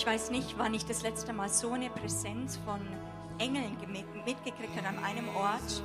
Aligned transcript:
Ich 0.00 0.06
weiß 0.06 0.30
nicht, 0.30 0.56
wann 0.56 0.72
ich 0.72 0.86
das 0.86 1.02
letzte 1.02 1.34
Mal 1.34 1.50
so 1.50 1.72
eine 1.72 1.90
Präsenz 1.90 2.58
von 2.64 2.80
Engeln 3.36 3.76
mitgekriegt 4.24 4.74
habe 4.74 4.86
an 4.86 5.04
einem 5.04 5.28
Ort. 5.36 5.82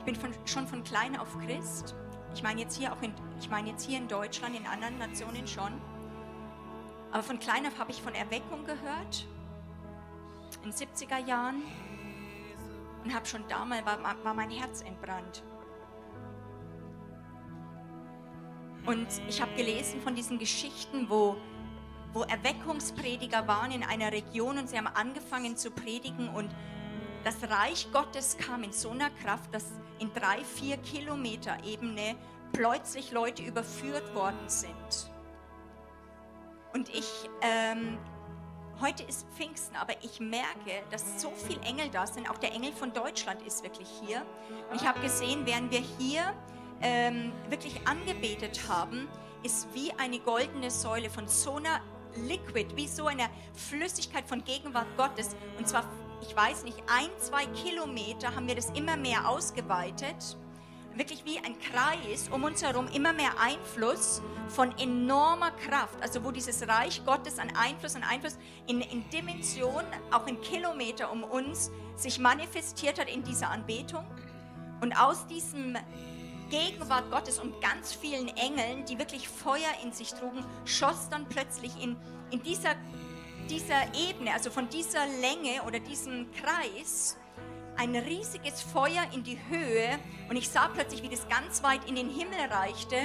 Ich 0.00 0.04
bin 0.04 0.16
von, 0.16 0.34
schon 0.44 0.66
von 0.66 0.82
klein 0.82 1.16
auf 1.16 1.38
Christ. 1.46 1.94
Ich 2.34 2.42
meine 2.42 2.62
jetzt 2.62 2.76
hier 2.76 2.92
auch 2.92 3.00
in, 3.00 3.14
ich 3.38 3.48
meine 3.48 3.70
jetzt 3.70 3.86
hier 3.86 3.98
in 3.98 4.08
Deutschland, 4.08 4.56
in 4.56 4.66
anderen 4.66 4.98
Nationen 4.98 5.46
schon. 5.46 5.70
Aber 7.12 7.22
von 7.22 7.38
klein 7.38 7.64
auf 7.64 7.78
habe 7.78 7.92
ich 7.92 8.02
von 8.02 8.12
Erweckung 8.12 8.64
gehört, 8.64 9.28
in 10.64 10.72
den 10.72 10.72
70er 10.72 11.24
Jahren. 11.24 11.62
Und 13.04 13.14
habe 13.14 13.24
schon 13.24 13.46
damals, 13.46 13.86
war, 13.86 14.00
war 14.24 14.34
mein 14.34 14.50
Herz 14.50 14.82
entbrannt. 14.82 15.44
Und 18.84 19.06
ich 19.28 19.40
habe 19.40 19.54
gelesen 19.54 20.00
von 20.00 20.16
diesen 20.16 20.40
Geschichten, 20.40 21.08
wo, 21.08 21.36
wo 22.14 22.22
Erweckungsprediger 22.22 23.46
waren 23.46 23.72
in 23.72 23.82
einer 23.82 24.12
Region 24.12 24.56
und 24.56 24.70
sie 24.70 24.78
haben 24.78 24.86
angefangen 24.86 25.56
zu 25.56 25.70
predigen 25.70 26.28
und 26.28 26.50
das 27.24 27.36
Reich 27.50 27.88
Gottes 27.92 28.36
kam 28.38 28.62
in 28.62 28.72
so 28.72 28.90
einer 28.90 29.10
Kraft, 29.10 29.52
dass 29.52 29.64
in 29.98 30.12
drei, 30.12 30.44
vier 30.44 30.76
Kilometer 30.78 31.56
Ebene 31.64 32.16
plötzlich 32.52 33.10
Leute 33.10 33.42
überführt 33.42 34.14
worden 34.14 34.48
sind. 34.48 35.10
Und 36.72 36.88
ich, 36.90 37.30
ähm, 37.40 37.98
heute 38.80 39.04
ist 39.04 39.26
Pfingsten, 39.36 39.76
aber 39.76 39.94
ich 40.02 40.20
merke, 40.20 40.82
dass 40.90 41.20
so 41.20 41.32
viele 41.46 41.60
Engel 41.62 41.88
da 41.88 42.06
sind. 42.06 42.28
Auch 42.28 42.38
der 42.38 42.52
Engel 42.52 42.72
von 42.72 42.92
Deutschland 42.92 43.42
ist 43.42 43.62
wirklich 43.62 43.88
hier. 44.06 44.22
Und 44.70 44.80
ich 44.80 44.86
habe 44.86 45.00
gesehen, 45.00 45.46
während 45.46 45.70
wir 45.70 45.82
hier 45.98 46.34
ähm, 46.82 47.32
wirklich 47.48 47.86
angebetet 47.86 48.62
haben, 48.68 49.08
ist 49.42 49.68
wie 49.72 49.92
eine 49.98 50.18
goldene 50.18 50.70
Säule 50.70 51.10
von 51.10 51.28
so 51.28 51.56
einer 51.56 51.80
Liquid, 52.16 52.76
wie 52.76 52.88
so 52.88 53.06
eine 53.06 53.28
Flüssigkeit 53.54 54.26
von 54.26 54.44
Gegenwart 54.44 54.86
Gottes. 54.96 55.36
Und 55.58 55.68
zwar, 55.68 55.84
ich 56.22 56.34
weiß 56.34 56.64
nicht, 56.64 56.78
ein, 56.86 57.08
zwei 57.18 57.46
Kilometer 57.46 58.34
haben 58.34 58.46
wir 58.46 58.54
das 58.54 58.70
immer 58.70 58.96
mehr 58.96 59.28
ausgeweitet. 59.28 60.36
Wirklich 60.96 61.24
wie 61.24 61.38
ein 61.38 61.58
Kreis 61.58 62.28
um 62.30 62.44
uns 62.44 62.62
herum, 62.62 62.86
immer 62.94 63.12
mehr 63.12 63.32
Einfluss 63.40 64.22
von 64.48 64.76
enormer 64.78 65.50
Kraft. 65.50 66.00
Also 66.00 66.22
wo 66.22 66.30
dieses 66.30 66.68
Reich 66.68 67.04
Gottes 67.04 67.40
an 67.40 67.52
Einfluss, 67.56 67.96
an 67.96 68.04
Einfluss 68.04 68.38
in, 68.68 68.80
in 68.80 69.08
Dimension, 69.10 69.82
auch 70.12 70.26
in 70.28 70.40
Kilometer 70.40 71.10
um 71.10 71.24
uns, 71.24 71.72
sich 71.96 72.20
manifestiert 72.20 73.00
hat 73.00 73.08
in 73.08 73.24
dieser 73.24 73.50
Anbetung. 73.50 74.04
Und 74.80 74.92
aus 74.92 75.26
diesem 75.26 75.76
Gegenwart 76.54 77.10
Gottes 77.10 77.40
und 77.40 77.60
ganz 77.60 77.92
vielen 77.92 78.28
Engeln, 78.36 78.84
die 78.84 78.96
wirklich 78.96 79.28
Feuer 79.28 79.72
in 79.82 79.92
sich 79.92 80.14
trugen, 80.14 80.44
schoss 80.64 81.08
dann 81.08 81.28
plötzlich 81.28 81.72
in, 81.82 81.96
in 82.30 82.44
dieser, 82.44 82.76
dieser 83.50 83.82
Ebene, 84.08 84.32
also 84.32 84.52
von 84.52 84.68
dieser 84.68 85.04
Länge 85.04 85.64
oder 85.66 85.80
diesem 85.80 86.28
Kreis, 86.30 87.16
ein 87.76 87.96
riesiges 87.96 88.62
Feuer 88.62 89.04
in 89.12 89.24
die 89.24 89.36
Höhe. 89.48 89.98
Und 90.28 90.36
ich 90.36 90.48
sah 90.48 90.68
plötzlich, 90.68 91.02
wie 91.02 91.08
das 91.08 91.28
ganz 91.28 91.60
weit 91.64 91.88
in 91.88 91.96
den 91.96 92.08
Himmel 92.08 92.38
reichte 92.48 92.98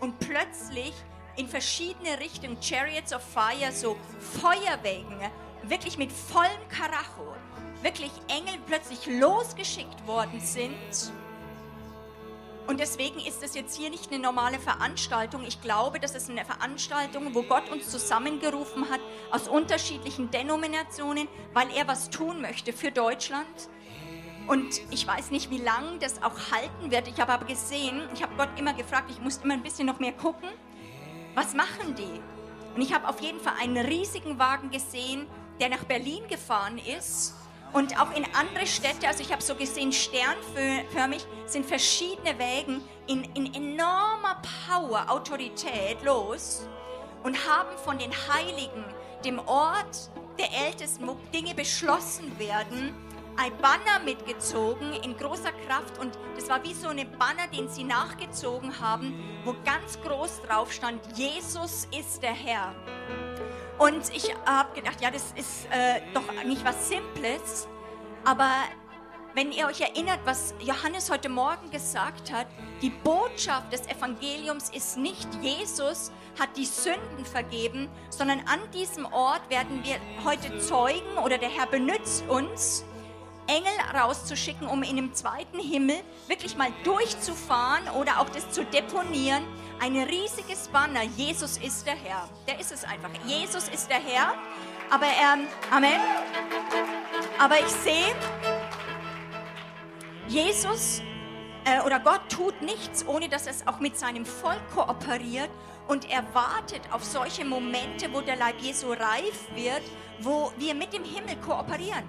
und 0.00 0.18
plötzlich 0.18 0.92
in 1.36 1.46
verschiedene 1.46 2.18
Richtungen, 2.18 2.60
Chariots 2.60 3.12
of 3.12 3.22
Fire, 3.22 3.70
so 3.70 3.96
Feuerwägen, 4.40 5.20
wirklich 5.62 5.98
mit 5.98 6.10
vollem 6.10 6.66
Karacho, 6.68 7.36
wirklich 7.80 8.10
Engel 8.26 8.58
plötzlich 8.66 9.06
losgeschickt 9.06 10.04
worden 10.04 10.40
sind 10.40 11.12
und 12.68 12.80
deswegen 12.80 13.18
ist 13.20 13.42
es 13.42 13.54
jetzt 13.54 13.74
hier 13.74 13.88
nicht 13.88 14.12
eine 14.12 14.22
normale 14.22 14.58
Veranstaltung. 14.58 15.42
Ich 15.48 15.62
glaube, 15.62 15.98
das 15.98 16.14
ist 16.14 16.28
eine 16.28 16.44
Veranstaltung, 16.44 17.34
wo 17.34 17.42
Gott 17.42 17.70
uns 17.70 17.88
zusammengerufen 17.90 18.90
hat 18.90 19.00
aus 19.30 19.48
unterschiedlichen 19.48 20.30
Denominationen, 20.30 21.28
weil 21.54 21.68
er 21.74 21.88
was 21.88 22.10
tun 22.10 22.42
möchte 22.42 22.74
für 22.74 22.90
Deutschland. 22.90 23.46
Und 24.48 24.82
ich 24.90 25.06
weiß 25.06 25.30
nicht, 25.30 25.50
wie 25.50 25.62
lange 25.62 25.98
das 25.98 26.22
auch 26.22 26.52
halten 26.52 26.90
wird. 26.90 27.08
Ich 27.08 27.18
habe 27.18 27.32
aber 27.32 27.46
gesehen, 27.46 28.02
ich 28.12 28.22
habe 28.22 28.34
Gott 28.36 28.50
immer 28.58 28.74
gefragt, 28.74 29.10
ich 29.10 29.20
muss 29.20 29.38
immer 29.38 29.54
ein 29.54 29.62
bisschen 29.62 29.86
noch 29.86 29.98
mehr 29.98 30.12
gucken. 30.12 30.50
Was 31.34 31.54
machen 31.54 31.94
die? 31.94 32.20
Und 32.74 32.82
ich 32.82 32.92
habe 32.92 33.08
auf 33.08 33.20
jeden 33.22 33.40
Fall 33.40 33.54
einen 33.62 33.78
riesigen 33.78 34.38
Wagen 34.38 34.70
gesehen, 34.70 35.26
der 35.58 35.70
nach 35.70 35.84
Berlin 35.84 36.22
gefahren 36.28 36.78
ist 36.78 37.34
und 37.72 38.00
auch 38.00 38.14
in 38.14 38.24
andere 38.34 38.66
Städte, 38.66 39.06
also 39.06 39.22
ich 39.22 39.32
habe 39.32 39.42
so 39.42 39.54
gesehen, 39.54 39.92
sternförmig 39.92 41.26
sind 41.46 41.66
verschiedene 41.66 42.38
Wegen 42.38 42.82
in, 43.06 43.24
in 43.34 43.54
enormer 43.54 44.40
Power, 44.66 45.10
Autorität 45.10 46.02
los 46.04 46.66
und 47.22 47.36
haben 47.48 47.76
von 47.84 47.98
den 47.98 48.12
Heiligen, 48.12 48.84
dem 49.24 49.38
Ort 49.40 50.10
der 50.38 50.66
Ältesten, 50.66 51.06
wo 51.06 51.16
Dinge 51.32 51.54
beschlossen 51.54 52.38
werden, 52.38 52.94
ein 53.36 53.56
Banner 53.58 54.04
mitgezogen 54.04 54.92
in 55.04 55.16
großer 55.16 55.52
Kraft 55.66 55.98
und 55.98 56.18
das 56.34 56.48
war 56.48 56.62
wie 56.64 56.74
so 56.74 56.88
eine 56.88 57.04
Banner, 57.04 57.46
den 57.52 57.68
sie 57.68 57.84
nachgezogen 57.84 58.80
haben, 58.80 59.14
wo 59.44 59.54
ganz 59.64 60.00
groß 60.02 60.42
drauf 60.42 60.72
stand, 60.72 61.00
Jesus 61.16 61.86
ist 61.96 62.22
der 62.22 62.32
Herr. 62.32 62.74
Und 63.78 64.14
ich 64.14 64.34
habe 64.44 64.74
gedacht, 64.74 65.00
ja, 65.00 65.10
das 65.10 65.32
ist 65.36 65.66
äh, 65.66 66.00
doch 66.12 66.24
nicht 66.44 66.64
was 66.64 66.88
Simples. 66.88 67.68
Aber 68.24 68.50
wenn 69.34 69.52
ihr 69.52 69.68
euch 69.68 69.80
erinnert, 69.80 70.18
was 70.24 70.52
Johannes 70.60 71.10
heute 71.10 71.28
Morgen 71.28 71.70
gesagt 71.70 72.32
hat, 72.32 72.48
die 72.82 72.90
Botschaft 72.90 73.72
des 73.72 73.86
Evangeliums 73.86 74.70
ist 74.70 74.96
nicht, 74.96 75.28
Jesus 75.40 76.10
hat 76.40 76.56
die 76.56 76.64
Sünden 76.64 77.24
vergeben, 77.24 77.88
sondern 78.10 78.40
an 78.40 78.58
diesem 78.74 79.06
Ort 79.06 79.48
werden 79.48 79.84
wir 79.84 79.96
heute 80.24 80.58
zeugen 80.58 81.18
oder 81.24 81.38
der 81.38 81.48
Herr 81.48 81.66
benutzt 81.66 82.24
uns, 82.28 82.84
Engel 83.46 83.72
rauszuschicken, 83.94 84.66
um 84.66 84.82
in 84.82 84.96
dem 84.96 85.14
zweiten 85.14 85.58
Himmel 85.58 85.96
wirklich 86.26 86.56
mal 86.56 86.70
durchzufahren 86.84 87.88
oder 87.98 88.20
auch 88.20 88.28
das 88.28 88.50
zu 88.50 88.64
deponieren 88.64 89.42
ein 89.80 89.96
riesiges 89.96 90.68
Banner, 90.68 91.02
Jesus 91.16 91.56
ist 91.58 91.86
der 91.86 91.96
Herr. 91.96 92.28
Der 92.46 92.58
ist 92.58 92.72
es 92.72 92.84
einfach. 92.84 93.10
Jesus 93.24 93.68
ist 93.68 93.88
der 93.88 94.00
Herr. 94.00 94.34
Aber 94.90 95.06
er, 95.06 95.38
Amen. 95.70 96.00
Aber 97.38 97.58
ich 97.58 97.68
sehe, 97.68 98.14
Jesus 100.28 101.02
äh, 101.64 101.80
oder 101.84 102.00
Gott 102.00 102.22
tut 102.28 102.60
nichts, 102.62 103.06
ohne 103.06 103.28
dass 103.28 103.46
es 103.46 103.66
auch 103.66 103.80
mit 103.80 103.98
seinem 103.98 104.24
Volk 104.24 104.60
kooperiert 104.74 105.50
und 105.86 106.10
er 106.10 106.22
wartet 106.34 106.82
auf 106.90 107.04
solche 107.04 107.44
Momente, 107.44 108.12
wo 108.12 108.20
der 108.20 108.36
Leib 108.36 108.60
Jesu 108.60 108.88
reif 108.88 109.48
wird, 109.54 109.82
wo 110.20 110.52
wir 110.58 110.74
mit 110.74 110.92
dem 110.92 111.04
Himmel 111.04 111.36
kooperieren. 111.36 112.04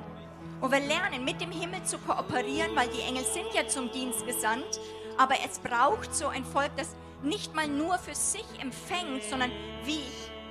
Wo 0.60 0.70
wir 0.70 0.82
lernen, 0.82 1.24
mit 1.24 1.40
dem 1.40 1.52
Himmel 1.52 1.84
zu 1.84 1.98
kooperieren, 2.00 2.76
weil 2.76 2.90
die 2.90 3.02
Engel 3.02 3.24
sind 3.24 3.54
ja 3.54 3.66
zum 3.68 3.90
Dienst 3.92 4.26
gesandt, 4.26 4.80
aber 5.18 5.36
es 5.46 5.60
braucht 5.60 6.14
so 6.14 6.28
ein 6.28 6.44
Volk, 6.44 6.72
das 6.76 6.96
nicht 7.24 7.54
mal 7.54 7.68
nur 7.68 7.98
für 7.98 8.16
sich 8.16 8.46
empfängt, 8.60 9.24
sondern 9.24 9.52
wie 9.84 10.02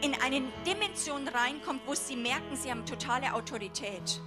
in 0.01 0.15
eine 0.23 0.43
Dimension 0.67 1.27
reinkommt, 1.27 1.83
wo 1.87 1.95
sie 1.95 2.17
merken, 2.17 2.55
sie 2.55 2.71
haben 2.71 2.85
totale 2.87 3.35
Autorität. 3.35 4.21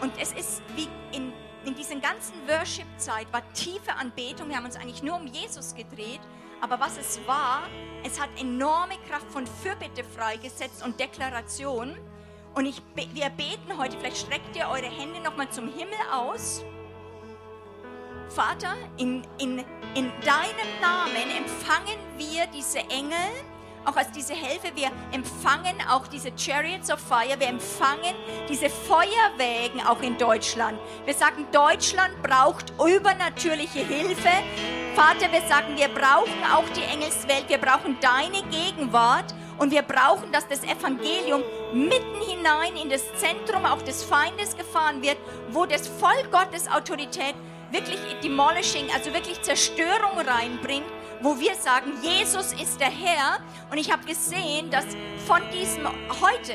Und 0.00 0.12
es 0.20 0.32
ist 0.32 0.62
wie 0.76 0.88
in, 1.16 1.32
in 1.64 1.74
diesen 1.74 2.00
ganzen 2.00 2.34
Worship-Zeit 2.46 3.32
war 3.32 3.42
tiefe 3.52 3.94
Anbetung. 3.94 4.48
Wir 4.48 4.56
haben 4.56 4.64
uns 4.64 4.76
eigentlich 4.76 5.02
nur 5.02 5.16
um 5.16 5.26
Jesus 5.26 5.74
gedreht. 5.74 6.20
Aber 6.60 6.80
was 6.80 6.98
es 6.98 7.20
war, 7.26 7.62
es 8.04 8.20
hat 8.20 8.28
enorme 8.38 8.94
Kraft 9.08 9.30
von 9.30 9.46
Fürbitte 9.46 10.02
freigesetzt 10.02 10.84
und 10.84 10.98
Deklaration. 10.98 11.96
Und 12.54 12.66
ich, 12.66 12.82
wir 12.94 13.30
beten 13.30 13.78
heute, 13.78 13.96
vielleicht 13.96 14.18
streckt 14.18 14.56
ihr 14.56 14.68
eure 14.68 14.90
Hände 14.90 15.20
nochmal 15.20 15.48
zum 15.50 15.68
Himmel 15.68 15.98
aus. 16.12 16.64
Vater, 18.28 18.74
in, 18.98 19.22
in, 19.38 19.58
in 19.94 20.12
deinem 20.24 20.70
Namen 20.80 21.30
empfangen 21.36 21.98
wir 22.16 22.46
diese 22.54 22.78
Engel, 22.78 23.16
auch 23.84 23.96
als 23.96 24.10
diese 24.12 24.34
Helfer. 24.34 24.68
Wir 24.74 24.90
empfangen 25.12 25.76
auch 25.90 26.06
diese 26.08 26.30
Chariots 26.36 26.90
of 26.90 27.00
Fire. 27.00 27.38
Wir 27.38 27.48
empfangen 27.48 28.14
diese 28.48 28.68
Feuerwägen 28.68 29.80
auch 29.86 30.02
in 30.02 30.18
Deutschland. 30.18 30.78
Wir 31.04 31.14
sagen, 31.14 31.46
Deutschland 31.52 32.22
braucht 32.22 32.72
übernatürliche 32.78 33.80
Hilfe. 33.80 34.28
Vater, 34.94 35.32
wir 35.32 35.42
sagen, 35.42 35.76
wir 35.76 35.88
brauchen 35.88 36.44
auch 36.52 36.68
die 36.76 36.82
Engelswelt. 36.82 37.48
Wir 37.48 37.58
brauchen 37.58 37.96
deine 38.00 38.42
Gegenwart. 38.50 39.34
Und 39.58 39.72
wir 39.72 39.82
brauchen, 39.82 40.30
dass 40.30 40.46
das 40.46 40.62
Evangelium 40.62 41.42
mitten 41.72 42.20
hinein 42.20 42.76
in 42.80 42.90
das 42.90 43.02
Zentrum 43.16 43.64
auch 43.64 43.82
des 43.82 44.04
Feindes 44.04 44.56
gefahren 44.56 45.02
wird, 45.02 45.16
wo 45.50 45.66
das 45.66 45.88
Volk 45.88 46.30
Gottes 46.30 46.70
Autorität 46.70 47.34
wirklich 47.70 47.98
Demolishing, 48.22 48.86
also 48.94 49.12
wirklich 49.12 49.40
Zerstörung 49.42 50.18
reinbringt, 50.18 50.86
wo 51.20 51.38
wir 51.38 51.54
sagen, 51.54 51.92
Jesus 52.02 52.52
ist 52.52 52.80
der 52.80 52.90
Herr. 52.90 53.38
Und 53.70 53.78
ich 53.78 53.92
habe 53.92 54.04
gesehen, 54.04 54.70
dass 54.70 54.86
von 55.26 55.40
diesem 55.52 55.86
heute, 56.20 56.54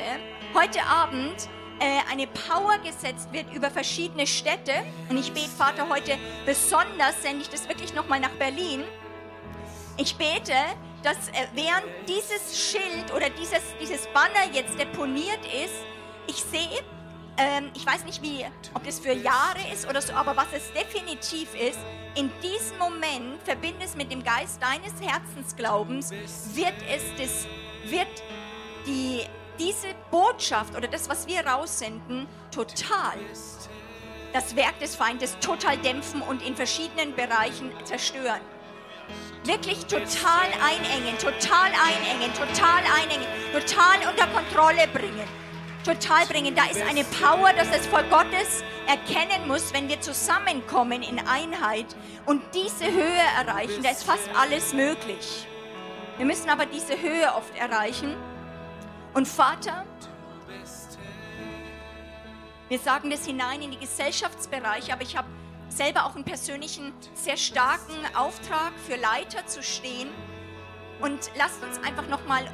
heute 0.54 0.82
Abend, 0.84 1.48
äh, 1.80 1.98
eine 2.10 2.26
Power 2.26 2.78
gesetzt 2.78 3.32
wird 3.32 3.52
über 3.52 3.70
verschiedene 3.70 4.26
Städte. 4.26 4.72
Und 5.08 5.18
ich 5.18 5.32
bete, 5.32 5.48
Vater, 5.48 5.88
heute 5.88 6.16
besonders 6.46 7.20
sende 7.22 7.42
ich 7.42 7.50
das 7.50 7.68
wirklich 7.68 7.94
nochmal 7.94 8.20
nach 8.20 8.30
Berlin. 8.30 8.84
Ich 9.96 10.16
bete, 10.16 10.54
dass 11.02 11.28
äh, 11.28 11.46
während 11.54 11.84
dieses 12.08 12.58
Schild 12.58 13.12
oder 13.14 13.28
dieses, 13.30 13.60
dieses 13.80 14.06
Banner 14.08 14.52
jetzt 14.52 14.78
deponiert 14.78 15.40
ist, 15.46 15.74
ich 16.26 16.36
sehe, 16.36 16.80
ähm, 17.36 17.70
ich 17.74 17.86
weiß 17.86 18.04
nicht, 18.04 18.22
wie, 18.22 18.44
ob 18.74 18.84
das 18.84 19.00
für 19.00 19.12
Jahre 19.12 19.60
ist 19.72 19.88
oder 19.88 20.00
so, 20.00 20.12
aber 20.12 20.36
was 20.36 20.46
es 20.54 20.72
definitiv 20.72 21.54
ist, 21.54 21.78
in 22.14 22.30
diesem 22.42 22.78
Moment, 22.78 23.42
verbinde 23.44 23.84
es 23.84 23.96
mit 23.96 24.12
dem 24.12 24.22
Geist 24.22 24.62
deines 24.62 24.92
Herzensglaubens, 25.00 26.10
wird 26.54 26.74
es 26.88 27.02
das, 27.18 27.46
wird 27.90 28.22
die, 28.86 29.22
diese 29.58 29.88
Botschaft 30.10 30.76
oder 30.76 30.86
das, 30.86 31.08
was 31.08 31.26
wir 31.26 31.44
raussenden, 31.44 32.26
total 32.50 33.18
das 34.34 34.56
Werk 34.56 34.80
des 34.80 34.96
Feindes 34.96 35.38
total 35.38 35.78
dämpfen 35.78 36.20
und 36.20 36.44
in 36.44 36.56
verschiedenen 36.56 37.14
Bereichen 37.14 37.70
zerstören. 37.84 38.40
Wirklich 39.44 39.86
total 39.86 40.46
einengen, 40.60 41.16
total 41.18 41.70
einengen, 41.70 42.34
total 42.34 42.82
einengen, 43.00 43.26
total 43.52 44.10
unter 44.10 44.26
Kontrolle 44.26 44.88
bringen. 44.92 45.43
Total 45.84 46.24
bringen. 46.26 46.54
Da 46.54 46.64
ist 46.64 46.80
eine 46.80 47.04
Power, 47.04 47.52
dass 47.52 47.70
das 47.70 47.86
Volk 47.86 48.08
Gottes 48.10 48.64
erkennen 48.86 49.46
muss, 49.46 49.74
wenn 49.74 49.88
wir 49.88 50.00
zusammenkommen 50.00 51.02
in 51.02 51.18
Einheit 51.18 51.94
und 52.24 52.42
diese 52.54 52.90
Höhe 52.90 53.22
erreichen. 53.38 53.82
Da 53.82 53.90
ist 53.90 54.04
fast 54.04 54.28
alles 54.34 54.72
möglich. 54.72 55.46
Wir 56.16 56.24
müssen 56.24 56.48
aber 56.48 56.64
diese 56.64 57.00
Höhe 57.00 57.32
oft 57.36 57.54
erreichen. 57.58 58.16
Und 59.12 59.28
Vater, 59.28 59.84
wir 62.68 62.78
sagen 62.78 63.10
das 63.10 63.26
hinein 63.26 63.60
in 63.60 63.70
die 63.72 63.78
Gesellschaftsbereiche, 63.78 64.92
aber 64.92 65.02
ich 65.02 65.16
habe 65.16 65.28
selber 65.68 66.06
auch 66.06 66.14
einen 66.14 66.24
persönlichen, 66.24 66.94
sehr 67.12 67.36
starken 67.36 67.94
Auftrag 68.16 68.72
für 68.86 68.96
Leiter 68.96 69.46
zu 69.46 69.62
stehen. 69.62 70.08
Und 71.00 71.30
lasst 71.36 71.62
uns 71.62 71.82
einfach 71.84 72.08
nochmal 72.08 72.46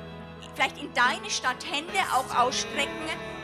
vielleicht 0.54 0.78
in 0.78 0.92
deine 0.94 1.30
Stadt 1.30 1.64
Hände 1.70 1.98
auch 2.14 2.36
ausstrecken, 2.36 2.90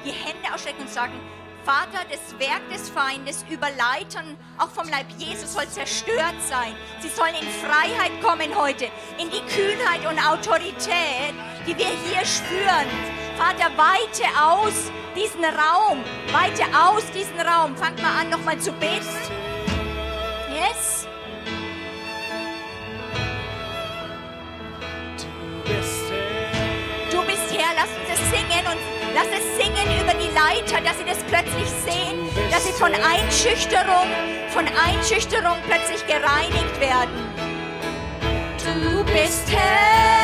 die 0.04 0.10
Hände 0.10 0.52
ausstrecken 0.54 0.82
und 0.82 0.90
sagen, 0.90 1.20
Vater, 1.64 2.06
das 2.08 2.38
Werk 2.38 2.62
des 2.72 2.88
Feindes 2.88 3.44
über 3.50 3.66
Leitern, 3.70 4.36
auch 4.56 4.70
vom 4.70 4.88
Leib 4.88 5.06
Jesus, 5.18 5.52
soll 5.52 5.66
zerstört 5.66 6.36
sein. 6.48 6.72
Sie 7.00 7.08
sollen 7.08 7.34
in 7.34 7.48
Freiheit 7.48 8.12
kommen 8.22 8.54
heute, 8.56 8.84
in 9.18 9.28
die 9.30 9.42
Kühnheit 9.52 10.06
und 10.08 10.24
Autorität, 10.24 11.34
die 11.66 11.76
wir 11.76 11.86
hier 11.86 12.24
spüren. 12.24 12.86
Vater, 13.36 13.76
weite 13.76 14.28
aus 14.40 14.92
diesen 15.16 15.44
Raum, 15.44 16.04
weite 16.30 16.64
aus 16.78 17.02
diesen 17.10 17.40
Raum. 17.40 17.76
Fangt 17.76 18.00
mal 18.00 18.20
an, 18.20 18.30
nochmal 18.30 18.58
zu 18.58 18.70
beten. 18.72 19.45
Lass 29.16 29.28
es 29.32 29.56
singen 29.56 29.88
über 30.00 30.12
die 30.12 30.28
Leiter, 30.34 30.82
dass 30.84 30.98
sie 30.98 31.04
das 31.04 31.18
plötzlich 31.26 31.68
sehen, 31.84 32.28
dass 32.50 32.66
sie 32.66 32.72
von 32.72 32.92
Einschüchterung, 32.92 34.08
von 34.50 34.66
Einschüchterung 34.66 35.56
plötzlich 35.66 36.06
gereinigt 36.06 36.80
werden. 36.80 37.24
Du 38.62 39.04
bist 39.04 39.50
Herr. 39.50 40.15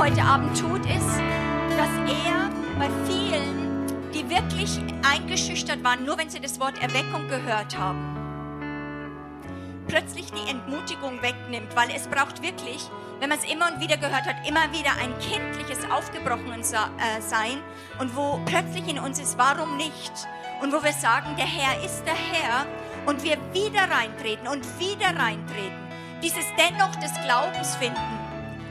heute 0.00 0.22
Abend 0.22 0.58
tut, 0.58 0.80
ist, 0.86 1.20
dass 1.76 1.90
er 2.08 2.48
bei 2.78 2.88
vielen, 3.04 3.86
die 4.14 4.30
wirklich 4.30 4.80
eingeschüchtert 5.06 5.84
waren, 5.84 6.06
nur 6.06 6.16
wenn 6.16 6.30
sie 6.30 6.40
das 6.40 6.58
Wort 6.58 6.80
Erweckung 6.80 7.28
gehört 7.28 7.76
haben, 7.76 8.16
plötzlich 9.88 10.32
die 10.32 10.50
Entmutigung 10.50 11.20
wegnimmt, 11.20 11.76
weil 11.76 11.90
es 11.94 12.06
braucht 12.06 12.40
wirklich, 12.40 12.88
wenn 13.18 13.28
man 13.28 13.38
es 13.38 13.52
immer 13.52 13.70
und 13.70 13.78
wieder 13.82 13.98
gehört 13.98 14.24
hat, 14.24 14.48
immer 14.48 14.72
wieder 14.72 14.92
ein 15.02 15.12
kindliches 15.18 15.84
Aufgebrochensein 15.90 17.58
äh, 17.58 18.00
und 18.00 18.16
wo 18.16 18.40
plötzlich 18.46 18.88
in 18.88 18.98
uns 18.98 19.18
ist, 19.18 19.36
warum 19.36 19.76
nicht? 19.76 20.12
Und 20.62 20.72
wo 20.72 20.82
wir 20.82 20.94
sagen, 20.94 21.36
der 21.36 21.44
Herr 21.44 21.84
ist 21.84 22.04
der 22.06 22.14
Herr 22.14 22.64
und 23.04 23.22
wir 23.22 23.36
wieder 23.52 23.82
reintreten 23.82 24.48
und 24.48 24.64
wieder 24.78 25.08
reintreten. 25.08 25.76
Dieses 26.22 26.46
Dennoch 26.56 26.96
des 26.96 27.12
Glaubens 27.22 27.76
finden 27.76 28.19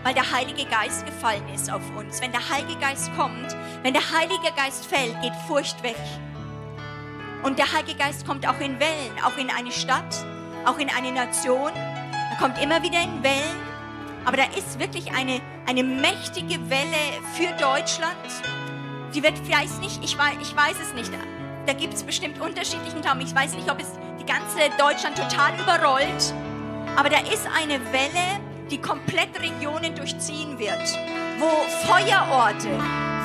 weil 0.04 0.14
der 0.14 0.32
Heilige 0.32 0.66
Geist 0.66 1.06
gefallen 1.06 1.44
ist 1.54 1.72
auf 1.72 1.82
uns. 1.98 2.22
Wenn 2.22 2.32
der 2.32 2.50
Heilige 2.50 2.78
Geist 2.80 3.12
kommt, 3.16 3.56
wenn 3.84 3.94
der 3.94 4.12
Heilige 4.12 4.52
Geist 4.56 4.86
fällt, 4.86 5.20
geht 5.22 5.34
Furcht 5.48 5.82
weg. 5.84 5.98
Und 7.44 7.58
der 7.58 7.72
Heilige 7.72 7.98
Geist 7.98 8.26
kommt 8.26 8.48
auch 8.48 8.60
in 8.60 8.80
Wellen, 8.80 9.14
auch 9.26 9.38
in 9.38 9.50
eine 9.50 9.72
Stadt, 9.72 10.26
auch 10.66 10.78
in 10.78 10.90
eine 10.90 11.12
Nation. 11.12 11.72
Er 11.74 12.38
kommt 12.38 12.62
immer 12.62 12.82
wieder 12.84 13.02
in 13.02 13.24
Wellen. 13.24 13.70
Aber 14.26 14.38
da 14.38 14.44
ist 14.58 14.80
wirklich 14.80 15.14
eine, 15.14 15.42
eine 15.66 15.84
mächtige 15.84 16.70
Welle 16.70 17.22
für 17.36 17.48
Deutschland. 17.58 18.16
Die 19.14 19.24
wird 19.24 19.38
vielleicht 19.40 19.80
nicht, 19.80 20.04
ich 20.04 20.18
weiß, 20.18 20.36
ich 20.42 20.56
weiß 20.56 20.76
es 20.82 20.94
nicht, 20.94 21.12
da 21.66 21.74
gibt 21.74 21.94
es 21.94 22.04
bestimmt 22.04 22.40
unterschiedlichen 22.42 23.02
Glauben. 23.02 23.22
Ich 23.22 23.34
weiß 23.34 23.54
nicht, 23.54 23.72
ob 23.72 23.80
es 23.80 23.88
die 24.20 24.26
ganze 24.26 24.58
Deutschland 24.78 25.18
total 25.18 25.54
überrollt. 25.60 26.34
Aber 26.96 27.10
da 27.10 27.20
ist 27.20 27.48
eine 27.56 27.80
Welle, 27.94 28.40
die 28.70 28.80
komplett 28.80 29.40
Regionen 29.40 29.96
durchziehen 29.96 30.58
wird, 30.60 30.98
wo 31.40 31.50
Feuerorte, 31.88 32.70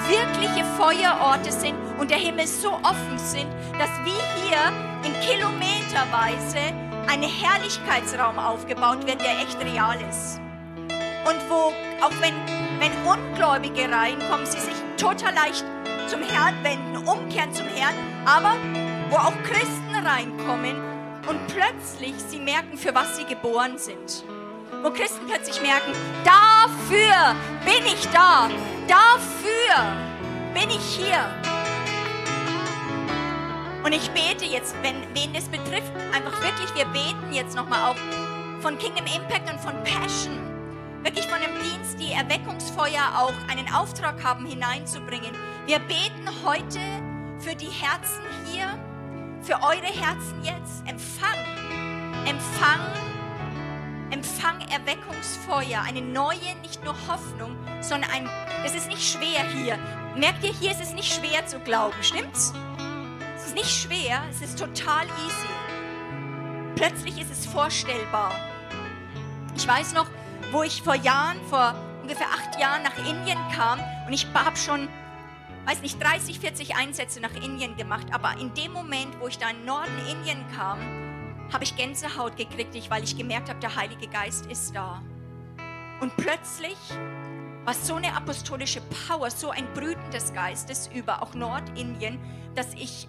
wirkliche 0.08 0.64
Feuerorte 0.76 1.52
sind 1.52 1.74
und 1.98 2.10
der 2.10 2.18
Himmel 2.18 2.46
so 2.46 2.72
offen 2.72 3.18
sind, 3.18 3.48
dass 3.78 3.90
wie 4.04 4.10
hier 4.42 4.72
in 5.04 5.12
Kilometerweise 5.20 6.58
ein 7.08 7.22
Herrlichkeitsraum 7.22 8.38
aufgebaut 8.38 9.06
wird, 9.06 9.20
der 9.20 9.38
echt 9.40 9.58
real 9.60 9.98
ist. 10.10 10.40
Und 11.26 11.40
wo, 11.48 11.72
auch 12.04 12.12
wenn, 12.20 12.34
wenn 12.78 12.92
Ungläubige 13.06 13.90
reinkommen, 13.90 14.46
sie 14.46 14.60
sich 14.60 14.74
total 14.96 15.34
leicht 15.34 15.64
zum 16.08 16.22
Herrn 16.22 16.54
wenden, 16.62 17.06
umkehren 17.08 17.52
zum 17.52 17.66
Herrn, 17.66 17.94
aber 18.26 18.54
wo 19.10 19.16
auch 19.16 19.34
Christen 19.42 19.94
reinkommen 19.94 20.76
und 21.28 21.46
plötzlich 21.48 22.14
sie 22.28 22.38
merken, 22.38 22.76
für 22.76 22.94
was 22.94 23.16
sie 23.16 23.24
geboren 23.24 23.78
sind. 23.78 24.24
Wo 24.84 24.90
Christen 24.90 25.26
plötzlich 25.26 25.62
merken, 25.62 25.92
dafür 26.24 27.34
bin 27.64 27.86
ich 27.86 28.06
da, 28.08 28.50
dafür 28.86 29.96
bin 30.52 30.68
ich 30.68 30.84
hier. 30.96 31.24
Und 33.82 33.92
ich 33.94 34.10
bete 34.10 34.44
jetzt, 34.44 34.76
wenn 34.82 34.96
wen 35.14 35.32
das 35.32 35.48
betrifft, 35.48 35.90
einfach 36.14 36.38
wirklich, 36.42 36.74
wir 36.74 36.84
beten 36.92 37.32
jetzt 37.32 37.56
nochmal 37.56 37.92
auch 37.92 37.96
von 38.60 38.76
Kingdom 38.76 39.06
Impact 39.06 39.50
und 39.50 39.58
von 39.58 39.72
Passion, 39.84 40.38
wirklich 41.02 41.26
von 41.28 41.38
dem 41.40 41.62
Dienst, 41.62 41.98
die 41.98 42.12
Erweckungsfeuer 42.12 43.16
auch 43.16 43.32
einen 43.50 43.72
Auftrag 43.72 44.22
haben 44.22 44.44
hineinzubringen. 44.44 45.34
Wir 45.64 45.78
beten 45.78 46.28
heute 46.44 46.80
für 47.38 47.54
die 47.54 47.70
Herzen 47.70 48.20
hier, 48.52 48.78
für 49.40 49.54
eure 49.62 49.86
Herzen 49.86 50.44
jetzt. 50.44 50.86
Empfang, 50.86 51.38
Empfang, 52.26 53.13
Empfang 54.10 54.60
Erweckungsfeuer, 54.68 55.82
eine 55.86 56.02
neue, 56.02 56.54
nicht 56.62 56.84
nur 56.84 56.94
Hoffnung, 57.08 57.56
sondern 57.80 58.10
ein, 58.10 58.28
es 58.64 58.74
ist 58.74 58.88
nicht 58.88 59.02
schwer 59.02 59.42
hier. 59.54 59.78
Merkt 60.14 60.44
ihr, 60.44 60.52
hier 60.52 60.70
ist 60.70 60.82
es 60.82 60.92
nicht 60.92 61.12
schwer 61.12 61.46
zu 61.46 61.58
glauben, 61.60 62.00
stimmt's? 62.02 62.52
Es 63.36 63.46
ist 63.46 63.54
nicht 63.54 63.70
schwer, 63.70 64.22
es 64.30 64.42
ist 64.42 64.58
total 64.58 65.04
easy. 65.06 65.48
Plötzlich 66.76 67.20
ist 67.20 67.30
es 67.30 67.46
vorstellbar. 67.46 68.32
Ich 69.56 69.66
weiß 69.66 69.94
noch, 69.94 70.06
wo 70.52 70.62
ich 70.62 70.82
vor 70.82 70.94
Jahren, 70.94 71.38
vor 71.48 71.74
ungefähr 72.02 72.28
acht 72.28 72.60
Jahren 72.60 72.82
nach 72.82 72.98
Indien 72.98 73.38
kam 73.54 73.80
und 74.06 74.12
ich 74.12 74.26
habe 74.34 74.56
schon, 74.56 74.88
weiß 75.64 75.80
nicht, 75.82 76.02
30, 76.02 76.40
40 76.40 76.76
Einsätze 76.76 77.20
nach 77.20 77.34
Indien 77.34 77.76
gemacht, 77.76 78.06
aber 78.12 78.38
in 78.40 78.52
dem 78.54 78.72
Moment, 78.72 79.18
wo 79.20 79.28
ich 79.28 79.38
da 79.38 79.48
in 79.50 79.64
Norden 79.64 79.98
Indien 80.10 80.44
kam, 80.54 80.78
habe 81.52 81.64
ich 81.64 81.76
Gänsehaut 81.76 82.36
gekriegt, 82.36 82.90
weil 82.90 83.04
ich 83.04 83.16
gemerkt 83.16 83.48
habe, 83.48 83.60
der 83.60 83.76
Heilige 83.76 84.08
Geist 84.08 84.46
ist 84.46 84.74
da. 84.74 85.02
Und 86.00 86.16
plötzlich 86.16 86.76
war 87.64 87.74
so 87.74 87.94
eine 87.94 88.14
apostolische 88.14 88.82
Power, 89.08 89.30
so 89.30 89.50
ein 89.50 89.66
Brüten 89.72 90.10
des 90.10 90.32
Geistes 90.32 90.90
über 90.94 91.22
auch 91.22 91.34
Nordindien, 91.34 92.18
dass 92.54 92.74
ich 92.74 93.08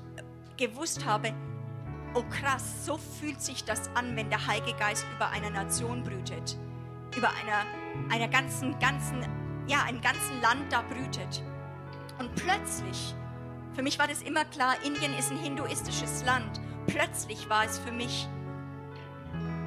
gewusst 0.57 1.05
habe, 1.05 1.33
oh 2.13 2.23
krass, 2.23 2.85
so 2.85 2.97
fühlt 2.97 3.41
sich 3.41 3.65
das 3.65 3.89
an, 3.95 4.15
wenn 4.15 4.29
der 4.29 4.47
Heilige 4.47 4.73
Geist 4.77 5.05
über 5.15 5.29
einer 5.29 5.49
Nation 5.49 6.03
brütet, 6.03 6.57
über 7.17 7.29
einer, 7.29 8.13
einer 8.13 8.29
ganzen, 8.29 8.79
ganzen, 8.79 9.21
ja, 9.67 9.83
einem 9.83 10.01
ganzen 10.01 10.41
Land 10.41 10.71
da 10.71 10.81
brütet. 10.81 11.43
Und 12.17 12.33
plötzlich, 12.35 13.13
für 13.73 13.83
mich 13.83 13.99
war 13.99 14.07
das 14.07 14.21
immer 14.21 14.45
klar, 14.45 14.75
Indien 14.85 15.13
ist 15.17 15.31
ein 15.31 15.37
hinduistisches 15.37 16.23
Land. 16.23 16.61
Plötzlich 16.87 17.49
war 17.49 17.65
es 17.65 17.79
für 17.79 17.91
mich, 17.91 18.27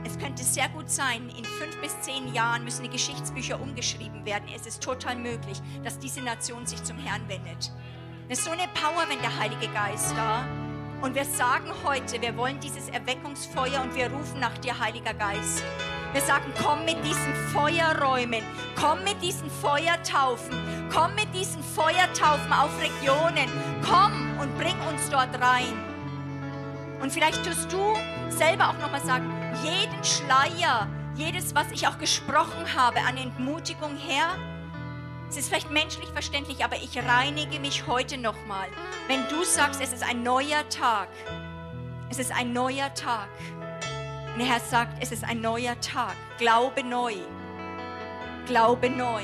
es 0.04 0.18
könnte 0.18 0.42
sehr 0.42 0.68
gut 0.70 0.88
sein, 0.88 1.28
in 1.36 1.44
fünf 1.44 1.76
bis 1.82 2.00
zehn 2.00 2.32
Jahren 2.32 2.64
müssen 2.64 2.84
die 2.84 2.88
Geschichtsbücher 2.88 3.60
umgeschrieben 3.60 4.24
werden. 4.24 4.48
Es 4.54 4.66
ist 4.66 4.82
total 4.82 5.16
möglich, 5.16 5.60
dass 5.84 5.98
diese 5.98 6.22
Nation 6.22 6.66
sich 6.66 6.82
zum 6.82 6.96
Herrn 6.98 7.28
wendet. 7.28 7.72
Es 8.28 8.38
ist 8.38 8.44
so 8.44 8.50
eine 8.52 8.68
Power, 8.74 9.04
wenn 9.08 9.20
der 9.20 9.38
Heilige 9.38 9.68
Geist 9.68 10.16
da 10.16 10.46
und 11.00 11.14
wir 11.14 11.24
sagen 11.24 11.70
heute, 11.84 12.20
wir 12.20 12.36
wollen 12.36 12.58
dieses 12.58 12.88
Erweckungsfeuer 12.88 13.82
und 13.82 13.94
wir 13.94 14.10
rufen 14.10 14.40
nach 14.40 14.56
dir, 14.58 14.78
Heiliger 14.78 15.14
Geist. 15.14 15.62
Wir 16.12 16.20
sagen, 16.22 16.52
komm 16.60 16.84
mit 16.84 16.96
diesen 17.04 17.34
Feuerräumen, 17.52 18.42
komm 18.74 19.04
mit 19.04 19.22
diesen 19.22 19.48
Feuertaufen, 19.48 20.56
komm 20.92 21.14
mit 21.14 21.32
diesen 21.34 21.62
Feuertaufen 21.62 22.52
auf 22.52 22.70
Regionen, 22.80 23.48
komm 23.86 24.40
und 24.40 24.56
bring 24.58 24.74
uns 24.88 25.08
dort 25.10 25.40
rein. 25.40 25.97
Und 27.00 27.12
vielleicht 27.12 27.44
tust 27.44 27.72
du 27.72 27.78
selber 28.28 28.70
auch 28.70 28.78
nochmal 28.78 29.04
sagen, 29.04 29.32
jeden 29.62 30.04
Schleier, 30.04 30.88
jedes, 31.14 31.54
was 31.54 31.70
ich 31.70 31.86
auch 31.86 31.98
gesprochen 31.98 32.74
habe 32.76 33.00
an 33.00 33.16
Entmutigung 33.16 33.96
her, 33.96 34.34
es 35.28 35.36
ist 35.36 35.48
vielleicht 35.48 35.70
menschlich 35.70 36.08
verständlich, 36.08 36.64
aber 36.64 36.76
ich 36.76 36.96
reinige 36.98 37.60
mich 37.60 37.86
heute 37.86 38.16
nochmal. 38.16 38.68
Wenn 39.08 39.28
du 39.28 39.44
sagst, 39.44 39.80
es 39.80 39.92
ist 39.92 40.02
ein 40.02 40.22
neuer 40.22 40.66
Tag, 40.70 41.08
es 42.08 42.18
ist 42.18 42.32
ein 42.32 42.54
neuer 42.54 42.92
Tag. 42.94 43.28
Und 44.32 44.38
der 44.38 44.46
Herr 44.46 44.60
sagt, 44.60 45.02
es 45.02 45.12
ist 45.12 45.24
ein 45.24 45.40
neuer 45.40 45.78
Tag. 45.80 46.14
Glaube 46.38 46.82
neu. 46.82 47.14
Glaube 48.46 48.88
neu. 48.88 49.22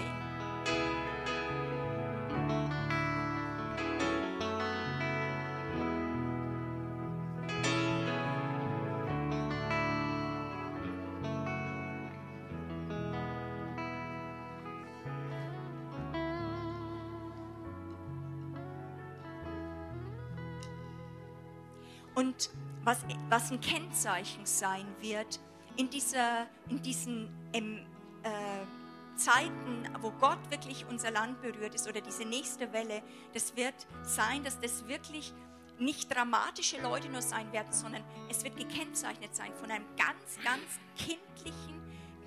Und 22.25 22.49
was, 22.85 23.05
was 23.29 23.53
ein 23.53 23.61
Kennzeichen 23.61 24.47
sein 24.47 24.87
wird 25.01 25.39
in, 25.77 25.91
dieser, 25.91 26.47
in 26.71 26.81
diesen 26.81 27.29
ähm, 27.53 27.85
äh, 28.23 29.19
Zeiten, 29.19 29.87
wo 30.01 30.11
Gott 30.11 30.39
wirklich 30.51 30.87
unser 30.89 31.11
Land 31.11 31.43
berührt 31.43 31.75
ist 31.75 31.87
oder 31.87 32.01
diese 32.01 32.25
nächste 32.25 32.73
Welle, 32.73 33.03
das 33.35 33.55
wird 33.57 33.75
sein, 34.03 34.43
dass 34.43 34.59
das 34.59 34.89
wirklich 34.89 35.35
nicht 35.79 36.15
dramatische 36.15 36.81
Leute 36.81 37.11
nur 37.11 37.21
sein 37.21 37.53
werden, 37.53 37.73
sondern 37.73 38.03
es 38.31 38.43
wird 38.43 38.57
gekennzeichnet 38.57 39.37
sein 39.37 39.53
von 39.61 39.71
einem 39.71 39.85
ganz, 39.97 40.39
ganz 40.43 40.81
kindlichen, 40.97 41.83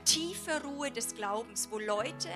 tiefer 0.06 0.64
Ruhe 0.64 0.92
des 0.92 1.16
Glaubens, 1.16 1.70
wo 1.72 1.80
Leute 1.80 2.30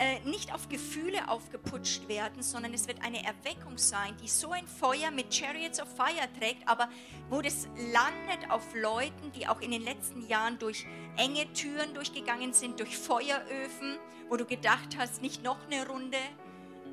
äh, 0.00 0.18
nicht 0.20 0.54
auf 0.54 0.70
Gefühle 0.70 1.28
aufgeputscht 1.28 2.08
werden, 2.08 2.42
sondern 2.42 2.72
es 2.72 2.88
wird 2.88 3.02
eine 3.04 3.22
Erweckung 3.22 3.76
sein, 3.76 4.16
die 4.22 4.28
so 4.28 4.50
ein 4.50 4.66
Feuer 4.66 5.10
mit 5.10 5.34
Chariots 5.34 5.78
of 5.78 5.94
Fire 5.94 6.26
trägt, 6.38 6.66
aber 6.66 6.88
wo 7.28 7.42
das 7.42 7.68
landet 7.92 8.50
auf 8.50 8.74
Leuten, 8.74 9.30
die 9.32 9.46
auch 9.46 9.60
in 9.60 9.70
den 9.70 9.82
letzten 9.82 10.26
Jahren 10.26 10.58
durch 10.58 10.86
enge 11.18 11.52
Türen 11.52 11.92
durchgegangen 11.92 12.54
sind, 12.54 12.80
durch 12.80 12.96
Feueröfen, 12.96 13.98
wo 14.30 14.38
du 14.38 14.46
gedacht 14.46 14.96
hast, 14.96 15.20
nicht 15.20 15.42
noch 15.42 15.58
eine 15.70 15.86
Runde, 15.86 16.18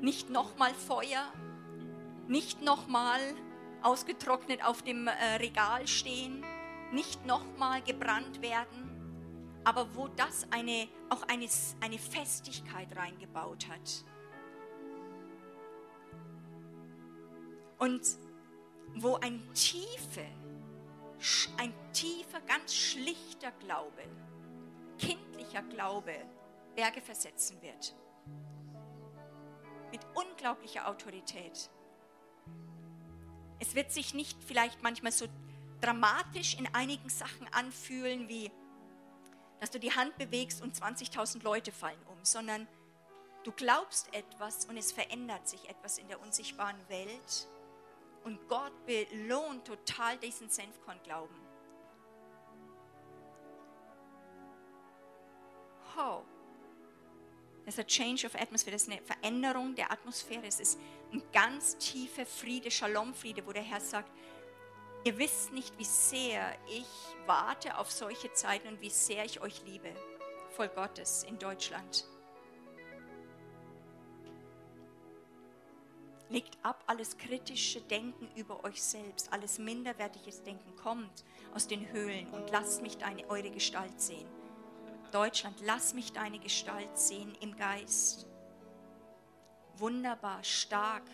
nicht 0.02 0.28
nochmal 0.28 0.74
Feuer, 0.74 1.32
nicht 2.26 2.60
nochmal 2.60 3.20
ausgetrocknet 3.80 4.62
auf 4.62 4.82
dem 4.82 5.06
äh, 5.06 5.12
Regal 5.38 5.88
stehen, 5.88 6.44
nicht 6.92 7.24
nochmal 7.24 7.80
gebrannt 7.80 8.42
werden 8.42 8.97
aber 9.68 9.94
wo 9.94 10.08
das 10.08 10.46
eine, 10.50 10.88
auch 11.10 11.22
eine, 11.24 11.46
eine 11.82 11.98
Festigkeit 11.98 12.88
reingebaut 12.96 13.68
hat. 13.68 14.02
Und 17.78 18.00
wo 18.94 19.16
ein 19.16 19.42
tiefe, 19.52 20.24
ein 21.58 21.74
tiefer, 21.92 22.40
ganz 22.46 22.74
schlichter 22.74 23.50
Glaube, 23.60 24.04
kindlicher 24.96 25.62
Glaube 25.64 26.14
Berge 26.74 27.02
versetzen 27.02 27.60
wird. 27.60 27.94
Mit 29.92 30.00
unglaublicher 30.14 30.88
Autorität. 30.88 31.68
Es 33.58 33.74
wird 33.74 33.92
sich 33.92 34.14
nicht 34.14 34.42
vielleicht 34.42 34.82
manchmal 34.82 35.12
so 35.12 35.26
dramatisch 35.82 36.58
in 36.58 36.74
einigen 36.74 37.10
Sachen 37.10 37.46
anfühlen, 37.52 38.30
wie 38.30 38.50
dass 39.60 39.70
du 39.70 39.80
die 39.80 39.92
Hand 39.92 40.16
bewegst 40.18 40.62
und 40.62 40.74
20.000 40.74 41.42
Leute 41.42 41.72
fallen 41.72 42.00
um, 42.06 42.24
sondern 42.24 42.66
du 43.44 43.52
glaubst 43.52 44.12
etwas 44.14 44.66
und 44.66 44.76
es 44.76 44.92
verändert 44.92 45.48
sich 45.48 45.68
etwas 45.68 45.98
in 45.98 46.08
der 46.08 46.20
unsichtbaren 46.20 46.78
Welt 46.88 47.48
und 48.24 48.48
Gott 48.48 48.72
belohnt 48.86 49.66
total 49.66 50.18
diesen 50.18 50.50
Senfkorn-Glauben. 50.50 51.34
Oh. 55.96 56.22
Das 57.64 57.74
ist 57.74 57.80
ein 57.80 57.86
Change 57.86 58.26
of 58.26 58.34
Atmosphere, 58.34 58.72
das 58.72 58.82
ist 58.84 58.90
eine 58.90 59.02
Veränderung 59.02 59.74
der 59.74 59.90
Atmosphäre. 59.92 60.46
Es 60.46 60.60
ist 60.60 60.78
ein 61.12 61.22
ganz 61.32 61.76
tiefer 61.76 62.24
Friede, 62.24 62.70
Shalom-Friede, 62.70 63.46
wo 63.46 63.52
der 63.52 63.62
Herr 63.62 63.80
sagt, 63.80 64.10
ihr 65.08 65.16
wisst 65.16 65.54
nicht, 65.54 65.78
wie 65.78 65.86
sehr 65.86 66.54
ich 66.68 66.86
warte 67.24 67.78
auf 67.78 67.90
solche 67.90 68.30
Zeiten 68.34 68.68
und 68.68 68.82
wie 68.82 68.90
sehr 68.90 69.24
ich 69.24 69.40
euch 69.40 69.62
liebe. 69.64 69.88
Voll 70.50 70.68
Gottes 70.68 71.22
in 71.22 71.38
Deutschland. 71.38 72.06
Legt 76.28 76.58
ab 76.62 76.84
alles 76.86 77.16
kritische 77.16 77.80
Denken 77.80 78.28
über 78.36 78.62
euch 78.64 78.82
selbst, 78.82 79.32
alles 79.32 79.58
minderwertiges 79.58 80.42
Denken 80.42 80.76
kommt 80.76 81.24
aus 81.54 81.66
den 81.66 81.90
Höhlen 81.90 82.28
und 82.34 82.50
lasst 82.50 82.82
mich 82.82 82.98
deine, 82.98 83.26
eure 83.30 83.50
Gestalt 83.50 83.98
sehen. 83.98 84.28
Deutschland, 85.10 85.56
lass 85.64 85.94
mich 85.94 86.12
deine 86.12 86.38
Gestalt 86.38 86.98
sehen 86.98 87.34
im 87.40 87.56
Geist. 87.56 88.26
Wunderbar, 89.78 90.44
stark. 90.44 91.04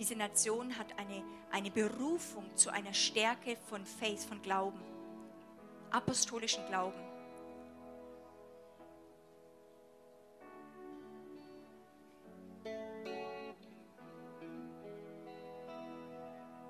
Diese 0.00 0.16
Nation 0.16 0.78
hat 0.78 0.98
eine, 0.98 1.22
eine 1.50 1.70
Berufung 1.70 2.56
zu 2.56 2.70
einer 2.70 2.94
Stärke 2.94 3.58
von 3.68 3.84
Faith, 3.84 4.24
von 4.24 4.40
Glauben, 4.40 4.80
apostolischen 5.90 6.64
Glauben. 6.64 6.98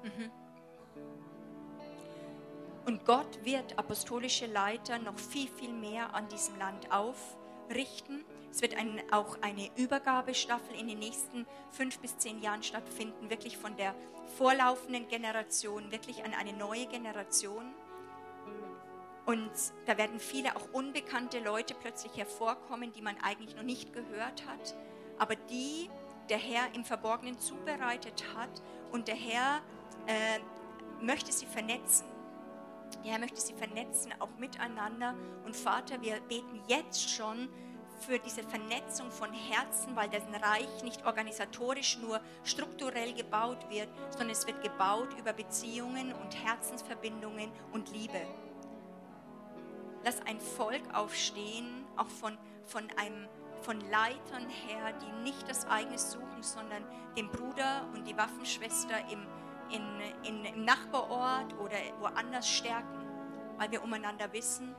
Mhm. 0.03 0.33
Und 2.87 3.05
Gott 3.05 3.45
wird 3.45 3.79
apostolische 3.79 4.47
Leiter 4.47 4.99
noch 4.99 5.17
viel, 5.17 5.47
viel 5.47 5.73
mehr 5.73 6.13
an 6.17 6.27
diesem 6.27 6.59
Land 6.59 6.91
aufrichten. 7.71 8.25
Es 8.51 8.63
wird 8.63 8.77
ein, 8.77 9.01
auch 9.13 9.39
eine 9.43 9.71
Übergabestaffel 9.77 10.79
in 10.79 10.89
den 10.89 10.99
nächsten 10.99 11.47
fünf 11.71 11.99
bis 12.01 12.19
zehn 12.19 12.43
Jahren 12.43 12.63
stattfinden, 12.63 13.31
wirklich 13.31 13.57
von 13.57 13.77
der 13.77 13.95
vorlaufenden 14.37 15.09
Generation, 15.09 15.93
wirklich 15.93 16.25
an 16.25 16.35
eine 16.35 16.53
neue 16.53 16.87
Generation. 16.87 17.73
Und 19.27 19.51
da 19.87 19.97
werden 19.97 20.19
viele 20.19 20.57
auch 20.57 20.73
unbekannte 20.73 21.39
Leute 21.39 21.75
plötzlich 21.75 22.17
hervorkommen, 22.17 22.93
die 22.93 23.03
man 23.03 23.17
eigentlich 23.23 23.55
noch 23.55 23.63
nicht 23.63 23.93
gehört 23.93 24.45
hat, 24.47 24.75
aber 25.19 25.37
die 25.37 25.89
der 26.29 26.39
Herr 26.39 26.75
im 26.75 26.85
Verborgenen 26.85 27.39
zubereitet 27.39 28.25
hat 28.37 28.63
und 28.93 29.09
der 29.09 29.17
Herr 29.17 29.61
äh, 30.07 30.39
möchte 31.05 31.33
sie 31.33 31.47
vernetzen. 31.47 32.07
Der 33.05 33.13
Herr 33.13 33.19
möchte 33.19 33.41
sie 33.41 33.55
vernetzen, 33.55 34.13
auch 34.19 34.37
miteinander. 34.39 35.15
Und 35.45 35.57
Vater, 35.57 36.01
wir 36.01 36.21
beten 36.21 36.61
jetzt 36.69 37.09
schon 37.11 37.49
für 38.01 38.19
diese 38.19 38.43
Vernetzung 38.43 39.11
von 39.11 39.33
Herzen, 39.33 39.95
weil 39.95 40.09
das 40.09 40.23
Reich 40.43 40.83
nicht 40.83 41.05
organisatorisch 41.05 41.99
nur 41.99 42.21
strukturell 42.45 43.13
gebaut 43.13 43.69
wird, 43.69 43.89
sondern 44.11 44.31
es 44.31 44.47
wird 44.47 44.63
gebaut 44.63 45.09
über 45.19 45.33
Beziehungen 45.33 46.13
und 46.13 46.35
Herzensverbindungen 46.45 47.51
und 47.73 47.93
Liebe. 47.93 48.21
Lass 50.03 50.21
ein 50.23 50.41
Volk 50.41 50.83
aufstehen, 50.95 51.85
auch 51.97 52.09
von, 52.09 52.39
von, 52.65 52.89
einem, 52.97 53.29
von 53.61 53.79
Leitern 53.91 54.49
her, 54.49 54.95
die 54.95 55.23
nicht 55.23 55.49
das 55.49 55.67
eigene 55.67 55.99
suchen, 55.99 56.43
sondern 56.43 56.83
den 57.17 57.31
Bruder 57.31 57.87
und 57.95 58.09
die 58.09 58.17
Waffenschwester 58.17 58.97
im 59.11 59.27
in, 59.73 60.01
in, 60.25 60.45
im 60.45 60.65
Nachbarort 60.65 61.53
oder 61.59 61.77
woanders 61.99 62.49
stärken, 62.49 63.07
weil 63.59 63.71
wir 63.71 63.83
umeinander 63.83 64.33
wissen. 64.33 64.75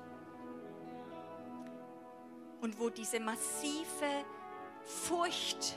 Und 2.62 2.80
wo 2.80 2.90
diese 2.90 3.20
massive 3.20 4.26
Furcht 4.84 5.76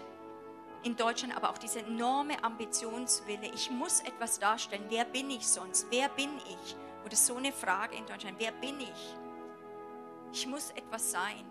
in 0.83 0.97
Deutschland, 0.97 1.35
aber 1.37 1.51
auch 1.51 1.59
diese 1.59 1.81
enorme 1.81 2.43
Ambitionswille, 2.45 3.47
ich 3.55 3.71
muss 3.71 4.01
etwas 4.01 4.39
darstellen, 4.39 4.85
wer 4.89 5.05
bin 5.05 5.31
ich 5.31 5.47
sonst, 5.47 5.87
wer 5.91 6.09
bin 6.11 6.37
ich? 6.39 6.77
Oder 7.05 7.17
so 7.17 7.37
eine 7.37 7.53
Frage 7.53 7.97
in 7.97 8.07
Deutschland, 8.07 8.39
wer 8.39 8.53
bin 8.53 8.81
ich? 8.81 9.17
Ich 10.33 10.47
muss 10.47 10.71
etwas 10.71 11.11
sein. 11.11 11.45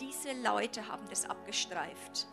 Diese 0.00 0.32
Leute 0.42 0.86
haben 0.86 1.08
das 1.08 1.28
abgestreift. 1.28 2.28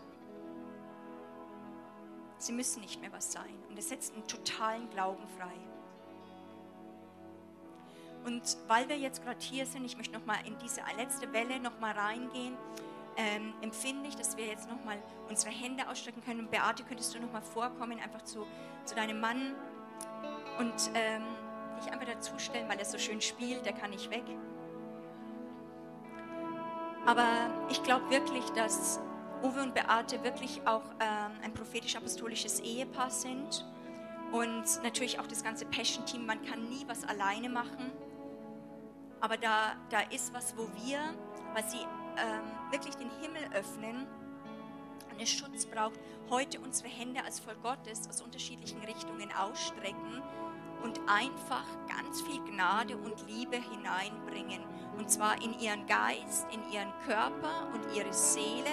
Sie 2.37 2.51
müssen 2.51 2.81
nicht 2.81 3.01
mehr 3.01 3.11
was 3.11 3.31
sein. 3.31 3.55
Und 3.69 3.77
es 3.77 3.89
setzt 3.89 4.13
einen 4.13 4.27
totalen 4.27 4.89
Glauben 4.89 5.27
frei. 5.37 5.53
Und 8.25 8.57
weil 8.67 8.89
wir 8.89 8.97
jetzt 8.97 9.23
gerade 9.23 9.39
hier 9.39 9.65
sind, 9.65 9.85
ich 9.85 9.97
möchte 9.97 10.17
noch 10.17 10.25
mal 10.25 10.37
in 10.45 10.57
diese 10.57 10.81
letzte 10.97 11.31
Welle 11.31 11.59
noch 11.59 11.79
mal 11.79 11.91
reingehen, 11.91 12.57
ähm, 13.17 13.53
empfinde 13.61 14.09
ich, 14.09 14.15
dass 14.15 14.35
wir 14.35 14.45
jetzt 14.45 14.69
noch 14.69 14.83
mal 14.83 14.97
unsere 15.29 15.51
Hände 15.51 15.87
ausstrecken 15.87 16.23
können. 16.23 16.41
Und 16.41 16.51
Beate, 16.51 16.83
könntest 16.83 17.13
du 17.13 17.19
noch 17.19 17.31
mal 17.31 17.41
vorkommen, 17.41 17.99
einfach 17.99 18.23
zu, 18.23 18.45
zu 18.83 18.95
deinem 18.95 19.19
Mann 19.21 19.55
und 20.59 20.73
ähm, 20.95 21.23
dich 21.79 21.91
einfach 21.91 22.07
dazustellen, 22.07 22.67
weil 22.67 22.79
er 22.79 22.85
so 22.85 22.97
schön 22.97 23.21
spielt, 23.21 23.65
der 23.65 23.73
kann 23.73 23.91
nicht 23.91 24.09
weg. 24.09 24.23
Aber 27.05 27.27
ich 27.69 27.83
glaube 27.83 28.09
wirklich, 28.09 28.45
dass 28.51 28.99
Uwe 29.45 29.61
und 29.61 29.75
Beate 29.75 30.23
wirklich 30.23 30.65
auch 30.65 30.83
ähm, 30.99 31.31
ein 31.43 31.53
prophetisch-apostolisches 31.53 32.61
Ehepaar 32.61 33.11
sind. 33.11 33.65
Und 34.31 34.65
natürlich 34.83 35.19
auch 35.19 35.27
das 35.27 35.43
ganze 35.43 35.65
Passion-Team, 35.65 36.25
man 36.25 36.43
kann 36.43 36.67
nie 36.67 36.83
was 36.87 37.03
alleine 37.03 37.47
machen. 37.47 37.91
Aber 39.21 39.37
da, 39.37 39.75
da 39.89 39.99
ist 40.09 40.33
was, 40.33 40.57
wo 40.57 40.67
wir, 40.83 40.99
weil 41.53 41.63
sie 41.69 41.77
ähm, 41.77 42.71
wirklich 42.71 42.95
den 42.95 43.09
Himmel 43.21 43.43
öffnen 43.53 44.07
und 45.11 45.21
es 45.21 45.29
Schutz 45.29 45.65
braucht, 45.67 45.99
heute 46.29 46.59
unsere 46.59 46.89
Hände 46.89 47.23
als 47.23 47.39
Volk 47.39 47.61
Gottes 47.61 48.09
aus 48.09 48.21
unterschiedlichen 48.21 48.83
Richtungen 48.83 49.31
ausstrecken 49.31 50.23
und 50.83 50.99
einfach 51.07 51.65
ganz 51.87 52.21
viel 52.23 52.43
Gnade 52.45 52.97
und 52.97 53.27
Liebe 53.27 53.57
hineinbringen. 53.57 54.61
Und 54.97 55.09
zwar 55.09 55.41
in 55.41 55.57
ihren 55.59 55.85
Geist, 55.85 56.47
in 56.51 56.71
ihren 56.71 56.91
Körper 57.05 57.67
und 57.73 57.95
ihre 57.95 58.11
Seele 58.11 58.71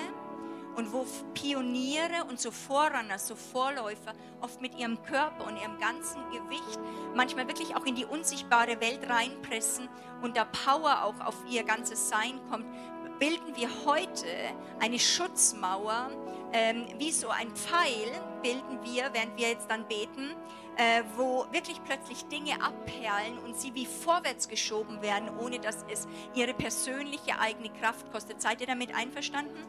und 0.77 0.93
wo 0.93 1.07
Pioniere 1.35 2.25
und 2.29 2.41
so 2.41 2.51
Vorrunner, 2.51 3.19
so 3.19 3.35
Vorläufer 3.35 4.13
oft 4.41 4.61
mit 4.61 4.79
ihrem 4.79 5.03
Körper 5.03 5.47
und 5.47 5.57
ihrem 5.57 5.79
ganzen 5.79 6.23
Gewicht 6.31 6.79
manchmal 7.15 7.47
wirklich 7.49 7.77
auch 7.77 7.85
in 7.85 7.95
die 7.95 8.05
unsichtbare 8.05 8.81
Welt 8.81 9.09
reinpressen 9.09 9.89
und 10.23 10.37
da 10.37 10.45
Power 10.45 11.05
auch 11.05 11.21
auf 11.27 11.37
ihr 11.49 11.65
ganzes 11.65 12.09
Sein 12.09 12.41
kommt, 12.51 12.67
bilden 13.19 13.55
wir 13.55 13.69
heute 13.87 14.27
eine 14.81 14.99
Schutzmauer, 14.99 16.11
ähm, 16.53 16.87
wie 16.99 17.13
so 17.13 17.29
ein 17.29 17.55
Pfeil 17.55 18.11
bilden 18.43 18.81
wir, 18.83 19.11
während 19.13 19.37
wir 19.37 19.51
jetzt 19.51 19.71
dann 19.71 19.87
beten, 19.87 20.35
äh, 20.77 21.03
wo 21.17 21.47
wirklich 21.53 21.83
plötzlich 21.85 22.25
Dinge 22.27 22.61
abperlen 22.63 23.39
und 23.45 23.57
sie 23.57 23.75
wie 23.75 23.87
vorwärts 23.87 24.49
geschoben 24.49 25.03
werden, 25.03 25.31
ohne 25.39 25.61
dass 25.61 25.85
es 25.91 26.09
ihre 26.35 26.53
persönliche 26.53 27.39
eigene 27.39 27.71
Kraft 27.71 28.11
kostet. 28.11 28.43
Seid 28.43 28.61
ihr 28.61 28.67
damit 28.67 28.95
einverstanden? 28.95 29.63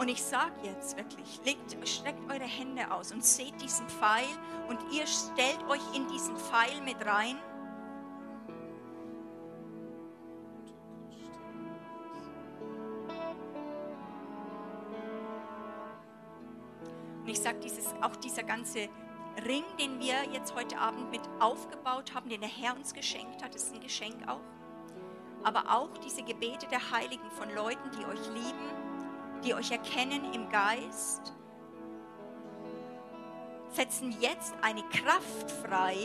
Und 0.00 0.08
ich 0.08 0.22
sage 0.22 0.54
jetzt 0.62 0.96
wirklich, 0.96 1.42
legt, 1.44 1.86
streckt 1.86 2.22
eure 2.30 2.46
Hände 2.46 2.90
aus 2.90 3.12
und 3.12 3.22
seht 3.22 3.60
diesen 3.60 3.86
Pfeil 3.86 4.24
und 4.66 4.78
ihr 4.94 5.06
stellt 5.06 5.62
euch 5.68 5.82
in 5.94 6.08
diesen 6.08 6.34
Pfeil 6.38 6.80
mit 6.86 7.04
rein. 7.04 7.36
Und 17.20 17.28
ich 17.28 17.38
sage, 17.38 17.58
auch 18.00 18.16
dieser 18.16 18.44
ganze 18.44 18.88
Ring, 19.46 19.64
den 19.78 20.00
wir 20.00 20.24
jetzt 20.32 20.54
heute 20.54 20.78
Abend 20.78 21.10
mit 21.10 21.28
aufgebaut 21.40 22.14
haben, 22.14 22.30
den 22.30 22.40
der 22.40 22.48
Herr 22.48 22.74
uns 22.74 22.94
geschenkt 22.94 23.44
hat, 23.44 23.54
ist 23.54 23.74
ein 23.74 23.80
Geschenk 23.80 24.26
auch. 24.26 24.40
Aber 25.44 25.64
auch 25.70 25.90
diese 25.98 26.22
Gebete 26.22 26.66
der 26.68 26.90
Heiligen 26.90 27.30
von 27.32 27.54
Leuten, 27.54 27.90
die 27.98 28.04
euch 28.06 28.26
lieben, 28.28 28.89
die 29.44 29.54
euch 29.54 29.70
erkennen 29.70 30.32
im 30.32 30.48
Geist, 30.48 31.32
setzen 33.72 34.14
jetzt 34.20 34.54
eine 34.62 34.82
Kraft 34.84 35.50
frei, 35.62 35.96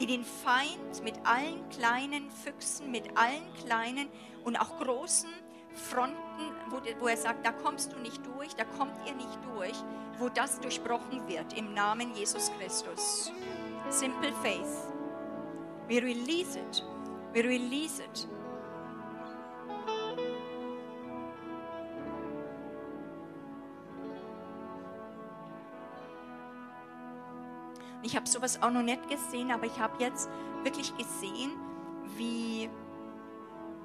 die 0.00 0.06
den 0.06 0.24
Feind 0.24 1.02
mit 1.02 1.14
allen 1.24 1.68
kleinen 1.68 2.30
Füchsen, 2.30 2.90
mit 2.90 3.16
allen 3.16 3.52
kleinen 3.64 4.08
und 4.44 4.56
auch 4.56 4.78
großen 4.80 5.30
Fronten, 5.74 6.16
wo, 6.68 6.80
wo 7.00 7.08
er 7.08 7.16
sagt, 7.16 7.44
da 7.44 7.52
kommst 7.52 7.92
du 7.92 7.98
nicht 7.98 8.24
durch, 8.26 8.54
da 8.54 8.64
kommt 8.64 8.96
ihr 9.06 9.14
nicht 9.14 9.38
durch, 9.54 9.74
wo 10.18 10.28
das 10.28 10.60
durchbrochen 10.60 11.26
wird 11.28 11.56
im 11.56 11.74
Namen 11.74 12.14
Jesus 12.14 12.50
Christus. 12.58 13.32
Simple 13.90 14.32
faith. 14.42 14.92
We 15.88 16.00
release 16.00 16.58
it. 16.58 16.84
We 17.32 17.42
release 17.42 18.00
it. 18.02 18.28
Ich 28.04 28.14
habe 28.16 28.28
sowas 28.28 28.62
auch 28.62 28.70
noch 28.70 28.82
nicht 28.82 29.08
gesehen, 29.08 29.50
aber 29.50 29.64
ich 29.64 29.80
habe 29.80 29.94
jetzt 29.98 30.28
wirklich 30.62 30.94
gesehen, 30.96 31.52
wie 32.16 32.68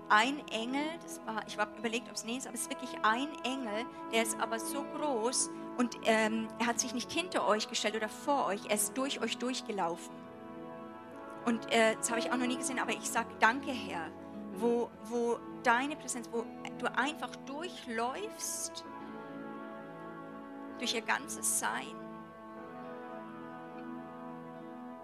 ein 0.10 0.46
Engel, 0.50 0.84
das 1.02 1.22
war, 1.26 1.42
ich 1.48 1.58
habe 1.58 1.78
überlegt, 1.78 2.10
ob 2.10 2.16
es 2.16 2.26
nee 2.26 2.36
ist, 2.36 2.46
aber 2.46 2.56
es 2.56 2.64
ist 2.64 2.70
wirklich 2.70 2.92
ein 3.04 3.30
Engel, 3.46 3.86
der 4.12 4.24
ist 4.24 4.38
aber 4.42 4.60
so 4.60 4.84
groß 4.98 5.50
und 5.78 5.98
ähm, 6.04 6.50
er 6.60 6.68
hat 6.68 6.82
sich 6.82 6.94
nicht 6.94 7.10
hinter 7.10 7.48
euch 7.48 7.70
gestellt 7.70 7.96
oder 7.96 8.10
vor 8.10 8.48
euch, 8.48 8.60
er 8.68 8.76
ist 8.76 8.98
durch 8.98 9.22
euch 9.22 9.38
durchgelaufen. 9.38 10.14
Und 11.46 11.72
äh, 11.72 11.96
das 11.96 12.10
habe 12.10 12.20
ich 12.20 12.30
auch 12.30 12.38
noch 12.38 12.46
nie 12.46 12.58
gesehen, 12.58 12.80
aber 12.80 12.92
ich 12.92 13.10
sage 13.10 13.30
danke, 13.40 13.72
Herr, 13.72 14.10
wo, 14.56 14.90
wo 15.06 15.40
deine 15.64 15.96
Präsenz, 15.96 16.28
wo 16.34 16.44
du 16.78 16.98
einfach 16.98 17.34
durchläufst, 17.46 18.84
durch 20.78 20.94
ihr 20.94 21.02
ganzes 21.02 21.60
Sein 21.60 22.09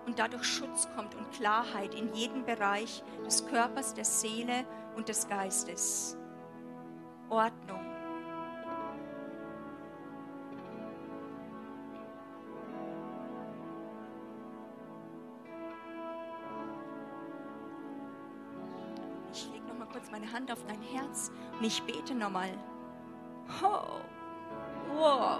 und 0.05 0.19
dadurch 0.19 0.45
Schutz 0.45 0.87
kommt 0.95 1.15
und 1.15 1.31
Klarheit 1.31 1.93
in 1.95 2.13
jedem 2.13 2.45
Bereich 2.45 3.03
des 3.25 3.45
Körpers, 3.47 3.93
der 3.93 4.05
Seele 4.05 4.65
und 4.95 5.09
des 5.09 5.27
Geistes. 5.27 6.17
Ordnung. 7.29 7.79
Ich 19.31 19.49
lege 19.51 19.65
noch 19.65 19.77
mal 19.77 19.87
kurz 19.87 20.09
meine 20.11 20.31
Hand 20.31 20.51
auf 20.51 20.63
dein 20.65 20.81
Herz 20.81 21.31
und 21.57 21.65
ich 21.65 21.81
bete 21.83 22.15
noch 22.15 22.29
mal. 22.29 22.49
Oh, 23.61 23.99
wow. 24.95 25.39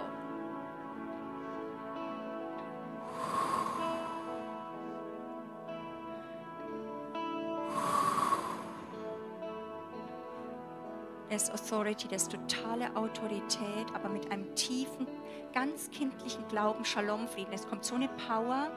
Ist 11.36 11.52
Authority, 11.52 12.08
das 12.08 12.28
totale 12.28 12.94
Autorität, 12.96 13.86
aber 13.94 14.08
mit 14.08 14.32
einem 14.32 14.54
tiefen, 14.54 15.06
ganz 15.52 15.90
kindlichen 15.90 16.48
Glauben, 16.48 16.84
Shalom, 16.84 17.28
Frieden. 17.28 17.52
Es 17.52 17.68
kommt 17.68 17.84
so 17.84 17.94
eine 17.94 18.08
Power, 18.26 18.70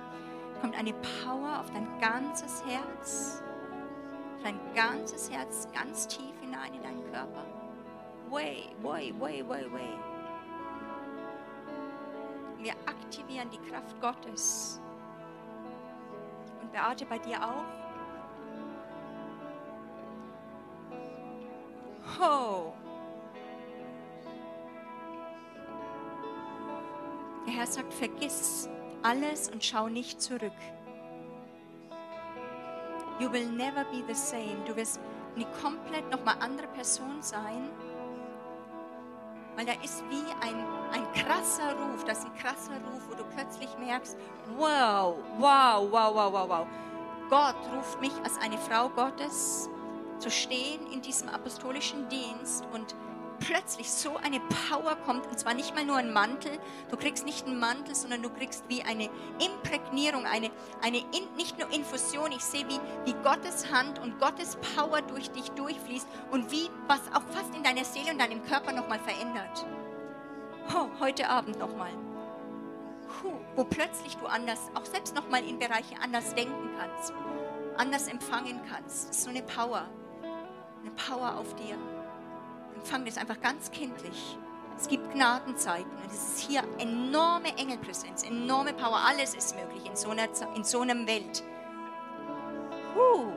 kommt 0.61 0.77
eine 0.77 0.93
Power 1.23 1.61
auf 1.61 1.71
dein 1.71 1.87
ganzes 1.99 2.63
Herz, 2.65 3.41
dein 4.43 4.59
ganzes 4.75 5.31
Herz 5.31 5.69
ganz 5.73 6.07
tief 6.07 6.37
hinein 6.41 6.73
in 6.73 6.83
deinen 6.83 7.03
Körper. 7.11 7.45
Way, 8.29 8.65
way, 8.81 9.13
way, 9.17 9.47
way, 9.47 9.71
way. 9.71 9.89
Wir 12.59 12.73
aktivieren 12.85 13.49
die 13.49 13.69
Kraft 13.69 13.99
Gottes. 14.01 14.81
Und 16.61 16.71
Beate, 16.73 17.05
bei 17.05 17.19
dir 17.19 17.41
auch? 17.41 17.78
Ho! 22.17 22.73
Der 27.45 27.53
Herr 27.53 27.67
sagt, 27.67 27.93
vergiss 27.93 28.69
alles 29.03 29.49
und 29.49 29.63
schau 29.63 29.87
nicht 29.87 30.21
zurück. 30.21 30.51
You 33.19 33.31
will 33.31 33.49
never 33.49 33.83
be 33.85 34.03
the 34.07 34.13
same. 34.13 34.63
Du 34.65 34.75
wirst 34.75 34.99
eine 35.35 35.45
komplett 35.61 36.09
nochmal 36.09 36.35
andere 36.39 36.67
Person 36.67 37.21
sein. 37.21 37.69
Weil 39.55 39.65
da 39.65 39.73
ist 39.83 40.03
wie 40.09 40.23
ein, 40.41 40.55
ein 40.93 41.11
krasser 41.13 41.73
Ruf, 41.73 42.05
das 42.05 42.19
ist 42.19 42.25
ein 42.25 42.35
krasser 42.35 42.73
Ruf, 42.91 43.01
wo 43.09 43.15
du 43.15 43.25
plötzlich 43.35 43.69
merkst, 43.77 44.17
wow, 44.57 45.15
wow, 45.37 45.91
wow, 45.91 46.15
wow, 46.15 46.33
wow, 46.33 46.49
wow. 46.49 46.67
Gott 47.29 47.57
ruft 47.75 47.99
mich 47.99 48.13
als 48.23 48.37
eine 48.37 48.57
Frau 48.57 48.87
Gottes 48.89 49.69
zu 50.19 50.29
stehen 50.29 50.91
in 50.91 51.01
diesem 51.01 51.29
apostolischen 51.29 52.07
Dienst 52.09 52.65
und 52.73 52.95
plötzlich 53.39 53.89
so 53.89 54.17
eine 54.17 54.39
Power 54.69 54.95
kommt, 55.05 55.25
und 55.27 55.39
zwar 55.39 55.53
nicht 55.53 55.73
mal 55.73 55.85
nur 55.85 55.97
ein 55.97 56.11
Mantel, 56.11 56.51
du 56.89 56.97
kriegst 56.97 57.25
nicht 57.25 57.47
einen 57.47 57.59
Mantel, 57.59 57.95
sondern 57.95 58.21
du 58.21 58.29
kriegst 58.29 58.63
wie 58.67 58.83
eine 58.83 59.09
Imprägnierung, 59.43 60.25
eine, 60.25 60.51
eine 60.81 60.97
in, 60.97 61.35
nicht 61.35 61.57
nur 61.57 61.71
Infusion, 61.71 62.31
ich 62.31 62.43
sehe, 62.43 62.67
wie, 62.67 62.79
wie 63.05 63.15
Gottes 63.23 63.71
Hand 63.71 63.99
und 63.99 64.19
Gottes 64.19 64.57
Power 64.75 65.01
durch 65.01 65.31
dich 65.31 65.49
durchfließt 65.51 66.07
und 66.31 66.51
wie 66.51 66.69
was 66.87 67.01
auch 67.13 67.23
fast 67.33 67.55
in 67.55 67.63
deiner 67.63 67.85
Seele 67.85 68.11
und 68.11 68.19
deinem 68.19 68.43
Körper 68.43 68.71
nochmal 68.71 68.99
verändert. 68.99 69.65
Oh, 70.75 70.87
heute 70.99 71.27
Abend 71.29 71.57
nochmal. 71.57 71.91
Wo 73.55 73.63
plötzlich 73.63 74.15
du 74.17 74.27
anders, 74.27 74.59
auch 74.75 74.85
selbst 74.85 75.15
nochmal 75.15 75.43
in 75.43 75.57
Bereiche 75.57 75.95
anders 76.01 76.35
denken 76.35 76.69
kannst, 76.77 77.11
anders 77.75 78.07
empfangen 78.07 78.61
kannst. 78.69 79.09
Das 79.09 79.17
ist 79.17 79.23
so 79.23 79.29
eine 79.31 79.41
Power 79.41 79.87
eine 80.81 80.91
Power 80.91 81.37
auf 81.37 81.55
dir. 81.55 81.77
Empfang 82.75 83.05
das 83.05 83.17
einfach 83.17 83.39
ganz 83.41 83.71
kindlich. 83.71 84.37
Es 84.77 84.87
gibt 84.87 85.11
Gnadenzeiten 85.11 85.91
und 85.91 86.05
es 86.11 86.37
ist 86.37 86.39
hier 86.47 86.63
enorme 86.77 87.49
Engelpräsenz, 87.57 88.23
enorme 88.23 88.73
Power. 88.73 88.97
Alles 89.05 89.35
ist 89.35 89.55
möglich 89.55 89.85
in 89.85 89.95
so 89.95 90.11
einer, 90.11 90.29
in 90.55 90.63
so 90.63 90.81
einer 90.81 91.05
Welt. 91.05 91.43
Huh. 92.95 93.33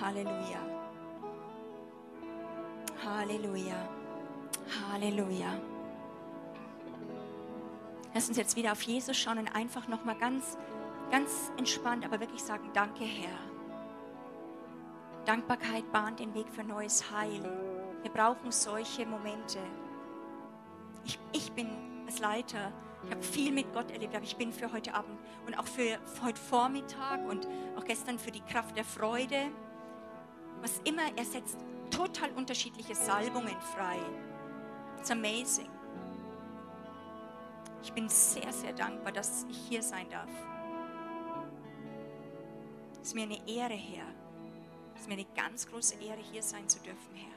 Halleluja. 0.00 0.60
Halleluja. 3.04 3.88
Halleluja. 4.90 5.60
Lass 8.14 8.28
uns 8.28 8.38
jetzt 8.38 8.56
wieder 8.56 8.72
auf 8.72 8.82
Jesus 8.82 9.16
schauen 9.16 9.38
und 9.38 9.48
einfach 9.54 9.86
nochmal 9.86 10.16
ganz, 10.16 10.56
ganz 11.10 11.52
entspannt, 11.58 12.04
aber 12.04 12.20
wirklich 12.20 12.42
sagen, 12.42 12.70
danke 12.72 13.04
Herr. 13.04 13.47
Dankbarkeit 15.28 15.92
bahnt 15.92 16.20
den 16.20 16.32
Weg 16.32 16.48
für 16.48 16.64
neues 16.64 17.10
Heil. 17.10 17.42
Wir 18.00 18.10
brauchen 18.10 18.50
solche 18.50 19.04
Momente. 19.04 19.58
Ich, 21.04 21.18
ich 21.34 21.52
bin 21.52 21.68
als 22.06 22.18
Leiter, 22.18 22.72
ich 23.04 23.10
habe 23.10 23.22
viel 23.22 23.52
mit 23.52 23.70
Gott 23.74 23.90
erlebt, 23.90 24.14
aber 24.14 24.24
ich 24.24 24.38
bin 24.38 24.54
für 24.54 24.72
heute 24.72 24.94
Abend 24.94 25.18
und 25.46 25.58
auch 25.58 25.66
für, 25.66 25.98
für 26.06 26.22
heute 26.22 26.40
Vormittag 26.40 27.28
und 27.28 27.46
auch 27.76 27.84
gestern 27.84 28.18
für 28.18 28.30
die 28.30 28.40
Kraft 28.40 28.74
der 28.74 28.86
Freude. 28.86 29.50
Was 30.62 30.80
immer, 30.84 31.02
er 31.14 31.24
setzt 31.26 31.58
total 31.90 32.30
unterschiedliche 32.30 32.94
Salbungen 32.94 33.60
frei. 33.76 33.98
It's 34.98 35.10
amazing. 35.10 35.68
Ich 37.82 37.92
bin 37.92 38.08
sehr, 38.08 38.50
sehr 38.50 38.72
dankbar, 38.72 39.12
dass 39.12 39.44
ich 39.50 39.58
hier 39.68 39.82
sein 39.82 40.08
darf. 40.08 40.30
Es 43.02 43.08
ist 43.08 43.14
mir 43.14 43.24
eine 43.24 43.46
Ehre, 43.46 43.74
Herr. 43.74 44.06
Es 44.98 45.02
ist 45.02 45.08
mir 45.08 45.14
eine 45.14 45.26
ganz 45.36 45.68
große 45.68 45.94
Ehre, 46.02 46.18
hier 46.32 46.42
sein 46.42 46.68
zu 46.68 46.80
dürfen, 46.80 47.14
Herr. 47.14 47.28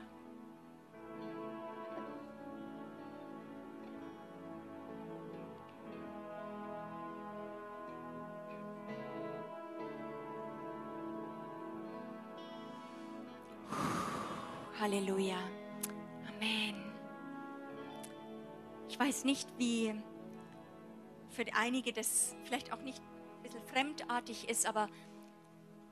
Halleluja. 14.80 15.38
Amen. 16.36 16.92
Ich 18.90 19.00
weiß 19.00 19.24
nicht, 19.24 19.48
wie 19.60 19.94
für 21.30 21.46
einige 21.56 21.94
das 21.94 22.36
vielleicht 22.44 22.74
auch 22.74 22.82
nicht 22.82 23.04
ein 23.38 23.44
bisschen 23.44 23.64
fremdartig 23.66 24.50
ist, 24.50 24.66
aber 24.66 24.90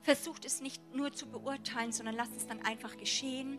Versucht 0.02 0.44
es 0.44 0.60
nicht 0.60 0.82
nur 0.94 1.12
zu 1.12 1.30
beurteilen, 1.30 1.92
sondern 1.92 2.16
lasst 2.16 2.36
es 2.36 2.46
dann 2.46 2.60
einfach 2.62 2.96
geschehen. 2.96 3.58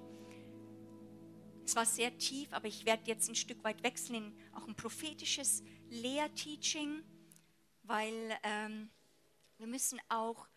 Es 1.64 1.76
war 1.76 1.86
sehr 1.86 2.18
tief, 2.18 2.52
aber 2.52 2.68
ich 2.68 2.86
werde 2.86 3.04
jetzt 3.06 3.30
ein 3.30 3.36
Stück 3.36 3.64
weit 3.64 3.84
wechseln 3.84 4.16
in 4.16 4.40
auch 4.54 4.68
ein 4.68 4.76
prophetisches 4.76 5.64
Lehrteaching, 5.90 7.04
weil 7.84 8.38
ähm, 8.44 8.90
wir 9.58 9.68
müssen 9.68 10.02
auch 10.10 10.48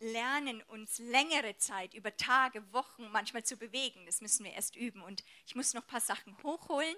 lernen, 0.00 0.62
uns 0.68 0.98
längere 0.98 1.56
Zeit, 1.56 1.94
über 1.94 2.16
Tage, 2.16 2.62
Wochen 2.72 3.08
manchmal 3.10 3.44
zu 3.44 3.56
bewegen. 3.56 4.04
Das 4.06 4.20
müssen 4.20 4.44
wir 4.44 4.52
erst 4.52 4.76
üben. 4.76 5.02
Und 5.02 5.24
ich 5.46 5.54
muss 5.54 5.74
noch 5.74 5.82
ein 5.82 5.88
paar 5.88 6.00
Sachen 6.00 6.36
hochholen. 6.42 6.96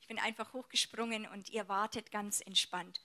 Ich 0.00 0.06
bin 0.06 0.18
einfach 0.18 0.52
hochgesprungen 0.52 1.26
und 1.26 1.50
ihr 1.50 1.68
wartet 1.68 2.10
ganz 2.10 2.40
entspannt. 2.40 3.02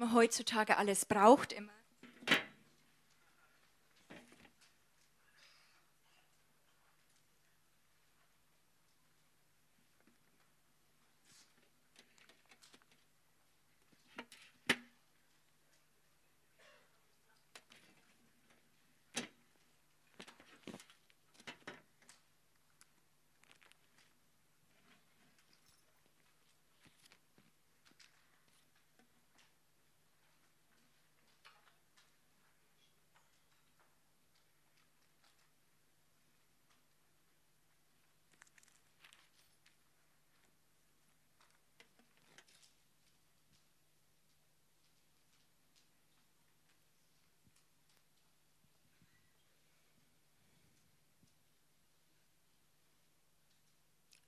Man 0.00 0.14
heutzutage 0.14 0.78
alles 0.78 1.04
braucht 1.04 1.52
immer. 1.52 1.72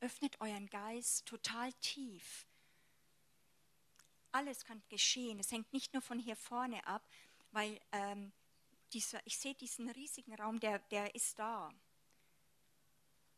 Öffnet 0.02 0.40
euren 0.40 0.68
Geist 0.68 1.26
total 1.26 1.72
tief. 1.74 2.44
Alles 4.32 4.64
kann 4.64 4.82
geschehen. 4.88 5.38
Es 5.38 5.52
hängt 5.52 5.72
nicht 5.72 5.92
nur 5.92 6.02
von 6.02 6.18
hier 6.18 6.34
vorne 6.34 6.84
ab, 6.88 7.06
weil 7.52 7.80
ähm, 7.92 8.32
dieser, 8.92 9.24
ich 9.26 9.38
sehe 9.38 9.54
diesen 9.54 9.88
riesigen 9.90 10.34
Raum, 10.34 10.58
der, 10.58 10.80
der 10.90 11.14
ist 11.14 11.38
da. 11.38 11.72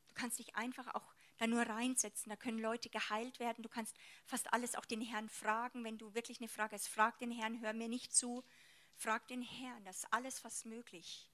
Du 0.09 0.15
kannst 0.15 0.39
dich 0.39 0.57
einfach 0.57 0.95
auch 0.95 1.15
da 1.37 1.47
nur 1.47 1.63
reinsetzen. 1.63 2.31
Da 2.31 2.37
können 2.37 2.59
Leute 2.59 2.89
geheilt 2.89 3.41
werden. 3.41 3.63
Du 3.63 3.69
kannst 3.69 3.95
fast 4.25 4.51
alles 4.55 4.75
auch 4.75 4.87
den 4.87 5.03
Herrn 5.03 5.29
fragen. 5.29 5.85
Wenn 5.85 5.99
du 5.99 6.15
wirklich 6.15 6.41
eine 6.41 6.49
Frage 6.49 6.77
hast, 6.77 6.89
frag 6.89 7.19
den 7.19 7.31
Herrn, 7.31 7.61
hör 7.61 7.75
mir 7.75 7.89
nicht 7.89 8.15
zu. 8.15 8.43
Frag 8.97 9.29
den 9.29 9.43
Herrn. 9.43 9.85
Das 9.85 9.99
ist 9.99 10.13
alles 10.13 10.39
fast 10.39 10.65
möglich. 10.65 11.29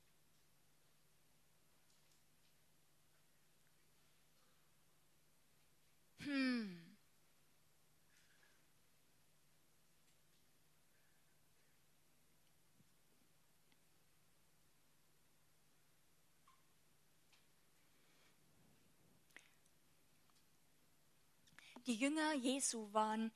Hm. 6.25 6.81
Die 21.87 21.95
Jünger 21.95 22.35
Jesu 22.35 22.93
waren 22.93 23.33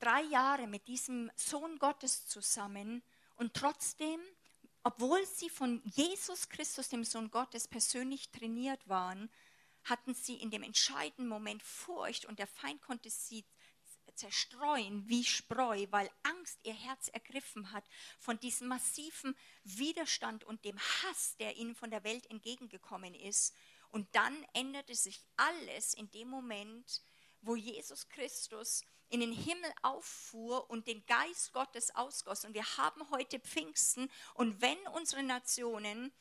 drei 0.00 0.22
Jahre 0.22 0.66
mit 0.66 0.86
diesem 0.88 1.30
Sohn 1.36 1.78
Gottes 1.78 2.26
zusammen 2.26 3.02
und 3.36 3.54
trotzdem, 3.54 4.20
obwohl 4.82 5.24
sie 5.24 5.48
von 5.48 5.80
Jesus 5.84 6.48
Christus, 6.48 6.88
dem 6.88 7.04
Sohn 7.04 7.30
Gottes, 7.30 7.68
persönlich 7.68 8.30
trainiert 8.30 8.88
waren, 8.88 9.30
hatten 9.88 10.14
sie 10.14 10.36
in 10.36 10.50
dem 10.50 10.62
entscheidenden 10.62 11.28
Moment 11.28 11.62
Furcht 11.62 12.24
und 12.24 12.38
der 12.38 12.46
Feind 12.46 12.82
konnte 12.82 13.10
sie 13.10 13.44
zerstreuen 14.14 15.08
wie 15.08 15.24
Spreu, 15.24 15.86
weil 15.90 16.10
Angst 16.24 16.58
ihr 16.64 16.74
Herz 16.74 17.08
ergriffen 17.08 17.72
hat 17.72 17.84
von 18.18 18.38
diesem 18.40 18.68
massiven 18.68 19.36
Widerstand 19.64 20.44
und 20.44 20.64
dem 20.64 20.78
Hass, 20.78 21.36
der 21.38 21.56
ihnen 21.56 21.74
von 21.74 21.90
der 21.90 22.04
Welt 22.04 22.28
entgegengekommen 22.30 23.14
ist. 23.14 23.54
Und 23.90 24.14
dann 24.14 24.44
änderte 24.52 24.94
sich 24.94 25.24
alles 25.36 25.94
in 25.94 26.10
dem 26.10 26.28
Moment, 26.28 27.00
wo 27.40 27.56
Jesus 27.56 28.08
Christus 28.08 28.82
in 29.08 29.20
den 29.20 29.32
Himmel 29.32 29.72
auffuhr 29.82 30.68
und 30.68 30.86
den 30.86 31.04
Geist 31.06 31.52
Gottes 31.52 31.94
ausgoss. 31.94 32.44
Und 32.44 32.54
wir 32.54 32.76
haben 32.76 33.08
heute 33.10 33.38
Pfingsten. 33.38 34.10
Und 34.34 34.60
wenn 34.60 34.78
unsere 34.88 35.22
Nationen 35.22 36.12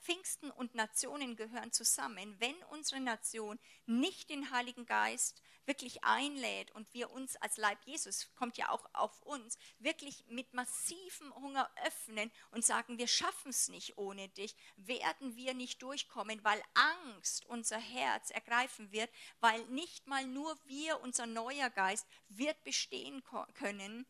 Pfingsten 0.00 0.50
und 0.50 0.74
Nationen 0.74 1.36
gehören 1.36 1.72
zusammen. 1.72 2.36
Wenn 2.38 2.54
unsere 2.70 3.00
Nation 3.00 3.58
nicht 3.86 4.30
den 4.30 4.50
Heiligen 4.50 4.86
Geist 4.86 5.42
wirklich 5.64 6.02
einlädt 6.04 6.72
und 6.72 6.92
wir 6.92 7.10
uns 7.10 7.36
als 7.36 7.56
Leib 7.56 7.78
Jesus, 7.84 8.28
kommt 8.34 8.56
ja 8.58 8.70
auch 8.70 8.84
auf 8.92 9.22
uns, 9.22 9.56
wirklich 9.78 10.24
mit 10.28 10.52
massivem 10.52 11.34
Hunger 11.36 11.70
öffnen 11.84 12.30
und 12.50 12.64
sagen, 12.64 12.98
wir 12.98 13.06
schaffen 13.06 13.50
es 13.50 13.68
nicht 13.68 13.96
ohne 13.96 14.28
dich, 14.30 14.56
werden 14.76 15.36
wir 15.36 15.54
nicht 15.54 15.82
durchkommen, 15.82 16.42
weil 16.44 16.62
Angst 16.74 17.46
unser 17.46 17.78
Herz 17.78 18.30
ergreifen 18.30 18.92
wird, 18.92 19.10
weil 19.40 19.64
nicht 19.66 20.06
mal 20.06 20.26
nur 20.26 20.58
wir, 20.66 21.00
unser 21.00 21.26
neuer 21.26 21.70
Geist, 21.70 22.06
wird 22.28 22.62
bestehen 22.64 23.22
können 23.54 24.06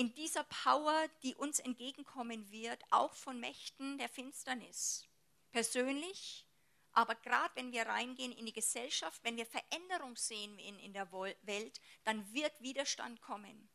in 0.00 0.14
dieser 0.14 0.44
Power, 0.44 1.08
die 1.22 1.34
uns 1.34 1.58
entgegenkommen 1.58 2.50
wird, 2.50 2.82
auch 2.88 3.12
von 3.12 3.38
Mächten 3.38 3.98
der 3.98 4.08
Finsternis. 4.08 5.06
Persönlich, 5.52 6.46
aber 6.92 7.14
gerade 7.16 7.54
wenn 7.56 7.70
wir 7.70 7.82
reingehen 7.82 8.32
in 8.32 8.46
die 8.46 8.54
Gesellschaft, 8.54 9.22
wenn 9.24 9.36
wir 9.36 9.44
Veränderung 9.44 10.16
sehen 10.16 10.58
in, 10.58 10.78
in 10.78 10.94
der 10.94 11.12
Welt, 11.12 11.82
dann 12.04 12.32
wird 12.32 12.50
Widerstand 12.62 13.20
kommen. 13.20 13.68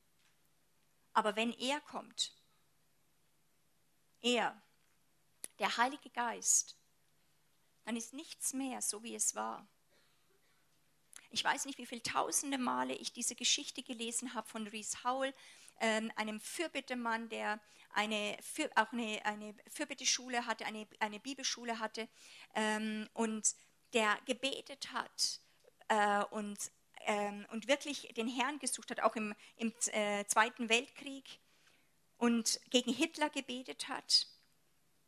Aber 1.14 1.36
wenn 1.36 1.54
er 1.60 1.80
kommt, 1.82 2.34
er, 4.22 4.60
der 5.60 5.78
Heilige 5.78 6.10
Geist, 6.10 6.76
dann 7.84 7.96
ist 7.96 8.14
nichts 8.14 8.52
mehr 8.54 8.82
so, 8.82 9.04
wie 9.04 9.14
es 9.14 9.36
war. 9.36 9.68
Ich 11.30 11.44
weiß 11.44 11.66
nicht, 11.66 11.78
wie 11.78 11.86
viele 11.86 12.02
tausende 12.02 12.58
Male 12.58 12.96
ich 12.96 13.14
diese 13.14 13.36
Geschichte 13.36 13.84
gelesen 13.84 14.34
habe 14.34 14.48
von 14.48 14.66
Rees 14.66 15.04
Howell, 15.04 15.36
ähm, 15.80 16.12
einem 16.16 16.40
Fürbittemann, 16.40 17.30
der 17.30 17.60
eine, 17.92 18.38
für, 18.42 18.70
auch 18.76 18.92
eine, 18.92 19.26
eine 19.26 19.56
Fürbitteschule 19.70 20.46
hatte, 20.46 20.66
eine, 20.66 20.88
eine 21.00 21.20
Bibelschule 21.20 21.80
hatte 21.80 22.08
ähm, 22.54 23.08
und 23.14 23.56
der 23.94 24.18
gebetet 24.26 24.92
hat 24.92 25.40
äh, 25.88 26.24
und, 26.26 26.58
ähm, 27.06 27.46
und 27.52 27.68
wirklich 27.68 28.14
den 28.16 28.28
Herrn 28.28 28.60
gesucht 28.60 28.92
hat, 28.92 29.02
auch 29.02 29.16
im, 29.16 29.34
im 29.56 29.74
äh, 29.92 30.26
Zweiten 30.26 30.70
Weltkrieg 30.70 31.40
und 32.18 32.60
gegen 32.70 32.92
Hitler 32.92 33.30
gebetet 33.30 33.88
hat, 33.88 34.28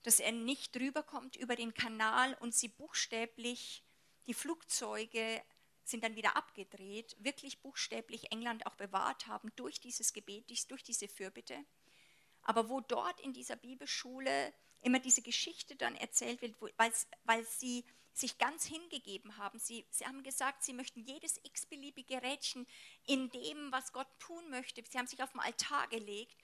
dass 0.04 0.20
er 0.20 0.32
nicht 0.32 0.76
drüber 0.76 1.04
kommt 1.04 1.36
über 1.36 1.56
den 1.56 1.74
Kanal 1.74 2.36
und 2.40 2.56
sie 2.56 2.70
buchstäblich 2.70 3.84
die 4.28 4.34
Flugzeuge 4.34 5.42
sind 5.88 6.04
dann 6.04 6.16
wieder 6.16 6.36
abgedreht, 6.36 7.16
wirklich 7.20 7.62
buchstäblich 7.62 8.32
England 8.32 8.66
auch 8.66 8.76
bewahrt 8.76 9.28
haben 9.28 9.52
durch 9.56 9.80
dieses 9.80 10.14
Gebet, 10.14 10.50
durch 10.70 10.84
diese 10.84 11.08
Fürbitte. 11.08 11.56
Aber 12.42 12.70
wo 12.70 12.82
dort 12.82 13.20
in 13.22 13.34
dieser 13.34 13.56
Bibelschule 13.56 14.54
immer 14.82 15.00
diese 15.00 15.22
Geschichte 15.22 15.76
dann 15.76 15.96
erzählt 15.96 16.42
wird, 16.42 16.56
weil, 17.26 17.46
sie 17.46 17.86
sich 18.14 18.38
ganz 18.40 18.66
hingegeben 18.66 19.38
haben. 19.38 19.60
Sie, 19.60 19.86
sie 19.92 20.06
haben 20.06 20.24
gesagt, 20.24 20.64
sie 20.64 20.74
möchten 20.74 21.02
jedes 21.02 21.40
x-beliebige 21.44 22.22
Rädchen 22.24 22.66
in 23.06 23.30
dem, 23.30 23.72
was 23.72 23.94
Gott 23.94 24.08
tun 24.18 24.50
möchte. 24.50 24.84
Sie 24.90 24.98
haben 24.98 25.08
sich 25.08 25.22
auf 25.22 25.32
den 25.32 25.42
Altar 25.42 25.88
gelegt 25.88 26.36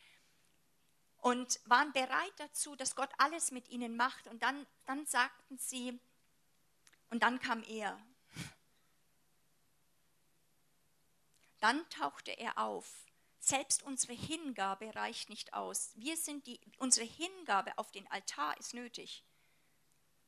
und 1.18 1.60
waren 1.66 1.92
bereit 1.92 2.34
dazu, 2.38 2.76
dass 2.76 2.96
Gott 2.96 3.10
alles 3.18 3.52
mit 3.52 3.70
ihnen 3.70 3.96
macht. 3.96 4.28
Und 4.28 4.44
dann, 4.44 4.68
dann 4.86 5.06
sagten 5.08 5.58
sie, 5.58 6.00
und 7.10 7.24
dann 7.24 7.40
kam 7.40 7.64
er 7.64 8.00
Dann 11.64 11.90
tauchte 11.90 12.32
er 12.32 12.58
auf. 12.58 13.06
Selbst 13.40 13.84
unsere 13.84 14.12
Hingabe 14.12 14.94
reicht 14.96 15.30
nicht 15.30 15.54
aus. 15.54 15.94
Wir 15.96 16.18
sind 16.18 16.46
die, 16.46 16.60
unsere 16.78 17.06
Hingabe 17.06 17.78
auf 17.78 17.90
den 17.90 18.06
Altar 18.12 18.60
ist 18.60 18.74
nötig. 18.74 19.24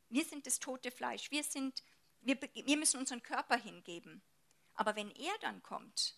Wir 0.07 0.23
sind 0.23 0.47
das 0.47 0.59
tote 0.59 0.91
Fleisch. 0.91 1.31
Wir, 1.31 1.43
sind, 1.43 1.83
wir, 2.21 2.39
wir 2.41 2.77
müssen 2.77 3.01
unseren 3.01 3.21
Körper 3.21 3.57
hingeben. 3.57 4.21
Aber 4.75 4.95
wenn 4.95 5.11
er 5.11 5.37
dann 5.41 5.61
kommt, 5.61 6.15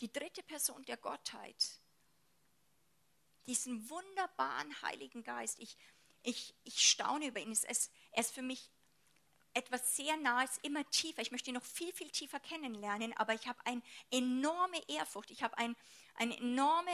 die 0.00 0.12
dritte 0.12 0.44
Person 0.44 0.84
der 0.84 0.96
Gottheit, 0.96 1.80
diesen 3.48 3.90
wunderbaren 3.90 4.80
Heiligen 4.82 5.24
Geist, 5.24 5.58
ich, 5.58 5.76
ich, 6.22 6.54
ich 6.62 6.88
staune 6.88 7.26
über 7.26 7.40
ihn. 7.40 7.50
Es, 7.50 7.90
er 8.12 8.20
ist 8.20 8.32
für 8.32 8.42
mich 8.42 8.70
etwas 9.56 9.96
sehr 9.96 10.16
Nahes 10.18 10.58
immer 10.62 10.88
tiefer. 10.90 11.22
Ich 11.22 11.30
möchte 11.30 11.50
ihn 11.50 11.54
noch 11.54 11.64
viel, 11.64 11.92
viel 11.92 12.10
tiefer 12.10 12.38
kennenlernen, 12.38 13.16
aber 13.16 13.34
ich 13.34 13.46
habe 13.48 13.58
eine 13.64 13.82
enorme 14.10 14.80
Ehrfurcht, 14.88 15.30
ich 15.30 15.42
habe 15.42 15.56
ein, 15.56 15.74
eine 16.14 16.36
enorme 16.36 16.92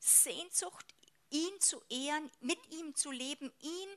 Sehnsucht, 0.00 0.94
ihn 1.30 1.60
zu 1.60 1.80
ehren, 1.88 2.28
mit 2.40 2.58
ihm 2.72 2.94
zu 2.96 3.12
leben, 3.12 3.52
ihm 3.60 3.88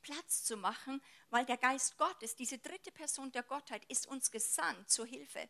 Platz 0.00 0.44
zu 0.44 0.56
machen, 0.56 1.02
weil 1.30 1.44
der 1.44 1.58
Geist 1.58 1.98
Gottes, 1.98 2.34
diese 2.34 2.58
dritte 2.58 2.90
Person 2.90 3.30
der 3.32 3.42
Gottheit, 3.42 3.84
ist 3.86 4.06
uns 4.06 4.30
gesandt 4.30 4.90
zur 4.90 5.06
Hilfe. 5.06 5.48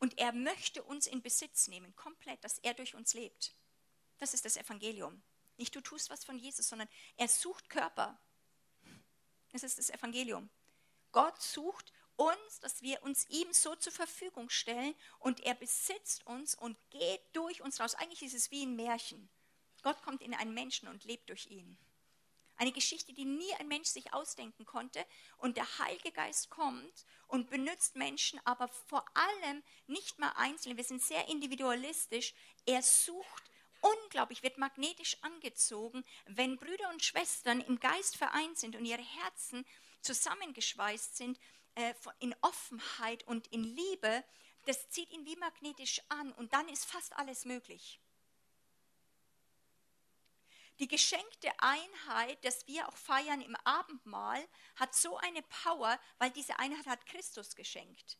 Und 0.00 0.18
er 0.18 0.32
möchte 0.32 0.82
uns 0.82 1.06
in 1.06 1.22
Besitz 1.22 1.68
nehmen, 1.68 1.96
komplett, 1.96 2.44
dass 2.44 2.58
er 2.58 2.74
durch 2.74 2.94
uns 2.94 3.14
lebt. 3.14 3.54
Das 4.18 4.34
ist 4.34 4.44
das 4.44 4.56
Evangelium. 4.56 5.22
Nicht 5.56 5.74
du 5.74 5.80
tust 5.80 6.10
was 6.10 6.24
von 6.24 6.38
Jesus, 6.38 6.68
sondern 6.68 6.88
er 7.16 7.28
sucht 7.28 7.70
Körper. 7.70 8.18
Das 9.52 9.62
ist 9.62 9.78
das 9.78 9.88
Evangelium. 9.88 10.50
Gott 11.14 11.40
sucht 11.40 11.92
uns, 12.16 12.58
dass 12.60 12.82
wir 12.82 13.00
uns 13.04 13.28
ihm 13.30 13.52
so 13.52 13.76
zur 13.76 13.92
Verfügung 13.92 14.50
stellen 14.50 14.96
und 15.20 15.38
er 15.46 15.54
besitzt 15.54 16.26
uns 16.26 16.56
und 16.56 16.76
geht 16.90 17.20
durch 17.34 17.62
uns 17.62 17.78
raus. 17.78 17.94
Eigentlich 17.94 18.22
ist 18.22 18.34
es 18.34 18.50
wie 18.50 18.66
ein 18.66 18.74
Märchen. 18.74 19.30
Gott 19.84 20.02
kommt 20.02 20.22
in 20.22 20.34
einen 20.34 20.54
Menschen 20.54 20.88
und 20.88 21.04
lebt 21.04 21.28
durch 21.28 21.46
ihn. 21.46 21.78
Eine 22.56 22.72
Geschichte, 22.72 23.12
die 23.12 23.26
nie 23.26 23.52
ein 23.60 23.68
Mensch 23.68 23.90
sich 23.90 24.12
ausdenken 24.12 24.66
konnte. 24.66 25.06
Und 25.36 25.56
der 25.56 25.78
Heilige 25.78 26.10
Geist 26.10 26.50
kommt 26.50 27.06
und 27.28 27.48
benutzt 27.48 27.94
Menschen, 27.94 28.40
aber 28.44 28.66
vor 28.66 29.04
allem 29.14 29.62
nicht 29.86 30.18
mal 30.18 30.32
Einzelne. 30.34 30.76
Wir 30.76 30.84
sind 30.84 31.00
sehr 31.00 31.28
individualistisch. 31.28 32.34
Er 32.66 32.82
sucht 32.82 33.50
unglaublich, 33.80 34.42
wird 34.42 34.58
magnetisch 34.58 35.16
angezogen, 35.22 36.04
wenn 36.26 36.56
Brüder 36.56 36.88
und 36.90 37.04
Schwestern 37.04 37.60
im 37.60 37.78
Geist 37.78 38.16
vereint 38.16 38.58
sind 38.58 38.74
und 38.74 38.84
ihre 38.84 39.02
Herzen 39.02 39.64
zusammengeschweißt 40.04 41.16
sind 41.16 41.38
äh, 41.74 41.94
in 42.20 42.34
Offenheit 42.40 43.24
und 43.24 43.46
in 43.48 43.64
Liebe. 43.64 44.24
Das 44.66 44.88
zieht 44.90 45.10
ihn 45.12 45.26
wie 45.26 45.36
magnetisch 45.36 46.00
an 46.08 46.32
und 46.32 46.52
dann 46.52 46.68
ist 46.68 46.84
fast 46.84 47.14
alles 47.16 47.44
möglich. 47.44 48.00
Die 50.80 50.88
geschenkte 50.88 51.50
Einheit, 51.58 52.44
das 52.44 52.66
wir 52.66 52.88
auch 52.88 52.96
feiern 52.96 53.40
im 53.40 53.56
Abendmahl, 53.64 54.44
hat 54.76 54.94
so 54.94 55.16
eine 55.18 55.42
Power, 55.42 56.00
weil 56.18 56.30
diese 56.30 56.58
Einheit 56.58 56.86
hat 56.86 57.06
Christus 57.06 57.54
geschenkt. 57.54 58.18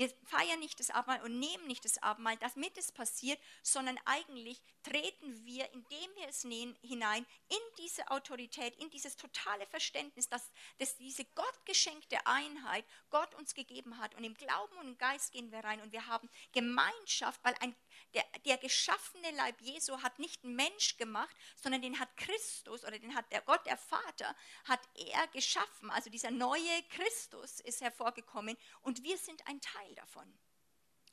Wir 0.00 0.08
feiern 0.24 0.60
nicht 0.60 0.80
das 0.80 0.88
Abendmahl 0.88 1.22
und 1.24 1.38
nehmen 1.38 1.66
nicht 1.66 1.84
das 1.84 2.02
Abendmahl, 2.02 2.38
damit 2.38 2.78
es 2.78 2.90
passiert, 2.90 3.38
sondern 3.62 3.98
eigentlich 4.06 4.62
treten 4.82 5.44
wir, 5.44 5.70
indem 5.74 6.16
wir 6.16 6.26
es 6.26 6.42
nehmen, 6.42 6.74
hinein 6.80 7.26
in 7.50 7.58
diese 7.76 8.10
Autorität, 8.10 8.74
in 8.76 8.88
dieses 8.88 9.16
totale 9.16 9.66
Verständnis, 9.66 10.26
dass, 10.26 10.50
dass 10.78 10.96
diese 10.96 11.26
gottgeschenkte 11.26 12.16
Einheit 12.26 12.86
Gott 13.10 13.34
uns 13.34 13.52
gegeben 13.52 13.98
hat. 13.98 14.14
Und 14.14 14.24
im 14.24 14.32
Glauben 14.32 14.74
und 14.78 14.88
im 14.88 14.96
Geist 14.96 15.32
gehen 15.32 15.52
wir 15.52 15.58
rein 15.58 15.82
und 15.82 15.92
wir 15.92 16.06
haben 16.06 16.30
Gemeinschaft, 16.52 17.38
weil 17.44 17.54
ein 17.60 17.76
der, 18.14 18.24
der 18.44 18.58
geschaffene 18.58 19.30
Leib 19.32 19.60
Jesu 19.60 20.02
hat 20.02 20.18
nicht 20.18 20.44
ein 20.44 20.54
Mensch 20.54 20.96
gemacht, 20.96 21.34
sondern 21.56 21.82
den 21.82 21.98
hat 21.98 22.16
Christus 22.16 22.84
oder 22.84 22.98
den 22.98 23.14
hat 23.14 23.30
der 23.32 23.42
Gott, 23.42 23.64
der 23.66 23.76
Vater, 23.76 24.34
hat 24.64 24.80
er 24.94 25.26
geschaffen. 25.28 25.90
Also 25.90 26.10
dieser 26.10 26.30
neue 26.30 26.82
Christus 26.90 27.60
ist 27.60 27.80
hervorgekommen 27.80 28.56
und 28.82 29.02
wir 29.02 29.18
sind 29.18 29.46
ein 29.46 29.60
Teil 29.60 29.94
davon. 29.94 30.38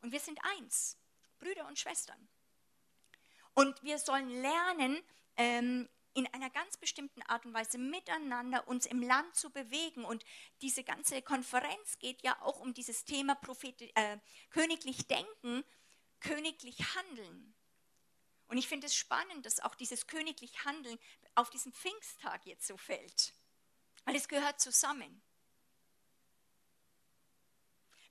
Und 0.02 0.12
wir 0.12 0.20
sind 0.20 0.40
eins, 0.58 0.98
Brüder 1.40 1.68
und 1.68 1.80
Schwestern. 1.80 2.28
Und 3.54 3.82
wir 3.84 3.98
sollen 3.98 4.30
lernen, 4.30 5.02
ähm, 5.38 5.90
in 6.18 6.28
einer 6.34 6.50
ganz 6.50 6.78
bestimmten 6.78 7.22
Art 7.24 7.46
und 7.46 7.54
Weise 7.54 7.78
miteinander 7.78 8.68
uns 8.68 8.88
im 8.88 9.04
Land 9.04 9.36
zu 9.36 9.52
bewegen. 9.52 10.04
Und 10.04 10.26
diese 10.64 10.84
ganze 10.84 11.22
Konferenz 11.22 12.00
geht 12.00 12.24
ja 12.24 12.42
auch 12.42 12.60
um 12.60 12.74
dieses 12.74 13.06
Thema 13.06 13.36
Prophet, 13.36 13.80
äh, 13.96 14.18
königlich 14.50 15.08
Denken 15.08 15.64
königlich 16.20 16.78
handeln. 16.96 17.54
Und 18.48 18.58
ich 18.58 18.68
finde 18.68 18.88
es 18.88 18.96
spannend, 18.96 19.46
dass 19.46 19.60
auch 19.60 19.76
dieses 19.76 20.08
königlich 20.08 20.66
Handeln 20.66 20.98
auf 21.36 21.50
diesen 21.50 21.74
Pfingsttag 21.74 22.46
jetzt 22.46 22.66
so 22.66 22.78
fällt, 22.78 23.34
weil 24.06 24.16
es 24.16 24.28
gehört 24.28 24.60
zusammen. 24.60 25.22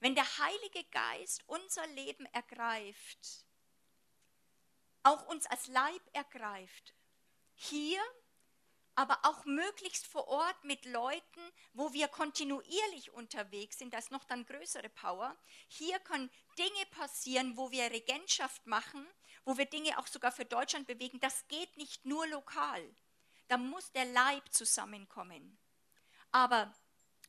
Wenn 0.01 0.15
der 0.15 0.39
Heilige 0.39 0.85
Geist 0.91 1.43
unser 1.47 1.87
Leben 1.89 2.27
ergreift, 2.27 3.45
auch 5.03 5.27
uns 5.27 5.47
als 5.47 5.69
Leib 5.69 6.03
ergreift, 6.13 6.95
hier 7.55 8.01
aber 8.97 9.19
auch 9.25 9.45
möglichst 9.45 10.07
vor 10.07 10.27
Ort 10.27 10.65
mit 10.65 10.87
Leuten, 10.87 11.41
wo 11.75 11.93
wir 11.93 12.09
kontinuierlich 12.09 13.13
unterwegs 13.13 13.79
sind, 13.79 13.93
das 13.93 14.07
ist 14.07 14.11
noch 14.11 14.25
dann 14.25 14.47
größere 14.47 14.89
Power. 14.89 15.37
Hier 15.69 15.99
können 16.01 16.31
Dinge 16.59 16.87
passieren, 16.91 17.57
wo 17.59 17.71
wir 17.71 17.91
Regentschaft 17.91 18.67
machen, 18.67 19.07
wo 19.45 19.59
wir 19.59 19.67
Dinge 19.67 19.99
auch 19.99 20.07
sogar 20.07 20.33
für 20.33 20.47
Deutschland 20.47 20.87
bewegen. 20.87 21.21
Das 21.21 21.47
geht 21.49 21.77
nicht 21.77 22.07
nur 22.07 22.27
lokal. 22.27 22.83
Da 23.49 23.59
muss 23.59 23.93
der 23.93 24.07
Leib 24.07 24.51
zusammenkommen. 24.51 25.59
Aber 26.33 26.75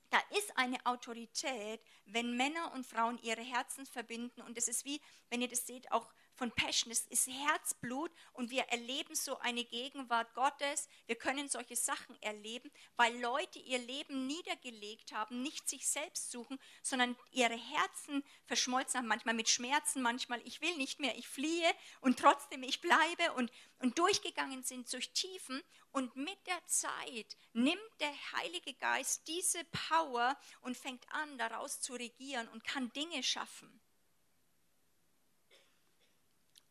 da 0.09 0.19
ist 0.37 0.57
eine 0.57 0.83
Autorität, 0.85 1.81
wenn 2.05 2.37
Männer 2.37 2.71
und 2.73 2.87
Frauen 2.87 3.19
ihre 3.21 3.41
Herzen 3.41 3.85
verbinden. 3.85 4.41
Und 4.41 4.57
es 4.57 4.69
ist 4.69 4.85
wie, 4.85 5.01
wenn 5.29 5.41
ihr 5.41 5.49
das 5.49 5.67
seht, 5.67 5.91
auch 5.91 6.13
von 6.37 6.51
Passion, 6.51 6.91
es 6.91 7.01
ist 7.07 7.27
Herzblut 7.27 8.11
und 8.33 8.51
wir 8.51 8.63
erleben 8.63 9.15
so 9.15 9.39
eine 9.39 9.65
Gegenwart 9.65 10.33
Gottes. 10.35 10.87
Wir 11.07 11.15
können 11.15 11.49
solche 11.49 11.75
Sachen 11.75 12.21
erleben, 12.21 12.71
weil 12.95 13.19
Leute 13.19 13.59
ihr 13.59 13.79
Leben 13.79 14.27
niedergelegt 14.27 15.11
haben, 15.13 15.41
nicht 15.41 15.67
sich 15.67 15.87
selbst 15.87 16.31
suchen, 16.31 16.59
sondern 16.83 17.17
ihre 17.31 17.57
Herzen 17.57 18.23
verschmolzen 18.45 18.99
haben, 18.99 19.07
manchmal 19.07 19.33
mit 19.33 19.49
Schmerzen, 19.49 20.01
manchmal 20.01 20.39
ich 20.45 20.61
will 20.61 20.77
nicht 20.77 20.99
mehr, 20.99 21.17
ich 21.17 21.27
fliehe 21.27 21.73
und 22.01 22.19
trotzdem 22.19 22.61
ich 22.63 22.81
bleibe 22.81 23.33
und, 23.35 23.51
und 23.79 23.97
durchgegangen 23.97 24.63
sind 24.63 24.91
durch 24.93 25.11
Tiefen. 25.13 25.61
Und 25.91 26.15
mit 26.15 26.37
der 26.45 26.65
Zeit 26.67 27.37
nimmt 27.53 27.81
der 27.99 28.13
Heilige 28.33 28.73
Geist 28.75 29.27
diese 29.27 29.63
Power 29.89 30.37
und 30.61 30.77
fängt 30.77 31.11
an, 31.11 31.37
daraus 31.39 31.81
zu 31.81 31.93
regieren 31.93 32.47
und 32.49 32.63
kann 32.63 32.93
Dinge 32.93 33.23
schaffen. 33.23 33.81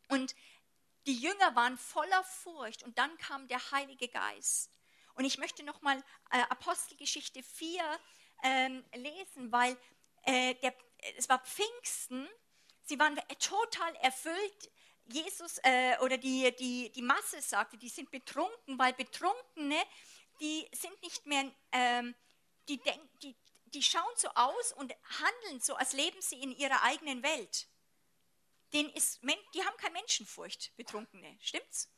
Und 0.09 0.35
die 1.07 1.15
Jünger 1.15 1.55
waren 1.55 1.79
voller 1.79 2.25
Furcht 2.25 2.83
und 2.83 2.99
dann 2.99 3.17
kam 3.19 3.47
der 3.49 3.71
Heilige 3.71 4.09
Geist. 4.09 4.71
Und 5.15 5.25
ich 5.25 5.39
möchte 5.39 5.63
nochmal 5.63 6.03
äh, 6.31 6.41
Apostelgeschichte 6.51 7.43
4 7.43 8.01
ähm, 8.43 8.85
lesen, 8.95 9.51
weil 9.53 9.77
äh, 10.25 10.55
der, 10.57 10.75
es 11.17 11.29
war 11.29 11.39
Pfingsten, 11.39 12.29
sie 12.83 12.99
waren 12.99 13.17
total 13.39 13.95
erfüllt. 13.97 14.71
Jesus 15.07 15.59
äh, 15.63 15.97
oder 16.01 16.19
die, 16.19 16.55
die, 16.57 16.91
die 16.91 17.03
Masse 17.03 17.41
sagte, 17.41 17.79
die 17.79 17.89
sind 17.89 18.11
betrunken, 18.11 18.77
weil 18.79 18.93
Betrunkene, 18.93 19.81
die 20.41 20.69
sind 20.73 21.01
nicht 21.03 21.25
mehr, 21.27 21.51
ähm, 21.71 22.15
die, 22.69 22.79
denk, 22.79 23.01
die, 23.21 23.37
die 23.67 23.83
schauen 23.83 24.13
so 24.17 24.29
aus 24.35 24.73
und 24.73 24.93
handeln 25.21 25.61
so, 25.61 25.77
als 25.77 25.93
leben 25.93 26.21
sie 26.21 26.43
in 26.43 26.51
ihrer 26.51 26.83
eigenen 26.83 27.23
Welt 27.23 27.69
denen 28.77 28.91
ist, 28.91 29.21
die 29.23 29.65
haben 29.65 29.77
keine 29.79 29.95
Menschenfurcht, 29.95 30.77
Betrunkene, 30.77 31.39
stimmt's? 31.41 31.89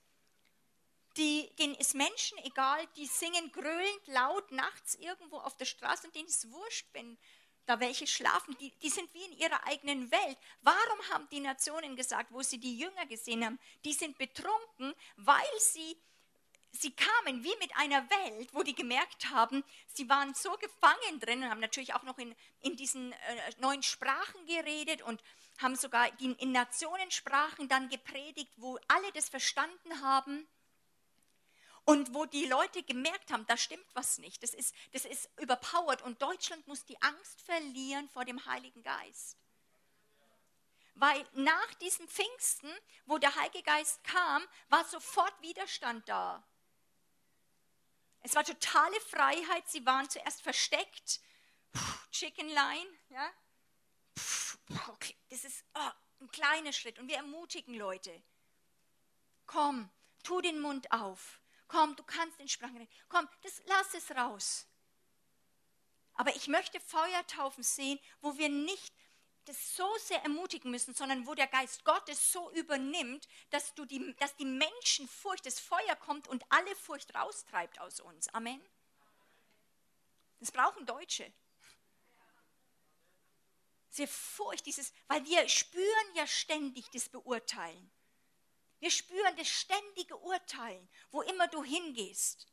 Die, 1.17 1.51
denen 1.57 1.75
ist 1.75 1.95
Menschen 1.95 2.39
egal, 2.45 2.87
die 2.97 3.07
singen 3.07 3.51
gröhlend 3.51 4.07
laut 4.07 4.53
nachts 4.53 4.95
irgendwo 4.95 5.39
auf 5.39 5.57
der 5.57 5.65
Straße 5.65 6.07
und 6.07 6.15
denen 6.15 6.29
ist 6.29 6.49
wurscht, 6.53 6.87
wenn 6.93 7.19
da 7.67 7.81
welche 7.81 8.07
schlafen, 8.07 8.57
die, 8.59 8.71
die 8.79 8.89
sind 8.89 9.13
wie 9.13 9.25
in 9.25 9.33
ihrer 9.33 9.67
eigenen 9.67 10.11
Welt. 10.13 10.39
Warum 10.63 11.09
haben 11.11 11.29
die 11.31 11.41
Nationen 11.41 11.97
gesagt, 11.97 12.33
wo 12.33 12.43
sie 12.43 12.59
die 12.59 12.79
Jünger 12.79 13.07
gesehen 13.07 13.45
haben, 13.45 13.59
die 13.85 13.93
sind 13.93 14.17
betrunken, 14.17 14.95
weil 15.17 15.59
sie 15.59 15.97
sie 16.71 16.93
kamen 16.93 17.43
wie 17.43 17.57
mit 17.61 17.75
einer 17.77 18.09
Welt, 18.09 18.51
wo 18.53 18.63
die 18.63 18.75
gemerkt 18.75 19.31
haben, 19.31 19.65
sie 19.87 20.09
waren 20.09 20.35
so 20.35 20.53
gefangen 20.53 21.19
drin 21.19 21.43
und 21.43 21.51
haben 21.51 21.61
natürlich 21.61 21.95
auch 21.95 22.03
noch 22.05 22.19
in, 22.19 22.37
in 22.61 22.77
diesen 22.77 23.13
äh, 23.13 23.17
neuen 23.59 23.83
Sprachen 23.83 24.47
geredet 24.47 25.03
und 25.03 25.21
haben 25.59 25.77
sogar 25.77 26.09
in, 26.21 26.53
Nationensprachen 26.53 27.69
dann 27.69 27.89
gepredigt, 27.89 28.53
wo 28.57 28.79
alle 28.89 29.13
das 29.13 29.29
verstanden 29.29 30.01
haben. 30.01 30.49
Und 31.85 32.13
wo 32.13 32.27
die 32.27 32.45
Leute 32.45 32.83
gemerkt 32.83 33.33
haben, 33.33 33.47
da 33.47 33.57
stimmt 33.57 33.87
was 33.95 34.19
nicht, 34.19 34.43
das 34.43 34.53
ist, 34.53 34.75
das 34.93 35.07
ist 35.07 35.31
überpowered 35.41 36.03
und 36.03 36.21
Deutschland 36.21 36.67
muss 36.67 36.85
die 36.85 37.01
Angst 37.01 37.41
verlieren 37.41 38.11
vor 38.11 38.27
dem 38.27 38.45
Heiligen 38.45 38.83
Geist. 38.83 39.39
Weil 40.95 41.27
nach 41.33 41.75
diesem 41.75 42.07
Pfingsten, 42.07 42.71
wo 43.07 43.17
der 43.17 43.35
Heilige 43.37 43.63
Geist 43.63 44.05
kam, 44.05 44.45
war 44.69 44.85
sofort 44.85 45.33
Widerstand 45.41 46.07
da. 46.09 46.47
Es 48.21 48.35
war 48.35 48.45
totale 48.45 49.01
Freiheit. 49.03 49.69
Sie 49.69 49.87
waren 49.87 50.11
zuerst 50.11 50.43
versteckt. 50.43 51.21
Chicken 52.11 52.49
Line, 52.49 52.91
ja. 53.11 53.31
Okay, 54.89 55.17
das 55.31 55.45
ist 55.45 55.65
oh, 55.75 55.91
ein 56.21 56.31
kleiner 56.31 56.73
Schritt. 56.73 56.99
Und 56.99 57.09
wir 57.09 57.17
ermutigen 57.17 57.75
Leute. 57.75 58.23
Komm, 59.47 59.91
tu 60.23 60.41
den 60.41 60.61
Mund 60.61 60.91
auf. 60.93 61.41
Komm, 61.69 61.97
du 61.97 62.03
kannst 62.03 62.39
in 62.41 62.49
Sprachen 62.49 62.77
reden. 62.77 62.93
Komm, 63.09 63.29
das, 63.43 63.63
lass 63.67 63.95
es 63.95 64.11
raus. 64.17 64.67
Aber 66.15 66.35
ich 66.35 66.49
möchte 66.49 66.81
Feuertaufen 66.81 67.63
sehen, 67.63 67.99
wo 68.21 68.37
wir 68.37 68.49
nicht 68.49 68.93
das 69.45 69.77
so 69.77 69.89
sehr 69.99 70.23
ermutigen 70.23 70.71
müssen, 70.71 70.95
sondern 70.95 71.27
wo 71.27 71.35
der 71.35 71.47
Geist 71.47 71.85
Gottes 71.85 72.33
so 72.33 72.51
übernimmt, 72.53 73.27
dass, 73.51 73.75
du 73.75 73.87
die, 73.87 74.15
dass 74.19 74.37
die 74.37 74.45
Menschenfurcht, 74.45 75.47
das 75.47 75.59
Feuer 75.59 75.97
kommt 75.97 76.29
und 76.29 76.45
alle 76.51 76.75
Furcht 76.77 77.15
raustreibt 77.15 77.81
aus 77.81 78.01
uns. 78.01 78.29
Amen. 78.35 78.61
Das 80.41 80.53
brauchen 80.53 80.85
Deutsche. 80.85 81.33
Sehr 83.99 84.07
Furcht, 84.07 84.65
dieses, 84.65 84.93
weil 85.09 85.25
wir 85.25 85.49
spüren 85.49 86.15
ja 86.15 86.25
ständig 86.25 86.89
das 86.93 87.09
Beurteilen. 87.09 87.91
Wir 88.79 88.93
spüren 88.93 89.35
das 89.37 89.49
ständige 89.49 90.17
Urteilen, 90.19 90.89
wo 91.11 91.23
immer 91.23 91.49
du 91.49 91.65
hingehst. 91.65 92.47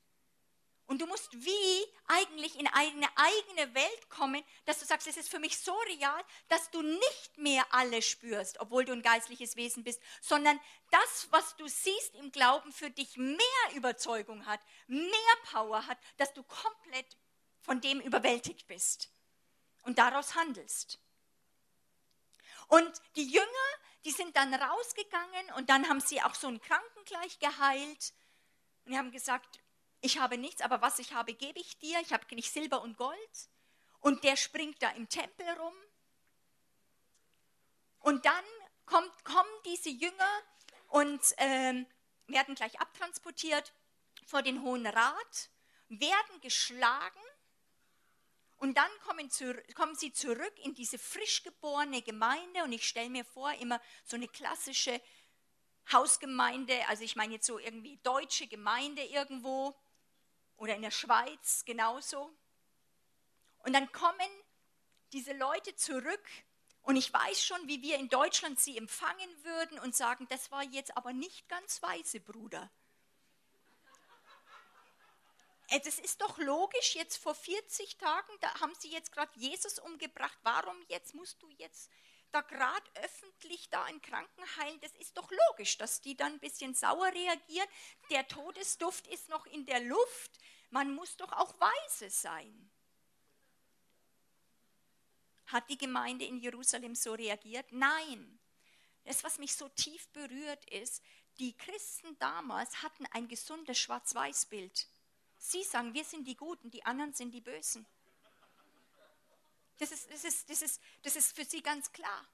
Und 0.87 1.03
du 1.03 1.05
musst 1.05 1.31
wie 1.33 1.85
eigentlich 2.07 2.59
in 2.59 2.65
eine 2.65 3.07
eigene 3.15 3.75
Welt 3.75 4.09
kommen, 4.09 4.43
dass 4.65 4.79
du 4.79 4.85
sagst, 4.85 5.05
es 5.05 5.17
ist 5.17 5.29
für 5.29 5.37
mich 5.37 5.59
so 5.59 5.75
real, 5.81 6.23
dass 6.47 6.71
du 6.71 6.81
nicht 6.81 7.37
mehr 7.37 7.63
alle 7.69 8.01
spürst, 8.01 8.59
obwohl 8.59 8.83
du 8.83 8.93
ein 8.93 9.03
geistliches 9.03 9.55
Wesen 9.55 9.83
bist, 9.83 10.01
sondern 10.21 10.59
das, 10.89 11.27
was 11.29 11.55
du 11.57 11.67
siehst 11.67 12.15
im 12.15 12.31
Glauben, 12.31 12.73
für 12.73 12.89
dich 12.89 13.17
mehr 13.17 13.37
Überzeugung 13.75 14.47
hat, 14.47 14.61
mehr 14.87 15.35
Power 15.51 15.85
hat, 15.85 15.99
dass 16.17 16.33
du 16.33 16.41
komplett 16.41 17.17
von 17.61 17.81
dem 17.81 18.01
überwältigt 18.01 18.65
bist 18.65 19.11
und 19.83 19.99
daraus 19.99 20.33
handelst. 20.33 21.04
Und 22.67 22.91
die 23.15 23.27
Jünger, 23.27 23.45
die 24.03 24.11
sind 24.11 24.35
dann 24.35 24.53
rausgegangen 24.53 25.53
und 25.55 25.69
dann 25.69 25.87
haben 25.89 25.99
sie 25.99 26.21
auch 26.21 26.35
so 26.35 26.47
einen 26.47 26.61
Kranken 26.61 27.05
gleich 27.05 27.39
geheilt 27.39 28.13
und 28.85 28.91
die 28.91 28.97
haben 28.97 29.11
gesagt, 29.11 29.59
ich 30.01 30.19
habe 30.19 30.37
nichts, 30.37 30.61
aber 30.61 30.81
was 30.81 30.99
ich 30.99 31.13
habe, 31.13 31.33
gebe 31.33 31.59
ich 31.59 31.79
dir. 31.79 31.99
Ich 32.01 32.13
habe 32.13 32.23
nicht 32.35 32.51
Silber 32.51 32.81
und 32.81 32.95
Gold. 32.97 33.49
Und 33.99 34.23
der 34.23 34.37
springt 34.37 34.81
da 34.83 34.91
im 34.91 35.09
Tempel 35.09 35.49
rum. 35.49 35.73
Und 38.01 38.23
dann 38.25 38.45
kommt, 38.85 39.25
kommen 39.25 39.49
diese 39.65 39.89
Jünger 39.89 40.41
und 40.89 41.19
äh, 41.39 41.85
werden 42.27 42.53
gleich 42.53 42.79
abtransportiert 42.79 43.73
vor 44.27 44.43
den 44.43 44.61
Hohen 44.61 44.85
Rat, 44.85 45.49
werden 45.89 46.41
geschlagen 46.41 47.21
und 48.57 48.77
dann 48.77 48.89
kommen, 49.05 49.29
kommen, 49.75 49.95
sie 49.95 50.13
zurück 50.13 50.53
in 50.63 50.73
diese 50.73 50.97
frisch 50.97 51.43
geborene 51.43 52.01
Gemeinde 52.01 52.63
und 52.63 52.71
ich 52.71 52.87
stelle 52.87 53.09
mir 53.09 53.25
vor, 53.25 53.51
immer 53.53 53.81
so 54.05 54.15
eine 54.15 54.27
klassische 54.27 55.01
Hausgemeinde, 55.91 56.87
also 56.87 57.03
ich 57.03 57.15
meine 57.15 57.33
jetzt 57.33 57.45
so 57.45 57.59
irgendwie 57.59 57.97
deutsche 58.03 58.47
Gemeinde 58.47 59.03
irgendwo, 59.03 59.75
oder 60.57 60.75
in 60.75 60.81
der 60.81 60.91
Schweiz 60.91 61.63
genauso. 61.65 62.31
Und 63.59 63.73
dann 63.73 63.91
kommen 63.91 64.29
diese 65.13 65.33
Leute 65.33 65.75
zurück 65.75 66.25
und 66.81 66.95
ich 66.95 67.11
weiß 67.11 67.43
schon, 67.43 67.67
wie 67.67 67.81
wir 67.81 67.97
in 67.97 68.09
Deutschland 68.09 68.59
sie 68.59 68.77
empfangen 68.77 69.43
würden 69.43 69.79
und 69.79 69.95
sagen, 69.95 70.27
das 70.29 70.51
war 70.51 70.63
jetzt 70.63 70.95
aber 70.95 71.13
nicht 71.13 71.49
ganz 71.49 71.81
weise, 71.81 72.19
Bruder. 72.19 72.69
Äh, 75.69 75.79
das 75.81 75.99
ist 75.99 76.21
doch 76.21 76.37
logisch, 76.37 76.95
jetzt 76.95 77.17
vor 77.17 77.35
40 77.35 77.97
Tagen, 77.97 78.33
da 78.41 78.59
haben 78.59 78.73
sie 78.75 78.91
jetzt 78.91 79.11
gerade 79.11 79.31
Jesus 79.39 79.79
umgebracht. 79.79 80.37
Warum 80.43 80.77
jetzt 80.87 81.13
musst 81.13 81.41
du 81.41 81.49
jetzt 81.57 81.89
da 82.31 82.41
gerade 82.41 82.91
öffentlich 82.95 83.69
da 83.69 83.83
einen 83.83 84.01
Kranken 84.01 84.43
heilen? 84.57 84.79
Das 84.81 84.95
ist 84.95 85.17
doch 85.17 85.29
logisch, 85.49 85.77
dass 85.77 86.01
die 86.01 86.15
dann 86.15 86.33
ein 86.33 86.39
bisschen 86.39 86.73
sauer 86.73 87.07
reagieren. 87.07 87.67
Der 88.09 88.27
Todesduft 88.27 89.07
ist 89.07 89.29
noch 89.29 89.45
in 89.47 89.65
der 89.65 89.81
Luft. 89.81 90.39
Man 90.69 90.93
muss 90.93 91.17
doch 91.17 91.31
auch 91.31 91.53
weise 91.59 92.09
sein. 92.09 92.71
Hat 95.47 95.69
die 95.69 95.77
Gemeinde 95.77 96.25
in 96.25 96.37
Jerusalem 96.37 96.95
so 96.95 97.13
reagiert? 97.13 97.71
Nein. 97.71 98.39
Das, 99.03 99.23
was 99.23 99.37
mich 99.37 99.55
so 99.55 99.69
tief 99.69 100.07
berührt, 100.09 100.65
ist, 100.71 101.03
die 101.37 101.55
Christen 101.55 102.17
damals 102.17 102.81
hatten 102.81 103.05
ein 103.11 103.27
gesundes 103.27 103.77
Schwarz-Weiß-Bild. 103.77 104.87
Sie 105.37 105.63
sagen, 105.63 105.93
wir 105.93 106.03
sind 106.03 106.27
die 106.27 106.35
Guten, 106.35 106.71
die 106.71 106.85
anderen 106.85 107.13
sind 107.13 107.31
die 107.31 107.41
Bösen. 107.41 107.85
Das 109.77 109.91
ist, 109.91 110.09
das 110.09 110.23
ist, 110.23 110.49
das 110.49 110.61
ist, 110.61 110.81
das 111.03 111.15
ist 111.15 111.35
für 111.35 111.45
sie 111.45 111.61
ganz 111.61 111.91
klar. 111.91 112.25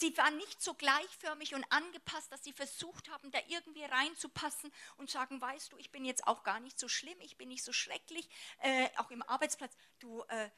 Sie 0.00 0.16
waren 0.16 0.36
nicht 0.36 0.62
so 0.62 0.74
gleichförmig 0.74 1.56
und 1.56 1.64
angepasst, 1.72 2.30
dass 2.30 2.44
sie 2.44 2.52
versucht 2.52 3.10
haben, 3.10 3.32
da 3.32 3.40
irgendwie 3.48 3.82
reinzupassen 3.82 4.72
und 4.96 5.10
sagen, 5.10 5.40
weißt 5.40 5.72
du, 5.72 5.76
ich 5.76 5.90
bin 5.90 6.04
jetzt 6.04 6.24
auch 6.28 6.44
gar 6.44 6.60
nicht 6.60 6.78
so 6.78 6.86
schlimm, 6.86 7.20
ich 7.20 7.36
bin 7.36 7.48
nicht 7.48 7.64
so 7.64 7.72
schrecklich, 7.72 8.28
äh, 8.60 8.88
auch 8.98 9.10
im 9.10 9.22
Arbeitsplatz, 9.22 9.74
du, 9.98 10.22
äh, 10.28 10.50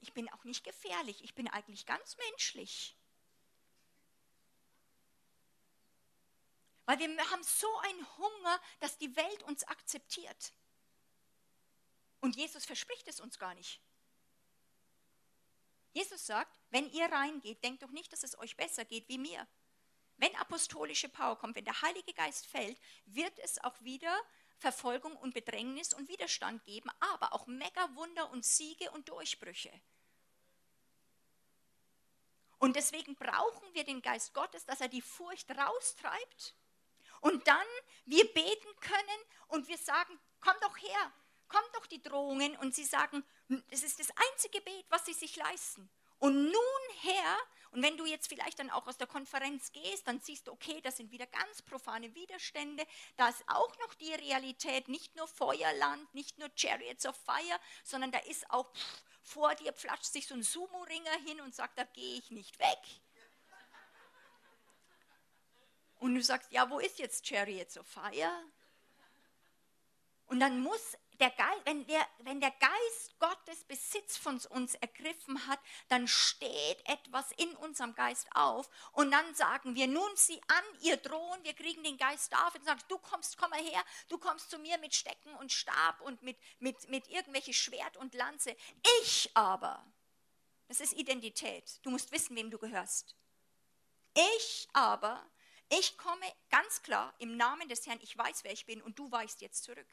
ich 0.00 0.12
bin 0.12 0.28
auch 0.32 0.42
nicht 0.42 0.64
gefährlich, 0.64 1.22
ich 1.22 1.36
bin 1.36 1.46
eigentlich 1.46 1.86
ganz 1.86 2.16
menschlich. 2.30 2.96
Weil 6.86 6.98
wir 6.98 7.30
haben 7.30 7.44
so 7.44 7.68
einen 7.78 8.18
Hunger, 8.18 8.60
dass 8.80 8.98
die 8.98 9.14
Welt 9.14 9.44
uns 9.44 9.62
akzeptiert. 9.62 10.52
Und 12.20 12.36
Jesus 12.36 12.64
verspricht 12.64 13.08
es 13.08 13.20
uns 13.20 13.38
gar 13.38 13.54
nicht. 13.54 13.80
Jesus 15.92 16.26
sagt, 16.26 16.60
wenn 16.70 16.88
ihr 16.90 17.06
reingeht, 17.06 17.64
denkt 17.64 17.82
doch 17.82 17.90
nicht, 17.90 18.12
dass 18.12 18.22
es 18.22 18.38
euch 18.38 18.56
besser 18.56 18.84
geht 18.84 19.08
wie 19.08 19.18
mir. 19.18 19.46
Wenn 20.18 20.34
apostolische 20.36 21.08
Power 21.08 21.36
kommt, 21.36 21.56
wenn 21.56 21.64
der 21.64 21.82
Heilige 21.82 22.12
Geist 22.12 22.46
fällt, 22.46 22.78
wird 23.06 23.36
es 23.40 23.58
auch 23.64 23.80
wieder 23.80 24.14
Verfolgung 24.58 25.16
und 25.16 25.32
Bedrängnis 25.32 25.94
und 25.94 26.08
Widerstand 26.08 26.62
geben, 26.64 26.90
aber 27.00 27.32
auch 27.32 27.46
Mega-Wunder 27.46 28.30
und 28.30 28.44
Siege 28.44 28.90
und 28.90 29.08
Durchbrüche. 29.08 29.72
Und 32.58 32.76
deswegen 32.76 33.16
brauchen 33.16 33.72
wir 33.72 33.84
den 33.84 34.02
Geist 34.02 34.34
Gottes, 34.34 34.66
dass 34.66 34.82
er 34.82 34.88
die 34.88 35.00
Furcht 35.00 35.50
raustreibt. 35.50 36.54
Und 37.22 37.48
dann 37.48 37.66
wir 38.04 38.30
beten 38.34 38.80
können 38.80 39.22
und 39.48 39.66
wir 39.66 39.78
sagen, 39.78 40.20
komm 40.40 40.54
doch 40.60 40.76
her, 40.76 41.12
kommt 41.50 41.68
doch 41.74 41.86
die 41.86 42.02
Drohungen 42.02 42.56
und 42.58 42.74
sie 42.74 42.84
sagen, 42.84 43.22
es 43.68 43.82
ist 43.82 44.00
das 44.00 44.08
einzige 44.32 44.58
Gebet, 44.58 44.86
was 44.88 45.04
sie 45.04 45.12
sich 45.12 45.36
leisten. 45.36 45.90
Und 46.18 46.34
nun 46.44 46.82
her, 47.00 47.36
und 47.70 47.82
wenn 47.82 47.96
du 47.96 48.04
jetzt 48.04 48.28
vielleicht 48.28 48.58
dann 48.58 48.70
auch 48.70 48.86
aus 48.86 48.98
der 48.98 49.06
Konferenz 49.06 49.72
gehst, 49.72 50.06
dann 50.06 50.20
siehst 50.20 50.46
du, 50.46 50.52
okay, 50.52 50.80
das 50.82 50.98
sind 50.98 51.10
wieder 51.12 51.26
ganz 51.26 51.62
profane 51.62 52.14
Widerstände. 52.14 52.86
Da 53.16 53.28
ist 53.28 53.42
auch 53.46 53.78
noch 53.78 53.94
die 53.94 54.12
Realität, 54.12 54.88
nicht 54.88 55.16
nur 55.16 55.26
Feuerland, 55.26 56.14
nicht 56.14 56.38
nur 56.38 56.50
Chariots 56.54 57.06
of 57.06 57.16
Fire, 57.16 57.58
sondern 57.84 58.12
da 58.12 58.18
ist 58.18 58.50
auch 58.50 58.70
pff, 58.72 59.02
vor 59.22 59.54
dir 59.54 59.72
pflatscht 59.72 60.12
sich 60.12 60.26
so 60.26 60.34
ein 60.34 60.42
Sumo-Ringer 60.42 61.18
hin 61.26 61.40
und 61.40 61.54
sagt, 61.54 61.78
da 61.78 61.84
gehe 61.84 62.18
ich 62.18 62.30
nicht 62.30 62.58
weg. 62.58 62.78
Und 66.00 66.14
du 66.14 66.22
sagst, 66.22 66.50
ja, 66.52 66.68
wo 66.70 66.80
ist 66.80 66.98
jetzt 66.98 67.26
Chariots 67.26 67.78
of 67.78 67.86
Fire? 67.86 68.44
Und 70.26 70.40
dann 70.40 70.60
muss 70.60 70.96
der 71.20 71.30
Geist, 71.30 71.60
wenn, 71.64 71.86
der, 71.86 72.06
wenn 72.20 72.40
der 72.40 72.50
Geist 72.50 73.18
Gottes 73.18 73.64
Besitz 73.64 74.16
von 74.16 74.40
uns 74.50 74.74
ergriffen 74.76 75.46
hat, 75.46 75.60
dann 75.88 76.08
steht 76.08 76.88
etwas 76.88 77.30
in 77.32 77.54
unserem 77.56 77.94
Geist 77.94 78.26
auf 78.34 78.68
und 78.92 79.10
dann 79.10 79.34
sagen 79.34 79.74
wir, 79.74 79.86
nun 79.86 80.10
sieh 80.16 80.40
an, 80.48 80.64
ihr 80.80 80.96
drohen, 80.96 81.44
wir 81.44 81.52
kriegen 81.54 81.84
den 81.84 81.98
Geist 81.98 82.34
auf 82.34 82.54
und 82.54 82.64
sagen, 82.64 82.80
du 82.88 82.98
kommst, 82.98 83.36
komm 83.36 83.50
mal 83.50 83.62
her, 83.62 83.84
du 84.08 84.18
kommst 84.18 84.50
zu 84.50 84.58
mir 84.58 84.78
mit 84.78 84.94
Stecken 84.94 85.34
und 85.36 85.52
Stab 85.52 86.00
und 86.00 86.22
mit, 86.22 86.38
mit, 86.58 86.88
mit 86.88 87.08
irgendwelche 87.08 87.52
Schwert 87.52 87.96
und 87.98 88.14
Lanze. 88.14 88.56
Ich 89.02 89.30
aber, 89.34 89.84
das 90.68 90.80
ist 90.80 90.94
Identität, 90.94 91.78
du 91.82 91.90
musst 91.90 92.10
wissen, 92.12 92.34
wem 92.36 92.50
du 92.50 92.58
gehörst. 92.58 93.14
Ich 94.14 94.68
aber, 94.72 95.24
ich 95.68 95.96
komme 95.98 96.26
ganz 96.50 96.82
klar 96.82 97.14
im 97.18 97.36
Namen 97.36 97.68
des 97.68 97.86
Herrn, 97.86 98.00
ich 98.02 98.16
weiß, 98.16 98.42
wer 98.44 98.52
ich 98.52 98.66
bin 98.66 98.82
und 98.82 98.98
du 98.98 99.10
weichst 99.12 99.40
jetzt 99.40 99.62
zurück 99.62 99.86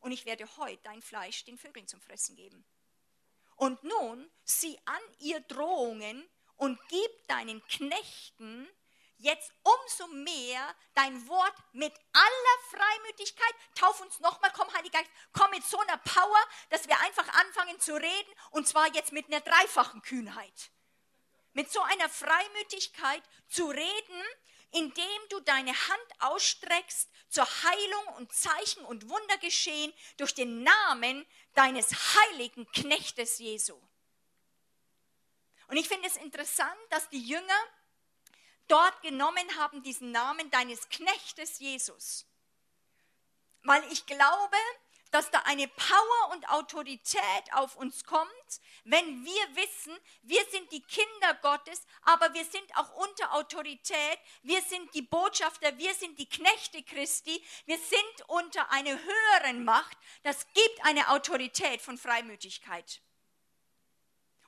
und 0.00 0.12
ich 0.12 0.26
werde 0.26 0.48
heute 0.56 0.82
dein 0.84 1.02
Fleisch 1.02 1.44
den 1.44 1.58
Vögeln 1.58 1.86
zum 1.86 2.00
Fressen 2.00 2.36
geben. 2.36 2.64
Und 3.56 3.82
nun 3.82 4.30
sieh 4.44 4.78
an 4.84 5.00
ihr 5.18 5.40
Drohungen 5.40 6.28
und 6.56 6.78
gib 6.88 7.28
deinen 7.28 7.62
Knechten 7.66 8.68
jetzt 9.18 9.52
umso 9.62 10.06
mehr 10.08 10.74
dein 10.94 11.26
Wort 11.28 11.54
mit 11.72 11.92
aller 12.12 12.58
Freimütigkeit. 12.70 13.54
Tauf 13.74 14.00
uns 14.00 14.20
nochmal, 14.20 14.52
komm, 14.54 14.72
Heiliger 14.74 14.98
Geist, 14.98 15.10
komm 15.32 15.50
mit 15.50 15.64
so 15.64 15.78
einer 15.80 15.98
Power, 15.98 16.38
dass 16.70 16.88
wir 16.88 16.98
einfach 17.00 17.28
anfangen 17.40 17.78
zu 17.80 17.94
reden 17.94 18.32
und 18.50 18.66
zwar 18.66 18.92
jetzt 18.94 19.12
mit 19.12 19.26
einer 19.26 19.40
dreifachen 19.40 20.02
Kühnheit. 20.02 20.70
Mit 21.52 21.70
so 21.72 21.80
einer 21.80 22.08
Freimütigkeit 22.08 23.22
zu 23.48 23.68
reden, 23.68 24.22
indem 24.72 25.20
du 25.30 25.40
deine 25.40 25.72
Hand 25.72 26.20
ausstreckst 26.20 27.08
zur 27.28 27.44
Heilung 27.44 28.16
und 28.16 28.32
Zeichen 28.32 28.84
und 28.84 29.08
Wunder 29.08 29.38
geschehen 29.38 29.92
durch 30.16 30.34
den 30.34 30.62
Namen 30.62 31.26
deines 31.54 31.90
heiligen 32.14 32.70
Knechtes 32.72 33.38
Jesu. 33.38 33.80
Und 35.68 35.76
ich 35.76 35.88
finde 35.88 36.08
es 36.08 36.16
interessant, 36.16 36.78
dass 36.90 37.08
die 37.10 37.20
Jünger 37.20 37.60
dort 38.68 39.02
genommen 39.02 39.56
haben 39.56 39.82
diesen 39.82 40.10
Namen 40.12 40.50
deines 40.50 40.88
Knechtes 40.88 41.58
Jesus. 41.58 42.26
Weil 43.62 43.82
ich 43.92 44.06
glaube, 44.06 44.56
dass 45.10 45.30
da 45.30 45.40
eine 45.46 45.68
Power 45.68 46.32
und 46.32 46.48
Autorität 46.50 47.52
auf 47.52 47.76
uns 47.76 48.04
kommt, 48.04 48.28
wenn 48.84 49.24
wir 49.24 49.56
wissen, 49.56 49.96
wir 50.22 50.44
sind 50.50 50.70
die 50.72 50.82
Kinder 50.82 51.34
Gottes, 51.42 51.82
aber 52.02 52.32
wir 52.34 52.44
sind 52.44 52.76
auch 52.76 52.92
unter 52.94 53.34
Autorität, 53.34 54.18
wir 54.42 54.62
sind 54.62 54.94
die 54.94 55.02
Botschafter, 55.02 55.76
wir 55.78 55.94
sind 55.94 56.18
die 56.18 56.28
Knechte 56.28 56.82
Christi, 56.82 57.42
wir 57.66 57.78
sind 57.78 58.28
unter 58.28 58.70
einer 58.70 58.98
höheren 58.98 59.64
Macht. 59.64 59.96
Das 60.22 60.46
gibt 60.52 60.84
eine 60.84 61.08
Autorität 61.10 61.80
von 61.80 61.98
Freimütigkeit. 61.98 63.00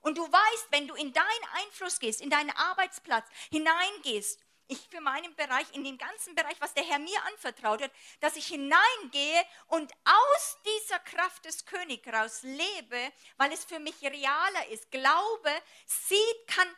Und 0.02 0.16
du 0.16 0.22
weißt, 0.22 0.66
wenn 0.70 0.88
du 0.88 0.94
in 0.94 1.12
deinen 1.12 1.44
Einfluss 1.52 1.98
gehst, 1.98 2.20
in 2.20 2.30
deinen 2.30 2.50
Arbeitsplatz 2.50 3.28
hineingehst, 3.50 4.40
ich 4.70 4.88
für 4.88 5.00
meinen 5.00 5.34
Bereich, 5.34 5.66
in 5.72 5.84
den 5.84 5.98
ganzen 5.98 6.34
Bereich, 6.34 6.60
was 6.60 6.72
der 6.74 6.84
Herr 6.84 6.98
mir 6.98 7.22
anvertraut 7.26 7.82
hat, 7.82 7.90
dass 8.20 8.36
ich 8.36 8.46
hineingehe 8.46 9.44
und 9.66 9.92
aus 10.04 10.58
dieser 10.64 10.98
Kraft 11.00 11.44
des 11.44 11.66
Königs 11.66 12.42
lebe, 12.42 13.12
weil 13.36 13.52
es 13.52 13.64
für 13.64 13.78
mich 13.78 14.00
realer 14.02 14.68
ist. 14.68 14.90
Glaube 14.90 15.62
sieht, 15.86 16.46
kann 16.46 16.68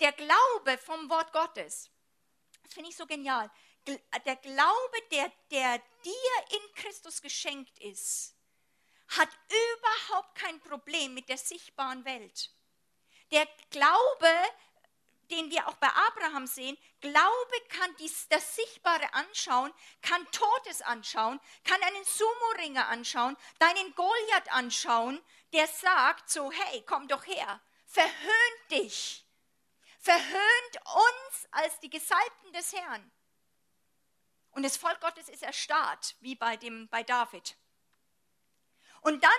der 0.00 0.12
Glaube 0.12 0.78
vom 0.78 1.08
Wort 1.08 1.32
Gottes. 1.32 1.90
Das 2.64 2.74
finde 2.74 2.90
ich 2.90 2.96
so 2.96 3.06
genial. 3.06 3.50
Der 3.86 4.36
Glaube, 4.36 5.02
der, 5.10 5.32
der 5.50 5.78
dir 6.04 6.56
in 6.56 6.74
Christus 6.74 7.22
geschenkt 7.22 7.78
ist, 7.78 8.34
hat 9.16 9.30
überhaupt 9.48 10.34
kein 10.34 10.60
Problem 10.60 11.14
mit 11.14 11.28
der 11.28 11.38
sichtbaren 11.38 12.04
Welt. 12.04 12.50
Der 13.30 13.46
Glaube, 13.70 14.32
den 15.30 15.50
wir 15.50 15.68
auch 15.68 15.76
bei 15.76 15.88
Abraham 15.88 16.46
sehen, 16.46 16.76
Glaube 17.00 17.60
kann 17.68 17.94
dies, 17.98 18.28
das 18.28 18.56
Sichtbare 18.56 19.12
anschauen, 19.14 19.72
kann 20.02 20.26
Totes 20.32 20.82
anschauen, 20.82 21.40
kann 21.64 21.82
einen 21.82 22.04
Sumo-Ringer 22.04 22.88
anschauen, 22.88 23.36
deinen 23.58 23.94
Goliath 23.94 24.52
anschauen, 24.52 25.22
der 25.52 25.66
sagt 25.66 26.30
so, 26.30 26.50
hey, 26.50 26.82
komm 26.86 27.08
doch 27.08 27.26
her, 27.26 27.60
verhöhnt 27.86 28.70
dich, 28.70 29.24
verhöhnt 30.00 30.76
uns 30.84 31.48
als 31.50 31.78
die 31.80 31.90
Gesalbten 31.90 32.52
des 32.52 32.72
Herrn. 32.72 33.10
Und 34.52 34.62
das 34.62 34.76
Volk 34.76 35.00
Gottes 35.00 35.28
ist 35.28 35.42
erstarrt, 35.42 36.16
wie 36.20 36.34
bei, 36.34 36.56
dem, 36.56 36.88
bei 36.88 37.02
David. 37.02 37.56
Und 39.02 39.22
dann 39.22 39.30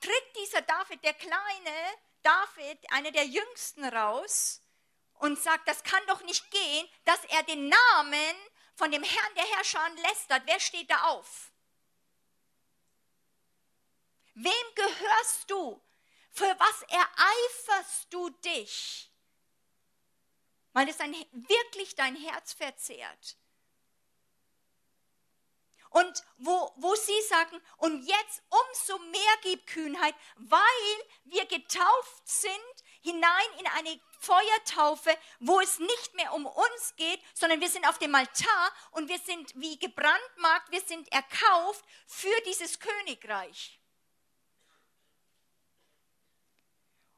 tritt 0.00 0.36
dieser 0.36 0.62
David, 0.62 1.04
der 1.04 1.14
kleine 1.14 1.94
David, 2.22 2.78
einer 2.90 3.10
der 3.10 3.26
Jüngsten, 3.26 3.84
raus 3.84 4.62
und 5.18 5.38
sagt, 5.38 5.68
das 5.68 5.82
kann 5.82 6.04
doch 6.06 6.22
nicht 6.22 6.50
gehen, 6.50 6.88
dass 7.04 7.24
er 7.24 7.42
den 7.44 7.68
Namen 7.68 8.36
von 8.74 8.90
dem 8.90 9.02
Herrn 9.02 9.34
der 9.34 9.44
Herrscher 9.44 9.88
lästert. 10.08 10.42
Wer 10.46 10.60
steht 10.60 10.90
da 10.90 11.02
auf? 11.08 11.50
Wem 14.34 14.52
gehörst 14.74 15.50
du? 15.50 15.82
Für 16.30 16.54
was 16.58 16.82
ereiferst 16.82 18.12
du 18.12 18.28
dich? 18.44 19.10
Weil 20.74 20.88
es 20.90 21.00
ein, 21.00 21.14
wirklich 21.32 21.94
dein 21.94 22.14
Herz 22.16 22.52
verzehrt. 22.52 23.38
Und 25.88 26.22
wo, 26.36 26.74
wo 26.76 26.94
sie 26.94 27.22
sagen, 27.22 27.58
und 27.78 28.06
jetzt 28.06 28.42
umso 28.50 28.98
mehr 28.98 29.36
gibt 29.40 29.66
Kühnheit, 29.66 30.14
weil 30.36 30.60
wir 31.24 31.46
getauft 31.46 32.28
sind 32.28 32.84
hinein 33.00 33.46
in 33.58 33.66
eine 33.68 33.98
Feuertaufe, 34.26 35.16
wo 35.40 35.60
es 35.60 35.78
nicht 35.78 36.14
mehr 36.14 36.32
um 36.34 36.46
uns 36.46 36.96
geht, 36.96 37.20
sondern 37.34 37.60
wir 37.60 37.68
sind 37.68 37.88
auf 37.88 37.98
dem 37.98 38.14
Altar 38.14 38.72
und 38.92 39.08
wir 39.08 39.18
sind 39.20 39.52
wie 39.54 39.78
gebrandmarkt, 39.78 40.70
wir 40.72 40.80
sind 40.80 41.10
erkauft 41.12 41.84
für 42.06 42.40
dieses 42.46 42.78
Königreich. 42.80 43.78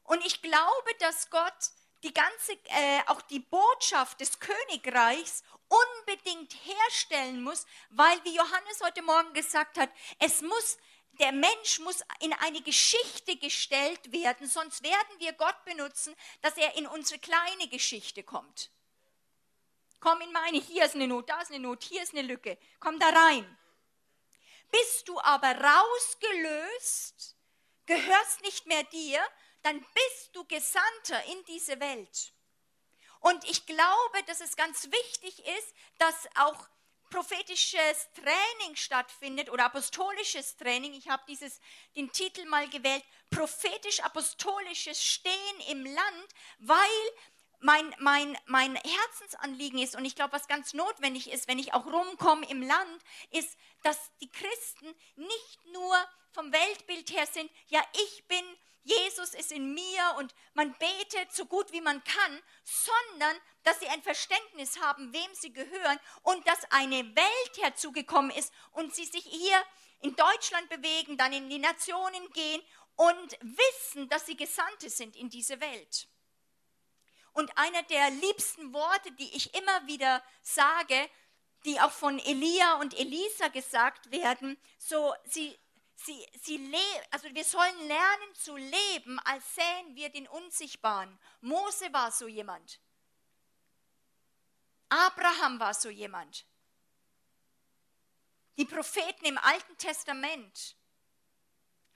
Und 0.03 0.25
ich 0.25 0.41
glaube, 0.41 0.95
dass 0.99 1.29
Gott 1.29 1.71
die 2.03 2.13
ganze, 2.13 2.53
äh, 2.65 3.01
auch 3.07 3.21
die 3.23 3.39
Botschaft 3.39 4.19
des 4.21 4.39
Königreichs 4.39 5.43
unbedingt 5.67 6.53
herstellen 6.65 7.43
muss, 7.43 7.65
weil, 7.89 8.23
wie 8.23 8.35
Johannes 8.35 8.81
heute 8.81 9.01
Morgen 9.01 9.33
gesagt 9.33 9.77
hat, 9.77 9.89
es 10.17 10.41
muss, 10.41 10.77
der 11.19 11.31
Mensch 11.31 11.79
muss 11.79 12.01
in 12.19 12.33
eine 12.33 12.61
Geschichte 12.61 13.35
gestellt 13.35 14.11
werden, 14.11 14.47
sonst 14.47 14.83
werden 14.83 15.19
wir 15.19 15.33
Gott 15.33 15.63
benutzen, 15.65 16.15
dass 16.41 16.55
er 16.57 16.75
in 16.75 16.87
unsere 16.87 17.19
kleine 17.19 17.67
Geschichte 17.67 18.23
kommt. 18.23 18.71
Komm 19.99 20.21
in 20.21 20.31
meine, 20.31 20.59
hier 20.59 20.85
ist 20.85 20.95
eine 20.95 21.07
Not, 21.07 21.29
da 21.29 21.41
ist 21.41 21.51
eine 21.51 21.59
Not, 21.59 21.83
hier 21.83 22.01
ist 22.01 22.13
eine 22.13 22.21
Lücke, 22.21 22.57
komm 22.79 22.99
da 22.99 23.09
rein. 23.09 23.57
Bist 24.71 25.07
du 25.09 25.19
aber 25.19 25.55
rausgelöst, 25.55 27.35
gehörst 27.85 28.41
nicht 28.41 28.65
mehr 28.65 28.83
dir, 28.83 29.19
dann 29.63 29.79
bist 29.79 30.29
du 30.33 30.45
Gesandter 30.45 31.23
in 31.25 31.43
diese 31.45 31.79
Welt. 31.79 32.33
Und 33.19 33.43
ich 33.43 33.65
glaube, 33.65 34.23
dass 34.27 34.39
es 34.39 34.55
ganz 34.55 34.89
wichtig 34.89 35.45
ist, 35.45 35.73
dass 35.97 36.29
auch 36.35 36.69
prophetisches 37.09 38.07
Training 38.13 38.75
stattfindet 38.75 39.49
oder 39.49 39.65
apostolisches 39.65 40.55
Training. 40.57 40.93
Ich 40.93 41.09
habe 41.09 41.23
dieses 41.27 41.59
den 41.95 42.11
Titel 42.11 42.45
mal 42.45 42.69
gewählt, 42.69 43.03
prophetisch-apostolisches 43.29 45.03
Stehen 45.03 45.59
im 45.69 45.85
Land, 45.85 46.27
weil 46.59 46.77
mein, 47.59 47.93
mein, 47.99 48.37
mein 48.45 48.75
Herzensanliegen 48.75 49.79
ist 49.79 49.95
und 49.95 50.05
ich 50.05 50.15
glaube, 50.15 50.33
was 50.33 50.47
ganz 50.47 50.73
notwendig 50.73 51.31
ist, 51.31 51.47
wenn 51.47 51.59
ich 51.59 51.73
auch 51.73 51.85
rumkomme 51.85 52.47
im 52.49 52.61
Land, 52.61 53.03
ist, 53.31 53.57
dass 53.83 53.97
die 54.21 54.31
Christen 54.31 54.87
nicht 55.15 55.65
nur 55.73 55.95
vom 56.31 56.51
Weltbild 56.51 57.11
her 57.11 57.25
sind, 57.27 57.51
ja, 57.67 57.83
ich 57.93 58.27
bin 58.27 58.43
Jesus 58.83 59.33
ist 59.33 59.51
in 59.51 59.73
mir 59.73 60.15
und 60.17 60.33
man 60.53 60.73
betet 60.77 61.31
so 61.33 61.45
gut 61.45 61.71
wie 61.71 61.81
man 61.81 62.03
kann, 62.03 62.41
sondern 62.63 63.37
dass 63.63 63.79
sie 63.79 63.87
ein 63.87 64.01
Verständnis 64.01 64.79
haben, 64.79 65.13
wem 65.13 65.33
sie 65.33 65.51
gehören 65.51 65.99
und 66.23 66.47
dass 66.47 66.71
eine 66.71 67.15
Welt 67.15 67.57
herzugekommen 67.61 68.31
ist 68.31 68.53
und 68.71 68.95
sie 68.95 69.05
sich 69.05 69.23
hier 69.23 69.63
in 70.01 70.15
Deutschland 70.15 70.69
bewegen, 70.69 71.17
dann 71.17 71.33
in 71.33 71.49
die 71.49 71.59
Nationen 71.59 72.31
gehen 72.31 72.61
und 72.95 73.37
wissen, 73.41 74.09
dass 74.09 74.25
sie 74.25 74.37
Gesandte 74.37 74.89
sind 74.89 75.15
in 75.15 75.29
diese 75.29 75.59
Welt. 75.59 76.07
Und 77.33 77.57
einer 77.57 77.83
der 77.83 78.09
liebsten 78.09 78.73
Worte, 78.73 79.11
die 79.13 79.35
ich 79.35 79.53
immer 79.55 79.87
wieder 79.87 80.23
sage, 80.41 81.09
die 81.65 81.79
auch 81.79 81.91
von 81.91 82.19
Elia 82.19 82.75
und 82.75 82.97
Elisa 82.97 83.49
gesagt 83.49 84.11
werden, 84.11 84.57
so 84.77 85.13
sie 85.25 85.57
Sie, 86.05 86.25
sie 86.41 86.75
also 87.11 87.27
wir 87.33 87.43
sollen 87.43 87.87
lernen 87.87 88.35
zu 88.35 88.55
leben, 88.55 89.19
als 89.19 89.43
sähen 89.55 89.95
wir 89.95 90.09
den 90.09 90.27
Unsichtbaren. 90.29 91.19
Mose 91.41 91.91
war 91.91 92.11
so 92.11 92.27
jemand. 92.27 92.79
Abraham 94.87 95.59
war 95.59 95.73
so 95.73 95.89
jemand. 95.89 96.45
Die 98.57 98.65
Propheten 98.65 99.25
im 99.25 99.37
Alten 99.37 99.77
Testament. 99.77 100.77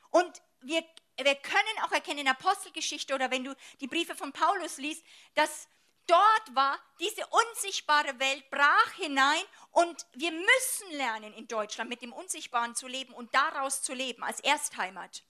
Und 0.09 0.41
wir, 0.59 0.83
wir 1.17 1.35
können 1.35 1.79
auch 1.83 1.91
erkennen 1.91 2.19
in 2.19 2.27
Apostelgeschichte 2.27 3.15
oder 3.15 3.31
wenn 3.31 3.45
du 3.45 3.55
die 3.79 3.87
Briefe 3.87 4.15
von 4.15 4.33
Paulus 4.33 4.77
liest, 4.77 5.03
dass 5.33 5.69
dort 6.07 6.55
war, 6.55 6.79
diese 6.99 7.25
unsichtbare 7.27 8.19
Welt 8.19 8.49
brach 8.49 8.91
hinein 8.93 9.43
und 9.71 10.05
wir 10.13 10.31
müssen 10.31 10.91
lernen 10.91 11.33
in 11.33 11.47
Deutschland 11.47 11.89
mit 11.89 12.01
dem 12.01 12.13
Unsichtbaren 12.13 12.75
zu 12.75 12.87
leben 12.87 13.13
und 13.13 13.33
daraus 13.33 13.81
zu 13.81 13.93
leben 13.93 14.23
als 14.23 14.39
Erstheimat. 14.41 15.23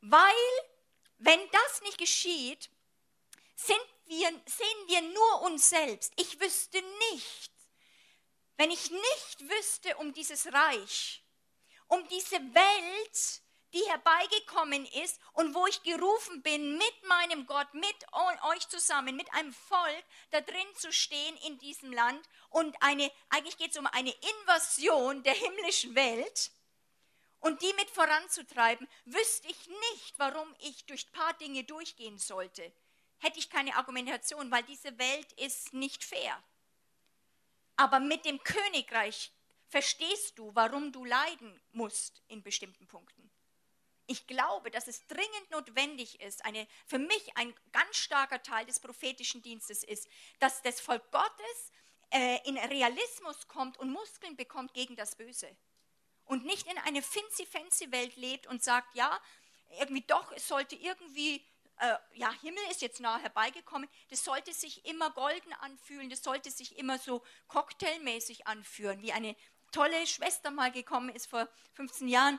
Weil, 0.00 0.20
wenn 1.18 1.40
das 1.50 1.80
nicht 1.82 1.98
geschieht, 1.98 2.68
wir, 4.06 4.28
sehen 4.46 4.88
wir 4.88 5.02
nur 5.02 5.42
uns 5.42 5.68
selbst. 5.68 6.12
Ich 6.16 6.38
wüsste 6.40 6.82
nicht, 7.12 7.52
wenn 8.56 8.70
ich 8.70 8.90
nicht 8.90 9.40
wüsste 9.40 9.96
um 9.96 10.12
dieses 10.12 10.52
Reich, 10.52 11.22
um 11.88 12.06
diese 12.08 12.36
Welt, 12.36 13.42
die 13.74 13.84
herbeigekommen 13.88 14.86
ist 15.02 15.20
und 15.32 15.52
wo 15.54 15.66
ich 15.66 15.82
gerufen 15.82 16.42
bin, 16.42 16.78
mit 16.78 17.08
meinem 17.08 17.44
Gott, 17.44 17.74
mit 17.74 17.96
euch 18.52 18.68
zusammen, 18.68 19.16
mit 19.16 19.32
einem 19.34 19.52
Volk 19.52 20.04
da 20.30 20.40
drin 20.40 20.66
zu 20.76 20.92
stehen 20.92 21.36
in 21.46 21.58
diesem 21.58 21.92
Land 21.92 22.28
und 22.50 22.76
eine, 22.80 23.10
eigentlich 23.30 23.56
geht 23.56 23.72
es 23.72 23.76
um 23.76 23.86
eine 23.88 24.12
Invasion 24.12 25.24
der 25.24 25.34
himmlischen 25.34 25.94
Welt 25.96 26.52
und 27.40 27.60
die 27.62 27.72
mit 27.74 27.90
voranzutreiben, 27.90 28.88
wüsste 29.06 29.48
ich 29.48 29.66
nicht, 29.66 30.14
warum 30.18 30.54
ich 30.60 30.86
durch 30.86 31.08
ein 31.08 31.12
paar 31.12 31.34
Dinge 31.34 31.64
durchgehen 31.64 32.18
sollte. 32.18 32.72
Hätte 33.18 33.40
ich 33.40 33.50
keine 33.50 33.74
Argumentation, 33.74 34.50
weil 34.52 34.62
diese 34.62 34.96
Welt 34.98 35.32
ist 35.32 35.74
nicht 35.74 36.04
fair. 36.04 36.42
Aber 37.76 37.98
mit 37.98 38.24
dem 38.24 38.40
Königreich 38.44 39.32
verstehst 39.66 40.38
du, 40.38 40.54
warum 40.54 40.92
du 40.92 41.04
leiden 41.04 41.60
musst 41.72 42.22
in 42.28 42.42
bestimmten 42.42 42.86
Punkten 42.86 43.33
ich 44.06 44.26
glaube, 44.26 44.70
dass 44.70 44.86
es 44.86 45.06
dringend 45.06 45.50
notwendig 45.50 46.20
ist, 46.20 46.44
eine, 46.44 46.66
für 46.86 46.98
mich 46.98 47.36
ein 47.36 47.54
ganz 47.72 47.96
starker 47.96 48.42
Teil 48.42 48.66
des 48.66 48.80
prophetischen 48.80 49.42
Dienstes 49.42 49.82
ist, 49.82 50.08
dass 50.40 50.62
das 50.62 50.80
Volk 50.80 51.10
Gottes 51.10 51.72
äh, 52.10 52.38
in 52.48 52.58
Realismus 52.58 53.48
kommt 53.48 53.78
und 53.78 53.90
Muskeln 53.90 54.36
bekommt 54.36 54.74
gegen 54.74 54.96
das 54.96 55.16
Böse. 55.16 55.48
Und 56.26 56.44
nicht 56.44 56.66
in 56.66 56.78
eine 56.78 57.02
fancy-fancy-Welt 57.02 58.16
lebt 58.16 58.46
und 58.46 58.62
sagt, 58.62 58.94
ja, 58.94 59.20
irgendwie 59.78 60.02
doch, 60.02 60.32
es 60.32 60.48
sollte 60.48 60.76
irgendwie, 60.76 61.44
äh, 61.78 61.96
ja, 62.12 62.32
Himmel 62.40 62.62
ist 62.70 62.82
jetzt 62.82 63.00
nah 63.00 63.18
herbeigekommen, 63.18 63.88
das 64.08 64.24
sollte 64.24 64.52
sich 64.52 64.84
immer 64.86 65.10
golden 65.10 65.52
anfühlen, 65.54 66.10
das 66.10 66.22
sollte 66.22 66.50
sich 66.50 66.78
immer 66.78 66.98
so 66.98 67.22
cocktailmäßig 67.48 68.46
anführen, 68.46 69.02
wie 69.02 69.12
eine 69.12 69.36
tolle 69.72 70.06
Schwester 70.06 70.50
mal 70.50 70.70
gekommen 70.70 71.08
ist 71.08 71.26
vor 71.26 71.48
15 71.74 72.08
Jahren 72.08 72.38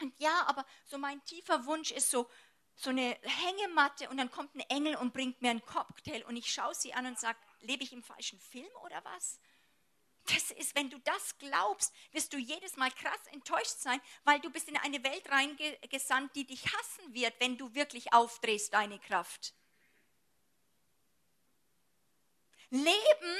und 0.00 0.14
ja, 0.18 0.44
aber 0.46 0.66
so 0.84 0.98
mein 0.98 1.24
tiefer 1.24 1.66
Wunsch 1.66 1.90
ist 1.90 2.10
so, 2.10 2.28
so 2.74 2.90
eine 2.90 3.16
Hängematte 3.22 4.08
und 4.08 4.16
dann 4.16 4.30
kommt 4.30 4.54
ein 4.54 4.60
Engel 4.68 4.96
und 4.96 5.12
bringt 5.12 5.40
mir 5.42 5.50
einen 5.50 5.64
Cocktail 5.64 6.24
und 6.24 6.36
ich 6.36 6.52
schaue 6.52 6.74
sie 6.74 6.92
an 6.92 7.06
und 7.06 7.18
sage, 7.18 7.38
lebe 7.60 7.84
ich 7.84 7.92
im 7.92 8.02
falschen 8.02 8.40
Film 8.40 8.68
oder 8.84 9.04
was? 9.04 9.38
Das 10.26 10.50
ist, 10.52 10.74
wenn 10.74 10.88
du 10.88 10.98
das 11.00 11.36
glaubst, 11.38 11.92
wirst 12.12 12.32
du 12.32 12.38
jedes 12.38 12.76
Mal 12.76 12.90
krass 12.90 13.26
enttäuscht 13.32 13.78
sein, 13.78 14.00
weil 14.24 14.40
du 14.40 14.50
bist 14.50 14.68
in 14.68 14.76
eine 14.78 15.04
Welt 15.04 15.30
reingesandt, 15.30 16.34
die 16.34 16.46
dich 16.46 16.64
hassen 16.64 17.12
wird, 17.12 17.38
wenn 17.40 17.58
du 17.58 17.74
wirklich 17.74 18.12
aufdrehst 18.12 18.72
deine 18.72 18.98
Kraft. 18.98 19.54
Leben 22.70 23.36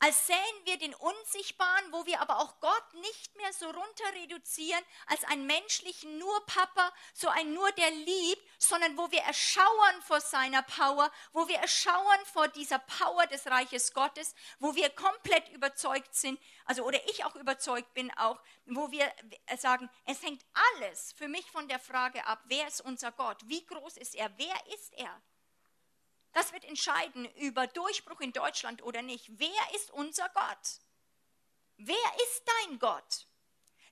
als 0.00 0.26
sähen 0.26 0.38
wir 0.64 0.78
den 0.78 0.94
Unsichtbaren, 0.94 1.92
wo 1.92 2.06
wir 2.06 2.20
aber 2.20 2.38
auch 2.38 2.60
Gott 2.60 2.94
nicht 2.94 3.36
mehr 3.36 3.52
so 3.52 3.66
runter 3.66 4.04
reduzieren 4.14 4.82
als 5.06 5.24
einen 5.24 5.46
menschlichen 5.46 6.18
nur 6.18 6.46
Papa, 6.46 6.92
so 7.14 7.28
ein 7.28 7.52
nur 7.52 7.70
der 7.72 7.90
liebt, 7.90 8.42
sondern 8.58 8.96
wo 8.96 9.10
wir 9.10 9.20
erschauern 9.22 10.02
vor 10.02 10.20
seiner 10.20 10.62
Power, 10.62 11.10
wo 11.32 11.48
wir 11.48 11.56
erschauern 11.58 12.24
vor 12.32 12.48
dieser 12.48 12.78
Power 12.78 13.26
des 13.26 13.46
Reiches 13.46 13.92
Gottes, 13.92 14.34
wo 14.58 14.74
wir 14.74 14.90
komplett 14.90 15.48
überzeugt 15.50 16.14
sind, 16.14 16.40
also 16.64 16.84
oder 16.84 16.98
ich 17.08 17.24
auch 17.24 17.34
überzeugt 17.36 17.92
bin 17.94 18.10
auch, 18.16 18.40
wo 18.66 18.90
wir 18.90 19.12
sagen, 19.58 19.88
es 20.06 20.22
hängt 20.22 20.44
alles 20.72 21.12
für 21.16 21.28
mich 21.28 21.50
von 21.50 21.68
der 21.68 21.78
Frage 21.78 22.24
ab, 22.26 22.40
wer 22.44 22.68
ist 22.68 22.80
unser 22.80 23.12
Gott? 23.12 23.38
Wie 23.46 23.64
groß 23.66 23.96
ist 23.96 24.14
er? 24.14 24.30
Wer 24.36 24.56
ist 24.74 24.94
er? 24.94 25.20
Das 26.32 26.52
wird 26.52 26.64
entscheiden 26.64 27.26
über 27.36 27.66
Durchbruch 27.66 28.20
in 28.20 28.32
Deutschland 28.32 28.82
oder 28.82 29.02
nicht. 29.02 29.30
Wer 29.38 29.74
ist 29.74 29.90
unser 29.92 30.28
Gott? 30.30 30.80
Wer 31.76 31.96
ist 32.24 32.42
dein 32.66 32.78
Gott? 32.78 33.27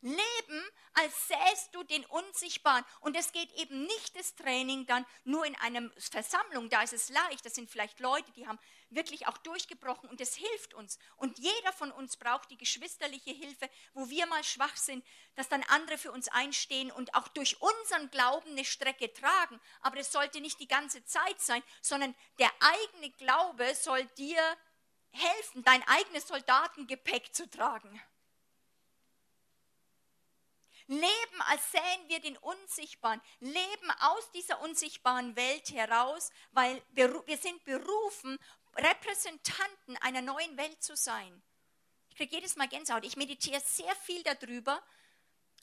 Leben, 0.00 0.62
als 0.94 1.28
säst 1.28 1.74
du 1.74 1.82
den 1.84 2.04
Unsichtbaren. 2.06 2.84
Und 3.00 3.16
es 3.16 3.32
geht 3.32 3.52
eben 3.54 3.82
nicht 3.82 4.16
das 4.16 4.34
Training 4.34 4.86
dann 4.86 5.04
nur 5.24 5.44
in 5.44 5.54
einer 5.56 5.90
Versammlung, 5.98 6.68
da 6.70 6.82
ist 6.82 6.92
es 6.92 7.08
leicht. 7.08 7.44
Das 7.44 7.54
sind 7.54 7.70
vielleicht 7.70 8.00
Leute, 8.00 8.30
die 8.32 8.46
haben 8.46 8.58
wirklich 8.90 9.26
auch 9.26 9.36
durchgebrochen 9.38 10.08
und 10.08 10.20
es 10.20 10.34
hilft 10.34 10.74
uns. 10.74 10.98
Und 11.16 11.38
jeder 11.38 11.72
von 11.72 11.90
uns 11.92 12.16
braucht 12.16 12.50
die 12.50 12.56
geschwisterliche 12.56 13.30
Hilfe, 13.30 13.68
wo 13.94 14.08
wir 14.08 14.26
mal 14.26 14.44
schwach 14.44 14.76
sind, 14.76 15.04
dass 15.34 15.48
dann 15.48 15.62
andere 15.64 15.98
für 15.98 16.12
uns 16.12 16.28
einstehen 16.28 16.90
und 16.90 17.14
auch 17.14 17.28
durch 17.28 17.60
unseren 17.60 18.10
Glauben 18.10 18.50
eine 18.50 18.64
Strecke 18.64 19.12
tragen. 19.12 19.60
Aber 19.80 19.98
es 19.98 20.12
sollte 20.12 20.40
nicht 20.40 20.60
die 20.60 20.68
ganze 20.68 21.04
Zeit 21.04 21.40
sein, 21.40 21.62
sondern 21.82 22.14
der 22.38 22.50
eigene 22.60 23.10
Glaube 23.12 23.74
soll 23.74 24.04
dir 24.16 24.40
helfen, 25.10 25.64
dein 25.64 25.82
eigenes 25.88 26.28
Soldatengepäck 26.28 27.34
zu 27.34 27.48
tragen. 27.50 28.00
Leben, 30.88 31.42
als 31.48 31.72
sähen 31.72 32.08
wir 32.08 32.20
den 32.20 32.36
Unsichtbaren. 32.38 33.20
Leben 33.40 33.90
aus 34.00 34.30
dieser 34.32 34.60
unsichtbaren 34.60 35.34
Welt 35.36 35.70
heraus, 35.70 36.30
weil 36.52 36.82
wir 36.92 37.38
sind 37.38 37.64
berufen, 37.64 38.38
Repräsentanten 38.76 39.96
einer 39.98 40.22
neuen 40.22 40.56
Welt 40.56 40.82
zu 40.82 40.96
sein. 40.96 41.42
Ich 42.10 42.16
kriege 42.16 42.36
jedes 42.36 42.56
Mal 42.56 42.68
Gänsehaut. 42.68 43.04
Ich 43.04 43.16
meditiere 43.16 43.60
sehr 43.60 43.94
viel 43.96 44.22
darüber. 44.22 44.82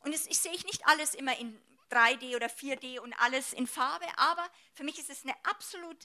Und 0.02 0.14
es, 0.14 0.28
ich 0.28 0.40
sehe 0.40 0.52
nicht 0.52 0.86
alles 0.86 1.16
immer 1.16 1.38
in 1.38 1.60
3D 1.90 2.36
oder 2.36 2.48
4D 2.48 3.00
und 3.00 3.14
alles 3.14 3.54
in 3.54 3.68
Farbe, 3.68 4.06
aber 4.18 4.50
für 4.74 4.84
mich 4.84 4.98
ist 4.98 5.10
es 5.10 5.24
eine 5.24 5.36
absolut 5.46 5.98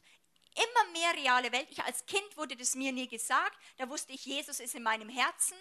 immer 0.54 0.92
mehr 0.92 1.14
reale 1.14 1.52
Welt. 1.52 1.68
Ich 1.70 1.82
als 1.82 2.04
Kind 2.06 2.36
wurde 2.36 2.56
das 2.56 2.74
mir 2.74 2.92
nie 2.92 3.08
gesagt. 3.08 3.58
Da 3.76 3.88
wusste 3.88 4.12
ich, 4.12 4.24
Jesus 4.24 4.60
ist 4.60 4.74
in 4.74 4.82
meinem 4.82 5.08
Herzen. 5.08 5.56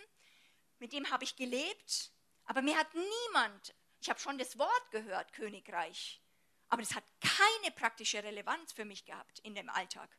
Mit 0.79 0.93
dem 0.93 1.09
habe 1.09 1.23
ich 1.23 1.35
gelebt. 1.35 2.11
Aber 2.47 2.61
mir 2.61 2.77
hat 2.77 2.87
niemand, 2.93 3.75
ich 3.99 4.09
habe 4.09 4.19
schon 4.19 4.37
das 4.37 4.57
Wort 4.57 4.91
gehört, 4.91 5.33
Königreich, 5.33 6.21
aber 6.69 6.81
das 6.81 6.95
hat 6.95 7.03
keine 7.21 7.71
praktische 7.75 8.23
Relevanz 8.23 8.73
für 8.73 8.85
mich 8.85 9.05
gehabt 9.05 9.39
in 9.39 9.55
dem 9.55 9.69
Alltag. 9.69 10.09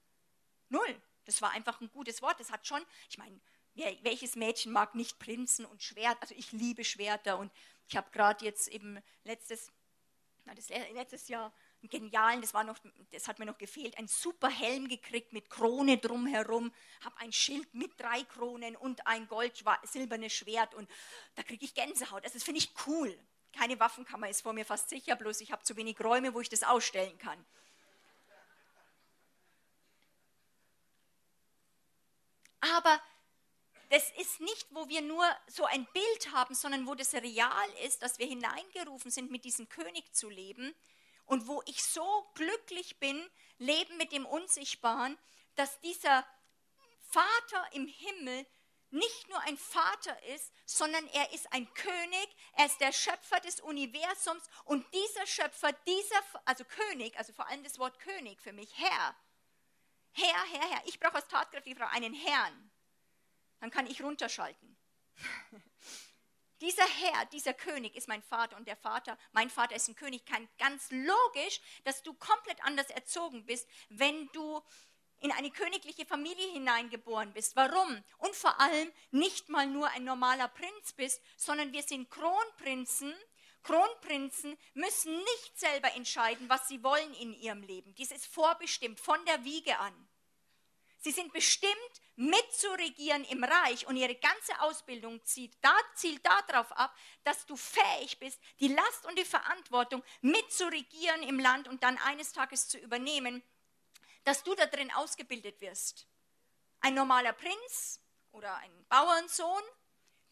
Null. 0.69 1.03
Das 1.25 1.43
war 1.43 1.51
einfach 1.51 1.81
ein 1.81 1.91
gutes 1.91 2.23
Wort. 2.23 2.41
Das 2.41 2.51
hat 2.51 2.67
schon, 2.67 2.83
ich 3.11 3.19
meine, 3.19 3.39
welches 4.03 4.35
Mädchen 4.35 4.73
mag 4.73 4.95
nicht 4.95 5.19
Prinzen 5.19 5.67
und 5.67 5.83
Schwert? 5.83 6.17
Also 6.21 6.35
ich 6.35 6.53
liebe 6.53 6.85
Schwerter 6.85 7.39
und 7.39 7.53
ich 7.87 7.97
habe 7.97 8.11
gerade 8.11 8.45
jetzt 8.45 8.69
eben 8.69 9.03
letztes, 9.25 9.71
das 10.47 10.69
letztes 10.69 11.29
Jahr 11.29 11.53
einen 11.83 11.91
genialen, 11.91 12.41
das, 12.41 12.55
war 12.55 12.65
noch, 12.65 12.79
das 13.13 13.29
hat 13.29 13.39
mir 13.39 13.47
noch 13.47 13.59
gefehlt, 13.59 13.97
einen 13.99 14.09
super 14.09 14.49
Helm 14.49 14.89
gekriegt 14.89 15.33
mit 15.33 15.49
Krone 15.49 15.99
drumherum, 15.99 16.73
habe 17.05 17.17
ein 17.19 17.33
Schild 17.33 17.73
mit 17.75 17.99
drei 18.01 18.25
Kronen 18.25 18.77
und 18.77 19.07
ein 19.07 19.29
gold-silbernes 19.29 20.33
Schwert 20.33 20.75
und 20.75 20.91
da 21.37 21.43
kriege 21.43 21.65
ich 21.65 21.75
Gänsehaut. 21.75 22.25
Also 22.25 22.35
das 22.35 22.45
finde 22.45 22.61
ich 22.61 22.73
cool. 22.87 23.17
Keine 23.53 23.79
Waffenkammer 23.81 24.29
ist 24.29 24.43
vor 24.43 24.53
mir 24.53 24.65
fast 24.65 24.89
sicher, 24.89 25.17
bloß 25.17 25.41
ich 25.41 25.53
habe 25.53 25.63
zu 25.63 25.77
wenig 25.77 25.99
Räume, 26.01 26.35
wo 26.35 26.41
ich 26.41 26.49
das 26.49 26.63
ausstellen 26.63 27.17
kann. 27.19 27.45
Aber 32.61 33.01
das 33.91 34.11
ist 34.19 34.41
nicht, 34.41 34.67
wo 34.71 34.89
wir 34.89 35.01
nur 35.01 35.25
so 35.47 35.65
ein 35.65 35.87
Bild 35.93 36.33
haben, 36.33 36.55
sondern 36.55 36.87
wo 36.87 36.95
das 36.95 37.15
real 37.15 37.71
ist, 37.85 38.03
dass 38.03 38.19
wir 38.19 38.27
hineingerufen 38.27 39.11
sind, 39.11 39.31
mit 39.31 39.45
diesem 39.45 39.69
König 39.69 40.13
zu 40.13 40.29
leben 40.29 40.75
und 41.29 41.47
wo 41.47 41.63
ich 41.67 41.83
so 41.83 42.31
glücklich 42.35 42.99
bin, 42.99 43.23
leben 43.59 43.97
mit 43.99 44.13
dem 44.13 44.27
Unsichtbaren, 44.27 45.17
dass 45.55 45.81
dieser 45.81 46.27
Vater 47.01 47.73
im 47.73 47.87
Himmel 47.87 48.47
nicht 48.91 49.29
nur 49.29 49.41
ein 49.43 49.59
Vater 49.59 50.23
ist, 50.35 50.51
sondern 50.65 51.07
er 51.09 51.33
ist 51.33 51.53
ein 51.53 51.73
König, 51.75 52.37
er 52.55 52.67
ist 52.67 52.81
der 52.81 52.93
Schöpfer 52.93 53.39
des 53.41 53.61
Universums 53.61 54.49
und 54.65 54.87
dieser 54.95 55.27
Schöpfer, 55.27 55.73
dieser, 55.87 56.23
also 56.47 56.65
König, 56.65 57.17
also 57.19 57.33
vor 57.35 57.47
allem 57.49 57.63
das 57.63 57.79
Wort 57.79 57.99
König 58.01 58.41
für 58.41 58.53
mich, 58.53 58.73
Herr, 58.79 59.15
Herr, 60.13 60.45
Herr, 60.51 60.71
Herr, 60.71 60.83
ich 60.87 60.99
brauche 60.99 61.17
als 61.17 61.29
tatkräftige 61.29 61.77
Frau 61.77 61.87
einen 61.89 62.15
Herrn, 62.15 62.71
dann 63.61 63.71
kann 63.71 63.87
ich 63.87 64.03
runterschalten. 64.03 64.77
Dieser 66.61 66.87
Herr, 66.87 67.25
dieser 67.27 67.55
König 67.55 67.95
ist 67.95 68.09
mein 68.09 68.23
Vater 68.23 68.57
und 68.57 68.67
der 68.67 68.77
Vater, 68.77 69.17
mein 69.33 69.49
Vater 69.49 69.77
ist 69.77 69.89
ein 69.89 69.95
König. 69.95 70.27
Kann 70.27 70.49
ganz 70.59 70.91
logisch, 70.91 71.61
dass 71.85 72.03
du 72.03 72.15
komplett 72.15 72.63
anders 72.65 72.91
erzogen 72.91 73.47
bist, 73.47 73.69
wenn 73.91 74.29
du 74.33 74.61
in 75.21 75.33
eine 75.33 75.51
königliche 75.51 76.07
Familie 76.07 76.51
hineingeboren 76.53 77.33
bist. 77.33 77.57
Warum? 77.57 78.03
Und 78.19 78.35
vor 78.35 78.59
allem 78.61 78.93
nicht 79.11 79.49
mal 79.49 79.67
nur 79.67 79.89
ein 79.91 80.05
normaler 80.05 80.49
Prinz 80.49 80.93
bist, 80.93 81.21
sondern 81.37 81.73
wir 81.73 81.83
sind 81.83 82.11
Kronprinzen. 82.11 83.15
Kronprinzen 83.63 84.57
müssen 84.75 85.17
nicht 85.17 85.59
selber 85.59 85.93
entscheiden, 85.95 86.49
was 86.49 86.69
sie 86.69 86.83
wollen 86.83 87.15
in 87.15 87.35
ihrem 87.35 87.63
Leben. 87.63 87.95
Dies 87.95 88.13
ist 88.13 88.27
vorbestimmt 88.27 89.01
von 89.01 89.23
der 89.27 89.45
Wiege 89.45 89.79
an. 89.79 90.08
Sie 91.01 91.13
sind 91.13 91.33
bestimmt, 91.33 91.73
mitzuregieren 92.17 93.25
im 93.25 93.45
Reich 93.45 93.87
und 93.87 93.97
ihre 93.97 94.17
ganze 94.17 94.61
Ausbildung 94.61 95.25
zielt, 95.25 95.57
da, 95.61 95.73
zielt 95.95 96.27
darauf 96.27 96.73
ab, 96.73 96.93
dass 97.23 97.47
du 97.47 97.57
fähig 97.57 98.19
bist, 98.19 98.41
die 98.59 98.69
Last 98.69 99.07
und 99.07 99.17
die 99.17 99.25
Verantwortung 99.25 100.03
mitzuregieren 100.21 101.23
im 101.23 101.39
Land 101.39 101.69
und 101.69 101.85
dann 101.85 101.97
eines 101.99 102.33
Tages 102.33 102.67
zu 102.67 102.79
übernehmen, 102.79 103.43
dass 104.25 104.43
du 104.43 104.55
da 104.57 104.67
drin 104.67 104.93
ausgebildet 104.93 105.61
wirst. 105.61 106.09
Ein 106.81 106.95
normaler 106.95 107.33
Prinz 107.33 108.01
oder 108.33 108.57
ein 108.57 108.87
Bauernsohn, 108.89 109.63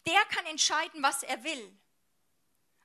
der 0.06 0.24
kann 0.26 0.46
entscheiden, 0.46 1.02
was 1.02 1.22
er 1.22 1.44
will. 1.44 1.78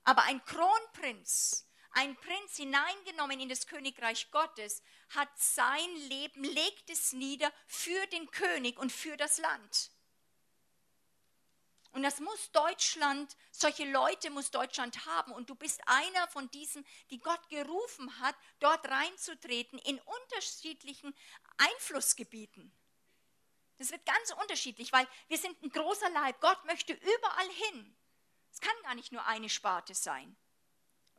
Aber 0.04 0.24
ein 0.24 0.44
Kronprinz, 0.46 1.68
ein 1.92 2.16
Prinz 2.16 2.58
hineingenommen 2.58 3.40
in 3.40 3.50
das 3.50 3.68
Königreich 3.68 4.32
Gottes, 4.32 4.82
hat 5.10 5.30
sein 5.36 5.96
Leben, 6.10 6.44
legt 6.44 6.90
es 6.90 7.14
nieder 7.14 7.52
für 7.68 8.06
den 8.08 8.30
König 8.32 8.80
und 8.80 8.92
für 8.92 9.18
das 9.18 9.38
Land. 9.38 9.92
Und 11.94 12.04
das 12.04 12.22
muss 12.22 12.52
Deutschland, 12.52 13.36
solche 13.52 13.84
Leute 13.84 14.30
muss 14.30 14.50
Deutschland 14.50 15.06
haben. 15.06 15.34
Und 15.34 15.50
du 15.50 15.56
bist 15.56 15.82
einer 15.88 16.28
von 16.30 16.50
diesen, 16.52 16.86
die 17.10 17.20
Gott 17.20 17.50
gerufen 17.50 18.20
hat, 18.20 18.36
dort 18.60 18.88
reinzutreten 18.88 19.78
in 19.80 20.00
unterschiedlichen 20.00 21.14
Einflussgebieten. 21.58 22.74
Das 23.78 23.92
wird 23.92 24.06
ganz 24.06 24.32
unterschiedlich, 24.42 24.94
weil 24.94 25.08
wir 25.28 25.38
sind 25.38 25.62
ein 25.64 25.70
großer 25.70 26.10
Leib. 26.12 26.40
Gott 26.40 26.64
möchte 26.66 26.94
überall 26.94 27.50
hin. 27.50 27.98
Es 28.54 28.62
kann 28.62 28.76
gar 28.84 28.96
nicht 28.96 29.12
nur 29.12 29.26
eine 29.26 29.50
Sparte 29.50 29.94
sein. 29.94 30.38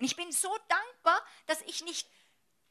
Und 0.02 0.06
ich 0.06 0.16
bin 0.16 0.32
so 0.32 0.52
dankbar, 0.66 1.24
dass 1.46 1.60
ich 1.62 1.80
nicht 1.84 2.08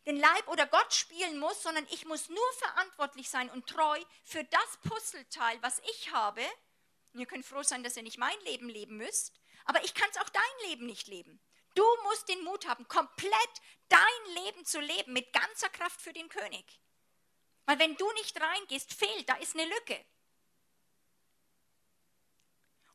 den 0.06 0.20
Leib 0.20 0.50
oder 0.50 0.68
Gott 0.68 0.94
spielen 0.94 1.40
muss, 1.40 1.64
sondern 1.64 1.88
ich 1.90 2.04
muss 2.04 2.28
nur 2.28 2.54
verantwortlich 2.58 3.30
sein 3.30 3.50
und 3.52 3.68
treu 3.68 4.04
für 4.26 4.44
das 4.44 4.78
Puzzleteil, 4.84 5.58
was 5.62 5.80
ich 5.92 6.12
habe. 6.12 6.42
Und 7.14 7.22
ihr 7.22 7.26
könnt 7.26 7.46
froh 7.46 7.64
sein, 7.64 7.84
dass 7.84 7.96
ihr 7.96 8.04
nicht 8.04 8.18
mein 8.18 8.38
Leben 8.42 8.68
leben 8.68 8.98
müsst, 8.98 9.32
aber 9.64 9.82
ich 9.86 9.94
kann 9.94 10.10
es 10.10 10.18
auch 10.18 10.28
dein 10.28 10.70
Leben 10.70 10.86
nicht 10.88 11.08
leben. 11.08 11.40
Du 11.74 11.86
musst 12.04 12.28
den 12.28 12.44
Mut 12.44 12.68
haben, 12.68 12.86
komplett 12.90 13.62
dein 13.88 14.36
Leben 14.44 14.66
zu 14.66 14.82
leben 14.82 15.14
mit 15.14 15.32
ganzer 15.32 15.70
Kraft 15.70 16.02
für 16.02 16.12
den 16.12 16.28
König. 16.28 16.82
Weil 17.66 17.80
wenn 17.80 17.96
du 17.96 18.12
nicht 18.16 18.42
reingehst, 18.42 18.94
fehlt, 18.94 19.30
da 19.30 19.36
ist 19.36 19.56
eine 19.56 19.70
Lücke. 19.70 20.06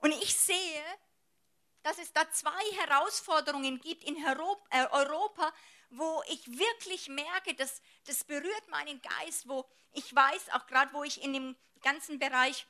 Und 0.00 0.12
ich 0.12 0.36
sehe, 0.36 0.84
dass 1.86 1.98
es 1.98 2.12
da 2.12 2.28
zwei 2.32 2.50
Herausforderungen 2.80 3.80
gibt 3.80 4.02
in 4.02 4.16
äh, 4.16 4.86
Europa, 4.90 5.52
wo 5.90 6.20
ich 6.28 6.58
wirklich 6.58 7.06
merke, 7.08 7.54
dass 7.54 7.80
das 8.06 8.24
berührt 8.24 8.68
meinen 8.68 9.00
Geist, 9.00 9.48
wo 9.48 9.64
ich 9.92 10.12
weiß, 10.12 10.50
auch 10.54 10.66
gerade 10.66 10.92
wo 10.92 11.04
ich 11.04 11.22
in 11.22 11.32
dem 11.32 11.56
ganzen 11.82 12.18
Bereich 12.18 12.66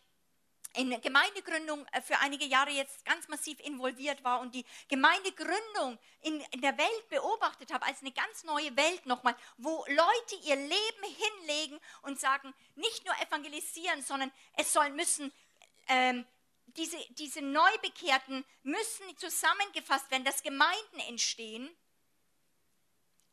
in 0.75 1.01
Gemeindegründung 1.01 1.87
äh, 1.93 2.03
für 2.03 2.19
einige 2.19 2.45
Jahre 2.45 2.73
jetzt 2.73 3.07
ganz 3.07 3.27
massiv 3.29 3.59
involviert 3.61 4.23
war 4.23 4.41
und 4.41 4.55
die 4.55 4.67
Gemeindegründung 4.89 5.99
in, 6.21 6.39
in 6.51 6.61
der 6.61 6.77
Welt 6.77 7.09
beobachtet 7.09 7.73
habe 7.73 7.87
als 7.87 8.03
eine 8.03 8.13
ganz 8.13 8.45
neue 8.45 8.77
Welt 8.77 9.07
nochmal, 9.07 9.35
wo 9.57 9.83
Leute 9.89 10.45
ihr 10.45 10.57
Leben 10.57 11.17
hinlegen 11.39 11.81
und 12.03 12.21
sagen, 12.21 12.53
nicht 12.75 13.07
nur 13.07 13.15
evangelisieren, 13.27 14.03
sondern 14.03 14.31
es 14.59 14.75
sollen 14.75 14.95
müssen 14.95 15.33
ähm, 15.89 16.27
diese, 16.77 16.99
diese 17.11 17.43
Neubekehrten 17.43 18.45
müssen 18.63 19.17
zusammengefasst 19.17 20.11
werden, 20.11 20.25
dass 20.25 20.43
Gemeinden 20.43 21.01
entstehen 21.09 21.69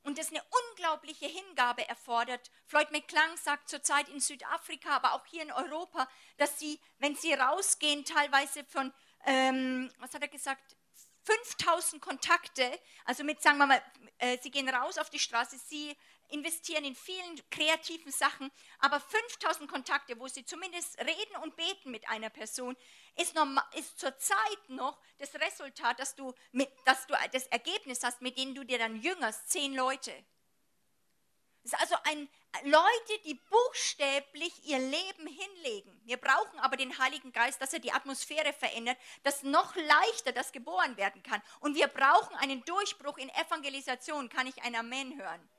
und 0.03 0.17
das 0.17 0.29
eine 0.29 0.43
unglaubliche 0.69 1.25
Hingabe 1.25 1.87
erfordert. 1.87 2.51
Floyd 2.65 2.91
McClung 2.91 3.37
sagt 3.37 3.69
zurzeit 3.69 4.09
in 4.09 4.19
Südafrika, 4.19 4.95
aber 4.97 5.13
auch 5.13 5.25
hier 5.25 5.43
in 5.43 5.51
Europa, 5.51 6.07
dass 6.37 6.59
sie, 6.59 6.79
wenn 6.99 7.15
sie 7.15 7.33
rausgehen, 7.33 8.05
teilweise 8.05 8.63
von, 8.65 8.93
ähm, 9.25 9.91
was 9.99 10.13
hat 10.13 10.21
er 10.21 10.27
gesagt, 10.27 10.75
5000 11.23 12.01
Kontakte, 12.01 12.79
also 13.05 13.23
mit, 13.23 13.41
sagen 13.41 13.57
wir 13.57 13.67
mal, 13.67 13.81
äh, 14.17 14.37
sie 14.41 14.51
gehen 14.51 14.67
raus 14.67 14.97
auf 14.97 15.09
die 15.09 15.19
Straße, 15.19 15.57
sie 15.57 15.95
investieren 16.29 16.85
in 16.85 16.95
vielen 16.95 17.49
kreativen 17.49 18.11
Sachen, 18.11 18.51
aber 18.79 18.99
5000 18.99 19.69
Kontakte, 19.69 20.19
wo 20.19 20.27
sie 20.27 20.45
zumindest 20.45 20.97
reden 20.99 21.35
und 21.41 21.55
beten 21.55 21.91
mit 21.91 22.07
einer 22.09 22.29
Person, 22.29 22.75
ist, 23.15 23.35
ist 23.75 23.99
zurzeit 23.99 24.69
noch 24.69 24.99
das 25.17 25.33
Resultat, 25.35 25.99
dass 25.99 26.15
du, 26.15 26.33
mit, 26.51 26.69
dass 26.85 27.07
du 27.07 27.15
das 27.31 27.47
Ergebnis 27.47 28.03
hast, 28.03 28.21
mit 28.21 28.37
dem 28.37 28.55
du 28.55 28.63
dir 28.63 28.77
dann 28.77 29.01
jüngerst, 29.01 29.49
zehn 29.49 29.75
Leute. 29.75 30.11
Das 31.63 31.73
ist 31.73 31.79
also 31.79 31.95
ein, 32.03 32.27
Leute, 32.63 33.23
die 33.25 33.35
buchstäblich 33.35 34.65
ihr 34.65 34.79
Leben 34.79 35.27
hinlegen. 35.27 35.99
Wir 36.03 36.17
brauchen 36.17 36.59
aber 36.59 36.77
den 36.77 36.97
Heiligen 36.99 37.31
Geist, 37.31 37.61
dass 37.61 37.73
er 37.73 37.79
die 37.79 37.91
Atmosphäre 37.91 38.53
verändert, 38.53 38.97
dass 39.23 39.43
noch 39.43 39.75
leichter 39.75 40.33
das 40.33 40.51
geboren 40.51 40.97
werden 40.97 41.23
kann. 41.23 41.41
Und 41.61 41.75
wir 41.75 41.87
brauchen 41.87 42.35
einen 42.35 42.63
Durchbruch 42.65 43.17
in 43.17 43.29
Evangelisation. 43.29 44.29
Kann 44.29 44.45
ich 44.45 44.61
ein 44.63 44.75
Amen 44.75 45.17
hören? 45.17 45.49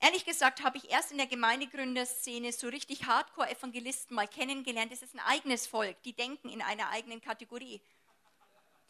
Ehrlich 0.00 0.24
gesagt 0.24 0.62
habe 0.62 0.76
ich 0.76 0.90
erst 0.90 1.10
in 1.10 1.18
der 1.18 1.26
Gemeindegründerszene 1.26 2.52
so 2.52 2.68
richtig 2.68 3.06
Hardcore-Evangelisten 3.06 4.14
mal 4.14 4.28
kennengelernt. 4.28 4.92
Das 4.92 5.02
ist 5.02 5.14
ein 5.14 5.20
eigenes 5.20 5.66
Volk, 5.66 6.02
die 6.02 6.12
denken 6.12 6.50
in 6.50 6.62
einer 6.62 6.90
eigenen 6.90 7.20
Kategorie. 7.20 7.80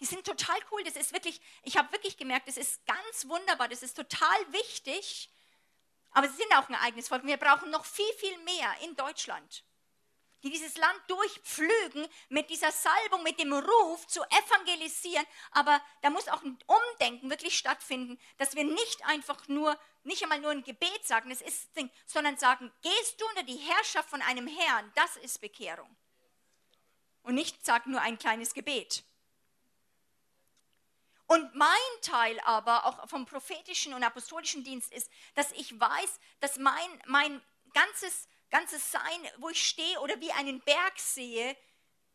Die 0.01 0.05
sind 0.05 0.25
total 0.25 0.59
cool. 0.73 0.83
Das 0.85 0.97
ist 0.97 1.13
wirklich, 1.13 1.41
ich 1.63 1.77
habe 1.77 1.91
wirklich 1.93 2.17
gemerkt, 2.17 2.49
das 2.49 2.57
ist 2.57 2.85
ganz 2.87 3.29
wunderbar, 3.29 3.69
das 3.69 3.83
ist 3.83 3.95
total 3.97 4.53
wichtig. 4.53 5.31
Aber 6.11 6.29
sie 6.29 6.37
sind 6.37 6.53
auch 6.57 6.69
ein 6.69 6.75
eigenes 6.75 7.09
Volk. 7.09 7.25
Wir 7.25 7.37
brauchen 7.37 7.71
noch 7.71 7.85
viel, 7.85 8.13
viel 8.19 8.37
mehr 8.39 8.75
in 8.83 8.97
Deutschland 8.97 9.65
die 10.43 10.51
dieses 10.51 10.77
Land 10.77 11.01
durchpflügen 11.09 12.07
mit 12.29 12.51
dieser 12.51 12.71
Salbung, 12.71 13.23
mit 13.23 13.41
dem 13.41 13.53
Ruf 13.53 14.07
zu 14.07 14.23
evangelisieren. 14.23 15.27
Aber 15.53 15.81
da 16.03 16.11
muss 16.11 16.29
auch 16.29 16.43
ein 16.43 16.59
Umdenken 16.67 17.31
wirklich 17.31 17.57
stattfinden, 17.57 18.19
dass 18.39 18.55
wir 18.55 18.65
nicht 18.65 19.05
einfach 19.07 19.49
nur, 19.49 19.79
nicht 20.05 20.23
einmal 20.23 20.41
nur 20.41 20.51
ein 20.51 20.65
Gebet 20.65 21.07
sagen, 21.07 21.31
das 21.31 21.41
ist 21.41 21.75
Ding, 21.77 21.91
sondern 22.07 22.37
sagen, 22.37 22.73
gehst 22.83 23.21
du 23.21 23.27
unter 23.29 23.43
die 23.43 23.57
Herrschaft 23.57 24.09
von 24.09 24.23
einem 24.23 24.47
Herrn, 24.47 24.93
das 24.95 25.17
ist 25.17 25.41
Bekehrung. 25.41 25.97
Und 27.23 27.35
nicht 27.35 27.65
sag 27.65 27.87
nur 27.87 28.01
ein 28.01 28.19
kleines 28.19 28.55
Gebet. 28.55 29.03
Und 31.27 31.55
mein 31.57 31.69
Teil 32.03 32.39
aber 32.45 32.87
auch 32.87 33.09
vom 33.09 33.27
prophetischen 33.27 33.95
und 33.95 34.05
apostolischen 34.05 34.63
Dienst 34.63 34.93
ist, 34.93 35.11
dass 35.35 35.51
ich 35.53 35.79
weiß, 35.79 36.21
dass 36.39 36.57
mein, 36.57 37.03
mein 37.07 37.43
ganzes 37.75 38.29
ganzes 38.51 38.91
Sein, 38.91 39.31
wo 39.39 39.49
ich 39.49 39.67
stehe 39.67 40.01
oder 40.01 40.21
wie 40.21 40.33
einen 40.33 40.61
Berg 40.61 40.99
sehe. 40.99 41.57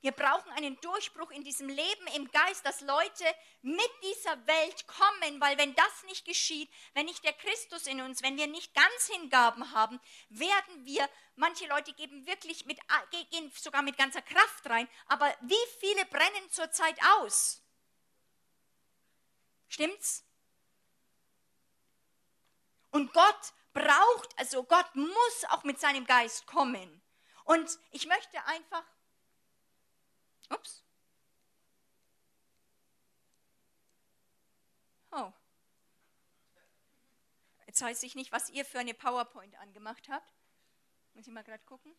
Wir 0.01 0.11
brauchen 0.11 0.51
einen 0.53 0.81
Durchbruch 0.81 1.29
in 1.29 1.43
diesem 1.43 1.69
Leben 1.69 2.07
im 2.15 2.29
Geist, 2.31 2.65
dass 2.65 2.81
Leute 2.81 3.23
mit 3.61 3.89
dieser 4.01 4.47
Welt 4.47 4.87
kommen, 4.87 5.39
weil 5.39 5.59
wenn 5.59 5.75
das 5.75 6.03
nicht 6.07 6.25
geschieht, 6.25 6.71
wenn 6.95 7.05
nicht 7.05 7.23
der 7.23 7.33
Christus 7.33 7.85
in 7.85 8.01
uns, 8.01 8.23
wenn 8.23 8.35
wir 8.35 8.47
nicht 8.47 8.73
ganz 8.73 9.07
Hingaben 9.13 9.71
haben, 9.73 9.99
werden 10.29 10.85
wir, 10.85 11.07
manche 11.35 11.67
Leute 11.67 11.93
geben 11.93 12.25
wirklich 12.25 12.65
mit, 12.65 12.79
gehen 13.29 13.51
sogar 13.55 13.83
mit 13.83 13.95
ganzer 13.95 14.23
Kraft 14.23 14.67
rein, 14.67 14.89
aber 15.05 15.31
wie 15.41 15.53
viele 15.79 16.03
brennen 16.05 16.49
zurzeit 16.49 16.97
aus? 17.19 17.61
Stimmt's? 19.67 20.25
Und 22.89 23.13
Gott 23.13 23.53
braucht, 23.73 24.37
also 24.37 24.63
Gott 24.63 24.95
muss 24.95 25.45
auch 25.49 25.63
mit 25.63 25.79
seinem 25.79 26.05
Geist 26.05 26.45
kommen. 26.47 27.01
Und 27.45 27.79
ich 27.91 28.07
möchte 28.07 28.43
einfach, 28.45 28.83
ups, 30.49 30.83
oh, 35.11 35.31
jetzt 37.67 37.81
weiß 37.81 38.03
ich 38.03 38.15
nicht, 38.15 38.31
was 38.31 38.49
ihr 38.49 38.65
für 38.65 38.79
eine 38.79 38.93
PowerPoint 38.93 39.55
angemacht 39.59 40.09
habt. 40.09 40.33
Muss 41.13 41.27
ich 41.27 41.33
mal 41.33 41.43
gerade 41.43 41.63
gucken. 41.65 41.93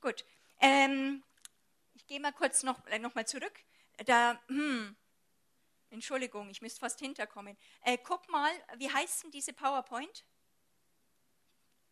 Gut, 0.00 0.24
ähm, 0.58 1.22
ich 1.94 2.06
gehe 2.06 2.20
mal 2.20 2.32
kurz 2.32 2.64
noch, 2.64 2.84
äh, 2.86 2.98
noch 2.98 3.14
mal 3.14 3.26
zurück. 3.26 3.64
Da, 4.04 4.40
hm, 4.48 4.96
Entschuldigung, 5.92 6.48
ich 6.48 6.62
müsste 6.62 6.80
fast 6.80 7.00
hinterkommen. 7.00 7.56
Äh, 7.82 7.98
guck 7.98 8.26
mal, 8.30 8.50
wie 8.78 8.90
heißt 8.90 9.24
denn 9.24 9.30
diese 9.30 9.52
PowerPoint? 9.52 10.24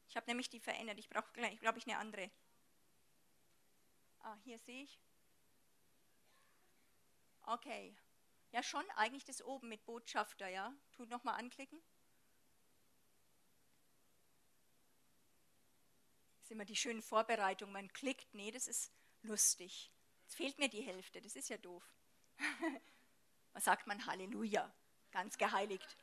Ich 0.09 0.16
habe 0.16 0.26
nämlich 0.26 0.48
die 0.48 0.59
verändert. 0.59 0.98
Ich 0.98 1.11
brauche 1.11 1.30
glaube 1.32 1.78
ich, 1.78 1.86
eine 1.86 1.98
andere. 1.98 2.30
Ah, 4.20 4.38
hier 4.42 4.59
sehe 4.59 4.84
ich. 4.84 4.98
Okay. 7.42 7.94
Ja, 8.53 8.62
schon 8.62 8.88
eigentlich 8.92 9.26
das 9.26 9.42
oben 9.42 9.68
mit 9.68 9.84
Botschafter, 9.84 10.48
ja? 10.48 10.74
Tut 10.92 11.11
nochmal 11.11 11.38
anklicken. 11.38 11.80
Das 16.38 16.44
ist 16.44 16.51
immer 16.53 16.64
die 16.64 16.74
schöne 16.74 17.03
Vorbereitung. 17.03 17.70
Man 17.70 17.92
klickt, 17.92 18.32
nee, 18.34 18.51
das 18.51 18.66
ist 18.66 18.92
lustig. 19.20 19.92
Jetzt 20.22 20.36
fehlt 20.36 20.59
mir 20.59 20.70
die 20.70 20.82
Hälfte, 20.82 21.20
das 21.20 21.36
ist 21.36 21.51
ja 21.51 21.59
doof. 21.59 21.84
Was 23.53 23.64
sagt 23.64 23.86
man 23.86 24.07
Halleluja? 24.07 24.72
Ganz 25.12 25.36
geheiligt. 25.38 25.96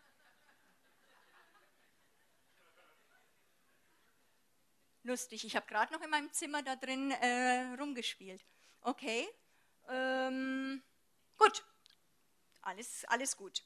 Lustig, 5.04 5.46
ich 5.46 5.56
habe 5.56 5.66
gerade 5.68 5.94
noch 5.94 6.02
in 6.02 6.10
meinem 6.10 6.34
Zimmer 6.34 6.62
da 6.62 6.76
drin 6.76 7.12
äh, 7.12 7.76
rumgespielt. 7.80 8.44
Okay, 8.82 9.28
ähm, 9.88 10.84
gut, 11.38 11.64
alles, 12.62 13.06
alles 13.06 13.38
gut. 13.38 13.64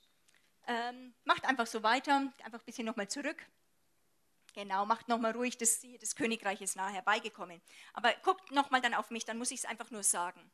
Ähm, 0.68 1.16
macht 1.24 1.46
einfach 1.46 1.66
so 1.66 1.82
weiter, 1.82 2.32
einfach 2.44 2.60
ein 2.60 2.66
bisschen 2.66 2.86
nochmal 2.86 3.08
zurück. 3.08 3.44
Genau, 4.54 4.86
macht 4.86 5.08
nochmal 5.08 5.32
ruhig, 5.32 5.58
das, 5.58 5.84
das 6.00 6.16
Königreich 6.16 6.62
ist 6.62 6.76
nahe 6.76 6.94
herbeigekommen. 6.94 7.62
Aber 7.94 8.14
guckt 8.22 8.52
nochmal 8.52 8.82
dann 8.82 8.94
auf 8.94 9.10
mich, 9.10 9.26
dann 9.26 9.38
muss 9.38 9.52
ich 9.52 9.62
es 9.62 9.66
einfach 9.66 9.90
nur 9.90 10.04
sagen. 10.04 10.52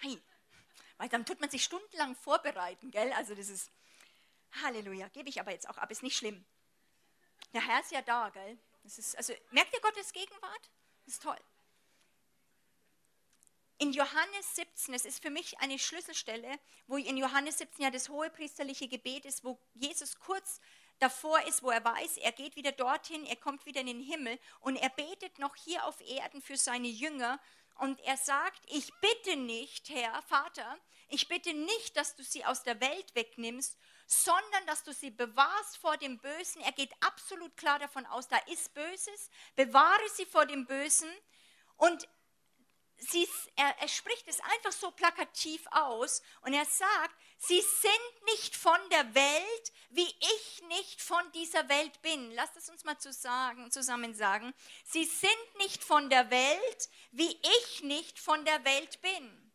Hey, 0.00 0.20
weil 0.98 1.08
dann 1.08 1.24
tut 1.24 1.40
man 1.40 1.50
sich 1.50 1.64
stundenlang 1.64 2.14
vorbereiten, 2.14 2.90
gell? 2.90 3.12
Also 3.14 3.34
das 3.34 3.48
ist 3.48 3.70
Halleluja, 4.62 5.08
gebe 5.08 5.28
ich 5.28 5.40
aber 5.40 5.52
jetzt 5.52 5.68
auch 5.68 5.78
ab, 5.78 5.90
ist 5.90 6.02
nicht 6.02 6.16
schlimm. 6.16 6.44
Der 7.52 7.66
Herr 7.66 7.80
ist 7.80 7.90
ja 7.90 8.02
da, 8.02 8.30
gell? 8.30 8.58
Das 8.82 8.98
ist, 8.98 9.16
also 9.16 9.32
merkt 9.50 9.74
ihr 9.74 9.80
Gottes 9.80 10.12
Gegenwart? 10.12 10.70
Das 11.04 11.14
ist 11.14 11.22
toll. 11.22 11.38
In 13.78 13.92
Johannes 13.92 14.56
17, 14.56 14.94
es 14.94 15.06
ist 15.06 15.22
für 15.22 15.30
mich 15.30 15.58
eine 15.58 15.78
Schlüsselstelle, 15.78 16.58
wo 16.86 16.98
in 16.98 17.16
Johannes 17.16 17.58
17 17.58 17.84
ja 17.84 17.90
das 17.90 18.10
hohe 18.10 18.28
priesterliche 18.28 18.88
Gebet 18.88 19.24
ist, 19.24 19.42
wo 19.42 19.58
Jesus 19.74 20.18
kurz 20.18 20.60
davor 20.98 21.40
ist, 21.46 21.62
wo 21.62 21.70
er 21.70 21.82
weiß, 21.82 22.18
er 22.18 22.32
geht 22.32 22.56
wieder 22.56 22.72
dorthin, 22.72 23.24
er 23.24 23.36
kommt 23.36 23.64
wieder 23.64 23.80
in 23.80 23.86
den 23.86 24.02
Himmel 24.02 24.38
und 24.60 24.76
er 24.76 24.90
betet 24.90 25.38
noch 25.38 25.56
hier 25.56 25.86
auf 25.86 25.98
Erden 26.02 26.42
für 26.42 26.58
seine 26.58 26.88
Jünger 26.88 27.40
und 27.80 27.98
er 28.00 28.18
sagt, 28.18 28.60
ich 28.66 28.92
bitte 29.00 29.36
nicht, 29.36 29.88
Herr, 29.88 30.20
Vater, 30.22 30.78
ich 31.08 31.28
bitte 31.28 31.54
nicht, 31.54 31.96
dass 31.96 32.14
du 32.14 32.22
sie 32.22 32.44
aus 32.44 32.62
der 32.62 32.78
Welt 32.80 33.14
wegnimmst, 33.14 33.76
sondern 34.06 34.66
dass 34.66 34.84
du 34.84 34.92
sie 34.92 35.10
bewahrst 35.10 35.78
vor 35.78 35.96
dem 35.96 36.18
Bösen. 36.18 36.60
Er 36.62 36.72
geht 36.72 36.92
absolut 37.00 37.56
klar 37.56 37.78
davon 37.78 38.04
aus, 38.06 38.28
da 38.28 38.36
ist 38.52 38.74
Böses, 38.74 39.30
bewahre 39.56 40.08
sie 40.14 40.26
vor 40.26 40.44
dem 40.44 40.66
Bösen. 40.66 41.10
Und 41.76 42.06
sie, 42.98 43.26
er, 43.56 43.74
er 43.78 43.88
spricht 43.88 44.28
es 44.28 44.40
einfach 44.40 44.72
so 44.72 44.90
plakativ 44.90 45.66
aus 45.70 46.22
und 46.42 46.52
er 46.52 46.66
sagt, 46.66 47.16
Sie 47.42 47.62
sind 47.62 48.24
nicht 48.26 48.54
von 48.54 48.78
der 48.90 49.14
Welt, 49.14 49.72
wie 49.88 50.06
ich 50.06 50.62
nicht 50.68 51.00
von 51.00 51.22
dieser 51.32 51.66
Welt 51.70 52.02
bin. 52.02 52.30
Lasst 52.32 52.54
es 52.58 52.68
uns 52.68 52.84
mal 52.84 52.98
zusammen 52.98 54.14
sagen. 54.14 54.54
Sie 54.84 55.06
sind 55.06 55.56
nicht 55.56 55.82
von 55.82 56.10
der 56.10 56.30
Welt, 56.30 56.88
wie 57.12 57.30
ich 57.30 57.82
nicht 57.82 58.18
von 58.18 58.44
der 58.44 58.62
Welt 58.66 59.00
bin. 59.00 59.52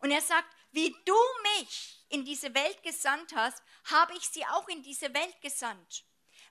Und 0.00 0.10
er 0.10 0.20
sagt, 0.20 0.52
wie 0.72 0.94
du 1.04 1.16
mich 1.56 2.04
in 2.08 2.24
diese 2.24 2.52
Welt 2.54 2.82
gesandt 2.82 3.36
hast, 3.36 3.62
habe 3.84 4.12
ich 4.16 4.28
sie 4.28 4.44
auch 4.46 4.68
in 4.68 4.82
diese 4.82 5.14
Welt 5.14 5.40
gesandt. 5.42 6.04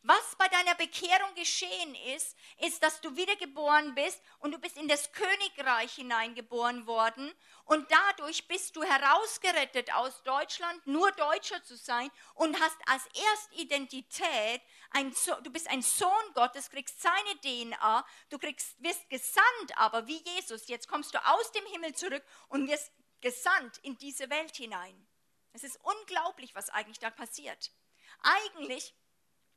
Was 0.05 0.35
bei 0.37 0.49
deiner 0.49 0.75
Bekehrung 0.75 1.33
geschehen 1.33 1.95
ist, 2.13 2.35
ist, 2.59 2.83
dass 2.83 2.99
du 2.99 3.15
wiedergeboren 3.15 3.95
bist 3.95 4.21
und 4.39 4.51
du 4.51 4.57
bist 4.57 4.75
in 4.75 4.89
das 4.89 5.13
Königreich 5.13 5.93
hineingeboren 5.93 6.85
worden 6.85 7.33
und 7.63 7.89
dadurch 7.89 8.45
bist 8.49 8.75
du 8.75 8.83
herausgerettet 8.83 9.93
aus 9.93 10.21
Deutschland, 10.23 10.85
nur 10.85 11.09
Deutscher 11.13 11.63
zu 11.63 11.77
sein 11.77 12.11
und 12.33 12.59
hast 12.59 12.77
als 12.85 13.07
Erstidentität, 13.31 14.61
ein 14.91 15.13
so 15.13 15.35
du 15.39 15.49
bist 15.49 15.69
ein 15.69 15.81
Sohn 15.81 16.33
Gottes, 16.33 16.69
kriegst 16.69 17.01
seine 17.01 17.39
DNA, 17.41 18.05
du 18.29 18.37
kriegst, 18.39 18.75
wirst 18.83 19.09
gesandt 19.09 19.77
aber 19.77 20.05
wie 20.05 20.21
Jesus. 20.35 20.67
Jetzt 20.67 20.89
kommst 20.89 21.13
du 21.13 21.25
aus 21.25 21.49
dem 21.53 21.65
Himmel 21.67 21.95
zurück 21.95 22.25
und 22.49 22.67
wirst 22.67 22.91
gesandt 23.21 23.77
in 23.77 23.97
diese 23.99 24.29
Welt 24.29 24.53
hinein. 24.57 25.07
Es 25.53 25.63
ist 25.63 25.79
unglaublich, 25.81 26.53
was 26.55 26.69
eigentlich 26.69 26.99
da 26.99 27.09
passiert. 27.09 27.71
Eigentlich 28.19 28.93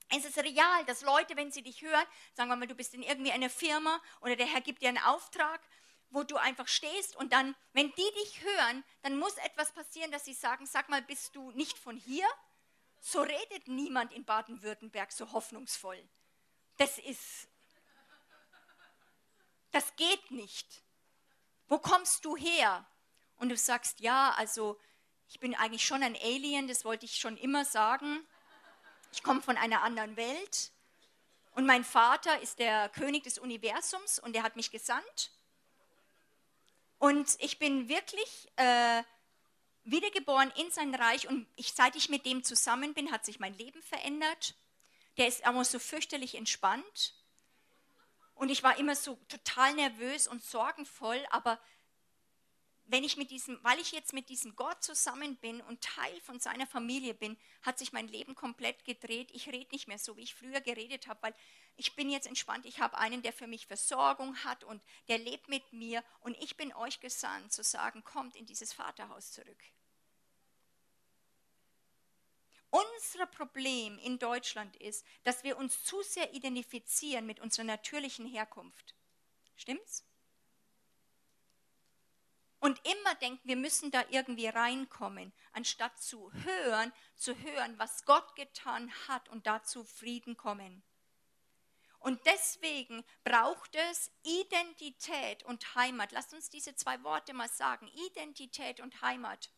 es 0.08 0.24
ist 0.24 0.38
real, 0.38 0.84
dass 0.86 1.02
Leute, 1.02 1.36
wenn 1.36 1.50
sie 1.50 1.62
dich 1.62 1.82
hören, 1.82 2.06
sagen 2.34 2.48
wir 2.48 2.56
mal, 2.56 2.66
du 2.66 2.74
bist 2.74 2.94
in 2.94 3.02
irgendwie 3.02 3.32
einer 3.32 3.50
Firma 3.50 4.00
oder 4.20 4.36
der 4.36 4.46
Herr 4.46 4.60
gibt 4.60 4.82
dir 4.82 4.88
einen 4.88 4.98
Auftrag, 4.98 5.60
wo 6.10 6.22
du 6.22 6.36
einfach 6.36 6.68
stehst 6.68 7.16
und 7.16 7.32
dann, 7.32 7.56
wenn 7.72 7.90
die 7.92 8.10
dich 8.22 8.42
hören, 8.42 8.84
dann 9.02 9.18
muss 9.18 9.36
etwas 9.38 9.72
passieren, 9.72 10.12
dass 10.12 10.24
sie 10.24 10.34
sagen, 10.34 10.66
sag 10.66 10.88
mal, 10.88 11.02
bist 11.02 11.34
du 11.34 11.50
nicht 11.52 11.76
von 11.78 11.96
hier? 11.96 12.26
So 13.00 13.20
redet 13.20 13.68
niemand 13.68 14.12
in 14.12 14.24
Baden-Württemberg 14.24 15.12
so 15.12 15.32
hoffnungsvoll. 15.32 16.02
Das 16.78 16.98
ist, 16.98 17.48
das 19.72 19.96
geht 19.96 20.30
nicht. 20.30 20.82
Wo 21.68 21.78
kommst 21.78 22.24
du 22.24 22.36
her? 22.36 22.86
Und 23.36 23.48
du 23.48 23.56
sagst, 23.56 24.00
ja, 24.00 24.32
also 24.36 24.80
ich 25.28 25.40
bin 25.40 25.54
eigentlich 25.54 25.84
schon 25.84 26.02
ein 26.02 26.16
Alien, 26.16 26.68
das 26.68 26.84
wollte 26.84 27.04
ich 27.04 27.16
schon 27.16 27.36
immer 27.36 27.64
sagen. 27.64 28.26
Ich 29.16 29.22
komme 29.22 29.40
von 29.40 29.56
einer 29.56 29.82
anderen 29.82 30.14
Welt 30.18 30.70
und 31.52 31.64
mein 31.64 31.84
Vater 31.84 32.38
ist 32.42 32.58
der 32.58 32.90
König 32.90 33.24
des 33.24 33.38
Universums 33.38 34.18
und 34.18 34.36
er 34.36 34.42
hat 34.42 34.56
mich 34.56 34.70
gesandt. 34.70 35.30
Und 36.98 37.34
ich 37.38 37.58
bin 37.58 37.88
wirklich 37.88 38.52
äh, 38.56 39.02
wiedergeboren 39.84 40.52
in 40.56 40.70
sein 40.70 40.94
Reich 40.94 41.26
und 41.28 41.46
ich, 41.56 41.72
seit 41.72 41.96
ich 41.96 42.10
mit 42.10 42.26
dem 42.26 42.44
zusammen 42.44 42.92
bin, 42.92 43.10
hat 43.10 43.24
sich 43.24 43.40
mein 43.40 43.56
Leben 43.56 43.82
verändert. 43.82 44.54
Der 45.16 45.28
ist 45.28 45.46
aber 45.46 45.64
so 45.64 45.78
fürchterlich 45.78 46.34
entspannt. 46.34 47.14
Und 48.34 48.50
ich 48.50 48.62
war 48.62 48.78
immer 48.78 48.94
so 48.94 49.18
total 49.28 49.72
nervös 49.76 50.28
und 50.28 50.44
sorgenvoll, 50.44 51.24
aber 51.30 51.58
wenn 52.88 53.04
ich 53.04 53.16
mit 53.16 53.30
diesem, 53.30 53.58
weil 53.62 53.78
ich 53.80 53.92
jetzt 53.92 54.12
mit 54.12 54.28
diesem 54.28 54.54
Gott 54.54 54.82
zusammen 54.82 55.36
bin 55.36 55.60
und 55.62 55.80
Teil 55.82 56.20
von 56.20 56.38
seiner 56.38 56.66
Familie 56.66 57.14
bin, 57.14 57.36
hat 57.62 57.78
sich 57.78 57.92
mein 57.92 58.08
Leben 58.08 58.34
komplett 58.34 58.84
gedreht. 58.84 59.30
Ich 59.32 59.48
rede 59.48 59.70
nicht 59.72 59.88
mehr 59.88 59.98
so, 59.98 60.16
wie 60.16 60.22
ich 60.22 60.34
früher 60.34 60.60
geredet 60.60 61.08
habe, 61.08 61.22
weil 61.22 61.34
ich 61.76 61.96
bin 61.96 62.10
jetzt 62.10 62.26
entspannt. 62.26 62.64
Ich 62.64 62.80
habe 62.80 62.96
einen, 62.98 63.22
der 63.22 63.32
für 63.32 63.46
mich 63.46 63.66
Versorgung 63.66 64.36
hat 64.44 64.64
und 64.64 64.82
der 65.08 65.18
lebt 65.18 65.48
mit 65.48 65.72
mir 65.72 66.02
und 66.20 66.36
ich 66.42 66.56
bin 66.56 66.72
euch 66.74 67.00
gesandt, 67.00 67.52
zu 67.52 67.62
sagen, 67.62 68.04
kommt 68.04 68.36
in 68.36 68.46
dieses 68.46 68.72
Vaterhaus 68.72 69.32
zurück. 69.32 69.62
Unser 72.70 73.26
Problem 73.26 73.98
in 73.98 74.18
Deutschland 74.18 74.76
ist, 74.76 75.04
dass 75.24 75.44
wir 75.44 75.56
uns 75.56 75.82
zu 75.84 76.02
sehr 76.02 76.34
identifizieren 76.34 77.26
mit 77.26 77.40
unserer 77.40 77.64
natürlichen 77.64 78.26
Herkunft. 78.26 78.94
Stimmt's? 79.56 80.04
Und 82.66 82.80
immer 82.84 83.14
denken, 83.14 83.46
wir 83.46 83.54
müssen 83.54 83.92
da 83.92 84.04
irgendwie 84.10 84.48
reinkommen, 84.48 85.32
anstatt 85.52 86.02
zu 86.02 86.32
hören, 86.32 86.92
zu 87.14 87.38
hören, 87.38 87.78
was 87.78 88.04
Gott 88.04 88.34
getan 88.34 88.90
hat 89.06 89.28
und 89.28 89.46
dazu 89.46 89.84
Frieden 89.84 90.36
kommen. 90.36 90.82
Und 92.00 92.20
deswegen 92.26 93.04
braucht 93.22 93.76
es 93.92 94.10
Identität 94.24 95.44
und 95.44 95.76
Heimat. 95.76 96.10
Lasst 96.10 96.34
uns 96.34 96.50
diese 96.50 96.74
zwei 96.74 97.00
Worte 97.04 97.34
mal 97.34 97.48
sagen. 97.48 97.86
Identität 98.08 98.80
und 98.80 99.00
Heimat. 99.00 99.48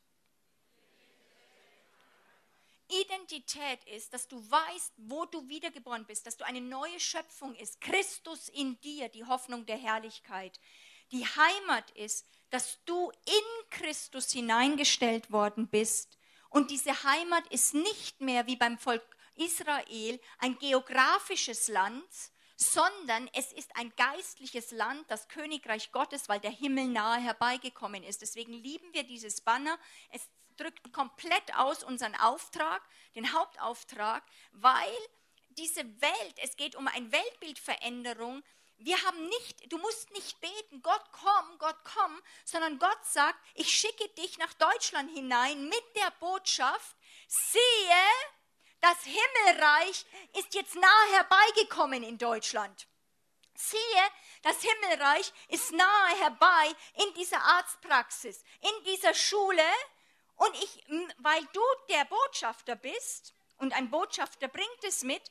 Identität 2.89 3.85
ist, 3.85 4.13
dass 4.13 4.29
du 4.29 4.39
weißt, 4.51 4.93
wo 4.99 5.25
du 5.25 5.49
wiedergeboren 5.49 6.05
bist, 6.05 6.27
dass 6.27 6.37
du 6.37 6.45
eine 6.45 6.61
neue 6.61 7.01
Schöpfung 7.01 7.55
ist. 7.55 7.81
Christus 7.81 8.51
in 8.51 8.79
dir, 8.83 9.09
die 9.09 9.25
Hoffnung 9.25 9.65
der 9.65 9.79
Herrlichkeit. 9.79 10.61
Die 11.11 11.25
Heimat 11.25 11.91
ist, 11.93 12.27
dass 12.51 12.83
du 12.85 13.11
in 13.11 13.71
Christus 13.71 14.33
hineingestellt 14.33 15.31
worden 15.31 15.69
bist. 15.69 16.19
Und 16.49 16.71
diese 16.71 17.03
Heimat 17.05 17.47
ist 17.49 17.75
nicht 17.75 18.21
mehr 18.21 18.47
wie 18.47 18.57
beim 18.57 18.79
Volk 18.79 19.03
Israel 19.35 20.21
ein 20.39 20.59
geografisches 20.59 21.69
Land, 21.69 22.05
sondern 22.57 23.31
es 23.35 23.53
ist 23.53 23.71
ein 23.77 23.93
geistliches 23.97 24.73
Land, 24.73 25.09
das 25.09 25.29
Königreich 25.29 25.93
Gottes, 25.93 26.29
weil 26.29 26.41
der 26.41 26.51
Himmel 26.51 26.89
nahe 26.89 27.21
herbeigekommen 27.21 28.03
ist. 28.03 28.21
Deswegen 28.21 28.53
lieben 28.53 28.93
wir 28.93 29.05
dieses 29.05 29.41
Banner. 29.41 29.79
Es 30.11 30.29
drückt 30.57 30.93
komplett 30.93 31.55
aus 31.57 31.85
unseren 31.85 32.17
Auftrag, 32.17 32.83
den 33.15 33.33
Hauptauftrag, 33.33 34.25
weil 34.51 34.97
diese 35.51 35.85
Welt, 36.01 36.35
es 36.43 36.57
geht 36.57 36.75
um 36.75 36.89
eine 36.89 37.13
Weltbildveränderung, 37.13 38.43
wir 38.79 39.03
haben 39.03 39.29
nicht, 39.29 39.73
du 39.73 39.79
musst 39.79 40.11
nicht 40.13 40.41
beten, 40.41 40.83
Gott 40.83 41.05
komm, 41.13 41.59
Gott 41.59 41.79
komm, 41.85 42.23
sondern 42.45 42.79
Gott 42.79 43.05
sagt, 43.05 43.39
ich 43.55 43.73
schicke 43.73 44.09
dich 44.11 44.39
nach 44.39 44.53
Deutschland 44.55 45.11
hinein 45.13 45.69
mit 45.69 45.97
der 45.97 46.11
Botschaft, 46.21 46.97
siehe, 47.27 48.05
das 48.81 48.99
Himmelreich 49.03 50.07
ist 50.39 50.55
jetzt 50.55 50.77
nahe 50.77 51.13
herbeigekommen 51.13 52.03
in 52.05 52.19
Deutschland. 52.19 52.87
Siehe, 53.55 54.03
das 54.43 54.63
Himmelreich 54.63 55.33
ist 55.49 55.73
nahe 55.73 56.17
herbei 56.21 56.75
in 57.05 57.15
dieser 57.15 57.43
Arztpraxis, 57.43 58.45
in 58.61 58.85
dieser 58.85 59.15
Schule. 59.15 59.65
Und 60.37 60.55
ich, 60.63 60.85
weil 61.19 61.45
du 61.53 61.61
der 61.89 62.05
Botschafter 62.05 62.77
bist 62.77 63.35
und 63.57 63.73
ein 63.73 63.91
Botschafter 63.91 64.47
bringt 64.47 64.85
es 64.85 65.03
mit, 65.03 65.23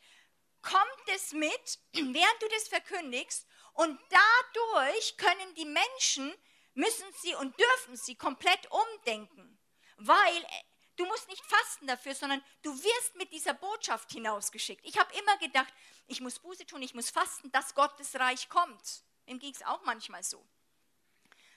kommt 0.68 1.16
es 1.16 1.32
mit, 1.32 1.80
während 1.94 2.42
du 2.42 2.48
das 2.50 2.68
verkündigst. 2.68 3.48
Und 3.74 4.00
dadurch 4.10 5.18
können 5.18 5.54
die 5.56 5.66
Menschen, 5.66 6.34
müssen 6.74 7.06
sie 7.22 7.36
und 7.36 7.58
dürfen 7.60 7.96
sie 7.96 8.16
komplett 8.16 8.70
umdenken. 8.72 9.60
Weil 9.98 10.44
äh, 10.44 10.64
du 10.96 11.06
musst 11.06 11.28
nicht 11.30 11.46
fasten 11.46 11.88
dafür, 11.88 12.16
sondern 12.16 12.44
du 12.64 12.72
wirst 12.72 13.16
mit 13.16 13.32
dieser 13.32 13.54
Botschaft 13.54 14.12
hinausgeschickt. 14.12 14.84
Ich 14.86 14.98
habe 14.98 15.14
immer 15.16 15.38
gedacht, 15.38 15.74
ich 16.08 16.22
muss 16.22 16.40
Buße 16.40 16.66
tun, 16.66 16.82
ich 16.82 16.94
muss 16.94 17.10
fasten, 17.10 17.52
dass 17.52 17.76
Gottes 17.76 18.16
Reich 18.16 18.50
kommt. 18.50 19.04
Dem 19.28 19.40
ging 19.40 19.54
es 19.54 19.64
auch 19.64 19.84
manchmal 19.84 20.24
so. 20.24 20.46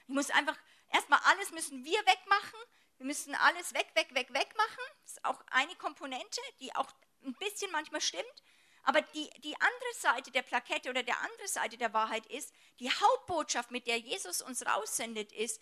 Ich 0.06 0.14
muss 0.14 0.30
einfach, 0.30 0.56
erstmal 0.90 1.20
alles 1.24 1.50
müssen 1.52 1.84
wir 1.84 1.98
wegmachen. 2.00 2.60
Wir 2.98 3.06
müssen 3.06 3.34
alles 3.34 3.72
weg, 3.72 3.88
weg, 3.94 4.14
weg, 4.14 4.32
weg 4.34 4.54
machen. 4.56 4.84
Das 5.02 5.12
ist 5.12 5.24
auch 5.24 5.40
eine 5.50 5.74
Komponente, 5.76 6.40
die 6.60 6.74
auch 6.74 6.90
ein 7.24 7.34
bisschen 7.34 7.70
manchmal 7.72 8.00
stimmt. 8.00 8.42
Aber 8.82 9.02
die, 9.02 9.28
die 9.44 9.54
andere 9.54 9.94
Seite 9.98 10.30
der 10.30 10.42
Plakette 10.42 10.90
oder 10.90 11.02
der 11.02 11.18
andere 11.20 11.48
Seite 11.48 11.76
der 11.76 11.92
Wahrheit 11.92 12.26
ist, 12.26 12.52
die 12.78 12.90
Hauptbotschaft, 12.90 13.70
mit 13.70 13.86
der 13.86 13.98
Jesus 13.98 14.42
uns 14.42 14.64
raussendet, 14.64 15.32
ist, 15.32 15.60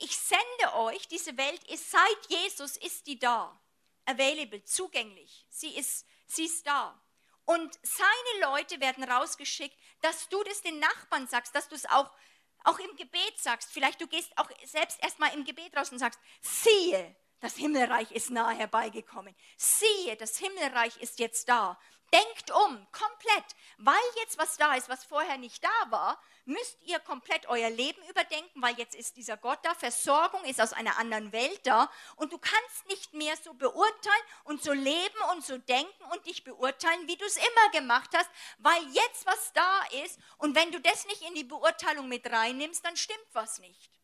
ich 0.00 0.16
sende 0.16 0.74
euch, 0.74 1.08
diese 1.08 1.36
Welt 1.36 1.62
ist, 1.70 1.90
seit 1.90 2.26
Jesus 2.28 2.76
ist 2.76 3.06
die 3.06 3.18
da, 3.18 3.58
available, 4.04 4.62
zugänglich. 4.64 5.46
Sie 5.48 5.74
ist, 5.76 6.06
sie 6.26 6.44
ist 6.44 6.66
da. 6.66 7.00
Und 7.44 7.78
seine 7.82 8.52
Leute 8.52 8.80
werden 8.80 9.04
rausgeschickt, 9.04 9.76
dass 10.02 10.28
du 10.28 10.42
das 10.44 10.62
den 10.62 10.78
Nachbarn 10.78 11.26
sagst, 11.28 11.54
dass 11.54 11.68
du 11.68 11.74
es 11.74 11.86
auch, 11.86 12.10
auch 12.64 12.78
im 12.78 12.94
Gebet 12.96 13.38
sagst. 13.38 13.72
Vielleicht 13.72 14.00
du 14.00 14.06
gehst 14.06 14.36
auch 14.36 14.48
selbst 14.64 15.02
erstmal 15.02 15.34
im 15.34 15.44
Gebet 15.44 15.76
raus 15.76 15.90
und 15.90 15.98
sagst, 15.98 16.20
siehe, 16.42 17.16
das 17.40 17.56
Himmelreich 17.56 18.12
ist 18.12 18.30
nahe 18.30 18.54
herbeigekommen. 18.54 19.34
Siehe, 19.56 20.16
das 20.16 20.36
Himmelreich 20.36 20.96
ist 20.98 21.18
jetzt 21.18 21.48
da. 21.48 21.78
Denkt 22.12 22.50
um, 22.50 22.86
komplett. 22.92 23.44
Weil 23.78 23.94
jetzt 24.20 24.36
was 24.38 24.56
da 24.56 24.74
ist, 24.74 24.88
was 24.88 25.04
vorher 25.04 25.38
nicht 25.38 25.62
da 25.62 25.90
war, 25.90 26.20
müsst 26.44 26.82
ihr 26.84 26.98
komplett 26.98 27.46
euer 27.48 27.70
Leben 27.70 28.02
überdenken, 28.08 28.62
weil 28.62 28.76
jetzt 28.76 28.94
ist 28.94 29.16
dieser 29.16 29.36
Gott 29.36 29.60
da, 29.62 29.74
Versorgung 29.74 30.44
ist 30.44 30.60
aus 30.60 30.72
einer 30.72 30.98
anderen 30.98 31.32
Welt 31.32 31.60
da 31.64 31.90
und 32.16 32.32
du 32.32 32.38
kannst 32.38 32.86
nicht 32.88 33.14
mehr 33.14 33.36
so 33.36 33.54
beurteilen 33.54 34.24
und 34.44 34.62
so 34.62 34.72
leben 34.72 35.18
und 35.32 35.44
so 35.44 35.58
denken 35.58 36.04
und 36.12 36.26
dich 36.26 36.42
beurteilen, 36.42 37.06
wie 37.06 37.16
du 37.16 37.24
es 37.24 37.36
immer 37.36 37.70
gemacht 37.72 38.10
hast, 38.14 38.30
weil 38.58 38.82
jetzt 38.92 39.26
was 39.26 39.52
da 39.52 39.82
ist 40.04 40.18
und 40.38 40.56
wenn 40.56 40.72
du 40.72 40.80
das 40.80 41.06
nicht 41.06 41.22
in 41.22 41.34
die 41.34 41.44
Beurteilung 41.44 42.08
mit 42.08 42.30
reinnimmst, 42.30 42.84
dann 42.84 42.96
stimmt 42.96 43.28
was 43.32 43.60
nicht. 43.60 43.99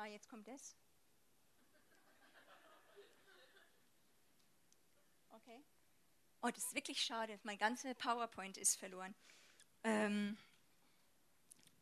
Ah, 0.00 0.06
jetzt 0.06 0.28
kommt 0.28 0.46
das. 0.46 0.76
Okay. 5.30 5.60
Oh, 6.40 6.48
das 6.50 6.62
ist 6.66 6.74
wirklich 6.76 7.02
schade. 7.02 7.40
Mein 7.42 7.58
ganzer 7.58 7.94
PowerPoint 7.94 8.58
ist 8.58 8.76
verloren. 8.76 9.12
Ähm, 9.82 10.38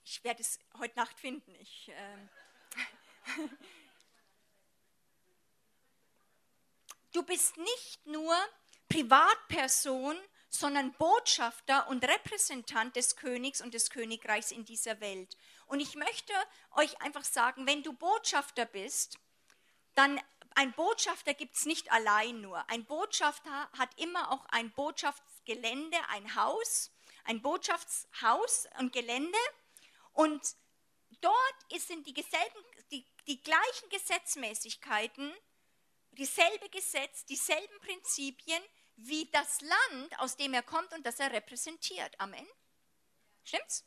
ich 0.02 0.24
werde 0.24 0.40
es 0.40 0.58
heute 0.78 0.96
Nacht 0.96 1.20
finden. 1.20 1.54
Ich, 1.56 1.92
ähm 1.94 2.30
du 7.12 7.22
bist 7.22 7.58
nicht 7.58 8.06
nur 8.06 8.34
Privatperson, 8.88 10.16
sondern 10.48 10.94
Botschafter 10.94 11.86
und 11.88 12.02
Repräsentant 12.02 12.96
des 12.96 13.16
Königs 13.16 13.60
und 13.60 13.74
des 13.74 13.90
Königreichs 13.90 14.52
in 14.52 14.64
dieser 14.64 15.00
Welt. 15.00 15.36
Und 15.66 15.80
ich 15.80 15.94
möchte 15.96 16.32
euch 16.72 17.00
einfach 17.00 17.24
sagen, 17.24 17.66
wenn 17.66 17.82
du 17.82 17.92
Botschafter 17.92 18.64
bist, 18.64 19.18
dann 19.94 20.20
ein 20.54 20.72
Botschafter 20.72 21.34
gibt 21.34 21.56
es 21.56 21.66
nicht 21.66 21.90
allein 21.92 22.40
nur. 22.40 22.68
Ein 22.70 22.84
Botschafter 22.84 23.70
hat 23.76 23.98
immer 23.98 24.30
auch 24.30 24.44
ein 24.46 24.72
Botschaftsgelände, 24.72 25.98
ein 26.08 26.34
Haus, 26.34 26.92
ein 27.24 27.42
Botschaftshaus 27.42 28.68
und 28.78 28.92
Gelände. 28.92 29.38
Und 30.12 30.56
dort 31.20 31.82
sind 31.82 32.06
die, 32.06 32.14
die, 32.14 33.06
die 33.26 33.42
gleichen 33.42 33.88
Gesetzmäßigkeiten, 33.90 35.32
dieselbe 36.12 36.68
Gesetz, 36.70 37.26
dieselben 37.26 37.78
Prinzipien 37.80 38.62
wie 38.96 39.28
das 39.30 39.60
Land, 39.60 40.18
aus 40.20 40.36
dem 40.36 40.54
er 40.54 40.62
kommt 40.62 40.92
und 40.94 41.04
das 41.04 41.20
er 41.20 41.32
repräsentiert. 41.32 42.18
Amen. 42.18 42.46
Stimmt's? 43.44 43.84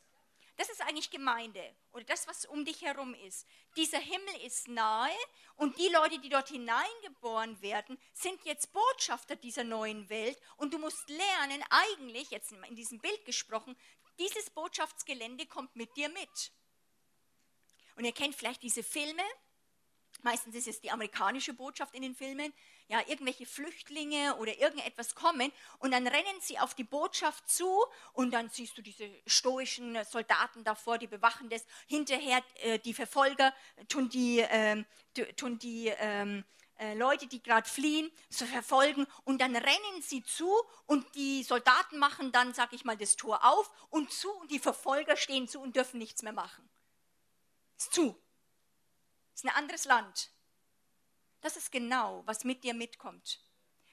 Das 0.60 0.68
ist 0.68 0.82
eigentlich 0.82 1.08
Gemeinde 1.08 1.74
oder 1.92 2.04
das, 2.04 2.28
was 2.28 2.44
um 2.44 2.66
dich 2.66 2.82
herum 2.82 3.14
ist. 3.14 3.46
Dieser 3.78 3.98
Himmel 3.98 4.42
ist 4.44 4.68
nahe 4.68 5.16
und 5.56 5.78
die 5.78 5.88
Leute, 5.88 6.18
die 6.18 6.28
dort 6.28 6.50
hineingeboren 6.50 7.62
werden, 7.62 7.96
sind 8.12 8.44
jetzt 8.44 8.70
Botschafter 8.74 9.36
dieser 9.36 9.64
neuen 9.64 10.10
Welt 10.10 10.38
und 10.58 10.74
du 10.74 10.78
musst 10.78 11.08
lernen, 11.08 11.64
eigentlich, 11.70 12.30
jetzt 12.30 12.52
in 12.52 12.76
diesem 12.76 12.98
Bild 13.00 13.24
gesprochen, 13.24 13.74
dieses 14.18 14.50
Botschaftsgelände 14.50 15.46
kommt 15.46 15.74
mit 15.76 15.96
dir 15.96 16.10
mit. 16.10 16.52
Und 17.96 18.04
ihr 18.04 18.12
kennt 18.12 18.34
vielleicht 18.34 18.62
diese 18.62 18.82
Filme, 18.82 19.22
meistens 20.20 20.54
ist 20.54 20.68
es 20.68 20.82
die 20.82 20.90
amerikanische 20.90 21.54
Botschaft 21.54 21.94
in 21.94 22.02
den 22.02 22.14
Filmen, 22.14 22.52
ja, 22.90 22.98
irgendwelche 23.06 23.46
Flüchtlinge 23.46 24.34
oder 24.38 24.58
irgendetwas 24.58 25.14
kommen 25.14 25.52
und 25.78 25.92
dann 25.92 26.08
rennen 26.08 26.40
sie 26.40 26.58
auf 26.58 26.74
die 26.74 26.82
Botschaft 26.82 27.48
zu 27.48 27.84
und 28.14 28.32
dann 28.32 28.48
siehst 28.50 28.76
du 28.76 28.82
diese 28.82 29.08
stoischen 29.28 29.96
Soldaten 30.04 30.64
davor, 30.64 30.98
die 30.98 31.06
bewachen 31.06 31.48
das. 31.48 31.64
Hinterher 31.86 32.42
äh, 32.56 32.80
die 32.80 32.92
Verfolger 32.92 33.54
tun 33.88 34.08
die, 34.08 34.40
äh, 34.40 34.82
tun 35.36 35.60
die 35.60 35.86
äh, 35.86 36.42
äh, 36.78 36.94
Leute, 36.94 37.28
die 37.28 37.40
gerade 37.40 37.68
fliehen, 37.68 38.10
zu 38.28 38.44
verfolgen 38.44 39.06
und 39.22 39.40
dann 39.40 39.54
rennen 39.54 40.02
sie 40.02 40.24
zu 40.24 40.52
und 40.86 41.14
die 41.14 41.44
Soldaten 41.44 41.96
machen 41.96 42.32
dann, 42.32 42.54
sag 42.54 42.72
ich 42.72 42.84
mal, 42.84 42.96
das 42.96 43.14
Tor 43.14 43.44
auf 43.44 43.70
und 43.90 44.10
zu 44.10 44.32
und 44.32 44.50
die 44.50 44.58
Verfolger 44.58 45.16
stehen 45.16 45.46
zu 45.46 45.60
und 45.60 45.76
dürfen 45.76 45.98
nichts 45.98 46.22
mehr 46.22 46.32
machen. 46.32 46.68
Ist 47.78 47.94
zu. 47.94 48.20
Ist 49.32 49.44
ein 49.44 49.54
anderes 49.54 49.84
Land. 49.84 50.32
Das 51.40 51.56
ist 51.56 51.72
genau, 51.72 52.22
was 52.26 52.44
mit 52.44 52.64
dir 52.64 52.74
mitkommt. 52.74 53.40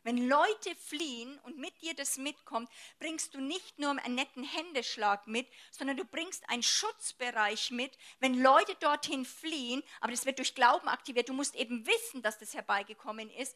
Wenn 0.08 0.30
Leute 0.30 0.74
fliehen 0.76 1.38
und 1.40 1.58
mit 1.58 1.82
dir 1.82 1.94
das 1.94 2.16
mitkommt, 2.16 2.70
bringst 2.98 3.34
du 3.34 3.42
nicht 3.42 3.78
nur 3.78 3.90
einen 3.90 4.16
netten 4.16 4.46
Händeschlag 4.46 5.28
mit, 5.28 5.46
sondern 5.70 5.98
du 5.98 6.06
bringst 6.06 6.50
einen 6.50 6.64
Schutzbereich 6.64 7.72
mit. 7.72 7.98
Wenn 8.20 8.42
Leute 8.42 8.74
dorthin 8.76 9.26
fliehen, 9.26 9.84
aber 10.00 10.12
das 10.12 10.26
wird 10.26 10.38
durch 10.40 10.56
Glauben 10.56 10.88
aktiviert, 10.88 11.28
du 11.28 11.34
musst 11.34 11.56
eben 11.56 11.86
wissen, 11.86 12.22
dass 12.22 12.38
das 12.38 12.54
herbeigekommen 12.54 13.30
ist, 13.32 13.54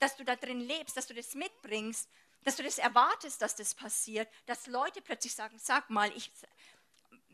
dass 0.00 0.16
du 0.16 0.24
da 0.24 0.34
drin 0.34 0.60
lebst, 0.60 0.96
dass 0.96 1.06
du 1.06 1.14
das 1.14 1.36
mitbringst, 1.36 2.08
dass 2.42 2.56
du 2.56 2.64
das 2.64 2.78
erwartest, 2.78 3.40
dass 3.40 3.54
das 3.54 3.72
passiert, 3.72 4.28
dass 4.46 4.66
Leute 4.66 5.00
plötzlich 5.02 5.34
sagen, 5.34 5.56
sag 5.60 5.88
mal, 5.88 6.10
ich, 6.16 6.32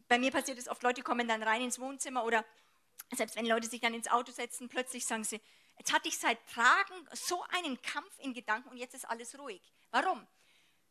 bei 0.09 0.19
mir 0.19 0.31
passiert 0.31 0.59
es 0.59 0.69
oft, 0.69 0.83
Leute 0.83 1.03
kommen 1.03 1.27
dann 1.27 1.43
rein 1.43 1.63
ins 1.63 1.79
Wohnzimmer 1.79 2.23
oder 2.23 2.45
selbst 3.17 3.37
wenn 3.37 3.47
Leute 3.47 3.67
sich 3.67 3.81
dann 3.81 3.95
ins 3.95 4.09
Auto 4.09 4.33
setzen, 4.33 4.69
plötzlich 4.69 5.07
sagen 5.07 5.25
sie, 5.25 5.41
Jetzt 5.79 5.93
hatte 5.93 6.09
ich 6.09 6.19
seit 6.19 6.39
Tagen 6.53 7.09
so 7.13 7.43
einen 7.51 7.81
Kampf 7.83 8.19
in 8.19 8.35
Gedanken 8.35 8.69
und 8.69 8.77
jetzt 8.77 8.95
ist 8.95 9.09
alles 9.09 9.39
ruhig. 9.39 9.63
Warum? 9.91 10.27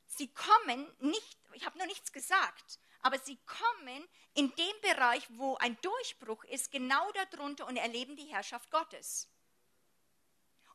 Sie 0.05 0.33
kommen 0.33 0.89
nicht, 0.99 1.37
ich 1.53 1.65
habe 1.65 1.77
noch 1.77 1.85
nichts 1.85 2.11
gesagt, 2.13 2.79
aber 3.01 3.19
sie 3.19 3.37
kommen 3.45 4.07
in 4.33 4.53
dem 4.55 4.81
Bereich, 4.81 5.27
wo 5.31 5.55
ein 5.57 5.77
Durchbruch 5.81 6.43
ist, 6.45 6.71
genau 6.71 7.11
darunter 7.11 7.67
und 7.67 7.75
erleben 7.75 8.15
die 8.15 8.27
Herrschaft 8.27 8.71
Gottes. 8.71 9.27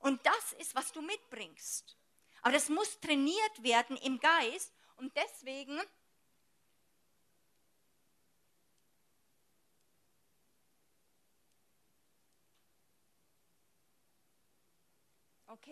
Und 0.01 0.25
das 0.27 0.53
ist, 0.59 0.75
was 0.75 0.93
du 0.93 1.01
mitbringst. 1.01 1.97
Aber 2.43 2.53
das 2.53 2.69
muss 2.69 3.01
trainiert 3.01 3.63
werden 3.63 3.97
im 3.99 4.19
Geist 4.19 4.73
und 4.97 5.17
deswegen 5.17 5.81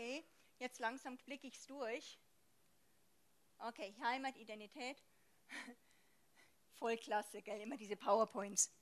Okay, 0.01 0.24
jetzt 0.59 0.78
langsam 0.78 1.18
blicke 1.18 1.46
ich 1.46 1.59
es 1.59 1.66
durch. 1.66 2.18
Okay, 3.59 3.94
Heimat, 4.01 4.34
Identität. 4.34 4.96
Voll 6.78 6.96
klasse, 6.96 7.42
gell? 7.42 7.61
Immer 7.61 7.76
diese 7.76 7.96
PowerPoints. 7.96 8.72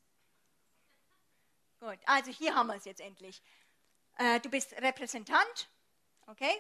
Gut, 1.80 1.98
also 2.06 2.30
hier 2.30 2.54
haben 2.54 2.68
wir 2.68 2.76
es 2.76 2.84
jetzt 2.84 3.00
endlich. 3.00 3.42
Äh, 4.18 4.38
du 4.38 4.48
bist 4.48 4.74
Repräsentant, 4.74 5.68
okay? 6.28 6.56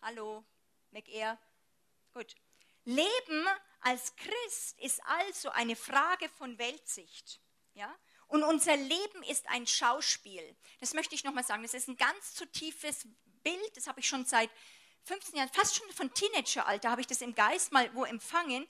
Hallo, 0.00 0.42
McAir. 0.90 1.38
Gut. 2.14 2.34
Leben 2.84 3.46
als 3.80 4.16
Christ 4.16 4.80
ist 4.80 5.04
also 5.04 5.50
eine 5.50 5.76
Frage 5.76 6.30
von 6.30 6.56
Weltsicht. 6.56 7.38
Ja? 7.74 7.94
Und 8.28 8.42
unser 8.42 8.76
Leben 8.76 9.22
ist 9.28 9.48
ein 9.48 9.66
Schauspiel. 9.66 10.56
Das 10.80 10.94
möchte 10.94 11.14
ich 11.14 11.24
nochmal 11.24 11.44
sagen. 11.44 11.62
Das 11.62 11.74
ist 11.74 11.88
ein 11.88 11.96
ganz 11.96 12.34
zu 12.34 12.46
tiefes 12.46 13.06
Bild. 13.42 13.76
Das 13.76 13.86
habe 13.86 14.00
ich 14.00 14.08
schon 14.08 14.24
seit 14.24 14.50
15 15.04 15.36
Jahren, 15.36 15.50
fast 15.52 15.76
schon 15.76 15.90
von 15.92 16.12
Teenageralter, 16.12 16.90
habe 16.90 17.02
ich 17.02 17.06
das 17.06 17.20
im 17.20 17.34
Geist 17.34 17.72
mal 17.72 17.94
wo 17.94 18.04
empfangen 18.04 18.66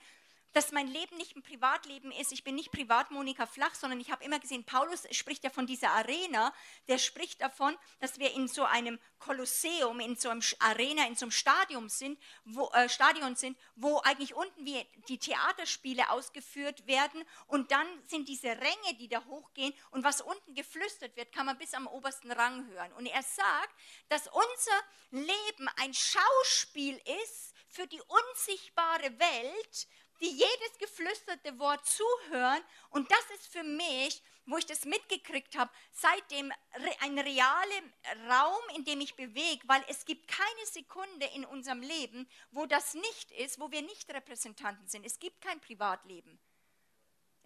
dass 0.55 0.73
mein 0.73 0.87
Leben 0.87 1.17
nicht 1.17 1.37
ein 1.37 1.43
Privatleben 1.43 2.13
ist. 2.13 2.33
Ich 2.33 2.45
bin 2.45 2.55
nicht 2.55 2.71
privat 2.71 3.11
Monika 3.11 3.45
Flach, 3.45 3.75
sondern 3.75 4.01
ich 4.01 4.11
habe 4.11 4.25
immer 4.25 4.39
gesehen, 4.39 4.65
Paulus 4.65 5.07
spricht 5.11 5.45
ja 5.45 5.51
von 5.51 5.67
dieser 5.67 5.91
Arena, 5.91 6.55
der 6.89 6.99
spricht 6.99 7.41
davon, 7.41 7.77
dass 8.01 8.19
wir 8.19 8.33
in 8.33 8.49
so 8.49 8.65
einem 8.65 8.99
Kolosseum, 9.19 10.01
in 10.01 10.17
so 10.17 10.31
einem 10.31 10.43
Arena, 10.61 11.07
in 11.07 11.17
so 11.17 11.27
einem 11.27 11.33
Stadion 11.33 11.89
sind, 11.89 12.19
wo, 12.45 12.71
äh, 12.71 12.89
Stadion 12.89 13.35
sind, 13.35 13.59
wo 13.75 13.99
eigentlich 13.99 14.35
unten 14.35 14.65
wie 14.65 14.87
die 15.09 15.19
Theaterspiele 15.19 16.09
ausgeführt 16.11 16.87
werden 16.87 17.25
und 17.49 17.73
dann 17.73 17.87
sind 18.07 18.29
diese 18.29 18.49
Ränge, 18.49 18.95
die 19.01 19.09
da 19.09 19.25
hochgehen 19.25 19.75
und 19.91 20.05
was 20.05 20.21
unten 20.21 20.55
geflüstert 20.55 21.17
wird, 21.17 21.33
kann 21.33 21.47
man 21.47 21.59
bis 21.59 21.75
am 21.75 21.89
obersten 21.89 22.31
Rang 22.31 22.67
hören. 22.69 22.93
Und 22.93 23.07
er 23.07 23.23
sagt, 23.23 23.75
dass 24.09 24.29
unser 24.29 25.27
Leben 25.27 25.69
ein 25.77 25.93
Schauspiel 25.93 27.01
ist 27.25 27.55
für 27.69 27.87
die 27.89 28.01
unsichtbare 28.01 29.19
Welt, 29.19 29.89
die 30.21 30.31
jedes 30.31 30.79
geflüsterte 30.79 31.59
Wort 31.59 31.87
zuhören. 31.87 32.63
Und 32.91 33.11
das 33.11 33.25
ist 33.37 33.47
für 33.49 33.63
mich, 33.63 34.23
wo 34.47 34.57
ich 34.59 34.67
das 34.67 34.85
mitgekriegt 34.85 35.57
habe, 35.57 35.71
seitdem 35.93 36.53
ein 37.01 37.19
realer 37.19 37.83
Raum, 38.29 38.63
in 38.77 38.85
dem 38.85 39.01
ich 39.01 39.17
bewege, 39.17 39.67
weil 39.67 39.85
es 39.89 40.05
gibt 40.05 40.29
keine 40.29 40.67
Sekunde 40.67 41.27
in 41.35 41.45
unserem 41.45 41.81
Leben, 41.81 42.29
wo 42.51 42.67
das 42.67 42.95
nicht 42.95 43.31
ist, 43.33 43.59
wo 43.59 43.71
wir 43.71 43.83
nicht 43.83 44.13
Repräsentanten 44.13 44.87
sind. 44.89 45.07
Es 45.07 45.19
gibt 45.19 45.41
kein 45.41 45.61
Privatleben. 45.61 46.39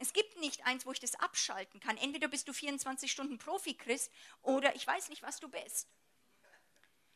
Es 0.01 0.13
gibt 0.13 0.39
nicht 0.39 0.65
eins, 0.65 0.87
wo 0.87 0.93
ich 0.93 1.01
das 1.01 1.17
abschalten 1.17 1.81
kann. 1.81 1.97
Entweder 1.97 2.29
bist 2.29 2.47
du 2.47 2.53
24 2.53 3.11
Stunden 3.11 3.39
Profi-Christ 3.39 4.13
oder 4.43 4.75
ich 4.77 4.87
weiß 4.87 5.09
nicht, 5.09 5.23
was 5.23 5.41
du 5.41 5.49
bist. 5.49 5.89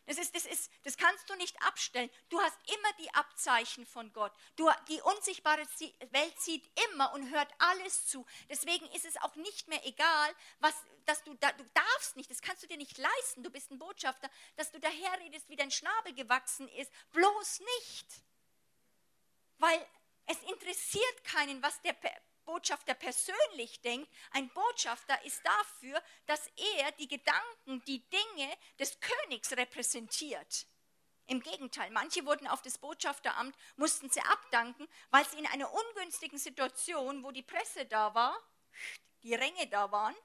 Das, 0.07 0.18
ist, 0.18 0.34
das, 0.34 0.46
ist, 0.46 0.70
das 0.82 0.96
kannst 0.96 1.30
du 1.30 1.34
nicht 1.36 1.61
abstellen. 1.62 2.11
Du 2.28 2.40
hast 2.40 2.59
immer 2.66 2.92
die 2.98 3.14
Abzeichen 3.14 3.86
von 3.86 4.12
Gott. 4.12 4.32
Du, 4.57 4.68
die 4.88 5.00
unsichtbare 5.00 5.64
Welt 6.11 6.40
sieht 6.40 6.68
immer 6.88 7.12
und 7.12 7.30
hört 7.30 7.53
alles 7.59 8.07
zu. 8.07 8.26
Deswegen 8.48 8.86
ist 8.92 9.05
es 9.05 9.16
auch 9.18 9.36
nicht 9.36 9.68
mehr 9.68 9.84
egal, 9.86 10.34
was, 10.59 10.74
dass 11.05 11.22
du, 11.22 11.34
da, 11.34 11.53
du 11.53 11.64
darfst 11.72 12.16
nicht, 12.16 12.30
das 12.30 12.42
kannst 12.42 12.64
du 12.64 12.66
dir 12.66 12.78
nicht 12.78 12.98
leisten. 12.98 13.44
Du 13.44 13.50
bist 13.50 13.70
ein 13.70 13.78
Botschafter, 13.78 14.28
dass 14.57 14.72
du 14.72 14.80
daherredest, 14.80 15.48
wie 15.48 15.57
dein 15.57 15.70
Schnabel 15.70 16.14
gewachsen 16.14 16.68
ist. 16.68 16.92
Bloß 17.12 17.61
nicht. 17.61 18.07
Weil 19.59 19.86
es 20.26 20.38
interessiert 20.42 21.24
keinen, 21.24 21.62
was 21.62 21.80
der 21.82 21.92
Botschafter 22.45 22.95
persönlich 22.95 23.80
denkt. 23.80 24.11
Ein 24.32 24.49
Botschafter 24.51 25.22
ist 25.24 25.43
dafür, 25.45 26.03
dass 26.26 26.47
er 26.78 26.93
die 26.93 27.09
Gedanken, 27.09 27.82
die 27.86 28.03
Dinge 28.09 28.57
des 28.78 28.99
Königs 29.01 29.53
repräsentiert. 29.53 30.66
Im 31.26 31.40
Gegenteil, 31.40 31.90
manche 31.90 32.26
wurden 32.26 32.47
auf 32.47 32.62
das 32.62 32.78
Botschafteramt, 32.78 33.57
mussten 33.76 34.11
sie 34.11 34.20
abdanken, 34.20 34.88
weil 35.11 35.26
sie 35.28 35.38
in 35.38 35.47
einer 35.47 35.72
ungünstigen 35.72 36.38
Situation, 36.38 37.22
wo 37.22 37.30
die 37.30 37.43
Presse 37.43 37.86
da 37.86 38.14
war, 38.14 38.36
die 39.22 39.34
Ränge 39.34 39.66
da 39.68 39.90
waren, 39.93 40.16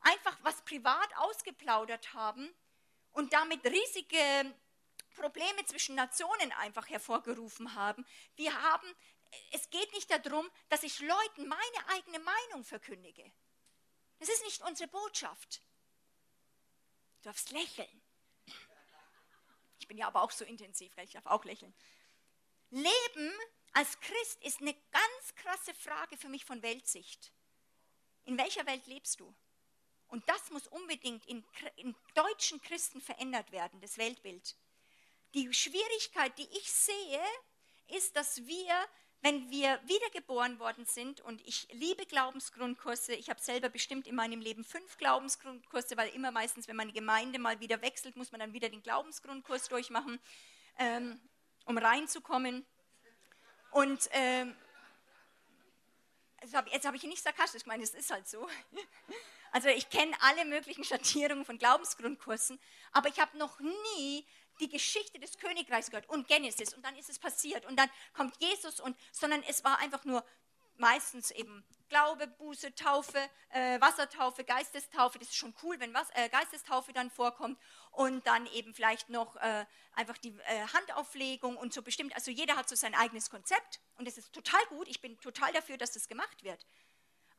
einfach 0.00 0.36
was 0.42 0.62
privat 0.62 1.16
ausgeplaudert 1.16 2.12
haben 2.12 2.52
und 3.12 3.32
damit 3.32 3.64
riesige 3.64 4.54
Probleme 5.14 5.64
zwischen 5.66 5.94
Nationen 5.94 6.52
einfach 6.52 6.88
hervorgerufen 6.88 7.74
haben. 7.74 8.06
Wir 8.36 8.52
haben, 8.62 8.86
es 9.52 9.68
geht 9.70 9.92
nicht 9.92 10.10
darum, 10.10 10.48
dass 10.68 10.82
ich 10.82 11.00
Leuten 11.00 11.46
meine 11.48 11.88
eigene 11.88 12.18
Meinung 12.18 12.64
verkündige. 12.64 13.30
Das 14.18 14.28
ist 14.28 14.44
nicht 14.44 14.62
unsere 14.62 14.88
Botschaft. 14.88 15.62
Du 17.22 17.28
darfst 17.28 17.50
lächeln. 17.50 18.02
Ich 19.78 19.88
bin 19.88 19.98
ja 19.98 20.06
aber 20.06 20.22
auch 20.22 20.30
so 20.30 20.44
intensiv, 20.44 20.96
ich 20.98 21.12
darf 21.12 21.26
auch 21.26 21.44
lächeln. 21.44 21.74
Leben 22.70 23.32
als 23.72 23.98
Christ 24.00 24.42
ist 24.42 24.60
eine 24.60 24.74
ganz 24.74 25.34
krasse 25.36 25.74
Frage 25.74 26.16
für 26.16 26.28
mich 26.28 26.44
von 26.44 26.62
Weltsicht. 26.62 27.32
In 28.24 28.36
welcher 28.36 28.66
Welt 28.66 28.86
lebst 28.86 29.20
du? 29.20 29.34
Und 30.08 30.28
das 30.28 30.50
muss 30.50 30.66
unbedingt 30.66 31.24
in, 31.26 31.44
in 31.76 31.94
deutschen 32.14 32.60
Christen 32.62 33.00
verändert 33.00 33.52
werden, 33.52 33.80
das 33.80 33.96
Weltbild. 33.96 34.56
Die 35.34 35.52
Schwierigkeit, 35.54 36.36
die 36.36 36.48
ich 36.58 36.70
sehe, 36.70 37.24
ist, 37.86 38.16
dass 38.16 38.44
wir, 38.44 38.88
wenn 39.22 39.50
wir 39.50 39.78
wiedergeboren 39.84 40.58
worden 40.58 40.86
sind, 40.86 41.20
und 41.20 41.46
ich 41.46 41.68
liebe 41.72 42.06
Glaubensgrundkurse, 42.06 43.14
ich 43.14 43.28
habe 43.28 43.40
selber 43.40 43.68
bestimmt 43.68 44.06
in 44.06 44.14
meinem 44.14 44.40
Leben 44.40 44.64
fünf 44.64 44.96
Glaubensgrundkurse, 44.96 45.96
weil 45.96 46.08
immer 46.10 46.30
meistens, 46.30 46.68
wenn 46.68 46.76
meine 46.76 46.92
Gemeinde 46.92 47.38
mal 47.38 47.60
wieder 47.60 47.82
wechselt, 47.82 48.16
muss 48.16 48.32
man 48.32 48.40
dann 48.40 48.54
wieder 48.54 48.70
den 48.70 48.82
Glaubensgrundkurs 48.82 49.68
durchmachen, 49.68 50.18
ähm, 50.78 51.20
um 51.66 51.76
reinzukommen. 51.76 52.64
Und 53.72 54.08
ähm, 54.12 54.56
jetzt 56.72 56.86
habe 56.86 56.96
ich 56.96 57.02
nicht 57.02 57.22
sarkastisch 57.22 57.64
gemeint, 57.64 57.82
es 57.82 57.94
ist 57.94 58.10
halt 58.10 58.28
so. 58.28 58.48
Also 59.52 59.68
ich 59.68 59.90
kenne 59.90 60.16
alle 60.20 60.44
möglichen 60.44 60.84
Schattierungen 60.84 61.44
von 61.44 61.58
Glaubensgrundkursen, 61.58 62.60
aber 62.92 63.08
ich 63.08 63.18
habe 63.18 63.36
noch 63.36 63.58
nie 63.58 64.24
die 64.60 64.68
Geschichte 64.68 65.18
des 65.18 65.38
Königreichs 65.38 65.90
gehört 65.90 66.08
und 66.08 66.28
Genesis 66.28 66.74
und 66.74 66.84
dann 66.84 66.96
ist 66.96 67.10
es 67.10 67.18
passiert 67.18 67.66
und 67.66 67.76
dann 67.76 67.90
kommt 68.12 68.34
Jesus 68.40 68.80
und, 68.80 68.96
sondern 69.12 69.42
es 69.44 69.64
war 69.64 69.78
einfach 69.78 70.04
nur 70.04 70.24
meistens 70.80 71.30
eben 71.30 71.64
Glaube, 71.88 72.28
Buße, 72.28 72.72
Taufe, 72.76 73.18
äh, 73.48 73.80
Wassertaufe, 73.80 74.44
Geistestaufe. 74.44 75.18
Das 75.18 75.28
ist 75.28 75.36
schon 75.36 75.54
cool, 75.64 75.80
wenn 75.80 75.92
was, 75.92 76.08
äh, 76.14 76.28
Geistestaufe 76.28 76.92
dann 76.92 77.10
vorkommt. 77.10 77.58
Und 77.90 78.24
dann 78.28 78.46
eben 78.46 78.74
vielleicht 78.74 79.08
noch 79.08 79.34
äh, 79.36 79.66
einfach 79.94 80.16
die 80.18 80.28
äh, 80.28 80.66
Handauflegung 80.72 81.56
und 81.56 81.74
so 81.74 81.82
bestimmt. 81.82 82.14
Also 82.14 82.30
jeder 82.30 82.54
hat 82.54 82.68
so 82.68 82.76
sein 82.76 82.94
eigenes 82.94 83.28
Konzept 83.28 83.80
und 83.96 84.06
das 84.06 84.18
ist 84.18 84.32
total 84.32 84.64
gut. 84.68 84.86
Ich 84.86 85.00
bin 85.00 85.18
total 85.18 85.52
dafür, 85.52 85.76
dass 85.76 85.90
das 85.90 86.06
gemacht 86.06 86.44
wird. 86.44 86.64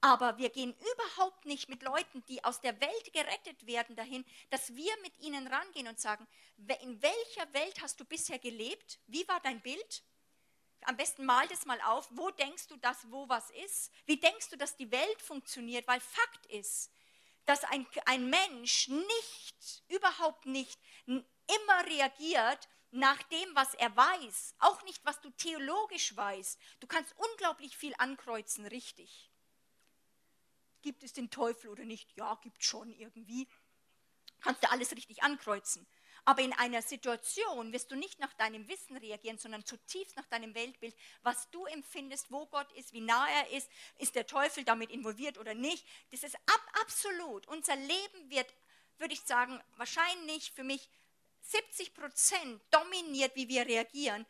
Aber 0.01 0.39
wir 0.39 0.49
gehen 0.49 0.75
überhaupt 0.93 1.45
nicht 1.45 1.69
mit 1.69 1.83
Leuten, 1.83 2.25
die 2.25 2.43
aus 2.43 2.59
der 2.59 2.79
Welt 2.81 3.13
gerettet 3.13 3.67
werden, 3.67 3.95
dahin, 3.95 4.25
dass 4.49 4.75
wir 4.75 4.91
mit 5.03 5.17
ihnen 5.19 5.45
rangehen 5.45 5.87
und 5.87 5.99
sagen, 5.99 6.27
in 6.81 7.01
welcher 7.03 7.53
Welt 7.53 7.79
hast 7.81 7.99
du 7.99 8.05
bisher 8.05 8.39
gelebt? 8.39 8.99
Wie 9.05 9.27
war 9.27 9.39
dein 9.41 9.61
Bild? 9.61 10.03
Am 10.85 10.97
besten 10.97 11.23
mal 11.25 11.47
das 11.49 11.65
mal 11.67 11.79
auf. 11.81 12.07
Wo 12.11 12.31
denkst 12.31 12.67
du, 12.67 12.77
dass 12.77 13.11
wo 13.11 13.29
was 13.29 13.51
ist? 13.51 13.91
Wie 14.07 14.19
denkst 14.19 14.49
du, 14.49 14.57
dass 14.57 14.75
die 14.75 14.91
Welt 14.91 15.21
funktioniert? 15.21 15.87
Weil 15.87 15.99
Fakt 15.99 16.47
ist, 16.47 16.91
dass 17.45 17.63
ein, 17.65 17.85
ein 18.05 18.27
Mensch 18.27 18.87
nicht, 18.87 19.83
überhaupt 19.87 20.47
nicht 20.47 20.79
immer 21.05 21.85
reagiert 21.85 22.67
nach 22.89 23.21
dem, 23.23 23.55
was 23.55 23.75
er 23.75 23.95
weiß. 23.95 24.55
Auch 24.59 24.81
nicht, 24.83 25.05
was 25.05 25.21
du 25.21 25.29
theologisch 25.31 26.15
weißt. 26.15 26.59
Du 26.79 26.87
kannst 26.87 27.13
unglaublich 27.17 27.77
viel 27.77 27.93
ankreuzen, 27.99 28.65
richtig. 28.65 29.30
Gibt 30.81 31.03
es 31.03 31.13
den 31.13 31.29
Teufel 31.29 31.69
oder 31.69 31.85
nicht? 31.85 32.15
Ja, 32.15 32.35
gibt 32.35 32.63
schon 32.63 32.91
irgendwie. 32.93 33.47
Kannst 34.41 34.63
du 34.63 34.71
alles 34.71 34.91
richtig 34.95 35.23
ankreuzen. 35.23 35.87
Aber 36.23 36.41
in 36.41 36.53
einer 36.53 36.81
Situation 36.81 37.73
wirst 37.73 37.91
du 37.91 37.95
nicht 37.95 38.19
nach 38.19 38.33
deinem 38.33 38.67
Wissen 38.67 38.95
reagieren, 38.97 39.37
sondern 39.37 39.65
zutiefst 39.65 40.15
nach 40.15 40.27
deinem 40.27 40.53
Weltbild, 40.53 40.95
was 41.23 41.49
du 41.49 41.65
empfindest, 41.65 42.31
wo 42.31 42.45
Gott 42.45 42.71
ist, 42.73 42.93
wie 42.93 43.01
nah 43.01 43.27
er 43.29 43.57
ist, 43.57 43.69
ist 43.97 44.15
der 44.15 44.27
Teufel 44.27 44.63
damit 44.63 44.91
involviert 44.91 45.39
oder 45.39 45.55
nicht. 45.55 45.85
Das 46.11 46.23
ist 46.23 46.35
ab, 46.35 46.71
absolut. 46.81 47.47
Unser 47.47 47.75
Leben 47.75 48.29
wird, 48.29 48.53
würde 48.99 49.13
ich 49.13 49.21
sagen, 49.21 49.59
wahrscheinlich 49.77 50.51
für 50.51 50.63
mich 50.63 50.89
70 51.41 51.95
Prozent 51.95 52.61
dominiert, 52.69 53.35
wie 53.35 53.49
wir 53.49 53.65
reagieren, 53.65 54.25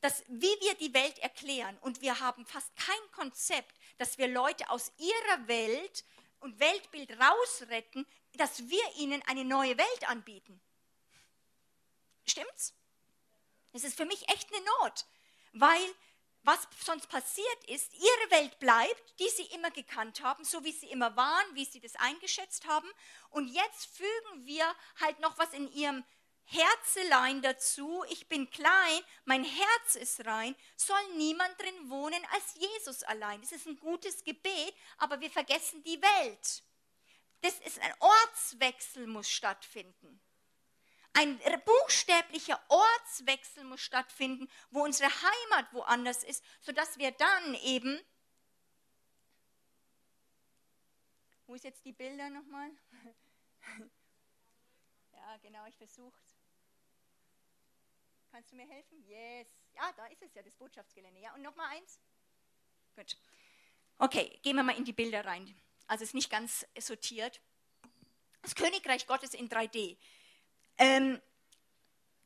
dass, 0.00 0.24
wie 0.28 0.54
wir 0.60 0.74
die 0.74 0.94
Welt 0.94 1.18
erklären. 1.18 1.76
Und 1.80 2.00
wir 2.00 2.20
haben 2.20 2.46
fast 2.46 2.74
kein 2.76 3.12
Konzept, 3.12 3.74
dass 3.98 4.18
wir 4.18 4.28
Leute 4.28 4.70
aus 4.70 4.92
ihrer 4.98 5.48
Welt 5.48 6.04
und 6.40 6.60
Weltbild 6.60 7.10
rausretten, 7.18 8.06
dass 8.34 8.68
wir 8.68 8.96
ihnen 8.96 9.22
eine 9.26 9.44
neue 9.44 9.76
Welt 9.76 10.08
anbieten. 10.08 10.60
Stimmt's? 12.26 12.74
Es 13.72 13.84
ist 13.84 13.96
für 13.96 14.06
mich 14.06 14.28
echt 14.28 14.52
eine 14.52 14.64
Not, 14.64 15.06
weil 15.52 15.94
was 16.44 16.66
sonst 16.82 17.08
passiert 17.08 17.64
ist, 17.66 17.92
ihre 17.94 18.30
Welt 18.30 18.58
bleibt, 18.58 19.20
die 19.20 19.28
sie 19.28 19.46
immer 19.54 19.70
gekannt 19.70 20.22
haben, 20.22 20.44
so 20.44 20.64
wie 20.64 20.72
sie 20.72 20.90
immer 20.90 21.14
waren, 21.16 21.54
wie 21.54 21.64
sie 21.64 21.80
das 21.80 21.96
eingeschätzt 21.96 22.66
haben. 22.66 22.88
Und 23.30 23.48
jetzt 23.48 23.86
fügen 23.94 24.46
wir 24.46 24.64
halt 25.00 25.20
noch 25.20 25.36
was 25.36 25.52
in 25.52 25.70
ihrem 25.72 26.04
Herzelein 26.50 27.42
dazu. 27.42 28.04
Ich 28.08 28.26
bin 28.26 28.48
klein, 28.50 29.00
mein 29.26 29.44
Herz 29.44 29.96
ist 29.96 30.24
rein, 30.24 30.56
soll 30.76 30.96
niemand 31.16 31.60
drin 31.60 31.90
wohnen 31.90 32.24
als 32.32 32.54
Jesus 32.54 33.02
allein. 33.02 33.40
Das 33.42 33.52
ist 33.52 33.66
ein 33.66 33.78
gutes 33.78 34.24
Gebet, 34.24 34.74
aber 34.96 35.20
wir 35.20 35.30
vergessen 35.30 35.82
die 35.82 36.00
Welt. 36.00 36.62
Das 37.42 37.58
ist 37.60 37.78
ein 37.80 37.92
Ortswechsel 38.00 39.06
muss 39.06 39.28
stattfinden. 39.28 40.20
Ein 41.12 41.38
buchstäblicher 41.64 42.62
Ortswechsel 42.68 43.64
muss 43.64 43.80
stattfinden, 43.80 44.48
wo 44.70 44.84
unsere 44.84 45.10
Heimat 45.10 45.72
woanders 45.72 46.24
ist, 46.24 46.42
sodass 46.60 46.98
wir 46.98 47.10
dann 47.10 47.54
eben. 47.56 48.00
Wo 51.46 51.54
ist 51.54 51.64
jetzt 51.64 51.84
die 51.84 51.92
Bilder 51.92 52.30
nochmal? 52.30 52.70
ja, 55.12 55.36
genau, 55.42 55.66
ich 55.66 55.76
versuche 55.76 56.16
Kannst 58.38 58.52
du 58.52 58.56
mir 58.56 58.68
helfen? 58.68 59.02
Yes. 59.08 59.48
Ja, 59.74 59.92
da 59.96 60.06
ist 60.06 60.22
es 60.22 60.32
ja, 60.32 60.42
das 60.44 60.54
Botschaftsgelände. 60.54 61.18
Ja, 61.18 61.34
und 61.34 61.42
nochmal 61.42 61.76
eins? 61.76 61.98
Gut. 62.94 63.16
Okay, 63.98 64.38
gehen 64.44 64.54
wir 64.54 64.62
mal 64.62 64.76
in 64.76 64.84
die 64.84 64.92
Bilder 64.92 65.24
rein. 65.24 65.52
Also 65.88 66.04
es 66.04 66.10
ist 66.10 66.14
nicht 66.14 66.30
ganz 66.30 66.64
sortiert. 66.78 67.40
Das 68.42 68.54
Königreich 68.54 69.08
Gottes 69.08 69.34
in 69.34 69.48
3D. 69.48 69.98
Ähm, 70.78 71.20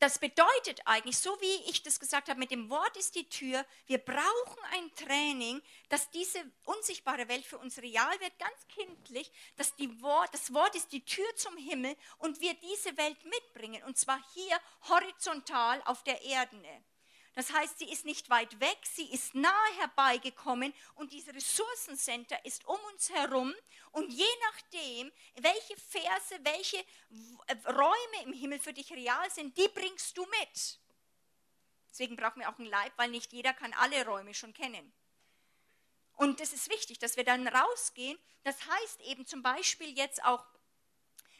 das 0.02 0.18
bedeutet 0.18 0.80
eigentlich, 0.84 1.16
so 1.16 1.30
wie 1.40 1.70
ich 1.70 1.84
das 1.84 2.00
gesagt 2.00 2.28
habe, 2.28 2.40
mit 2.40 2.50
dem 2.50 2.68
Wort 2.68 2.96
ist 2.96 3.14
die 3.14 3.28
Tür, 3.28 3.64
wir 3.86 3.98
brauchen 3.98 4.58
ein 4.72 4.92
Training, 4.96 5.62
dass 5.90 6.10
diese 6.10 6.38
unsichtbare 6.64 7.28
Welt 7.28 7.46
für 7.46 7.58
uns 7.58 7.78
real 7.78 8.10
wird, 8.18 8.36
ganz 8.36 8.66
kindlich, 8.66 9.30
dass 9.56 9.72
Wort, 10.00 10.34
das 10.34 10.52
Wort 10.52 10.74
ist 10.74 10.90
die 10.90 11.04
Tür 11.04 11.24
zum 11.36 11.56
Himmel 11.56 11.96
und 12.18 12.40
wir 12.40 12.54
diese 12.54 12.96
Welt 12.96 13.24
mitbringen, 13.24 13.84
und 13.84 13.96
zwar 13.96 14.20
hier 14.34 14.60
horizontal 14.88 15.80
auf 15.84 16.02
der 16.02 16.20
Erde. 16.22 16.82
Das 17.34 17.50
heißt, 17.50 17.78
sie 17.78 17.90
ist 17.90 18.04
nicht 18.04 18.28
weit 18.28 18.60
weg, 18.60 18.78
sie 18.82 19.10
ist 19.10 19.34
nahe 19.34 19.78
herbeigekommen 19.78 20.74
und 20.96 21.12
dieses 21.12 21.34
Ressourcencenter 21.34 22.44
ist 22.44 22.66
um 22.66 22.78
uns 22.92 23.10
herum. 23.10 23.54
Und 23.92 24.12
je 24.12 24.26
nachdem, 24.50 25.10
welche 25.36 25.76
Verse, 25.76 26.38
welche 26.42 26.84
Räume 27.66 28.24
im 28.24 28.32
Himmel 28.34 28.58
für 28.58 28.74
dich 28.74 28.92
real 28.92 29.30
sind, 29.30 29.56
die 29.56 29.68
bringst 29.68 30.16
du 30.16 30.26
mit. 30.40 30.78
Deswegen 31.90 32.16
brauchen 32.16 32.40
wir 32.40 32.50
auch 32.50 32.58
einen 32.58 32.68
Leib, 32.68 32.92
weil 32.96 33.10
nicht 33.10 33.32
jeder 33.32 33.54
kann 33.54 33.72
alle 33.74 34.04
Räume 34.06 34.34
schon 34.34 34.52
kennen. 34.52 34.92
Und 36.16 36.40
das 36.40 36.52
ist 36.52 36.70
wichtig, 36.70 36.98
dass 36.98 37.16
wir 37.16 37.24
dann 37.24 37.48
rausgehen. 37.48 38.18
Das 38.44 38.56
heißt 38.66 39.00
eben 39.02 39.26
zum 39.26 39.42
Beispiel 39.42 39.96
jetzt 39.96 40.22
auch 40.24 40.44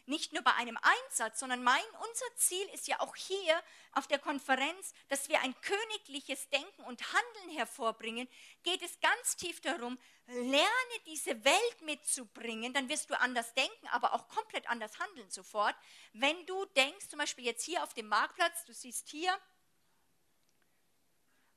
nicht 0.07 0.33
nur 0.33 0.43
bei 0.43 0.55
einem 0.55 0.79
Einsatz, 0.83 1.41
sondern 1.41 1.63
mein, 1.63 1.83
unser 1.99 2.37
Ziel 2.37 2.67
ist 2.73 2.89
ja 2.89 3.01
auch 3.01 3.15
hier 3.15 3.63
auf 3.93 4.07
der 4.07 4.19
Konferenz, 4.19 4.95
dass 5.09 5.29
wir 5.29 5.41
ein 5.41 5.55
königliches 5.61 6.49
Denken 6.51 6.83
und 6.85 7.03
Handeln 7.13 7.57
hervorbringen, 7.57 8.29
geht 8.63 8.83
es 8.83 8.99
ganz 9.01 9.37
tief 9.37 9.61
darum, 9.61 9.99
lerne 10.27 10.99
diese 11.07 11.45
Welt 11.45 11.83
mitzubringen, 11.83 12.73
dann 12.73 12.89
wirst 12.89 13.11
du 13.11 13.21
anders 13.21 13.55
denken, 13.55 13.89
aber 13.89 14.15
auch 14.15 14.29
komplett 14.29 14.69
anders 14.69 14.99
handeln 14.99 15.31
sofort. 15.31 15.75
Wenn 16.13 16.47
du 16.47 16.65
denkst, 16.77 17.09
zum 17.09 17.19
Beispiel 17.19 17.45
jetzt 17.45 17.65
hier 17.65 17.83
auf 17.83 17.95
dem 17.95 18.09
Marktplatz, 18.09 18.65
du 18.65 18.73
siehst 18.73 19.09
hier, 19.09 19.37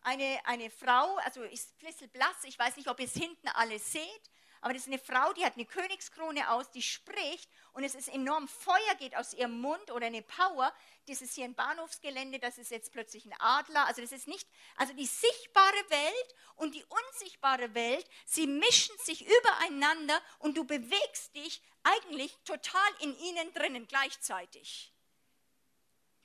eine, 0.05 0.39
eine 0.45 0.69
Frau, 0.69 1.17
also 1.17 1.41
ist 1.43 1.72
ein 1.72 1.88
bisschen 1.88 2.09
blass, 2.11 2.43
ich 2.43 2.59
weiß 2.59 2.77
nicht, 2.77 2.88
ob 2.89 2.99
ihr 2.99 3.07
es 3.07 3.13
hinten 3.13 3.47
alle 3.49 3.80
seht, 3.80 4.30
aber 4.65 4.73
das 4.73 4.87
ist 4.87 4.87
eine 4.87 4.97
Frau, 4.97 5.31
die 5.33 5.45
hat 5.45 5.53
eine 5.53 5.65
Königskrone 5.65 6.49
aus, 6.49 6.71
die 6.71 6.81
spricht 6.81 7.51
und 7.73 7.83
es 7.83 7.93
ist 7.93 8.07
enorm 8.07 8.47
Feuer 8.47 8.95
geht 8.97 9.15
aus 9.15 9.35
ihrem 9.35 9.61
Mund 9.61 9.91
oder 9.91 10.07
eine 10.07 10.23
Power. 10.23 10.73
Das 11.05 11.21
ist 11.21 11.35
hier 11.35 11.45
ein 11.45 11.53
Bahnhofsgelände, 11.53 12.39
das 12.39 12.57
ist 12.57 12.71
jetzt 12.71 12.91
plötzlich 12.91 13.25
ein 13.25 13.35
Adler. 13.37 13.85
Also 13.85 14.01
das 14.01 14.11
ist 14.11 14.27
nicht, 14.27 14.49
also 14.75 14.91
die 14.93 15.05
sichtbare 15.05 15.89
Welt 15.89 16.35
und 16.55 16.73
die 16.73 16.83
unsichtbare 16.83 17.75
Welt, 17.75 18.09
sie 18.25 18.47
mischen 18.47 18.97
sich 19.03 19.27
übereinander 19.27 20.19
und 20.39 20.57
du 20.57 20.63
bewegst 20.63 21.35
dich 21.35 21.61
eigentlich 21.83 22.35
total 22.43 22.89
in 23.01 23.15
ihnen 23.19 23.53
drinnen 23.53 23.85
gleichzeitig. 23.87 24.91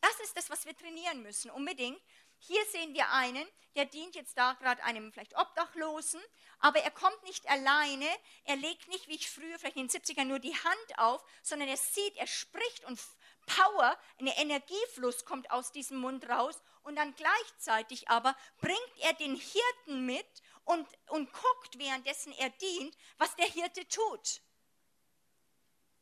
Das 0.00 0.18
ist 0.20 0.34
das, 0.34 0.48
was 0.48 0.64
wir 0.64 0.74
trainieren 0.74 1.22
müssen, 1.22 1.50
unbedingt. 1.50 2.00
Hier 2.40 2.64
sehen 2.66 2.94
wir 2.94 3.10
einen, 3.10 3.46
der 3.76 3.84
dient 3.84 4.14
jetzt 4.14 4.36
da 4.36 4.54
gerade 4.54 4.82
einem 4.82 5.12
vielleicht 5.12 5.36
Obdachlosen, 5.36 6.20
aber 6.58 6.80
er 6.80 6.90
kommt 6.90 7.22
nicht 7.24 7.48
alleine, 7.48 8.08
er 8.44 8.56
legt 8.56 8.88
nicht 8.88 9.08
wie 9.08 9.14
ich 9.14 9.30
früher, 9.30 9.58
vielleicht 9.58 9.76
in 9.76 9.86
den 9.86 10.00
70ern, 10.00 10.24
nur 10.24 10.38
die 10.38 10.54
Hand 10.54 10.98
auf, 10.98 11.24
sondern 11.42 11.68
er 11.68 11.76
sieht, 11.76 12.16
er 12.16 12.26
spricht 12.26 12.84
und 12.84 12.98
Power, 13.46 13.96
ein 14.18 14.26
Energiefluss 14.26 15.24
kommt 15.24 15.50
aus 15.50 15.72
diesem 15.72 15.98
Mund 15.98 16.28
raus 16.28 16.60
und 16.82 16.96
dann 16.96 17.14
gleichzeitig 17.14 18.08
aber 18.08 18.36
bringt 18.60 18.78
er 19.00 19.12
den 19.14 19.36
Hirten 19.36 20.06
mit 20.06 20.42
und, 20.64 20.86
und 21.08 21.32
guckt, 21.32 21.78
währenddessen 21.78 22.32
er 22.32 22.50
dient, 22.50 22.96
was 23.18 23.34
der 23.36 23.46
Hirte 23.46 23.86
tut. 23.88 24.40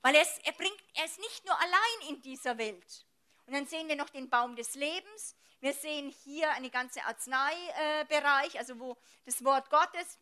Weil 0.02 0.14
er, 0.14 0.22
ist, 0.22 0.40
er, 0.44 0.52
bringt, 0.52 0.78
er 0.94 1.04
ist 1.04 1.18
nicht 1.18 1.44
nur 1.44 1.58
allein 1.58 2.08
in 2.08 2.22
dieser 2.22 2.58
Welt. 2.58 3.06
Und 3.46 3.54
dann 3.54 3.66
sehen 3.66 3.88
wir 3.88 3.96
noch 3.96 4.10
den 4.10 4.30
Baum 4.30 4.56
des 4.56 4.74
Lebens. 4.74 5.34
Wir 5.60 5.72
sehen 5.72 6.14
hier 6.24 6.50
einen 6.52 6.70
ganzen 6.70 7.00
Arzneibereich, 7.00 8.54
äh, 8.54 8.58
also 8.58 8.78
wo 8.78 8.96
das 9.24 9.44
Wort 9.44 9.70
Gottes 9.70 10.18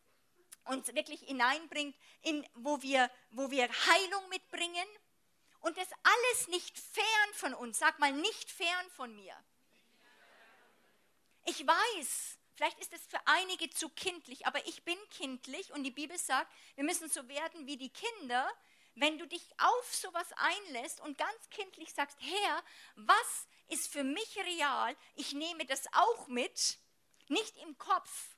uns 0.65 0.95
wirklich 0.95 1.21
hineinbringt, 1.21 1.97
in, 2.23 2.47
wo, 2.55 2.81
wir, 2.83 3.11
wo 3.31 3.51
wir 3.51 3.69
Heilung 3.69 4.29
mitbringen. 4.31 4.87
Und 5.61 5.77
das 5.77 5.89
alles 6.03 6.49
nicht 6.49 6.79
fern 6.79 7.35
von 7.35 7.55
uns. 7.55 7.79
Sag 7.79 7.99
mal, 7.99 8.13
nicht 8.13 8.51
fern 8.51 8.91
von 8.95 9.15
mir. 9.15 9.35
Ich 11.45 11.67
weiß, 11.67 12.39
vielleicht 12.55 12.79
ist 12.81 12.93
es 12.93 13.07
für 13.07 13.21
einige 13.27 13.71
zu 13.71 13.89
kindlich, 13.91 14.47
aber 14.47 14.67
ich 14.67 14.85
bin 14.85 14.99
kindlich 15.11 15.73
und 15.73 15.85
die 15.85 15.91
Bibel 15.91 16.19
sagt, 16.19 16.53
wir 16.75 16.85
müssen 16.85 17.09
so 17.09 17.29
werden 17.29 17.67
wie 17.67 17.77
die 17.77 17.91
Kinder, 17.91 18.51
wenn 18.97 19.19
du 19.19 19.27
dich 19.27 19.47
auf 19.59 19.95
sowas 19.95 20.27
einlässt 20.37 21.01
und 21.01 21.19
ganz 21.19 21.51
kindlich 21.51 21.93
sagst, 21.93 22.19
Herr, 22.21 22.63
was 22.97 23.47
ist 23.69 23.93
für 23.93 24.03
mich 24.03 24.37
real? 24.39 24.97
Ich 25.15 25.33
nehme 25.33 25.65
das 25.67 25.87
auch 25.93 26.27
mit, 26.29 26.79
nicht 27.29 27.57
im 27.59 27.77
Kopf, 27.79 28.37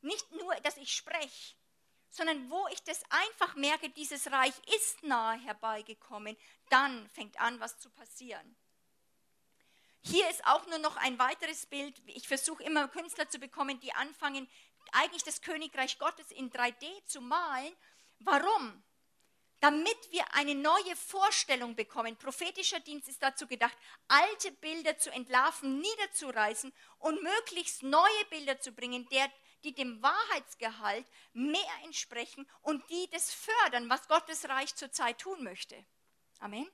nicht 0.00 0.30
nur, 0.32 0.54
dass 0.56 0.76
ich 0.76 0.94
spreche, 0.94 1.54
sondern 2.10 2.50
wo 2.50 2.66
ich 2.68 2.82
das 2.82 3.02
einfach 3.10 3.54
merke, 3.54 3.88
dieses 3.90 4.30
Reich 4.30 4.54
ist 4.76 5.02
nahe 5.04 5.38
herbeigekommen, 5.38 6.36
dann 6.68 7.08
fängt 7.10 7.40
an, 7.40 7.60
was 7.60 7.78
zu 7.78 7.88
passieren. 7.90 8.56
Hier 10.04 10.28
ist 10.30 10.44
auch 10.46 10.66
nur 10.66 10.78
noch 10.78 10.96
ein 10.96 11.18
weiteres 11.20 11.66
Bild. 11.66 12.02
Ich 12.06 12.26
versuche 12.26 12.64
immer 12.64 12.88
Künstler 12.88 13.28
zu 13.28 13.38
bekommen, 13.38 13.78
die 13.78 13.92
anfangen, 13.92 14.50
eigentlich 14.90 15.22
das 15.22 15.42
Königreich 15.42 15.98
Gottes 15.98 16.32
in 16.32 16.50
3D 16.50 17.04
zu 17.06 17.20
malen. 17.20 17.72
Warum? 18.18 18.82
Damit 19.62 20.10
wir 20.10 20.24
eine 20.34 20.56
neue 20.56 20.96
Vorstellung 20.96 21.76
bekommen. 21.76 22.16
Prophetischer 22.16 22.80
Dienst 22.80 23.08
ist 23.08 23.22
dazu 23.22 23.46
gedacht, 23.46 23.76
alte 24.08 24.50
Bilder 24.50 24.98
zu 24.98 25.12
entlarven, 25.12 25.78
niederzureißen 25.78 26.72
und 26.98 27.22
möglichst 27.22 27.84
neue 27.84 28.24
Bilder 28.28 28.58
zu 28.58 28.72
bringen, 28.72 29.08
der, 29.12 29.30
die 29.62 29.72
dem 29.72 30.02
Wahrheitsgehalt 30.02 31.06
mehr 31.32 31.60
entsprechen 31.84 32.44
und 32.62 32.82
die 32.90 33.08
das 33.12 33.32
fördern, 33.32 33.88
was 33.88 34.08
Gottes 34.08 34.48
Reich 34.48 34.74
zurzeit 34.74 35.20
tun 35.20 35.44
möchte. 35.44 35.76
Amen. 36.40 36.68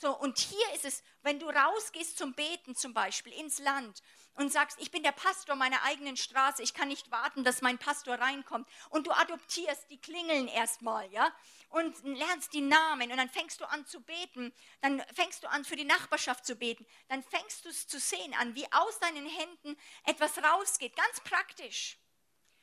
So, 0.00 0.16
und 0.16 0.38
hier 0.38 0.74
ist 0.74 0.84
es, 0.84 1.02
wenn 1.22 1.40
du 1.40 1.48
rausgehst 1.48 2.16
zum 2.16 2.32
Beten 2.32 2.76
zum 2.76 2.94
Beispiel 2.94 3.32
ins 3.32 3.58
Land 3.58 4.00
und 4.34 4.52
sagst, 4.52 4.78
ich 4.80 4.92
bin 4.92 5.02
der 5.02 5.10
Pastor 5.10 5.56
meiner 5.56 5.82
eigenen 5.82 6.16
Straße, 6.16 6.62
ich 6.62 6.72
kann 6.72 6.86
nicht 6.86 7.10
warten, 7.10 7.42
dass 7.42 7.62
mein 7.62 7.78
Pastor 7.78 8.14
reinkommt. 8.14 8.68
Und 8.90 9.08
du 9.08 9.10
adoptierst 9.10 9.90
die 9.90 10.00
Klingeln 10.00 10.46
erstmal, 10.46 11.10
ja, 11.10 11.34
und 11.70 12.00
lernst 12.04 12.52
die 12.52 12.60
Namen. 12.60 13.10
Und 13.10 13.16
dann 13.16 13.28
fängst 13.28 13.60
du 13.60 13.64
an 13.64 13.84
zu 13.86 14.00
beten, 14.00 14.54
dann 14.82 15.02
fängst 15.14 15.42
du 15.42 15.50
an 15.50 15.64
für 15.64 15.74
die 15.74 15.84
Nachbarschaft 15.84 16.46
zu 16.46 16.54
beten, 16.54 16.86
dann 17.08 17.24
fängst 17.24 17.64
du 17.64 17.68
es 17.68 17.88
zu 17.88 17.98
sehen 17.98 18.34
an, 18.34 18.54
wie 18.54 18.72
aus 18.72 19.00
deinen 19.00 19.26
Händen 19.26 19.76
etwas 20.04 20.38
rausgeht, 20.38 20.94
ganz 20.94 21.20
praktisch. 21.24 21.98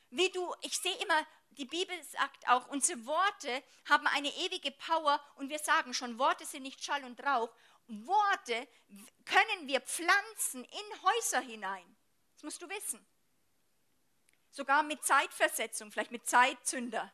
Wie 0.10 0.30
du, 0.30 0.56
ich 0.62 0.78
sehe 0.78 0.96
immer 1.00 1.28
die 1.52 1.66
Bibel 1.66 1.96
sagt 2.04 2.48
auch, 2.48 2.68
unsere 2.68 3.06
Worte 3.06 3.64
haben 3.90 4.08
eine 4.08 4.30
ewige 4.36 4.72
Power 4.72 5.22
und 5.36 5.50
wir 5.50 5.60
sagen 5.60 5.94
schon, 5.94 6.20
Worte 6.20 6.46
sind 6.46 6.64
nicht 6.64 6.84
Schall 6.84 7.04
und 7.06 7.24
Rauch. 7.24 7.50
Worte 7.88 8.68
können 9.26 9.68
wir 9.68 9.80
pflanzen 9.82 10.64
in 10.64 11.02
Häuser 11.04 11.40
hinein. 11.40 11.96
Das 12.34 12.44
musst 12.44 12.62
du 12.62 12.70
wissen. 12.70 13.06
Sogar 14.50 14.84
mit 14.84 15.04
Zeitversetzung, 15.04 15.92
vielleicht 15.92 16.12
mit 16.12 16.28
Zeitzünder. 16.28 17.12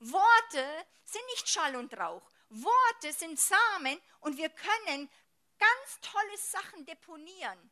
Worte 0.00 0.86
sind 1.04 1.24
nicht 1.26 1.48
Schall 1.48 1.76
und 1.76 1.96
Rauch. 1.96 2.30
Worte 2.48 3.12
sind 3.12 3.38
Samen 3.38 4.00
und 4.20 4.36
wir 4.36 4.50
können 4.50 5.10
ganz 5.58 6.00
tolle 6.00 6.38
Sachen 6.38 6.84
deponieren 6.84 7.70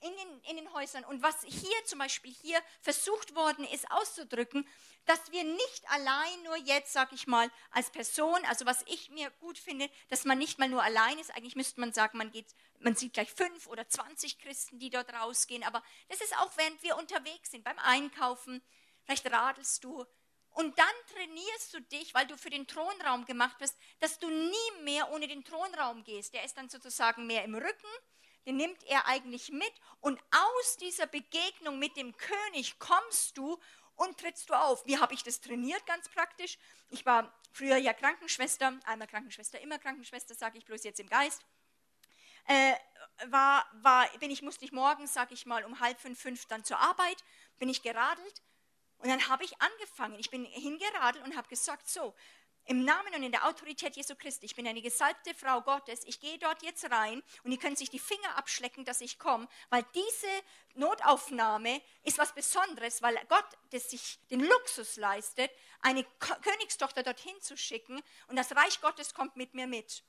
in 0.00 0.16
den, 0.16 0.40
in 0.50 0.56
den 0.56 0.72
Häusern. 0.72 1.04
Und 1.04 1.22
was 1.22 1.42
hier 1.42 1.84
zum 1.84 1.98
Beispiel 1.98 2.32
hier 2.32 2.60
versucht 2.80 3.34
worden 3.34 3.64
ist 3.66 3.90
auszudrücken, 3.90 4.66
dass 5.04 5.30
wir 5.32 5.44
nicht 5.44 5.90
allein 5.90 6.42
nur 6.44 6.56
jetzt, 6.56 6.92
sag 6.92 7.12
ich 7.12 7.26
mal, 7.26 7.50
als 7.70 7.90
Person, 7.90 8.44
also 8.46 8.66
was 8.66 8.82
ich 8.86 9.10
mir 9.10 9.30
gut 9.40 9.58
finde, 9.58 9.90
dass 10.08 10.24
man 10.24 10.38
nicht 10.38 10.58
mal 10.58 10.68
nur 10.68 10.82
allein 10.82 11.18
ist. 11.18 11.34
Eigentlich 11.34 11.56
müsste 11.56 11.80
man 11.80 11.92
sagen, 11.92 12.18
man 12.18 12.30
geht, 12.30 12.54
man 12.78 12.96
sieht 12.96 13.14
gleich 13.14 13.32
fünf 13.32 13.66
oder 13.66 13.88
zwanzig 13.88 14.38
Christen, 14.38 14.78
die 14.78 14.90
dort 14.90 15.12
rausgehen. 15.12 15.64
Aber 15.64 15.82
das 16.08 16.20
ist 16.20 16.36
auch, 16.38 16.50
während 16.56 16.82
wir 16.82 16.96
unterwegs 16.96 17.50
sind, 17.50 17.64
beim 17.64 17.78
Einkaufen. 17.78 18.62
Vielleicht 19.04 19.30
radelst 19.30 19.84
du. 19.84 20.06
Und 20.52 20.76
dann 20.78 20.86
trainierst 21.14 21.74
du 21.74 21.80
dich, 21.80 22.12
weil 22.12 22.26
du 22.26 22.36
für 22.36 22.50
den 22.50 22.66
Thronraum 22.66 23.24
gemacht 23.24 23.56
bist, 23.58 23.76
dass 24.00 24.18
du 24.18 24.28
nie 24.28 24.82
mehr 24.82 25.10
ohne 25.12 25.28
den 25.28 25.44
Thronraum 25.44 26.02
gehst. 26.02 26.34
Der 26.34 26.44
ist 26.44 26.56
dann 26.56 26.68
sozusagen 26.68 27.26
mehr 27.26 27.44
im 27.44 27.54
Rücken 27.54 27.86
den 28.46 28.56
nimmt 28.56 28.82
er 28.84 29.06
eigentlich 29.06 29.50
mit 29.50 29.72
und 30.00 30.20
aus 30.30 30.76
dieser 30.78 31.06
Begegnung 31.06 31.78
mit 31.78 31.96
dem 31.96 32.16
König 32.16 32.78
kommst 32.78 33.36
du 33.36 33.58
und 33.96 34.18
trittst 34.18 34.48
du 34.48 34.54
auf. 34.54 34.84
Wie 34.86 34.98
habe 34.98 35.14
ich 35.14 35.22
das 35.22 35.40
trainiert, 35.40 35.84
ganz 35.86 36.08
praktisch? 36.08 36.58
Ich 36.88 37.04
war 37.04 37.32
früher 37.52 37.76
ja 37.76 37.92
Krankenschwester, 37.92 38.78
einmal 38.84 39.08
Krankenschwester, 39.08 39.60
immer 39.60 39.78
Krankenschwester, 39.78 40.34
sage 40.34 40.58
ich 40.58 40.64
bloß 40.64 40.84
jetzt 40.84 41.00
im 41.00 41.08
Geist. 41.08 41.44
Äh, 42.46 42.74
war, 43.26 43.66
war, 43.82 44.08
bin 44.18 44.30
ich, 44.30 44.40
musste 44.40 44.64
ich 44.64 44.72
morgens, 44.72 45.12
sage 45.12 45.34
ich 45.34 45.44
mal, 45.44 45.64
um 45.64 45.80
halb 45.80 46.00
fünf, 46.00 46.18
fünf 46.18 46.46
dann 46.46 46.64
zur 46.64 46.78
Arbeit, 46.78 47.22
bin 47.58 47.68
ich 47.68 47.82
geradelt 47.82 48.42
und 48.98 49.08
dann 49.08 49.28
habe 49.28 49.44
ich 49.44 49.60
angefangen. 49.60 50.18
Ich 50.18 50.30
bin 50.30 50.44
hingeradelt 50.44 51.24
und 51.24 51.36
habe 51.36 51.48
gesagt, 51.48 51.88
so, 51.88 52.14
im 52.70 52.84
Namen 52.84 53.12
und 53.16 53.24
in 53.24 53.32
der 53.32 53.48
Autorität 53.48 53.96
Jesu 53.96 54.14
Christi, 54.14 54.46
ich 54.46 54.54
bin 54.54 54.64
eine 54.64 54.80
gesalbte 54.80 55.34
Frau 55.34 55.60
Gottes, 55.60 56.02
ich 56.04 56.20
gehe 56.20 56.38
dort 56.38 56.62
jetzt 56.62 56.88
rein 56.88 57.20
und 57.42 57.50
ihr 57.50 57.58
könnt 57.58 57.76
sich 57.76 57.90
die 57.90 57.98
Finger 57.98 58.36
abschlecken, 58.36 58.84
dass 58.84 59.00
ich 59.00 59.18
komme, 59.18 59.48
weil 59.70 59.84
diese 59.92 60.28
Notaufnahme 60.74 61.82
ist 62.04 62.18
was 62.18 62.32
Besonderes, 62.32 63.02
weil 63.02 63.18
Gott 63.28 63.44
das 63.70 63.90
sich 63.90 64.20
den 64.30 64.38
Luxus 64.38 64.94
leistet, 64.94 65.50
eine 65.80 66.04
Königstochter 66.20 67.02
dorthin 67.02 67.34
zu 67.40 67.56
schicken 67.56 68.00
und 68.28 68.36
das 68.36 68.54
Reich 68.54 68.80
Gottes 68.80 69.14
kommt 69.14 69.34
mit 69.34 69.52
mir 69.52 69.66
mit. 69.66 70.04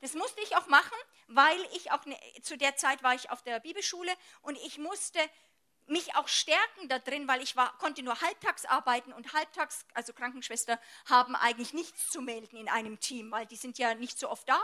Das 0.00 0.14
musste 0.14 0.40
ich 0.40 0.56
auch 0.56 0.68
machen, 0.68 0.96
weil 1.26 1.60
ich 1.74 1.90
auch 1.92 2.06
ne, 2.06 2.16
zu 2.40 2.56
der 2.56 2.76
Zeit 2.76 3.02
war 3.02 3.14
ich 3.14 3.28
auf 3.28 3.42
der 3.42 3.60
Bibelschule 3.60 4.12
und 4.40 4.56
ich 4.64 4.78
musste 4.78 5.18
mich 5.88 6.14
auch 6.16 6.28
stärken 6.28 6.88
da 6.88 6.98
drin, 6.98 7.28
weil 7.28 7.42
ich 7.42 7.56
war, 7.56 7.76
konnte 7.78 8.02
nur 8.02 8.20
halbtags 8.20 8.64
arbeiten 8.64 9.12
und 9.12 9.32
halbtags, 9.32 9.86
also 9.94 10.12
Krankenschwester, 10.12 10.80
haben 11.06 11.36
eigentlich 11.36 11.72
nichts 11.72 12.10
zu 12.10 12.20
melden 12.20 12.56
in 12.56 12.68
einem 12.68 13.00
Team, 13.00 13.30
weil 13.30 13.46
die 13.46 13.56
sind 13.56 13.78
ja 13.78 13.94
nicht 13.94 14.18
so 14.18 14.28
oft 14.28 14.48
da. 14.48 14.60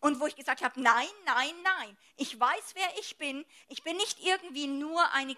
Und 0.00 0.18
wo 0.18 0.26
ich 0.26 0.34
gesagt 0.34 0.62
habe, 0.62 0.80
nein, 0.80 1.06
nein, 1.24 1.54
nein, 1.62 1.96
ich 2.16 2.38
weiß, 2.38 2.74
wer 2.74 2.98
ich 2.98 3.18
bin. 3.18 3.44
Ich 3.68 3.84
bin 3.84 3.96
nicht 3.96 4.18
irgendwie 4.20 4.66
nur 4.66 5.12
eine 5.12 5.36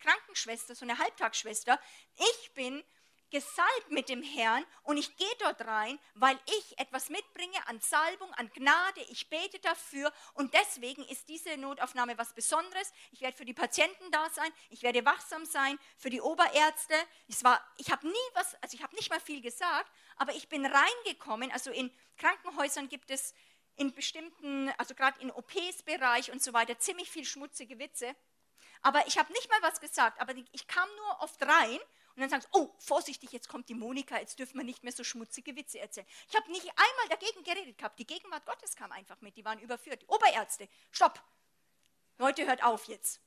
Krankenschwester, 0.00 0.74
so 0.74 0.84
eine 0.84 0.98
Halbtagsschwester. 0.98 1.78
Ich 2.16 2.54
bin 2.54 2.84
gesalbt 3.30 3.90
mit 3.90 4.08
dem 4.08 4.22
Herrn 4.22 4.64
und 4.82 4.96
ich 4.96 5.16
gehe 5.16 5.36
dort 5.38 5.60
rein, 5.62 5.98
weil 6.14 6.38
ich 6.46 6.78
etwas 6.78 7.08
mitbringe 7.08 7.66
an 7.66 7.80
Salbung, 7.80 8.32
an 8.34 8.50
Gnade. 8.52 9.00
Ich 9.10 9.28
bete 9.28 9.58
dafür 9.60 10.12
und 10.34 10.52
deswegen 10.54 11.04
ist 11.04 11.28
diese 11.28 11.56
Notaufnahme 11.56 12.18
was 12.18 12.32
Besonderes. 12.34 12.92
Ich 13.12 13.20
werde 13.20 13.36
für 13.36 13.44
die 13.44 13.54
Patienten 13.54 14.10
da 14.10 14.28
sein, 14.30 14.50
ich 14.68 14.82
werde 14.82 15.04
wachsam 15.04 15.44
sein 15.44 15.78
für 15.96 16.10
die 16.10 16.20
Oberärzte. 16.20 16.94
Es 17.28 17.44
war, 17.44 17.64
ich 17.76 17.90
habe 17.90 18.06
nie 18.06 18.28
was, 18.34 18.54
also 18.62 18.76
ich 18.76 18.82
habe 18.82 18.94
nicht 18.96 19.10
mal 19.10 19.20
viel 19.20 19.40
gesagt, 19.40 19.90
aber 20.16 20.34
ich 20.34 20.48
bin 20.48 20.66
reingekommen. 20.66 21.50
Also 21.52 21.70
in 21.70 21.90
Krankenhäusern 22.16 22.88
gibt 22.88 23.10
es 23.10 23.34
in 23.76 23.94
bestimmten, 23.94 24.70
also 24.76 24.94
gerade 24.94 25.20
in 25.20 25.30
OPs-Bereich 25.30 26.30
und 26.30 26.42
so 26.42 26.52
weiter, 26.52 26.78
ziemlich 26.78 27.10
viel 27.10 27.24
schmutzige 27.24 27.78
Witze. 27.78 28.14
Aber 28.82 29.06
ich 29.06 29.18
habe 29.18 29.32
nicht 29.32 29.48
mal 29.48 29.62
was 29.62 29.80
gesagt, 29.80 30.20
aber 30.20 30.34
ich 30.52 30.66
kam 30.66 30.88
nur 30.96 31.20
oft 31.20 31.42
rein 31.42 31.78
und 32.20 32.30
dann 32.30 32.40
sagen 32.40 32.42
sie, 32.42 32.60
oh, 32.60 32.74
vorsichtig, 32.78 33.32
jetzt 33.32 33.48
kommt 33.48 33.70
die 33.70 33.74
Monika, 33.74 34.18
jetzt 34.18 34.38
dürfen 34.38 34.58
wir 34.58 34.64
nicht 34.64 34.84
mehr 34.84 34.92
so 34.92 35.02
schmutzige 35.02 35.56
Witze 35.56 35.78
erzählen. 35.78 36.06
Ich 36.28 36.36
habe 36.36 36.50
nicht 36.50 36.68
einmal 36.68 37.08
dagegen 37.08 37.42
geredet 37.44 37.78
gehabt. 37.78 37.98
Die 37.98 38.06
Gegenwart 38.06 38.44
Gottes 38.44 38.76
kam 38.76 38.92
einfach 38.92 39.18
mit, 39.22 39.38
die 39.38 39.44
waren 39.46 39.58
überführt. 39.58 40.02
Die 40.02 40.06
Oberärzte, 40.06 40.68
stopp. 40.90 41.22
Leute, 42.18 42.46
hört 42.46 42.62
auf 42.62 42.84
jetzt. 42.88 43.22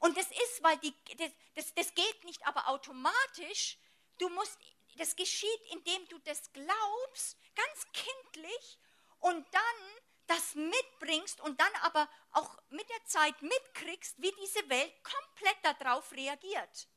Und 0.00 0.16
das 0.16 0.26
ist, 0.26 0.62
weil 0.64 0.76
die, 0.78 0.92
das, 1.16 1.30
das, 1.54 1.74
das 1.74 1.94
geht 1.94 2.24
nicht 2.24 2.44
aber 2.48 2.68
automatisch. 2.68 3.78
Du 4.18 4.28
musst, 4.30 4.58
das 4.96 5.14
geschieht, 5.14 5.60
indem 5.70 6.08
du 6.08 6.18
das 6.24 6.52
glaubst, 6.52 7.36
ganz 7.54 7.86
kindlich, 7.92 8.80
und 9.20 9.46
dann 9.52 10.02
das 10.26 10.54
mitbringst 10.54 11.40
und 11.40 11.60
dann 11.60 11.72
aber 11.82 12.08
auch 12.32 12.56
mit 12.70 12.88
der 12.88 13.04
Zeit 13.06 13.40
mitkriegst, 13.42 14.20
wie 14.20 14.32
diese 14.42 14.68
Welt 14.68 14.92
komplett 15.02 15.78
darauf 15.80 16.12
reagiert. 16.12 16.88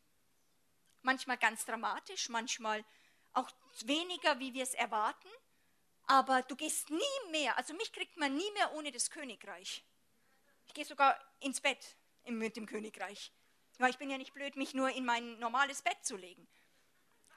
Manchmal 1.01 1.37
ganz 1.37 1.65
dramatisch, 1.65 2.29
manchmal 2.29 2.83
auch 3.33 3.49
weniger, 3.81 4.39
wie 4.39 4.53
wir 4.53 4.63
es 4.63 4.73
erwarten. 4.73 5.29
Aber 6.07 6.43
du 6.43 6.55
gehst 6.55 6.89
nie 6.89 7.31
mehr, 7.31 7.57
also 7.57 7.73
mich 7.73 7.91
kriegt 7.91 8.17
man 8.17 8.35
nie 8.35 8.51
mehr 8.51 8.73
ohne 8.73 8.91
das 8.91 9.09
Königreich. 9.09 9.83
Ich 10.67 10.73
gehe 10.73 10.85
sogar 10.85 11.19
ins 11.39 11.61
Bett 11.61 11.97
mit 12.25 12.55
dem 12.55 12.65
Königreich. 12.65 13.31
Weil 13.77 13.89
ich 13.89 13.97
bin 13.97 14.09
ja 14.09 14.17
nicht 14.17 14.33
blöd, 14.33 14.55
mich 14.55 14.73
nur 14.73 14.89
in 14.89 15.05
mein 15.05 15.37
normales 15.39 15.81
Bett 15.81 15.97
zu 16.03 16.15
legen. 16.15 16.47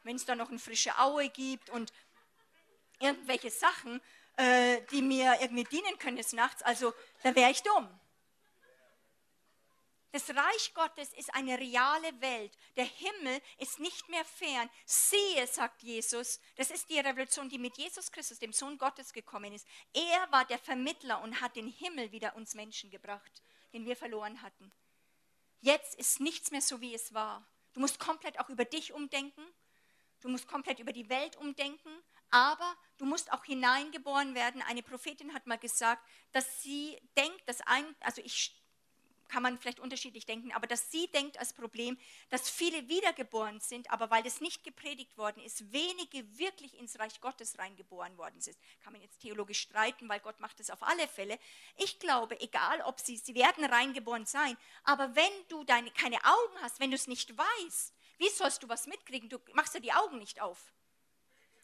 Wenn 0.04 0.16
es 0.16 0.24
da 0.24 0.36
noch 0.36 0.50
eine 0.50 0.58
frische 0.58 0.98
Aue 0.98 1.28
gibt 1.28 1.70
und 1.70 1.92
irgendwelche 3.00 3.50
Sachen, 3.50 4.00
äh, 4.38 4.82
die 4.92 5.02
mir 5.02 5.36
irgendwie 5.40 5.64
dienen 5.64 5.98
können 5.98 6.16
des 6.16 6.32
Nachts, 6.32 6.62
also 6.62 6.94
da 7.22 7.34
wäre 7.34 7.50
ich 7.50 7.62
dumm. 7.62 7.88
Das 10.12 10.30
Reich 10.30 10.72
Gottes 10.74 11.12
ist 11.12 11.34
eine 11.34 11.58
reale 11.58 12.20
Welt. 12.20 12.56
Der 12.76 12.86
Himmel 12.86 13.42
ist 13.58 13.78
nicht 13.78 14.08
mehr 14.08 14.24
fern. 14.24 14.70
Siehe, 14.86 15.46
sagt 15.46 15.82
Jesus, 15.82 16.40
das 16.56 16.70
ist 16.70 16.88
die 16.88 16.98
Revolution, 16.98 17.48
die 17.48 17.58
mit 17.58 17.76
Jesus 17.76 18.10
Christus, 18.10 18.38
dem 18.38 18.52
Sohn 18.52 18.78
Gottes, 18.78 19.12
gekommen 19.12 19.52
ist. 19.52 19.66
Er 19.92 20.32
war 20.32 20.46
der 20.46 20.58
Vermittler 20.58 21.20
und 21.20 21.40
hat 21.40 21.56
den 21.56 21.68
Himmel 21.68 22.10
wieder 22.12 22.36
uns 22.36 22.54
Menschen 22.54 22.90
gebracht, 22.90 23.42
den 23.74 23.84
wir 23.84 23.96
verloren 23.96 24.40
hatten. 24.40 24.72
Jetzt 25.60 25.96
ist 25.96 26.20
nichts 26.20 26.52
mehr 26.52 26.62
so, 26.62 26.80
wie 26.80 26.94
es 26.94 27.12
war. 27.12 27.44
Du 27.74 27.80
musst 27.80 27.98
komplett 27.98 28.38
auch 28.40 28.48
über 28.48 28.64
dich 28.64 28.94
umdenken. 28.94 29.44
Du 30.20 30.28
musst 30.28 30.46
komplett 30.46 30.78
über 30.78 30.92
die 30.92 31.08
Welt 31.10 31.36
umdenken 31.36 31.90
aber 32.30 32.76
du 32.98 33.04
musst 33.04 33.32
auch 33.32 33.44
hineingeboren 33.44 34.34
werden. 34.34 34.62
Eine 34.62 34.82
Prophetin 34.82 35.34
hat 35.34 35.46
mal 35.46 35.58
gesagt, 35.58 36.02
dass 36.32 36.62
sie 36.62 36.98
denkt, 37.16 37.42
dass 37.46 37.60
ein, 37.62 37.84
also 38.00 38.22
ich 38.24 38.54
kann 39.28 39.42
man 39.42 39.58
vielleicht 39.58 39.78
unterschiedlich 39.80 40.26
denken, 40.26 40.52
aber 40.52 40.66
dass 40.66 40.90
sie 40.90 41.06
denkt 41.08 41.38
als 41.38 41.52
Problem, 41.52 41.98
dass 42.30 42.50
viele 42.50 42.88
wiedergeboren 42.88 43.60
sind, 43.60 43.90
aber 43.90 44.10
weil 44.10 44.22
das 44.22 44.40
nicht 44.40 44.64
gepredigt 44.64 45.16
worden 45.18 45.42
ist, 45.42 45.72
wenige 45.72 46.38
wirklich 46.38 46.78
ins 46.78 46.98
Reich 46.98 47.20
Gottes 47.20 47.58
reingeboren 47.58 48.16
worden 48.16 48.40
sind. 48.40 48.56
Kann 48.82 48.92
man 48.92 49.02
jetzt 49.02 49.20
theologisch 49.20 49.60
streiten, 49.60 50.08
weil 50.08 50.20
Gott 50.20 50.40
macht 50.40 50.60
es 50.60 50.70
auf 50.70 50.82
alle 50.82 51.06
Fälle. 51.08 51.38
Ich 51.76 51.98
glaube, 51.98 52.40
egal 52.40 52.80
ob 52.82 53.00
sie, 53.00 53.16
sie 53.18 53.34
werden 53.34 53.64
reingeboren 53.64 54.26
sein, 54.26 54.56
aber 54.82 55.14
wenn 55.14 55.32
du 55.48 55.62
deine, 55.64 55.90
keine 55.90 56.24
Augen 56.24 56.62
hast, 56.62 56.80
wenn 56.80 56.90
du 56.90 56.96
es 56.96 57.06
nicht 57.06 57.36
weißt, 57.36 57.94
wie 58.18 58.30
sollst 58.30 58.62
du 58.62 58.68
was 58.68 58.86
mitkriegen? 58.86 59.28
Du 59.28 59.38
machst 59.52 59.74
ja 59.74 59.80
die 59.80 59.92
Augen 59.92 60.18
nicht 60.18 60.40
auf. 60.40 60.72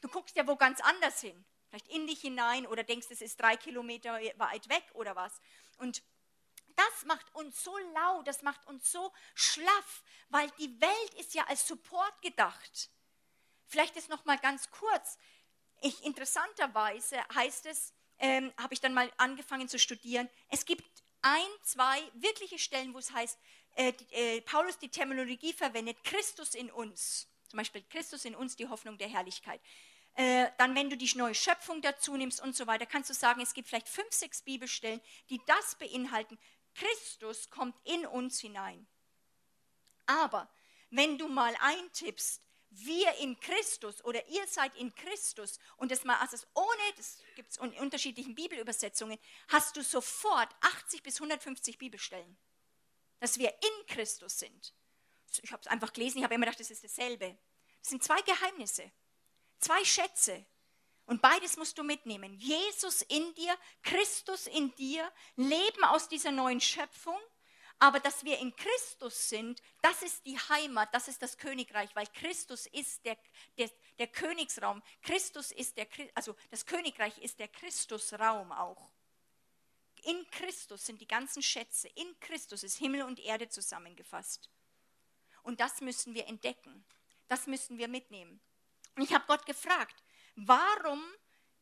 Du 0.05 0.11
guckst 0.11 0.37
ja 0.37 0.47
wo 0.47 0.55
ganz 0.55 0.83
anders 0.83 1.23
hin. 1.23 1.47
Vielleicht 1.71 1.89
in 1.89 2.07
dich 2.07 2.21
hinein 2.21 2.67
oder 2.67 2.83
denkst, 2.83 3.07
es 3.09 3.23
ist 3.23 3.41
drei 3.41 3.57
Kilometer 3.57 4.21
weit 4.37 4.69
weg 4.69 4.85
oder 4.93 5.17
was. 5.17 5.41
Und 5.79 6.03
das 6.77 7.07
macht 7.07 7.35
uns 7.35 7.65
so 7.65 7.75
laut, 7.95 8.29
das 8.29 8.43
macht 8.43 8.67
uns 8.67 8.93
so 8.93 9.15
schlaff, 9.35 10.03
weil 10.29 10.51
die 10.59 10.79
Welt 10.79 11.15
ist 11.19 11.33
ja 11.33 11.45
als 11.47 11.67
Support 11.67 12.21
gedacht. 12.21 12.91
Vielleicht 13.67 13.97
ist 13.97 14.11
noch 14.11 14.27
mal 14.27 14.37
ganz 14.37 14.71
kurz. 14.71 15.17
Ich, 15.81 16.05
interessanterweise 16.05 17.17
heißt 17.35 17.65
es, 17.65 17.95
ähm, 18.19 18.53
habe 18.59 18.75
ich 18.75 18.83
dann 18.83 18.93
mal 18.93 19.11
angefangen 19.17 19.71
zu 19.71 19.79
studieren. 19.79 20.29
Es 20.51 20.67
gibt 20.67 21.03
ein, 21.23 21.49
zwei 21.63 22.03
wirkliche 22.13 22.59
Stellen, 22.59 22.93
wo 22.93 22.99
es 22.99 23.11
heißt, 23.11 23.39
äh, 23.77 23.95
äh, 24.11 24.43
Paulus 24.43 24.79
die 24.79 24.91
Terminologie 24.91 25.55
verwendet, 25.55 26.05
Christus 26.05 26.55
in 26.55 26.71
uns. 26.71 27.27
Zum 27.49 27.59
Beispiel 27.59 27.85
Christus 27.89 28.25
in 28.25 28.35
uns, 28.35 28.57
die 28.57 28.69
Hoffnung 28.69 28.99
der 28.99 29.09
Herrlichkeit. 29.09 29.61
Äh, 30.15 30.51
dann, 30.59 30.75
wenn 30.77 30.91
du 30.91 30.97
die 30.97 31.11
neue 31.17 31.35
Schöpfung 31.35 31.83
dazu 31.83 32.17
nimmst 32.17 32.41
und 32.41 32.55
so 32.55 32.67
weiter, 32.67 32.87
kannst 32.87 33.11
du 33.11 33.15
sagen, 33.15 33.41
es 33.41 33.53
gibt 33.53 33.69
vielleicht 33.69 33.89
fünf, 33.89 34.13
sechs 34.13 34.43
Bibelstellen, 34.43 35.01
die 35.29 35.41
das 35.47 35.75
beinhalten. 35.77 36.39
Christus 36.75 37.51
kommt 37.51 37.77
in 37.85 38.07
uns 38.07 38.41
hinein. 38.41 38.87
Aber 40.07 40.49
wenn 40.91 41.19
du 41.19 41.29
mal 41.29 41.55
eintippst, 41.61 42.41
wir 42.71 43.15
in 43.19 43.39
Christus 43.39 44.05
oder 44.05 44.27
ihr 44.29 44.47
seid 44.47 44.75
in 44.77 44.95
Christus 44.95 45.59
und 45.77 45.91
das 45.91 46.05
mal 46.05 46.17
also 46.17 46.45
ohne, 46.55 46.93
das 46.97 47.19
gibt 47.37 47.53
es 47.53 47.57
in 47.59 47.73
unterschiedlichen 47.75 48.35
Bibelübersetzungen, 48.35 49.19
hast 49.49 49.77
du 49.77 49.83
sofort 49.83 50.55
80 50.61 51.03
bis 51.03 51.17
150 51.17 51.79
Bibelstellen, 51.79 52.37
dass 53.21 53.39
wir 53.39 53.51
in 53.51 53.87
Christus 53.87 54.39
sind. 54.39 54.75
Ich 55.43 55.53
habe 55.53 55.61
es 55.63 55.69
einfach 55.69 55.93
gelesen, 55.93 56.19
ich 56.19 56.25
habe 56.25 56.35
immer 56.35 56.47
gedacht, 56.47 56.61
das 56.61 56.71
ist 56.71 56.85
dasselbe. 56.85 57.37
Das 57.81 57.91
sind 57.91 58.03
zwei 58.03 58.21
Geheimnisse. 58.23 58.91
Zwei 59.65 59.83
Schätze. 59.83 60.45
Und 61.07 61.23
beides 61.23 61.57
musst 61.57 61.79
du 61.79 61.85
mitnehmen. 61.85 62.35
Jesus 62.35 63.01
in 63.01 63.35
dir, 63.35 63.57
Christus 63.83 64.47
in 64.47 64.75
dir, 64.75 65.11
Leben 65.37 65.85
aus 65.85 66.07
dieser 66.07 66.33
neuen 66.33 66.61
Schöpfung. 66.61 67.19
Aber 67.79 67.99
dass 67.99 68.25
wir 68.25 68.39
in 68.41 68.55
Christus 68.55 69.31
sind, 69.31 69.63
das 69.81 70.03
ist 70.03 70.27
die 70.27 70.39
Heimat, 70.39 70.95
das 70.95 71.09
ist 71.09 71.23
das 71.23 71.39
Königreich, 71.39 71.97
weil 71.97 72.07
Christus 72.09 72.67
ist 72.67 73.07
der, 73.07 73.17
der, 73.57 73.71
der 73.99 74.07
Königsraum. 74.09 74.83
Christus 75.01 75.51
ist 75.51 75.79
der, 75.79 75.89
also 76.15 76.37
das 76.51 76.67
Königreich 76.67 77.17
ist 77.17 77.39
der 77.39 77.49
Christusraum 77.49 78.53
auch. 78.53 78.91
In 80.03 80.31
Christus 80.31 80.85
sind 80.85 81.01
die 81.01 81.09
ganzen 81.09 81.43
Schätze. 81.43 81.89
In 81.89 82.21
Christus 82.21 82.65
ist 82.65 82.77
Himmel 82.77 83.05
und 83.05 83.19
Erde 83.19 83.49
zusammengefasst. 83.49 84.51
Und 85.43 85.61
das 85.61 85.81
müssen 85.81 86.13
wir 86.13 86.27
entdecken. 86.27 86.85
Das 87.29 87.47
müssen 87.47 87.79
wir 87.79 87.89
mitnehmen. 87.89 88.43
Ich 88.99 89.13
habe 89.13 89.25
Gott 89.27 89.45
gefragt, 89.47 90.03
warum 90.37 91.03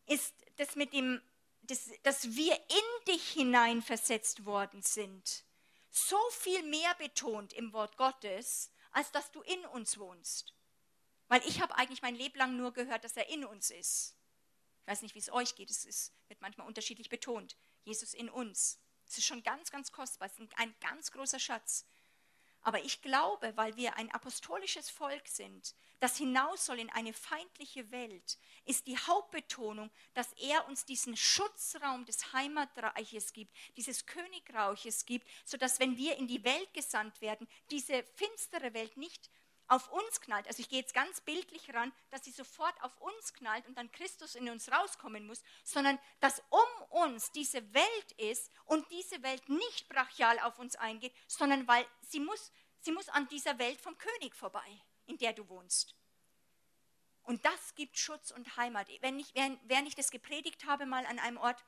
ist 0.06 0.34
das 0.56 0.76
mit 0.76 0.92
dem, 0.92 1.20
das, 1.62 1.90
dass 2.02 2.34
wir 2.34 2.54
in 2.54 3.04
dich 3.09 3.30
hineinversetzt 3.30 4.44
worden 4.44 4.82
sind, 4.82 5.44
so 5.90 6.18
viel 6.30 6.62
mehr 6.62 6.94
betont 6.96 7.52
im 7.52 7.72
Wort 7.72 7.96
Gottes, 7.96 8.70
als 8.90 9.10
dass 9.12 9.30
du 9.30 9.40
in 9.42 9.64
uns 9.66 9.98
wohnst? 9.98 10.54
Weil 11.28 11.42
ich 11.46 11.62
habe 11.62 11.74
eigentlich 11.76 12.02
mein 12.02 12.14
Leben 12.14 12.38
lang 12.38 12.56
nur 12.56 12.72
gehört, 12.72 13.04
dass 13.04 13.16
er 13.16 13.28
in 13.30 13.44
uns 13.44 13.70
ist. 13.70 14.16
Ich 14.82 14.86
weiß 14.86 15.02
nicht, 15.02 15.14
wie 15.14 15.20
es 15.20 15.32
euch 15.32 15.54
geht, 15.54 15.70
es 15.70 15.84
ist, 15.84 16.12
wird 16.28 16.40
manchmal 16.40 16.66
unterschiedlich 16.66 17.09
betont. 17.09 17.56
Jesus 17.84 18.14
in 18.14 18.28
uns. 18.28 18.78
Es 19.09 19.18
ist 19.18 19.26
schon 19.26 19.42
ganz, 19.42 19.70
ganz 19.70 19.92
kostbar, 19.92 20.26
es 20.26 20.38
ist 20.38 20.59
ein 20.59 20.74
ganz 20.80 21.10
großer 21.10 21.38
Schatz. 21.38 21.86
Aber 22.62 22.84
ich 22.84 23.02
glaube, 23.02 23.56
weil 23.56 23.76
wir 23.76 23.97
ein 23.97 24.10
apostolisches 24.12 24.89
Volk 24.89 25.26
sind, 25.26 25.74
das 25.98 26.16
hinaus 26.16 26.66
soll 26.66 26.78
in 26.78 26.90
eine 26.90 27.12
feindliche 27.12 27.90
Welt, 27.90 28.39
ist 28.64 28.86
die 28.86 28.98
Hauptbetonung, 28.98 29.90
dass 30.14 30.32
er 30.34 30.66
uns 30.68 30.84
diesen 30.84 31.16
Schutzraum 31.16 32.05
des 32.05 32.32
Heimatreiches 32.32 33.32
gibt, 33.32 33.55
dieses 33.76 34.06
Königreiches 34.06 35.06
gibt, 35.06 35.28
sodass 35.44 35.80
wenn 35.80 35.97
wir 35.97 36.16
in 36.16 36.26
die 36.26 36.44
Welt 36.44 36.72
gesandt 36.74 37.20
werden, 37.20 37.48
diese 37.70 38.02
finstere 38.14 38.74
Welt 38.74 38.97
nicht 38.97 39.30
auf 39.68 39.90
uns 39.90 40.20
knallt. 40.20 40.47
Also 40.47 40.60
ich 40.60 40.68
gehe 40.68 40.80
jetzt 40.80 40.94
ganz 40.94 41.20
bildlich 41.20 41.72
ran, 41.74 41.93
dass 42.10 42.24
sie 42.24 42.32
sofort 42.32 42.74
auf 42.82 43.01
uns 43.01 43.32
knallt 43.34 43.66
und 43.66 43.76
dann 43.76 43.90
Christus 43.93 44.34
in 44.34 44.48
uns 44.51 44.70
rauskommen 44.70 45.26
muss, 45.26 45.43
sondern 45.64 45.98
dass 46.20 46.43
um 46.51 46.82
uns 46.90 47.30
diese 47.32 47.72
Welt 47.72 48.12
ist 48.16 48.51
und 48.66 48.89
diese 48.90 49.22
Welt 49.22 49.48
nicht 49.48 49.89
brachial 49.89 50.39
auf 50.40 50.59
uns 50.59 50.76
eingeht, 50.76 51.14
sondern 51.26 51.66
weil 51.66 51.86
sie 52.02 52.20
muss, 52.20 52.52
sie 52.80 52.93
muss 52.93 53.09
an 53.09 53.28
dieser 53.28 53.59
Welt 53.59 53.80
vom 53.80 53.97
König 53.98 54.34
vorbei 54.34 54.82
in 55.06 55.18
der 55.18 55.32
du 55.32 55.48
wohnst. 55.48 55.94
Und 57.22 57.44
das 57.44 57.74
gibt 57.74 57.98
Schutz 57.98 58.30
und 58.30 58.56
Heimat. 58.56 58.89
Wenn 59.01 59.18
ich, 59.18 59.32
während, 59.34 59.89
ich 59.89 59.94
das 59.94 60.10
gepredigt 60.10 60.66
habe, 60.66 60.86
mal 60.86 61.06
an 61.06 61.18
einem 61.18 61.36
Ort, 61.36 61.64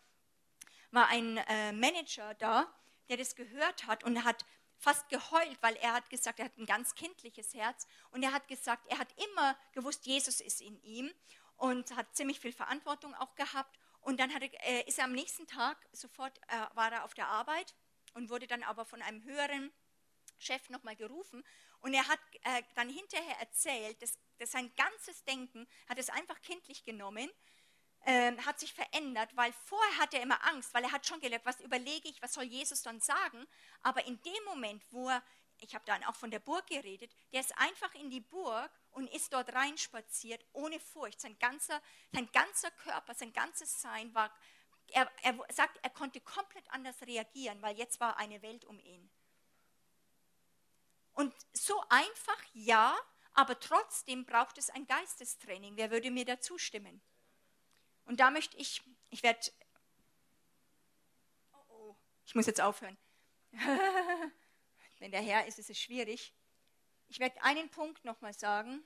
war 0.90 1.08
ein 1.08 1.36
äh, 1.36 1.72
Manager 1.72 2.34
da, 2.34 2.72
der 3.08 3.16
das 3.18 3.36
gehört 3.36 3.86
hat 3.86 4.04
und 4.04 4.24
hat 4.24 4.44
fast 4.84 5.08
geheult, 5.08 5.56
weil 5.62 5.76
er 5.76 5.94
hat 5.94 6.10
gesagt, 6.10 6.38
er 6.38 6.44
hat 6.44 6.58
ein 6.58 6.66
ganz 6.66 6.94
kindliches 6.94 7.54
Herz. 7.54 7.86
Und 8.10 8.22
er 8.22 8.32
hat 8.32 8.46
gesagt, 8.48 8.86
er 8.88 8.98
hat 8.98 9.08
immer 9.24 9.56
gewusst, 9.72 10.04
Jesus 10.06 10.40
ist 10.40 10.60
in 10.60 10.78
ihm 10.82 11.10
und 11.56 11.96
hat 11.96 12.14
ziemlich 12.14 12.38
viel 12.38 12.52
Verantwortung 12.52 13.14
auch 13.14 13.34
gehabt. 13.34 13.78
Und 14.00 14.20
dann 14.20 14.30
er, 14.30 14.42
äh, 14.68 14.86
ist 14.86 14.98
er 14.98 15.06
am 15.06 15.12
nächsten 15.12 15.46
Tag 15.46 15.78
sofort 15.92 16.38
äh, 16.48 16.76
war 16.76 16.92
er 16.92 17.04
auf 17.04 17.14
der 17.14 17.28
Arbeit 17.28 17.74
und 18.12 18.28
wurde 18.28 18.46
dann 18.46 18.62
aber 18.62 18.84
von 18.84 19.00
einem 19.00 19.24
höheren 19.24 19.72
Chef 20.38 20.68
nochmal 20.68 20.96
gerufen. 20.96 21.42
Und 21.80 21.94
er 21.94 22.06
hat 22.06 22.20
äh, 22.42 22.62
dann 22.74 22.90
hinterher 22.90 23.38
erzählt, 23.40 24.00
dass, 24.02 24.18
dass, 24.38 24.52
sein 24.52 24.70
ganzes 24.76 25.24
Denken 25.24 25.66
hat 25.88 25.98
es 25.98 26.10
einfach 26.10 26.40
kindlich 26.42 26.84
genommen, 26.84 27.30
ähm, 28.06 28.44
hat 28.44 28.60
sich 28.60 28.72
verändert, 28.72 29.34
weil 29.36 29.52
vorher 29.52 29.98
hat 29.98 30.14
er 30.14 30.22
immer 30.22 30.42
Angst, 30.46 30.74
weil 30.74 30.84
er 30.84 30.92
hat 30.92 31.06
schon 31.06 31.20
gelernt, 31.20 31.46
was 31.46 31.60
überlege 31.60 32.08
ich, 32.08 32.20
was 32.22 32.34
soll 32.34 32.44
Jesus 32.44 32.82
dann 32.82 33.00
sagen. 33.00 33.46
Aber 33.82 34.04
in 34.06 34.20
dem 34.22 34.44
Moment, 34.44 34.84
wo 34.90 35.08
er, 35.08 35.22
ich 35.58 35.74
habe 35.74 35.84
dann 35.86 36.04
auch 36.04 36.16
von 36.16 36.30
der 36.30 36.38
Burg 36.38 36.66
geredet, 36.66 37.14
der 37.32 37.40
ist 37.40 37.56
einfach 37.58 37.94
in 37.94 38.10
die 38.10 38.20
Burg 38.20 38.70
und 38.90 39.08
ist 39.14 39.32
dort 39.32 39.52
reinspaziert 39.54 40.44
ohne 40.52 40.78
Furcht. 40.80 41.20
Sein 41.20 41.38
ganzer, 41.38 41.80
sein 42.12 42.28
ganzer 42.32 42.70
Körper, 42.72 43.14
sein 43.14 43.32
ganzes 43.32 43.80
Sein 43.80 44.14
war, 44.14 44.30
er, 44.88 45.10
er 45.22 45.38
sagt, 45.50 45.78
er 45.82 45.90
konnte 45.90 46.20
komplett 46.20 46.70
anders 46.70 47.00
reagieren, 47.02 47.62
weil 47.62 47.76
jetzt 47.78 48.00
war 48.00 48.18
eine 48.18 48.42
Welt 48.42 48.64
um 48.64 48.78
ihn. 48.80 49.10
Und 51.14 51.34
so 51.52 51.82
einfach, 51.88 52.42
ja, 52.52 52.94
aber 53.32 53.58
trotzdem 53.58 54.26
braucht 54.26 54.58
es 54.58 54.68
ein 54.70 54.86
Geistestraining. 54.86 55.76
Wer 55.76 55.90
würde 55.90 56.10
mir 56.10 56.24
da 56.24 56.40
zustimmen? 56.40 57.00
Und 58.06 58.20
da 58.20 58.30
möchte 58.30 58.56
ich, 58.56 58.82
ich 59.10 59.22
werde, 59.22 59.40
oh, 61.52 61.64
oh, 61.68 61.96
ich 62.26 62.34
muss 62.34 62.46
jetzt 62.46 62.60
aufhören. 62.60 62.96
Wenn 64.98 65.10
der 65.10 65.22
Herr 65.22 65.46
ist, 65.46 65.58
ist 65.58 65.70
es 65.70 65.78
schwierig. 65.78 66.32
Ich 67.08 67.18
werde 67.18 67.42
einen 67.42 67.68
Punkt 67.70 68.04
nochmal 68.04 68.34
sagen. 68.34 68.82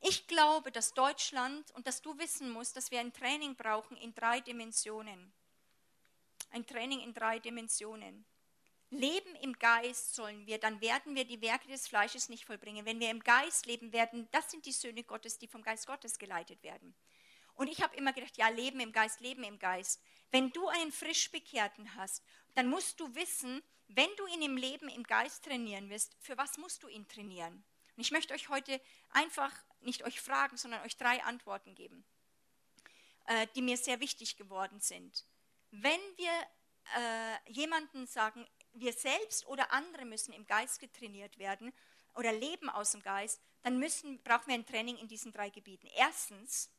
Ich 0.00 0.26
glaube, 0.26 0.70
dass 0.70 0.92
Deutschland 0.92 1.70
und 1.72 1.86
dass 1.86 2.02
du 2.02 2.18
wissen 2.18 2.50
musst, 2.50 2.76
dass 2.76 2.90
wir 2.90 3.00
ein 3.00 3.14
Training 3.14 3.56
brauchen 3.56 3.96
in 3.96 4.14
drei 4.14 4.40
Dimensionen. 4.40 5.32
Ein 6.50 6.66
Training 6.66 7.00
in 7.00 7.14
drei 7.14 7.38
Dimensionen. 7.38 8.26
Leben 8.98 9.34
im 9.36 9.58
Geist 9.58 10.14
sollen 10.14 10.46
wir, 10.46 10.58
dann 10.58 10.80
werden 10.80 11.14
wir 11.14 11.24
die 11.24 11.40
Werke 11.40 11.68
des 11.68 11.88
Fleisches 11.88 12.28
nicht 12.28 12.44
vollbringen. 12.44 12.86
Wenn 12.86 13.00
wir 13.00 13.10
im 13.10 13.20
Geist 13.20 13.66
leben 13.66 13.92
werden, 13.92 14.28
das 14.32 14.50
sind 14.50 14.66
die 14.66 14.72
Söhne 14.72 15.04
Gottes, 15.04 15.38
die 15.38 15.48
vom 15.48 15.62
Geist 15.62 15.86
Gottes 15.86 16.18
geleitet 16.18 16.62
werden. 16.62 16.94
Und 17.54 17.68
ich 17.68 17.82
habe 17.82 17.96
immer 17.96 18.12
gedacht, 18.12 18.36
ja, 18.36 18.48
Leben 18.48 18.80
im 18.80 18.92
Geist, 18.92 19.20
Leben 19.20 19.44
im 19.44 19.58
Geist. 19.58 20.02
Wenn 20.30 20.50
du 20.50 20.66
einen 20.68 20.92
frisch 20.92 21.30
bekehrten 21.30 21.94
hast, 21.94 22.24
dann 22.54 22.68
musst 22.68 22.98
du 22.98 23.14
wissen, 23.14 23.62
wenn 23.88 24.10
du 24.16 24.26
ihn 24.26 24.42
im 24.42 24.56
Leben 24.56 24.88
im 24.88 25.04
Geist 25.04 25.44
trainieren 25.44 25.88
wirst, 25.90 26.16
für 26.20 26.36
was 26.36 26.58
musst 26.58 26.82
du 26.82 26.88
ihn 26.88 27.06
trainieren? 27.06 27.64
Und 27.96 28.00
ich 28.00 28.10
möchte 28.10 28.34
euch 28.34 28.48
heute 28.48 28.80
einfach 29.10 29.52
nicht 29.80 30.04
euch 30.04 30.20
fragen, 30.20 30.56
sondern 30.56 30.82
euch 30.82 30.96
drei 30.96 31.22
Antworten 31.22 31.74
geben, 31.74 32.04
äh, 33.26 33.46
die 33.54 33.62
mir 33.62 33.76
sehr 33.76 34.00
wichtig 34.00 34.36
geworden 34.36 34.80
sind. 34.80 35.24
Wenn 35.70 36.00
wir 36.16 36.32
äh, 36.96 37.52
jemanden 37.52 38.06
sagen, 38.06 38.46
wir 38.74 38.92
selbst 38.92 39.46
oder 39.46 39.72
andere 39.72 40.04
müssen 40.04 40.32
im 40.32 40.46
Geist 40.46 40.80
getrainiert 40.80 41.38
werden 41.38 41.72
oder 42.14 42.32
leben 42.32 42.68
aus 42.68 42.92
dem 42.92 43.02
Geist, 43.02 43.40
dann 43.62 43.78
müssen, 43.78 44.22
brauchen 44.22 44.48
wir 44.48 44.54
ein 44.54 44.66
Training 44.66 44.98
in 44.98 45.08
diesen 45.08 45.32
drei 45.32 45.50
Gebieten. 45.50 45.88
Erstens, 45.96 46.70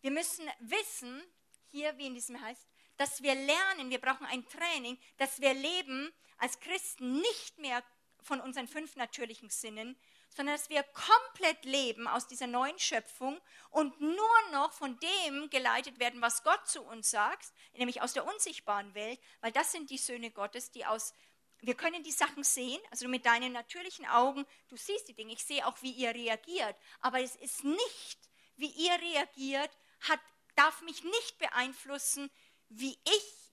wir 0.00 0.10
müssen 0.10 0.48
wissen, 0.60 1.22
hier 1.70 1.96
wie 1.98 2.06
in 2.06 2.14
diesem 2.14 2.40
heißt, 2.40 2.68
dass 2.96 3.22
wir 3.22 3.34
lernen, 3.34 3.90
wir 3.90 4.00
brauchen 4.00 4.26
ein 4.26 4.46
Training, 4.48 4.98
dass 5.16 5.40
wir 5.40 5.54
leben 5.54 6.12
als 6.38 6.60
Christen 6.60 7.20
nicht 7.20 7.58
mehr 7.58 7.82
von 8.20 8.40
unseren 8.40 8.68
fünf 8.68 8.96
natürlichen 8.96 9.50
Sinnen, 9.50 9.96
sondern 10.34 10.56
dass 10.56 10.68
wir 10.68 10.82
komplett 10.82 11.64
leben 11.64 12.06
aus 12.08 12.26
dieser 12.26 12.46
neuen 12.46 12.78
Schöpfung 12.78 13.40
und 13.70 14.00
nur 14.00 14.50
noch 14.52 14.72
von 14.72 14.98
dem 14.98 15.48
geleitet 15.50 15.98
werden, 15.98 16.20
was 16.20 16.42
Gott 16.42 16.66
zu 16.66 16.82
uns 16.82 17.10
sagt, 17.10 17.52
nämlich 17.72 18.02
aus 18.02 18.12
der 18.12 18.26
unsichtbaren 18.26 18.94
Welt, 18.94 19.18
weil 19.40 19.52
das 19.52 19.72
sind 19.72 19.90
die 19.90 19.98
Söhne 19.98 20.30
Gottes, 20.30 20.70
die 20.70 20.84
aus 20.84 21.14
wir 21.60 21.74
können 21.74 22.02
die 22.02 22.12
Sachen 22.12 22.44
sehen, 22.44 22.80
also 22.90 23.08
mit 23.08 23.24
deinen 23.24 23.52
natürlichen 23.52 24.06
Augen, 24.06 24.44
du 24.68 24.76
siehst 24.76 25.08
die 25.08 25.14
Dinge, 25.14 25.32
ich 25.32 25.44
sehe 25.44 25.66
auch, 25.66 25.80
wie 25.80 25.92
ihr 25.92 26.14
reagiert, 26.14 26.76
aber 27.00 27.20
es 27.20 27.36
ist 27.36 27.64
nicht, 27.64 28.18
wie 28.56 28.70
ihr 28.70 28.92
reagiert, 29.00 29.70
hat, 30.00 30.20
darf 30.56 30.82
mich 30.82 31.02
nicht 31.04 31.38
beeinflussen, 31.38 32.30
wie 32.68 32.98
ich 33.04 33.52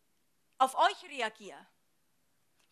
auf 0.57 0.75
euch 0.75 1.09
reagiere. 1.09 1.67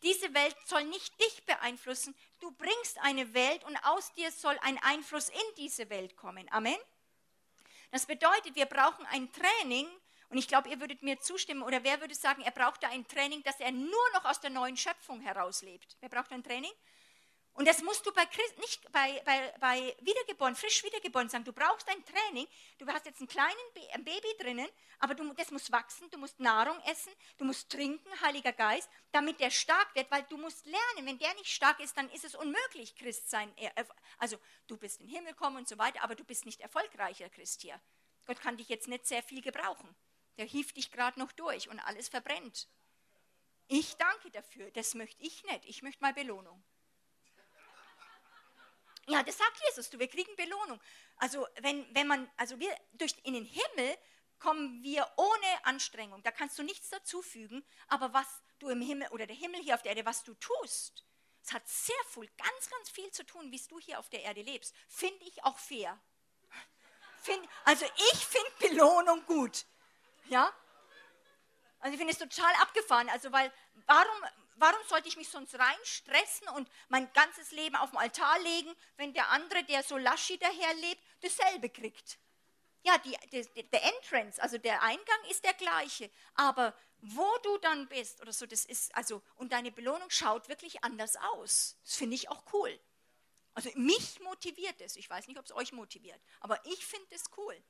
Diese 0.04 0.34
Welt 0.34 0.56
soll 0.66 0.86
nicht 0.86 1.20
dich 1.20 1.46
beeinflussen. 1.46 2.16
Du 2.40 2.52
bringst 2.52 3.00
eine 3.00 3.34
Welt 3.34 3.64
und 3.66 3.78
aus 3.84 4.14
dir 4.14 4.32
soll 4.32 4.58
ein 4.62 4.78
Einfluss 4.84 5.30
in 5.30 5.56
diese 5.58 5.90
Welt 5.90 6.16
kommen. 6.16 6.50
Amen. 6.52 6.78
Das 7.92 8.06
bedeutet, 8.06 8.56
wir 8.56 8.66
brauchen 8.66 9.06
ein 9.08 9.32
Training, 9.32 9.88
und 10.30 10.38
ich 10.38 10.48
glaube, 10.48 10.70
ihr 10.70 10.80
würdet 10.80 11.02
mir 11.02 11.20
zustimmen, 11.20 11.64
oder 11.64 11.84
wer 11.84 12.00
würde 12.02 12.14
sagen, 12.14 12.44
er 12.44 12.52
braucht 12.52 12.84
da 12.84 12.90
ein 12.90 13.08
Training, 13.08 13.42
dass 13.44 13.60
er 13.60 13.72
nur 13.72 14.12
noch 14.14 14.26
aus 14.26 14.40
der 14.40 14.52
neuen 14.52 14.78
Schöpfung 14.78 15.22
herauslebt? 15.22 15.98
Wer 16.00 16.10
braucht 16.10 16.32
ein 16.32 16.44
Training? 16.44 16.72
Und 17.60 17.68
das 17.68 17.84
musst 17.84 18.06
du 18.06 18.14
bei 18.14 18.26
Christ, 18.26 18.58
nicht 18.60 18.90
bei, 18.94 19.22
bei, 19.26 19.54
bei 19.60 19.96
Wiedergeboren, 20.00 20.56
frisch 20.56 20.82
Wiedergeboren 20.82 21.28
sagen. 21.28 21.44
Du 21.44 21.52
brauchst 21.52 21.90
ein 21.90 22.06
Training. 22.06 22.48
Du 22.78 22.88
hast 22.88 23.06
jetzt 23.06 23.20
einen 23.20 23.28
kleinen 23.28 23.60
ein 23.92 24.06
Baby 24.06 24.30
drinnen, 24.40 24.70
aber 25.00 25.14
du, 25.14 25.34
das 25.34 25.52
muss 25.52 25.70
wachsen. 25.70 26.10
Du 26.10 26.18
musst 26.18 26.40
Nahrung 26.40 26.80
essen. 26.86 27.12
Du 27.38 27.44
musst 27.44 27.70
trinken, 27.70 28.10
Heiliger 28.22 28.54
Geist, 28.54 28.90
damit 29.12 29.42
der 29.42 29.52
stark 29.52 29.94
wird, 29.94 30.10
weil 30.10 30.24
du 30.30 30.38
musst 30.38 30.66
lernen. 30.68 31.06
Wenn 31.06 31.20
der 31.20 31.34
nicht 31.34 31.52
stark 31.52 31.82
ist, 31.82 31.98
dann 31.98 32.10
ist 32.12 32.24
es 32.24 32.34
unmöglich, 32.34 32.96
Christ 32.96 33.30
sein. 33.30 33.54
Also 34.20 34.38
du 34.68 34.78
bist 34.78 35.02
in 35.02 35.08
den 35.08 35.18
Himmel 35.18 35.34
kommen 35.34 35.58
und 35.58 35.68
so 35.68 35.78
weiter, 35.78 36.02
aber 36.02 36.16
du 36.16 36.24
bist 36.24 36.46
nicht 36.46 36.62
erfolgreicher 36.62 37.28
Christ 37.28 37.62
hier. 37.62 37.78
Gott 38.26 38.40
kann 38.40 38.56
dich 38.56 38.70
jetzt 38.70 38.88
nicht 38.88 39.06
sehr 39.06 39.22
viel 39.22 39.42
gebrauchen. 39.42 39.94
Der 40.38 40.46
hieft 40.46 40.78
dich 40.78 40.92
gerade 40.92 41.20
noch 41.20 41.34
durch 41.34 41.68
und 41.68 41.82
alles 41.82 42.08
verbrennt. 42.08 42.70
Ich 43.68 43.98
danke 43.98 44.32
dafür. 44.32 44.72
Das 44.72 44.94
möchte 44.94 45.22
ich 45.22 45.44
nicht. 45.44 45.66
Ich 45.66 45.82
möchte 45.82 46.02
mal 46.02 46.14
Belohnung. 46.14 46.64
Ja, 49.10 49.24
das 49.24 49.38
sagt 49.38 49.60
Jesus, 49.68 49.90
du, 49.90 49.98
wir 49.98 50.08
kriegen 50.08 50.36
Belohnung. 50.36 50.80
Also 51.18 51.48
wenn, 51.62 51.94
wenn 51.96 52.08
man, 52.08 52.30
also 52.38 52.60
wir 52.60 52.76
durch 52.94 53.16
in 53.24 53.34
den 53.34 53.46
Himmel 53.46 53.98
kommen 54.38 54.82
wir 54.84 55.12
ohne 55.18 55.66
Anstrengung. 55.66 56.24
Da 56.24 56.32
kannst 56.32 56.58
du 56.58 56.64
nichts 56.64 56.90
dazufügen, 56.90 57.66
aber 57.88 58.14
was 58.14 58.28
du 58.60 58.70
im 58.70 58.82
Himmel 58.82 59.08
oder 59.10 59.28
der 59.28 59.36
Himmel 59.36 59.62
hier 59.62 59.76
auf 59.76 59.82
der 59.82 59.92
Erde, 59.92 60.06
was 60.06 60.24
du 60.24 60.34
tust, 60.36 61.06
es 61.44 61.54
hat 61.54 61.68
sehr 61.68 62.04
viel, 62.08 62.30
ganz, 62.38 62.70
ganz 62.70 62.90
viel 62.90 63.10
zu 63.12 63.26
tun, 63.26 63.52
wie 63.52 63.62
du 63.68 63.80
hier 63.80 64.00
auf 64.00 64.10
der 64.10 64.22
Erde 64.22 64.42
lebst. 64.42 64.76
Finde 64.88 65.24
ich 65.26 65.44
auch 65.44 65.58
fair. 65.58 66.00
Find, 67.22 67.50
also 67.66 67.86
ich 68.14 68.26
finde 68.26 68.52
Belohnung 68.60 69.26
gut. 69.26 69.66
Ja? 70.28 70.54
Also 71.80 71.94
ich 71.94 71.98
finde 71.98 72.14
es 72.14 72.20
total 72.20 72.54
abgefahren. 72.62 73.10
Also 73.10 73.32
weil, 73.32 73.52
warum, 73.88 74.24
warum 74.60 74.82
sollte 74.88 75.08
ich 75.08 75.18
mich 75.18 75.30
sonst 75.30 75.56
rein 75.56 75.78
stressen 75.84 76.48
und 76.50 76.70
mein 76.90 77.12
ganzes 77.14 77.52
Leben 77.52 77.76
auf 77.76 77.92
dem 77.92 77.98
Altar 77.98 78.40
legen, 78.40 78.74
wenn 78.98 79.14
der 79.14 79.30
andere, 79.30 79.64
der 79.64 79.84
so 79.84 79.98
laschi 79.98 80.38
daherlebt, 80.38 81.02
dasselbe 81.22 81.70
kriegt? 81.70 82.20
Ja, 82.84 82.98
die, 83.00 83.18
die, 83.32 83.70
der 83.70 83.84
Entrance, 83.84 84.42
also 84.42 84.58
der 84.58 84.82
Eingang 84.82 85.24
ist 85.30 85.44
der 85.44 85.54
gleiche, 85.54 86.10
aber 86.36 86.74
wo 87.02 87.28
du 87.44 87.58
dann 87.60 87.88
bist 87.88 88.22
oder 88.22 88.34
so, 88.34 88.46
das 88.46 88.66
ist, 88.66 88.94
also, 88.96 89.22
und 89.36 89.52
deine 89.52 89.72
Belohnung 89.72 90.10
schaut 90.10 90.50
wirklich 90.50 90.84
anders 90.84 91.16
aus. 91.18 91.78
Das 91.84 91.96
finde 91.96 92.16
ich 92.16 92.30
auch 92.30 92.44
cool. 92.54 92.78
Also 93.54 93.70
mich 93.76 94.20
motiviert 94.22 94.80
es. 94.82 94.96
Ich 94.96 95.10
weiß 95.10 95.28
nicht, 95.28 95.40
ob 95.40 95.46
es 95.46 95.52
euch 95.52 95.72
motiviert, 95.72 96.22
aber 96.40 96.64
ich 96.66 96.86
finde 96.86 97.14
es 97.16 97.24
cool. 97.38 97.62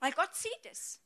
Weil 0.00 0.12
Gott 0.12 0.34
sieht 0.34 0.66
es. 0.66 1.00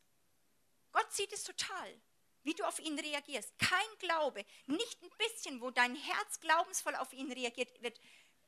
Gott 0.93 1.11
sieht 1.13 1.33
es 1.33 1.45
total 1.45 2.01
wie 2.45 2.55
du 2.55 2.65
auf 2.65 2.79
ihn 2.79 2.99
reagierst. 2.99 3.53
Kein 3.59 3.99
Glaube, 3.99 4.45
nicht 4.67 5.03
ein 5.03 5.11
bisschen, 5.19 5.61
wo 5.61 5.71
dein 5.71 5.95
Herz 5.95 6.41
glaubensvoll 6.41 6.97
auf 6.97 7.13
ihn 7.13 7.31
reagiert, 7.33 7.71
wird, 7.83 8.01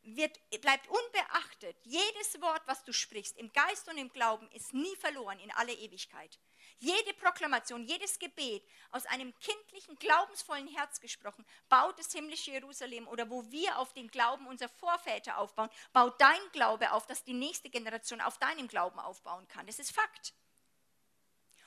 wird, 0.02 0.38
bleibt 0.60 0.88
unbeachtet. 0.88 1.76
Jedes 1.84 2.40
Wort, 2.40 2.62
was 2.66 2.84
du 2.84 2.92
sprichst, 2.92 3.36
im 3.36 3.52
Geist 3.52 3.88
und 3.88 3.98
im 3.98 4.10
Glauben, 4.10 4.50
ist 4.52 4.74
nie 4.74 4.94
verloren 4.96 5.38
in 5.38 5.50
alle 5.52 5.72
Ewigkeit. 5.72 6.38
Jede 6.78 7.14
Proklamation, 7.14 7.84
jedes 7.84 8.18
Gebet 8.18 8.66
aus 8.90 9.06
einem 9.06 9.32
kindlichen, 9.38 9.96
glaubensvollen 9.96 10.68
Herz 10.68 11.00
gesprochen, 11.00 11.46
baut 11.68 11.98
das 11.98 12.12
himmlische 12.12 12.50
Jerusalem 12.50 13.06
oder 13.08 13.30
wo 13.30 13.50
wir 13.50 13.78
auf 13.78 13.92
den 13.92 14.08
Glauben 14.08 14.46
unserer 14.46 14.68
Vorväter 14.68 15.38
aufbauen, 15.38 15.70
baut 15.92 16.20
dein 16.20 16.40
Glaube 16.52 16.92
auf, 16.92 17.06
dass 17.06 17.24
die 17.24 17.32
nächste 17.32 17.70
Generation 17.70 18.20
auf 18.20 18.38
deinem 18.38 18.68
Glauben 18.68 18.98
aufbauen 18.98 19.46
kann. 19.48 19.66
Das 19.66 19.78
ist 19.78 19.92
Fakt. 19.92 20.34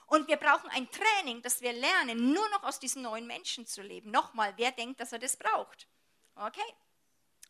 Und 0.07 0.27
wir 0.27 0.37
brauchen 0.37 0.69
ein 0.69 0.89
Training, 0.89 1.41
dass 1.41 1.61
wir 1.61 1.73
lernen, 1.73 2.31
nur 2.31 2.49
noch 2.49 2.63
aus 2.63 2.79
diesen 2.79 3.01
neuen 3.01 3.27
Menschen 3.27 3.67
zu 3.67 3.81
leben. 3.81 4.09
Nochmal, 4.09 4.53
wer 4.55 4.71
denkt, 4.71 4.99
dass 4.99 5.11
er 5.11 5.19
das 5.19 5.37
braucht? 5.37 5.87
Okay. 6.35 6.73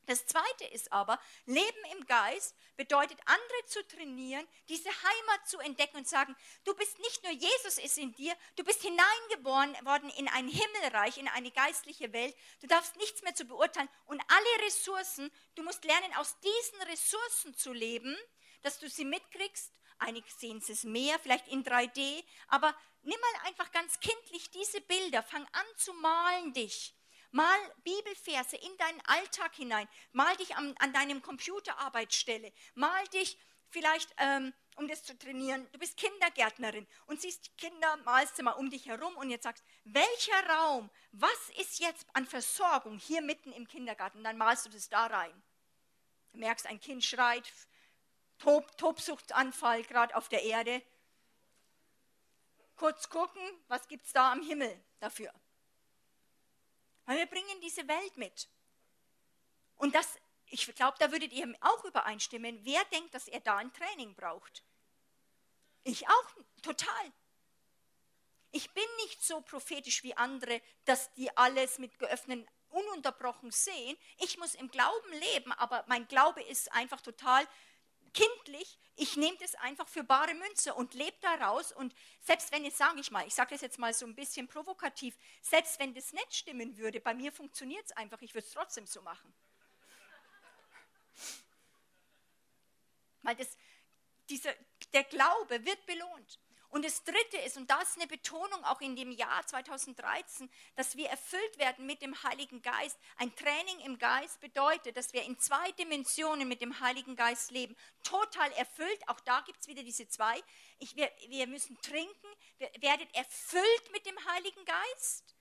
Das 0.07 0.25
zweite 0.25 0.63
ist 0.71 0.91
aber, 0.93 1.19
Leben 1.45 1.84
im 1.91 2.05
Geist 2.05 2.55
bedeutet, 2.77 3.19
andere 3.25 3.65
zu 3.65 3.85
trainieren, 3.89 4.47
diese 4.69 4.89
Heimat 4.89 5.47
zu 5.47 5.59
entdecken 5.59 5.97
und 5.97 6.07
sagen, 6.07 6.34
du 6.63 6.73
bist 6.75 6.97
nicht 6.99 7.23
nur 7.23 7.34
Jesus 7.34 7.77
ist 7.77 7.97
in 7.97 8.13
dir, 8.13 8.34
du 8.55 8.63
bist 8.63 8.81
hineingeboren 8.81 9.73
worden 9.85 10.09
in 10.11 10.29
ein 10.29 10.47
Himmelreich, 10.47 11.17
in 11.17 11.27
eine 11.27 11.51
geistliche 11.51 12.13
Welt. 12.13 12.34
Du 12.61 12.67
darfst 12.67 12.95
nichts 12.95 13.21
mehr 13.21 13.35
zu 13.35 13.43
beurteilen 13.43 13.89
und 14.05 14.21
alle 14.29 14.65
Ressourcen, 14.65 15.29
du 15.55 15.63
musst 15.63 15.84
lernen, 15.84 16.13
aus 16.15 16.38
diesen 16.39 16.81
Ressourcen 16.84 17.53
zu 17.53 17.73
leben, 17.73 18.17
dass 18.61 18.79
du 18.79 18.89
sie 18.89 19.05
mitkriegst 19.05 19.73
Einige 19.99 20.29
sehen 20.37 20.61
es 20.67 20.83
mehr, 20.83 21.17
vielleicht 21.19 21.47
in 21.47 21.63
3D. 21.63 22.23
Aber 22.47 22.75
nimm 23.03 23.19
mal 23.19 23.47
einfach 23.47 23.71
ganz 23.71 23.99
kindlich 23.99 24.49
diese 24.51 24.81
Bilder. 24.81 25.23
Fang 25.23 25.45
an 25.51 25.65
zu 25.77 25.93
malen 25.93 26.53
dich. 26.53 26.93
Mal 27.31 27.57
Bibelverse 27.83 28.55
in 28.55 28.77
deinen 28.77 29.01
Alltag 29.05 29.55
hinein. 29.55 29.87
Mal 30.11 30.35
dich 30.37 30.55
an, 30.55 30.75
an 30.79 30.93
deinem 30.93 31.21
Computerarbeitsstelle. 31.21 32.53
Mal 32.75 33.07
dich 33.09 33.37
vielleicht, 33.69 34.13
ähm, 34.17 34.53
um 34.77 34.87
das 34.87 35.03
zu 35.03 35.17
trainieren, 35.17 35.67
du 35.71 35.79
bist 35.79 35.97
Kindergärtnerin 35.97 36.87
und 37.07 37.21
siehst 37.21 37.57
Kinder, 37.57 37.97
malst 38.05 38.37
du 38.37 38.43
mal 38.43 38.51
um 38.51 38.69
dich 38.69 38.85
herum 38.85 39.15
und 39.17 39.29
jetzt 39.29 39.43
sagst, 39.43 39.63
welcher 39.83 40.47
Raum, 40.49 40.89
was 41.11 41.49
ist 41.57 41.79
jetzt 41.79 42.07
an 42.13 42.25
Versorgung 42.25 42.97
hier 42.97 43.21
mitten 43.21 43.51
im 43.51 43.67
Kindergarten? 43.67 44.23
Dann 44.23 44.37
malst 44.37 44.65
du 44.65 44.69
das 44.69 44.89
da 44.89 45.07
rein. 45.07 45.43
Du 46.31 46.39
merkst, 46.39 46.67
ein 46.67 46.79
Kind 46.79 47.03
schreit, 47.03 47.51
Tob, 48.39 48.77
Tobsuchtsanfall 48.77 49.84
gerade 49.84 50.15
auf 50.15 50.30
der 50.30 50.43
Erde. 50.43 50.81
Kurz 52.76 53.09
gucken, 53.09 53.41
was 53.68 53.88
gibt 53.88 54.05
es 54.05 54.14
da 54.14 54.31
am 54.31 54.41
Himmel 54.41 54.84
dafür? 54.99 55.34
Weil 57.05 57.18
wir 57.18 57.26
bringen 57.26 57.61
diese 57.61 57.88
Welt 57.88 58.18
mit. 58.18 58.47
Und 59.77 59.95
das, 59.95 60.19
ich 60.45 60.65
glaube, 60.76 60.97
da 60.99 61.11
würdet 61.11 61.34
ihr 61.34 61.51
auch 61.61 61.84
übereinstimmen. 61.85 62.59
Wer 62.64 62.84
denkt, 62.85 63.14
dass 63.14 63.27
er 63.27 63.39
da 63.39 63.57
ein 63.57 63.73
Training 63.73 64.14
braucht? 64.15 64.64
Ich 65.84 66.07
auch, 66.07 66.35
total. 66.61 67.14
Ich 68.51 68.72
bin 68.73 68.84
nicht 69.03 69.23
so 69.23 69.41
prophetisch 69.41 70.03
wie 70.03 70.15
andere, 70.15 70.61
dass 70.85 71.14
die 71.14 71.35
alles 71.38 71.80
mit 71.80 71.97
geöffneten, 71.99 72.47
ununterbrochen 72.69 73.51
sehen. 73.51 73.97
Ich 74.18 74.38
muss 74.38 74.55
im 74.55 74.69
Glauben 74.69 75.11
leben, 75.14 75.51
aber 75.53 75.85
mein 75.88 76.07
Glaube 76.07 76.43
ist 76.43 76.72
einfach 76.73 77.01
total 77.01 77.47
kindlich, 78.18 78.80
ich 78.95 79.15
nehme 79.15 79.38
das 79.38 79.53
einfach 79.56 79.88
für 79.88 80.03
bare 80.03 80.34
Münze 80.34 80.73
und 80.73 80.94
lebe 80.94 81.15
daraus. 81.22 81.72
Und 81.72 81.94
selbst 82.22 82.52
wenn 82.52 82.65
es, 82.65 82.77
sage 82.77 82.99
ich 82.99 83.11
mal, 83.11 83.27
ich 83.27 83.35
sage 83.35 83.52
das 83.52 83.61
jetzt 83.61 83.77
mal 83.77 83.94
so 83.94 84.06
ein 84.06 84.15
bisschen 84.15 84.48
provokativ, 84.48 85.15
selbst 85.41 85.80
wenn 85.80 85.94
das 85.94 86.14
nicht 86.14 86.35
stimmen 86.35 86.77
würde, 86.77 86.99
bei 86.99 87.14
mir 87.14 87.31
funktioniert 87.31 87.85
es 87.85 87.91
einfach, 87.91 88.22
ich 88.22 88.34
würde 88.34 88.48
es 88.48 88.53
trotzdem 88.53 88.88
so 88.88 89.02
machen. 89.02 89.34
Weil 93.22 93.35
das, 93.35 93.56
dieser, 94.30 94.53
der 94.94 95.03
Glaube 95.03 95.64
wird 95.64 95.85
belohnt. 95.85 96.39
Und 96.69 96.84
das 96.84 97.03
Dritte 97.03 97.38
ist, 97.45 97.57
und 97.57 97.69
das 97.69 97.89
ist 97.89 97.98
eine 97.98 98.07
Betonung 98.07 98.64
auch 98.65 98.81
in 98.81 98.95
dem 98.95 99.11
Jahr 99.11 99.45
2013, 99.45 100.49
dass 100.76 100.98
wir 100.98 101.10
erfüllt 101.10 101.57
werden 101.57 101.85
mit 101.85 102.02
dem 102.02 102.22
Heiligen 102.23 102.61
Geist. 102.61 102.98
Ein 103.15 103.34
Training 103.35 103.80
im 103.85 103.98
Geist 103.98 104.39
bedeutet, 104.41 104.98
dass 104.98 105.14
wir 105.14 105.23
in 105.23 105.39
zwei 105.39 105.72
Dimensionen 105.73 106.48
mit 106.48 106.61
dem 106.61 106.80
Heiligen 106.81 107.15
Geist 107.15 107.52
leben. 107.52 107.76
Total 108.03 108.52
erfüllt, 108.53 109.07
auch 109.07 109.19
da 109.22 109.41
gibt 109.41 109.61
es 109.61 109.68
wieder 109.68 109.84
diese 109.84 110.07
zwei. 110.10 110.41
Ich, 110.80 110.95
wir, 110.95 111.10
wir 111.30 111.48
müssen 111.48 111.80
trinken, 111.81 112.27
wir 112.57 112.69
werdet 112.81 113.14
erfüllt 113.15 113.91
mit 113.94 114.06
dem 114.06 114.18
Heiligen 114.26 114.65
Geist. 114.65 115.35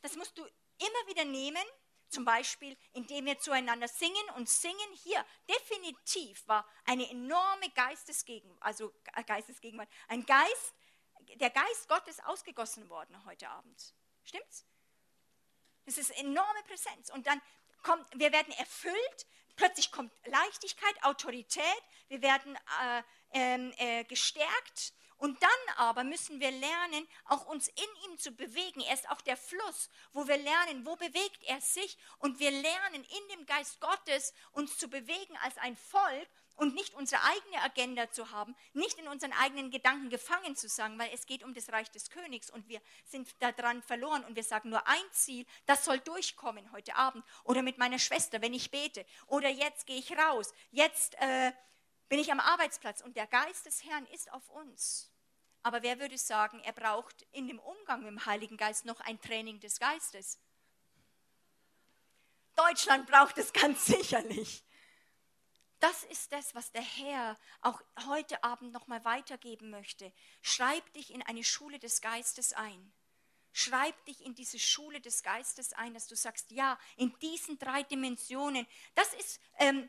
Das 0.00 0.16
musst 0.16 0.36
du 0.38 0.44
immer 0.44 1.08
wieder 1.08 1.24
nehmen. 1.26 1.64
Zum 2.10 2.24
Beispiel, 2.24 2.76
indem 2.92 3.26
wir 3.26 3.38
zueinander 3.38 3.86
singen 3.86 4.30
und 4.34 4.48
singen 4.48 4.92
hier 5.04 5.24
definitiv 5.48 6.46
war 6.48 6.68
eine 6.84 7.08
enorme 7.08 7.70
Geistesgegenwart, 7.76 8.60
also 8.62 8.92
Geistesgegenwart, 9.26 9.88
ein 10.08 10.26
Geist, 10.26 10.74
der 11.36 11.50
Geist 11.50 11.88
Gottes 11.88 12.18
ausgegossen 12.24 12.88
worden 12.88 13.24
heute 13.26 13.48
Abend. 13.48 13.94
Stimmt's? 14.24 14.66
Das 15.86 15.98
ist 15.98 16.10
enorme 16.18 16.62
Präsenz. 16.64 17.10
Und 17.10 17.28
dann 17.28 17.40
kommt, 17.82 18.04
wir 18.18 18.32
werden 18.32 18.52
erfüllt, 18.54 19.26
plötzlich 19.54 19.92
kommt 19.92 20.12
Leichtigkeit, 20.24 21.04
Autorität, 21.04 21.82
wir 22.08 22.22
werden 22.22 22.56
äh, 22.56 23.02
ähm, 23.32 23.72
äh, 23.76 24.02
gestärkt 24.02 24.94
und 25.20 25.42
dann 25.42 25.76
aber 25.76 26.02
müssen 26.02 26.40
wir 26.40 26.50
lernen, 26.50 27.06
auch 27.26 27.46
uns 27.46 27.68
in 27.68 28.10
ihm 28.10 28.18
zu 28.18 28.32
bewegen. 28.32 28.80
Er 28.80 28.94
ist 28.94 29.08
auch 29.10 29.20
der 29.20 29.36
Fluss, 29.36 29.90
wo 30.14 30.26
wir 30.26 30.38
lernen, 30.38 30.86
wo 30.86 30.96
bewegt 30.96 31.44
er 31.44 31.60
sich. 31.60 31.98
Und 32.18 32.40
wir 32.40 32.50
lernen 32.50 33.04
in 33.04 33.36
dem 33.36 33.44
Geist 33.44 33.80
Gottes 33.80 34.32
uns 34.52 34.78
zu 34.78 34.88
bewegen 34.88 35.36
als 35.42 35.58
ein 35.58 35.76
Volk 35.76 36.28
und 36.56 36.74
nicht 36.74 36.94
unsere 36.94 37.22
eigene 37.22 37.62
Agenda 37.62 38.10
zu 38.10 38.30
haben, 38.30 38.56
nicht 38.72 38.98
in 38.98 39.08
unseren 39.08 39.34
eigenen 39.34 39.70
Gedanken 39.70 40.08
gefangen 40.08 40.56
zu 40.56 40.68
sein, 40.68 40.98
weil 40.98 41.10
es 41.12 41.26
geht 41.26 41.42
um 41.42 41.52
das 41.52 41.70
Reich 41.70 41.90
des 41.90 42.08
Königs 42.08 42.50
und 42.50 42.68
wir 42.68 42.80
sind 43.04 43.28
daran 43.40 43.82
verloren 43.82 44.24
und 44.24 44.36
wir 44.36 44.44
sagen 44.44 44.70
nur 44.70 44.86
ein 44.86 45.12
Ziel, 45.12 45.44
das 45.66 45.84
soll 45.84 46.00
durchkommen 46.00 46.72
heute 46.72 46.96
Abend 46.96 47.24
oder 47.44 47.62
mit 47.62 47.76
meiner 47.76 47.98
Schwester, 47.98 48.40
wenn 48.40 48.54
ich 48.54 48.70
bete 48.70 49.04
oder 49.26 49.50
jetzt 49.50 49.86
gehe 49.86 49.98
ich 49.98 50.16
raus, 50.16 50.52
jetzt 50.70 51.14
äh, 51.16 51.52
bin 52.08 52.18
ich 52.18 52.32
am 52.32 52.40
Arbeitsplatz 52.40 53.00
und 53.00 53.16
der 53.16 53.26
Geist 53.26 53.66
des 53.66 53.84
Herrn 53.84 54.06
ist 54.06 54.32
auf 54.32 54.48
uns. 54.50 55.09
Aber 55.62 55.82
wer 55.82 55.98
würde 56.00 56.16
sagen, 56.16 56.60
er 56.60 56.72
braucht 56.72 57.26
in 57.32 57.46
dem 57.46 57.58
Umgang 57.58 58.00
mit 58.00 58.08
dem 58.08 58.26
Heiligen 58.26 58.56
Geist 58.56 58.84
noch 58.84 59.00
ein 59.00 59.20
Training 59.20 59.60
des 59.60 59.78
Geistes? 59.78 60.38
Deutschland 62.56 63.06
braucht 63.06 63.38
es 63.38 63.52
ganz 63.52 63.86
sicherlich. 63.86 64.64
Das 65.80 66.04
ist 66.04 66.30
das, 66.32 66.54
was 66.54 66.72
der 66.72 66.82
Herr 66.82 67.38
auch 67.62 67.80
heute 68.06 68.44
Abend 68.44 68.72
nochmal 68.72 69.02
weitergeben 69.04 69.70
möchte. 69.70 70.12
Schreib 70.42 70.92
dich 70.92 71.12
in 71.12 71.22
eine 71.22 71.42
Schule 71.42 71.78
des 71.78 72.02
Geistes 72.02 72.52
ein. 72.52 72.92
Schreib 73.52 74.04
dich 74.04 74.24
in 74.24 74.34
diese 74.34 74.58
Schule 74.58 75.00
des 75.00 75.22
Geistes 75.22 75.72
ein, 75.72 75.94
dass 75.94 76.06
du 76.06 76.14
sagst, 76.14 76.50
ja, 76.50 76.78
in 76.96 77.16
diesen 77.20 77.58
drei 77.58 77.82
Dimensionen. 77.82 78.66
Das 78.94 79.12
ist 79.14 79.40
ähm, 79.58 79.88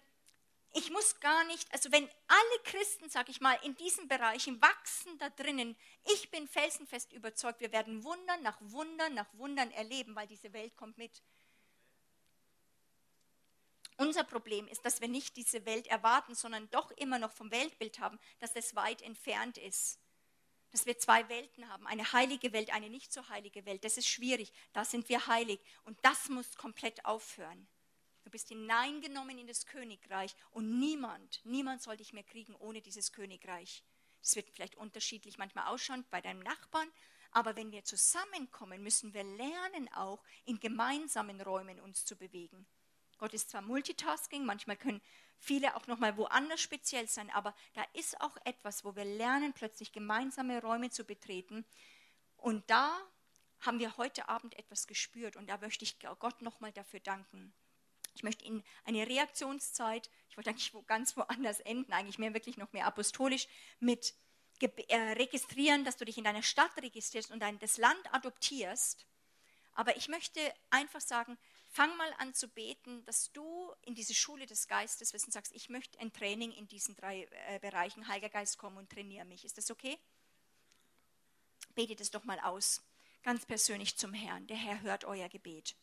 ich 0.74 0.90
muss 0.90 1.20
gar 1.20 1.44
nicht, 1.46 1.72
also 1.74 1.92
wenn 1.92 2.08
alle 2.28 2.64
Christen, 2.64 3.10
sag 3.10 3.28
ich 3.30 3.42
mal, 3.42 3.58
in 3.64 3.76
diesen 3.76 4.08
Bereichen 4.08 4.62
wachsen 4.62 5.18
da 5.18 5.30
drinnen, 5.30 5.76
ich 6.14 6.32
bin 6.32 6.48
felsenfest 6.48 7.12
überzeugt, 7.12 7.60
wir 7.60 7.72
werden 7.72 8.04
Wunder 8.04 8.38
nach 8.38 8.58
Wunder 8.62 9.10
nach 9.10 9.28
Wundern 9.34 9.72
erleben, 9.72 10.16
weil 10.16 10.28
diese 10.28 10.54
Welt 10.54 10.76
kommt 10.78 10.98
mit. 10.98 11.22
Unser 13.98 14.24
Problem 14.24 14.68
ist, 14.68 14.84
dass 14.86 15.02
wir 15.02 15.10
nicht 15.10 15.36
diese 15.36 15.66
Welt 15.66 15.88
erwarten, 15.88 16.36
sondern 16.36 16.70
doch 16.72 16.90
immer 16.92 17.20
noch 17.20 17.32
vom 17.34 17.52
Weltbild 17.52 18.00
haben, 18.00 18.18
dass 18.40 18.56
es 18.56 18.76
weit 18.76 19.02
entfernt 19.02 19.58
ist. 19.58 20.00
Dass 20.72 20.86
wir 20.86 20.98
zwei 20.98 21.28
Welten 21.28 21.70
haben, 21.70 21.86
eine 21.86 22.12
heilige 22.14 22.54
Welt, 22.54 22.74
eine 22.74 22.90
nicht 22.90 23.12
so 23.12 23.28
heilige 23.28 23.66
Welt. 23.66 23.84
Das 23.84 23.98
ist 23.98 24.08
schwierig. 24.08 24.54
Da 24.74 24.86
sind 24.86 25.10
wir 25.10 25.28
heilig. 25.28 25.60
Und 25.84 26.00
das 26.04 26.30
muss 26.30 26.56
komplett 26.56 27.06
aufhören. 27.06 27.68
Du 28.24 28.30
bist 28.30 28.50
hineingenommen 28.50 29.38
in 29.38 29.48
das 29.48 29.66
Königreich 29.66 30.36
und 30.52 30.80
niemand, 30.80 31.42
niemand 31.44 31.82
soll 31.82 31.98
dich 31.98 32.14
mehr 32.14 32.24
kriegen 32.24 32.56
ohne 32.56 32.82
dieses 32.82 33.12
Königreich. 33.12 33.84
Es 34.22 34.36
wird 34.36 34.50
vielleicht 34.52 34.76
unterschiedlich 34.76 35.38
manchmal 35.38 35.68
ausschauen 35.68 36.06
bei 36.12 36.22
deinem 36.22 36.42
Nachbarn, 36.42 36.92
aber 37.32 37.56
wenn 37.56 37.72
wir 37.72 37.84
zusammenkommen, 37.84 38.84
müssen 38.84 39.14
wir 39.14 39.24
lernen 39.24 39.92
auch 39.94 40.24
in 40.46 40.60
gemeinsamen 40.60 41.42
Räumen 41.42 41.80
uns 41.80 42.06
zu 42.06 42.16
bewegen. 42.16 42.68
Gott 43.18 43.34
ist 43.34 43.50
zwar 43.50 43.62
Multitasking, 43.62 44.46
manchmal 44.46 44.78
können 44.78 45.02
viele 45.38 45.76
auch 45.76 45.88
noch 45.88 45.98
mal 45.98 46.18
woanders 46.18 46.62
speziell 46.62 47.08
sein, 47.08 47.30
aber 47.32 47.56
da 47.74 47.84
ist 47.94 48.20
auch 48.22 48.38
etwas, 48.46 48.84
wo 48.84 48.96
wir 48.96 49.06
lernen 49.06 49.54
plötzlich 49.54 49.92
gemeinsame 49.92 50.62
Räume 50.62 50.90
zu 50.90 51.04
betreten 51.04 51.66
und 52.38 52.70
da 52.70 52.96
haben 53.62 53.80
wir 53.80 53.98
heute 53.98 54.28
Abend 54.28 54.58
etwas 54.58 54.88
gespürt 54.88 55.36
und 55.36 55.48
da 55.48 55.58
möchte 55.58 55.86
ich 55.86 56.00
Gott 56.00 56.42
noch 56.42 56.60
mal 56.60 56.72
dafür 56.72 57.00
danken. 57.00 57.54
Ich 58.14 58.24
möchte 58.24 58.46
Ihnen 58.46 58.64
eine 58.86 59.08
Reaktionszeit, 59.08 60.10
ich 60.30 60.38
wollte 60.38 60.50
eigentlich 60.50 60.74
wo, 60.74 60.82
ganz 60.84 61.16
woanders 61.18 61.60
enden, 61.62 61.94
eigentlich 61.94 62.20
mehr 62.20 62.34
wirklich 62.34 62.58
noch 62.58 62.72
mehr 62.74 62.86
apostolisch, 62.86 63.48
mit 63.80 64.14
äh, 64.62 64.96
registrieren, 65.14 65.86
dass 65.86 65.98
du 65.98 66.06
dich 66.06 66.18
in 66.18 66.24
deiner 66.24 66.44
Stadt 66.44 66.72
registrierst 66.78 67.32
und 67.32 67.40
dein, 67.40 67.60
das 67.60 67.78
Land 67.78 68.14
adoptierst. 68.14 69.06
Aber 69.74 69.96
ich 69.98 70.08
möchte 70.08 70.40
einfach 70.70 71.02
sagen, 71.02 71.38
fang 71.70 71.96
mal 71.98 72.14
an 72.18 72.34
zu 72.34 72.48
beten, 72.48 73.04
dass 73.06 73.32
du 73.32 73.74
in 73.82 73.96
diese 73.96 74.14
Schule 74.14 74.46
des 74.46 74.68
Geistes 74.68 75.14
wirst 75.14 75.26
und 75.26 75.32
sagst, 75.32 75.56
ich 75.56 75.70
möchte 75.70 75.98
ein 76.00 76.12
Training 76.12 76.52
in 76.52 76.68
diesen 76.68 76.96
drei 76.96 77.28
äh, 77.48 77.60
Bereichen, 77.60 78.08
Heiliger 78.08 78.30
Geist, 78.30 78.58
komm 78.58 78.78
und 78.78 78.90
trainiere 78.90 79.26
mich. 79.26 79.46
Ist 79.46 79.58
das 79.58 79.72
okay? 79.72 79.98
Betet 81.74 82.02
es 82.02 82.12
doch 82.12 82.26
mal 82.26 82.40
aus, 82.42 82.84
ganz 83.24 83.46
persönlich 83.46 83.98
zum 83.98 84.14
Herrn. 84.14 84.46
Der 84.48 84.58
Herr 84.58 84.82
hört 84.82 85.06
euer 85.06 85.30
Gebet. 85.30 85.76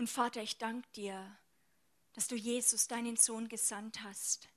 Und 0.00 0.08
Vater, 0.08 0.40
ich 0.40 0.56
danke 0.56 0.88
dir, 0.92 1.36
dass 2.14 2.26
du 2.26 2.34
Jesus, 2.34 2.88
deinen 2.88 3.18
Sohn, 3.18 3.50
gesandt 3.50 4.02
hast. 4.02 4.48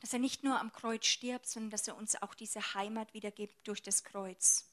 Dass 0.00 0.12
er 0.12 0.18
nicht 0.18 0.42
nur 0.42 0.58
am 0.58 0.72
Kreuz 0.72 1.06
stirbt, 1.06 1.46
sondern 1.46 1.70
dass 1.70 1.86
er 1.86 1.96
uns 1.96 2.20
auch 2.20 2.34
diese 2.34 2.74
Heimat 2.74 3.14
wiedergibt 3.14 3.68
durch 3.68 3.80
das 3.80 4.02
Kreuz. 4.02 4.68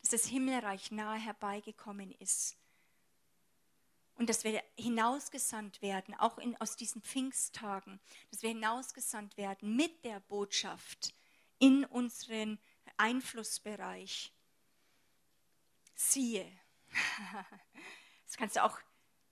Dass 0.00 0.10
das 0.10 0.24
Himmelreich 0.24 0.90
nahe 0.90 1.20
herbeigekommen 1.20 2.10
ist. 2.18 2.56
Und 4.16 4.28
dass 4.28 4.42
wir 4.42 4.60
hinausgesandt 4.76 5.80
werden, 5.80 6.16
auch 6.16 6.38
in, 6.38 6.60
aus 6.60 6.74
diesen 6.74 7.00
Pfingsttagen, 7.00 8.00
dass 8.32 8.42
wir 8.42 8.50
hinausgesandt 8.50 9.36
werden 9.36 9.76
mit 9.76 10.04
der 10.04 10.18
Botschaft 10.18 11.14
in 11.60 11.84
unseren 11.84 12.58
Einflussbereich. 12.96 14.32
Siehe, 15.94 16.50
das 18.28 18.36
kannst 18.36 18.56
du 18.56 18.64
auch 18.64 18.78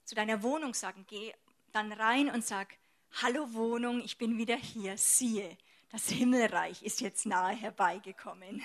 zu 0.05 0.15
deiner 0.15 0.41
Wohnung 0.41 0.73
sagen, 0.73 1.05
geh 1.07 1.31
dann 1.71 1.91
rein 1.93 2.31
und 2.31 2.43
sag, 2.43 2.77
hallo 3.21 3.53
Wohnung, 3.53 4.01
ich 4.01 4.17
bin 4.17 4.39
wieder 4.39 4.55
hier, 4.55 4.97
siehe, 4.97 5.55
das 5.89 6.09
Himmelreich 6.09 6.81
ist 6.81 6.99
jetzt 7.01 7.27
nahe 7.27 7.55
herbeigekommen. 7.55 8.63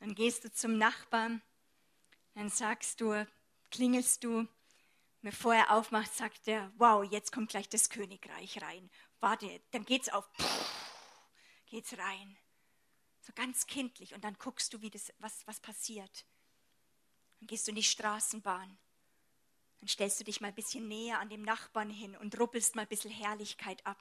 Dann 0.00 0.14
gehst 0.14 0.44
du 0.44 0.52
zum 0.52 0.76
Nachbarn, 0.76 1.40
dann 2.34 2.50
sagst 2.50 3.00
du, 3.00 3.26
klingelst 3.70 4.22
du, 4.24 4.46
bevor 5.22 5.54
er 5.54 5.70
aufmacht, 5.70 6.14
sagt 6.14 6.46
er, 6.46 6.70
wow, 6.76 7.02
jetzt 7.02 7.32
kommt 7.32 7.48
gleich 7.48 7.70
das 7.70 7.88
Königreich 7.88 8.60
rein. 8.60 8.90
Warte, 9.20 9.62
dann 9.70 9.86
geht's 9.86 10.10
auf, 10.10 10.28
geht's 11.64 11.96
rein. 11.96 12.36
So 13.22 13.32
ganz 13.32 13.66
kindlich 13.66 14.12
und 14.12 14.22
dann 14.22 14.36
guckst 14.38 14.74
du, 14.74 14.82
wie 14.82 14.90
das, 14.90 15.14
was, 15.18 15.46
was 15.46 15.60
passiert. 15.60 16.26
Dann 17.40 17.46
gehst 17.46 17.66
du 17.66 17.70
in 17.70 17.76
die 17.76 17.82
Straßenbahn. 17.82 18.78
Dann 19.80 19.88
stellst 19.88 20.20
du 20.20 20.24
dich 20.24 20.40
mal 20.40 20.48
ein 20.48 20.54
bisschen 20.54 20.88
näher 20.88 21.18
an 21.18 21.28
dem 21.28 21.42
Nachbarn 21.42 21.90
hin 21.90 22.16
und 22.16 22.38
ruppelst 22.38 22.74
mal 22.74 22.82
ein 22.82 22.88
bisschen 22.88 23.10
Herrlichkeit 23.10 23.84
ab. 23.86 23.98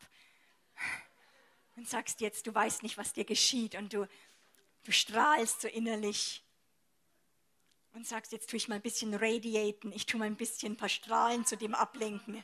Und 1.76 1.88
sagst 1.90 2.22
jetzt, 2.22 2.48
du 2.48 2.54
weißt 2.54 2.84
nicht, 2.84 2.98
was 2.98 3.14
dir 3.14 3.26
geschieht 3.26 3.76
und 3.76 3.94
du, 3.94 4.08
du 4.84 4.92
strahlst 4.92 5.62
so 5.62 5.68
innerlich. 5.68 6.44
Und 7.94 8.08
sagst, 8.08 8.32
jetzt 8.32 8.50
tue 8.50 8.58
ich 8.58 8.68
mal 8.68 8.76
ein 8.76 8.82
bisschen 8.82 9.14
radiaten, 9.14 9.92
ich 9.92 10.06
tue 10.06 10.20
mal 10.20 10.26
ein 10.26 10.36
bisschen 10.36 10.74
ein 10.74 10.78
paar 10.78 10.90
Strahlen 10.90 11.46
zu 11.46 11.58
dem 11.58 11.76
ablenken. 11.76 12.44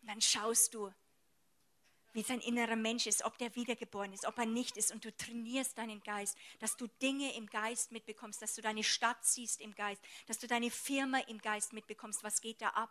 Und 0.00 0.08
dann 0.08 0.20
schaust 0.20 0.74
du, 0.74 0.92
wie 2.16 2.22
sein 2.22 2.40
innerer 2.40 2.76
Mensch 2.76 3.06
ist, 3.06 3.24
ob 3.24 3.36
der 3.36 3.54
wiedergeboren 3.54 4.12
ist, 4.14 4.24
ob 4.24 4.38
er 4.38 4.46
nicht 4.46 4.78
ist. 4.78 4.90
Und 4.90 5.04
du 5.04 5.14
trainierst 5.14 5.76
deinen 5.76 6.02
Geist, 6.02 6.36
dass 6.58 6.76
du 6.76 6.86
Dinge 7.02 7.34
im 7.36 7.46
Geist 7.46 7.92
mitbekommst, 7.92 8.40
dass 8.40 8.54
du 8.54 8.62
deine 8.62 8.82
Stadt 8.82 9.22
siehst 9.22 9.60
im 9.60 9.74
Geist, 9.74 10.02
dass 10.26 10.38
du 10.38 10.46
deine 10.46 10.70
Firma 10.70 11.18
im 11.28 11.38
Geist 11.38 11.74
mitbekommst. 11.74 12.24
Was 12.24 12.40
geht 12.40 12.62
da 12.62 12.70
ab? 12.70 12.90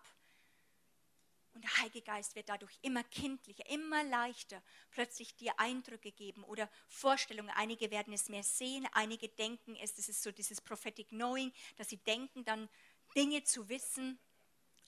Und 1.56 1.64
der 1.64 1.78
Heilige 1.78 2.04
Geist 2.04 2.36
wird 2.36 2.50
dadurch 2.50 2.78
immer 2.82 3.04
kindlicher, 3.06 3.66
immer 3.68 4.04
leichter 4.04 4.62
plötzlich 4.92 5.36
dir 5.38 5.58
Eindrücke 5.58 6.12
geben 6.12 6.44
oder 6.44 6.70
Vorstellungen. 6.88 7.50
Einige 7.50 7.90
werden 7.90 8.14
es 8.14 8.30
mehr 8.30 8.44
sehen, 8.44 8.88
einige 8.92 9.30
denken 9.30 9.76
es, 9.78 9.96
das 9.96 10.08
ist 10.08 10.22
so 10.22 10.32
dieses 10.32 10.62
Prophetic 10.62 11.08
Knowing, 11.08 11.52
dass 11.78 11.90
sie 11.90 11.98
denken 11.98 12.44
dann 12.44 12.70
Dinge 13.16 13.44
zu 13.44 13.70
wissen. 13.70 14.20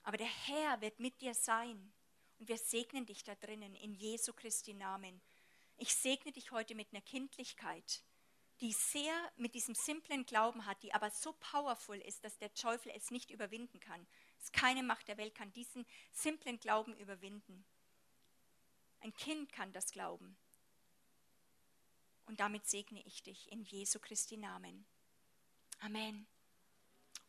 Aber 0.04 0.16
der 0.16 0.28
Herr 0.46 0.80
wird 0.80 1.00
mit 1.00 1.20
dir 1.22 1.34
sein. 1.34 1.92
Und 2.38 2.48
wir 2.48 2.58
segnen 2.58 3.06
dich 3.06 3.24
da 3.24 3.34
drinnen 3.34 3.74
in 3.74 3.94
Jesu 3.94 4.32
Christi 4.32 4.74
Namen. 4.74 5.20
Ich 5.76 5.94
segne 5.94 6.32
dich 6.32 6.50
heute 6.52 6.74
mit 6.74 6.92
einer 6.92 7.02
Kindlichkeit, 7.02 8.02
die 8.60 8.72
sehr 8.72 9.14
mit 9.36 9.54
diesem 9.54 9.74
simplen 9.74 10.26
Glauben 10.26 10.66
hat, 10.66 10.82
die 10.82 10.92
aber 10.92 11.10
so 11.10 11.32
powerful 11.34 11.98
ist, 12.00 12.24
dass 12.24 12.38
der 12.38 12.52
Teufel 12.54 12.92
es 12.94 13.10
nicht 13.10 13.30
überwinden 13.30 13.80
kann. 13.80 14.06
Es 14.40 14.52
keine 14.52 14.82
Macht 14.82 15.08
der 15.08 15.16
Welt 15.16 15.34
kann 15.34 15.52
diesen 15.52 15.86
simplen 16.12 16.58
Glauben 16.58 16.96
überwinden. 16.96 17.64
Ein 19.00 19.14
Kind 19.14 19.52
kann 19.52 19.72
das 19.72 19.90
glauben. 19.92 20.36
Und 22.26 22.40
damit 22.40 22.66
segne 22.66 23.02
ich 23.06 23.22
dich 23.22 23.50
in 23.50 23.62
Jesu 23.62 23.98
Christi 23.98 24.36
Namen. 24.36 24.86
Amen. 25.80 26.26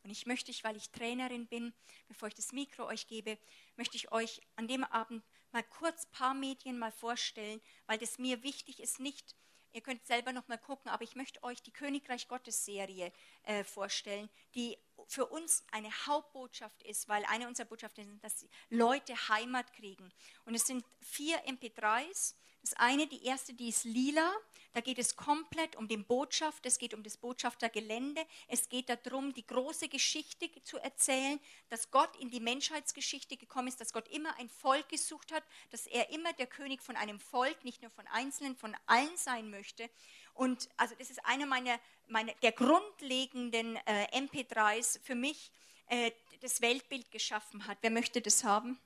Und 0.04 0.10
ich 0.10 0.26
möchte, 0.26 0.52
weil 0.64 0.78
ich 0.78 0.90
Trainerin 0.92 1.48
bin, 1.48 1.74
bevor 2.08 2.28
ich 2.28 2.36
das 2.36 2.52
Mikro 2.52 2.86
euch 2.86 3.08
gebe, 3.08 3.38
möchte 3.76 3.98
ich 3.98 4.12
euch 4.12 4.42
an 4.56 4.68
dem 4.68 4.84
Abend 4.84 5.24
mal 5.52 5.64
kurz 5.64 6.06
ein 6.06 6.12
paar 6.12 6.34
Medien 6.34 6.78
mal 6.78 6.92
vorstellen, 6.92 7.62
weil 7.86 7.98
das 7.98 8.18
mir 8.18 8.44
wichtig 8.44 8.80
ist, 8.80 9.00
nicht, 9.00 9.36
ihr 9.74 9.82
könnt 9.82 10.06
selber 10.06 10.34
noch 10.34 10.48
mal 10.48 10.58
gucken, 10.58 10.90
aber 10.90 11.04
ich 11.04 11.16
möchte 11.16 11.44
euch 11.44 11.62
die 11.62 11.72
Königreich 11.72 12.28
Gottes 12.28 12.66
Serie 12.66 13.12
äh, 13.44 13.64
vorstellen, 13.64 14.30
die 14.56 14.78
für 15.08 15.26
uns 15.26 15.64
eine 15.72 15.90
Hauptbotschaft 16.08 16.84
ist, 16.84 17.08
weil 17.08 17.26
eine 17.26 17.48
unserer 17.48 17.68
Botschaften 17.68 18.16
ist, 18.16 18.24
dass 18.24 18.46
Leute 18.70 19.14
Heimat 19.30 19.74
kriegen. 19.74 20.12
Und 20.46 20.56
es 20.56 20.66
sind 20.66 20.86
vier 21.02 21.44
MP3s. 21.46 22.36
Das 22.61 22.73
eine, 22.73 23.07
die 23.07 23.23
erste, 23.26 23.53
die 23.53 23.69
ist 23.69 23.86
lila. 23.86 24.34
Da 24.73 24.81
geht 24.81 24.99
es 24.99 25.15
komplett 25.15 25.76
um 25.76 25.88
den 25.88 26.06
Botschaft, 26.06 26.65
es 26.65 26.77
geht 26.77 26.94
um 26.94 27.02
das 27.02 27.18
Botschaftergelände, 27.18 28.23
es 28.48 28.69
geht 28.69 28.90
darum, 28.90 29.34
die 29.34 29.45
große 29.45 29.90
Geschichte 29.90 30.48
zu 30.64 30.77
erzählen, 30.77 31.40
dass 31.69 31.90
Gott 31.90 32.15
in 32.18 32.30
die 32.30 32.40
Menschheitsgeschichte 32.40 33.36
gekommen 33.36 33.68
ist, 33.68 33.81
dass 33.81 33.94
Gott 33.94 34.07
immer 34.10 34.38
ein 34.38 34.48
Volk 34.48 34.88
gesucht 34.90 35.31
hat, 35.31 35.44
dass 35.72 35.88
er 35.88 36.11
immer 36.11 36.34
der 36.34 36.45
König 36.45 36.84
von 36.84 36.95
einem 36.95 37.19
Volk, 37.19 37.64
nicht 37.64 37.81
nur 37.81 37.90
von 37.90 38.06
Einzelnen, 38.07 38.56
von 38.56 38.77
allen 38.86 39.18
sein 39.18 39.49
möchte. 39.49 39.90
Und 40.36 40.69
also 40.77 40.94
das 40.99 41.10
ist 41.10 41.26
einer 41.26 41.48
meiner, 41.48 41.80
meiner 42.07 42.34
der 42.44 42.52
grundlegenden 42.52 43.76
äh, 43.88 44.06
MP3s 44.15 44.99
für 45.02 45.15
mich, 45.15 45.52
äh, 45.88 46.11
das 46.41 46.61
Weltbild 46.61 47.10
geschaffen 47.10 47.65
hat. 47.65 47.80
Wer 47.81 47.90
möchte 47.90 48.22
das 48.22 48.44
haben? 48.44 48.80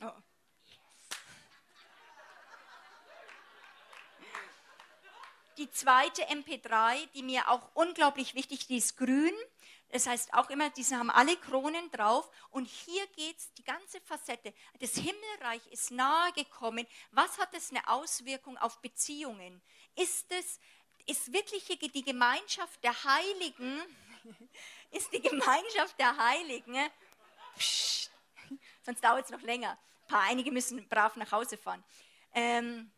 Oh. 0.00 0.12
Die 5.60 5.70
zweite 5.70 6.22
MP3, 6.22 7.06
die 7.14 7.22
mir 7.22 7.48
auch 7.48 7.68
unglaublich 7.74 8.34
wichtig, 8.34 8.66
die 8.66 8.78
ist 8.78 8.96
grün. 8.96 9.34
Das 9.90 10.06
heißt 10.06 10.32
auch 10.32 10.48
immer, 10.48 10.70
diese 10.70 10.96
haben 10.96 11.10
alle 11.10 11.36
Kronen 11.36 11.90
drauf. 11.90 12.30
Und 12.50 12.66
hier 12.66 13.06
geht 13.08 13.36
es, 13.36 13.52
die 13.54 13.64
ganze 13.64 14.00
Facette. 14.00 14.54
Das 14.78 14.94
Himmelreich 14.94 15.66
ist 15.70 15.90
nahe 15.90 16.32
gekommen. 16.32 16.86
Was 17.10 17.38
hat 17.38 17.54
das 17.54 17.70
eine 17.70 17.86
Auswirkung 17.88 18.56
auf 18.56 18.80
Beziehungen? 18.80 19.60
Ist 19.96 20.32
es, 20.32 20.58
ist 21.06 21.32
wirklich 21.32 21.64
die 21.66 22.02
Gemeinschaft 22.02 22.82
der 22.82 22.94
Heiligen, 23.04 23.82
ist 24.92 25.12
die 25.12 25.20
Gemeinschaft 25.20 25.98
der 25.98 26.16
Heiligen, 26.16 26.88
pssst, 27.56 28.10
sonst 28.82 29.04
dauert 29.04 29.26
es 29.26 29.30
noch 29.30 29.42
länger. 29.42 29.72
Ein 29.72 30.08
paar, 30.08 30.22
einige 30.22 30.50
müssen 30.52 30.88
brav 30.88 31.16
nach 31.16 31.32
Hause 31.32 31.58
fahren. 31.58 31.84
Ähm, 32.32 32.90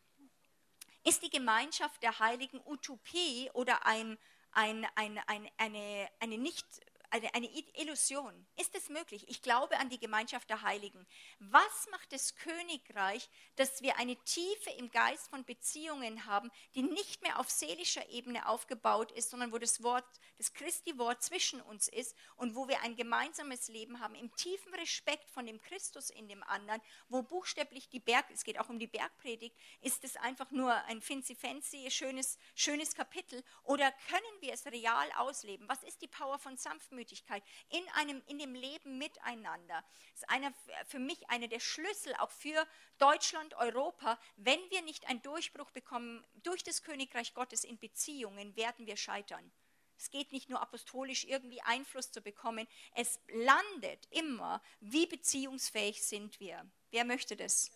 ist 1.03 1.23
die 1.23 1.29
Gemeinschaft 1.29 2.01
der 2.01 2.19
Heiligen 2.19 2.61
Utopie 2.65 3.49
oder 3.53 3.85
ein, 3.85 4.17
ein, 4.51 4.85
ein, 4.95 5.19
ein, 5.27 5.49
eine, 5.57 6.07
eine 6.19 6.37
nicht 6.37 6.65
eine, 7.13 7.31
eine 7.35 7.47
Illusion. 7.75 8.33
Ist 8.59 8.73
es 8.75 8.89
möglich? 8.89 9.23
Ich 9.29 9.43
glaube 9.43 9.77
an 9.77 9.89
die 9.89 9.99
Gemeinschaft 9.99 10.49
der 10.49 10.63
Heiligen. 10.63 11.05
Was 11.39 11.87
macht 11.91 12.11
das 12.11 12.35
Königreich, 12.35 13.29
dass 13.55 13.83
wir 13.83 13.97
eine 13.97 14.15
Tiefe 14.23 14.71
im 14.79 14.89
Geist 14.89 15.27
von 15.29 15.45
Beziehungen 15.45 16.25
haben, 16.25 16.49
die 16.73 16.81
nicht 16.81 17.21
mehr 17.21 17.39
auf 17.39 17.51
seelischer 17.51 18.09
Ebene 18.09 18.47
aufgebaut 18.49 19.11
ist, 19.11 19.29
sondern 19.29 19.51
wo 19.51 19.59
das 19.59 19.83
Wort, 19.83 20.05
das 20.37 20.53
Christi-Wort 20.53 21.21
zwischen 21.21 21.61
uns 21.61 21.87
ist 21.87 22.15
und 22.35 22.55
wo 22.55 22.67
wir 22.67 22.81
ein 22.81 22.95
gemeinsames 22.95 23.67
Leben 23.67 23.99
haben, 23.99 24.15
im 24.15 24.35
tiefen 24.35 24.73
Respekt 24.73 25.29
von 25.29 25.45
dem 25.45 25.61
Christus 25.61 26.09
in 26.09 26.27
dem 26.27 26.41
anderen, 26.41 26.81
wo 27.09 27.21
buchstäblich 27.21 27.89
die 27.89 27.99
Berg, 27.99 28.25
es 28.33 28.43
geht 28.43 28.59
auch 28.59 28.69
um 28.69 28.79
die 28.79 28.87
Bergpredigt, 28.87 29.55
ist 29.81 30.03
es 30.03 30.15
einfach 30.15 30.49
nur 30.49 30.73
ein 30.85 30.99
fancy-fancy, 30.99 31.91
schönes, 31.91 32.39
schönes 32.55 32.95
Kapitel 32.95 33.43
oder 33.61 33.91
können 34.09 34.41
wir 34.41 34.53
es 34.53 34.65
real 34.65 35.11
ausleben? 35.17 35.69
Was 35.69 35.83
ist 35.83 36.01
die 36.01 36.07
Power 36.07 36.39
von 36.39 36.57
Sanftmütigkeit? 36.57 37.02
Demütigkeit, 37.03 37.43
in, 37.69 37.83
einem, 37.95 38.21
in 38.27 38.39
dem 38.39 38.55
Leben 38.55 38.97
miteinander. 38.97 39.83
Das 40.11 40.21
ist 40.21 40.29
einer, 40.29 40.53
für 40.87 40.99
mich 40.99 41.29
einer 41.29 41.47
der 41.47 41.59
Schlüssel 41.59 42.13
auch 42.19 42.31
für 42.31 42.65
Deutschland, 42.97 43.53
Europa. 43.55 44.17
Wenn 44.37 44.59
wir 44.69 44.81
nicht 44.81 45.07
einen 45.07 45.21
Durchbruch 45.21 45.71
bekommen 45.71 46.25
durch 46.43 46.63
das 46.63 46.81
Königreich 46.81 47.33
Gottes 47.33 47.63
in 47.63 47.77
Beziehungen, 47.77 48.55
werden 48.55 48.85
wir 48.85 48.97
scheitern. 48.97 49.51
Es 49.97 50.09
geht 50.09 50.31
nicht 50.31 50.49
nur 50.49 50.61
apostolisch 50.61 51.25
irgendwie 51.25 51.61
Einfluss 51.61 52.11
zu 52.11 52.21
bekommen, 52.21 52.67
es 52.95 53.19
landet 53.27 54.07
immer, 54.09 54.61
wie 54.79 55.05
beziehungsfähig 55.05 56.03
sind 56.03 56.39
wir. 56.39 56.65
Wer 56.91 57.05
möchte 57.05 57.35
das? 57.35 57.71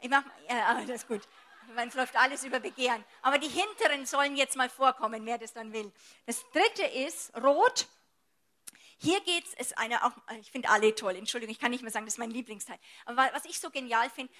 Ich 0.00 0.08
mach, 0.08 0.24
ja, 0.48 0.80
das 0.82 1.02
ist 1.02 1.08
gut. 1.08 1.22
Es 1.74 1.94
läuft 1.94 2.14
alles 2.16 2.44
über 2.44 2.60
Begehren. 2.60 3.04
Aber 3.22 3.38
die 3.38 3.48
hinteren 3.48 4.06
sollen 4.06 4.36
jetzt 4.36 4.56
mal 4.56 4.70
vorkommen, 4.70 5.26
wer 5.26 5.36
das 5.36 5.52
dann 5.52 5.72
will. 5.72 5.92
Das 6.24 6.44
dritte 6.50 6.84
ist 6.84 7.34
rot. 7.36 7.88
Hier 8.98 9.20
geht 9.20 9.44
es, 9.58 9.72
auch, 9.76 10.12
ich 10.40 10.50
finde 10.50 10.70
alle 10.70 10.94
toll, 10.94 11.16
Entschuldigung, 11.16 11.52
ich 11.52 11.58
kann 11.58 11.70
nicht 11.70 11.82
mehr 11.82 11.92
sagen, 11.92 12.06
das 12.06 12.14
ist 12.14 12.18
mein 12.18 12.30
Lieblingsteil. 12.30 12.78
Aber 13.04 13.28
was 13.34 13.44
ich 13.44 13.60
so 13.60 13.70
genial 13.70 14.08
finde, 14.08 14.32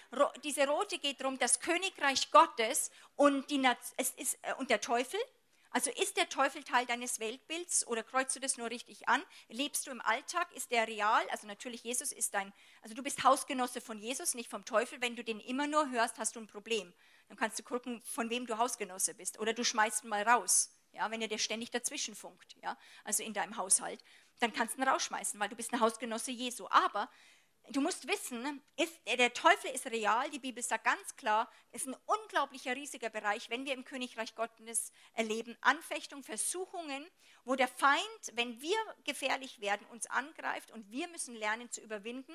diese 0.45 0.67
rote 0.67 0.99
geht 0.99 1.21
darum, 1.21 1.39
das 1.39 1.61
Königreich 1.61 2.31
Gottes 2.31 2.91
und, 3.17 3.51
die, 3.51 3.63
es 3.99 4.11
ist, 4.11 4.39
äh, 4.43 4.55
und 4.55 4.71
der 4.71 4.81
Teufel 4.81 5.21
Also 5.71 5.91
ist 5.91 6.17
der 6.17 6.31
Teufel 6.31 6.65
Teil 6.65 6.87
deines 6.87 7.21
Weltbilds 7.21 7.87
oder 7.87 8.03
kreuzt 8.03 8.35
du 8.35 8.41
das 8.41 8.57
nur 8.57 8.71
richtig 8.71 9.09
an? 9.09 9.23
Lebst 9.49 9.87
du 9.87 9.91
im 9.91 10.01
Alltag? 10.01 10.51
Ist 10.53 10.71
der 10.71 10.89
real? 10.89 11.23
Also 11.31 11.47
natürlich, 11.47 11.85
Jesus 11.85 12.13
ist 12.13 12.33
dein, 12.33 12.51
also 12.81 12.95
du 12.95 13.03
bist 13.03 13.25
Hausgenosse 13.25 13.83
von 13.83 13.99
Jesus, 13.99 14.35
nicht 14.35 14.49
vom 14.49 14.65
Teufel. 14.65 15.03
Wenn 15.03 15.17
du 15.17 15.23
den 15.23 15.39
immer 15.39 15.67
nur 15.67 15.91
hörst, 15.91 16.19
hast 16.19 16.35
du 16.35 16.41
ein 16.41 16.47
Problem. 16.47 16.95
Dann 17.29 17.37
kannst 17.37 17.59
du 17.59 17.63
gucken, 17.63 18.01
von 18.05 18.31
wem 18.31 18.47
du 18.47 18.57
Hausgenosse 18.57 19.13
bist. 19.13 19.39
Oder 19.39 19.53
du 19.53 19.65
schmeißt 19.65 20.05
ihn 20.05 20.09
mal 20.09 20.23
raus, 20.23 20.71
ja, 20.97 21.11
wenn 21.11 21.23
er 21.23 21.29
dir 21.29 21.39
ständig 21.39 21.71
dazwischen 21.71 22.15
funkt, 22.15 22.57
ja, 22.63 22.77
also 23.05 23.23
in 23.23 23.35
deinem 23.35 23.57
Haushalt. 23.57 24.03
Dann 24.41 24.53
kannst 24.53 24.77
du 24.77 24.83
ihn 24.83 24.89
rausschmeißen, 24.89 25.39
weil 25.41 25.49
du 25.49 25.57
bist 25.57 25.73
ein 25.73 25.81
Hausgenosse 25.81 26.31
Jesu. 26.31 26.67
Aber 26.69 27.09
du 27.71 27.81
musst 27.81 28.07
wissen, 28.07 28.63
ist, 28.77 28.95
der 29.07 29.33
Teufel 29.33 29.71
ist 29.71 29.87
real, 29.87 30.29
die 30.31 30.39
Bibel 30.39 30.63
sagt 30.63 30.85
ganz 30.85 31.17
klar, 31.17 31.51
ist 31.73 31.87
ein 31.87 31.97
unglaublicher, 32.07 32.75
riesiger 32.75 33.11
Bereich, 33.11 33.51
wenn 33.51 33.65
wir 33.65 33.75
im 33.75 33.85
Königreich 33.85 34.35
Gottes 34.35 34.93
erleben, 35.15 35.57
Anfechtung, 35.61 36.23
Versuchungen, 36.23 37.07
wo 37.45 37.55
der 37.55 37.69
Feind, 37.69 38.03
wenn 38.35 38.61
wir 38.61 38.79
gefährlich 39.05 39.61
werden, 39.61 39.87
uns 39.89 40.07
angreift 40.07 40.71
und 40.71 40.91
wir 40.91 41.09
müssen 41.09 41.35
lernen 41.35 41.71
zu 41.71 41.81
überwinden 41.81 42.35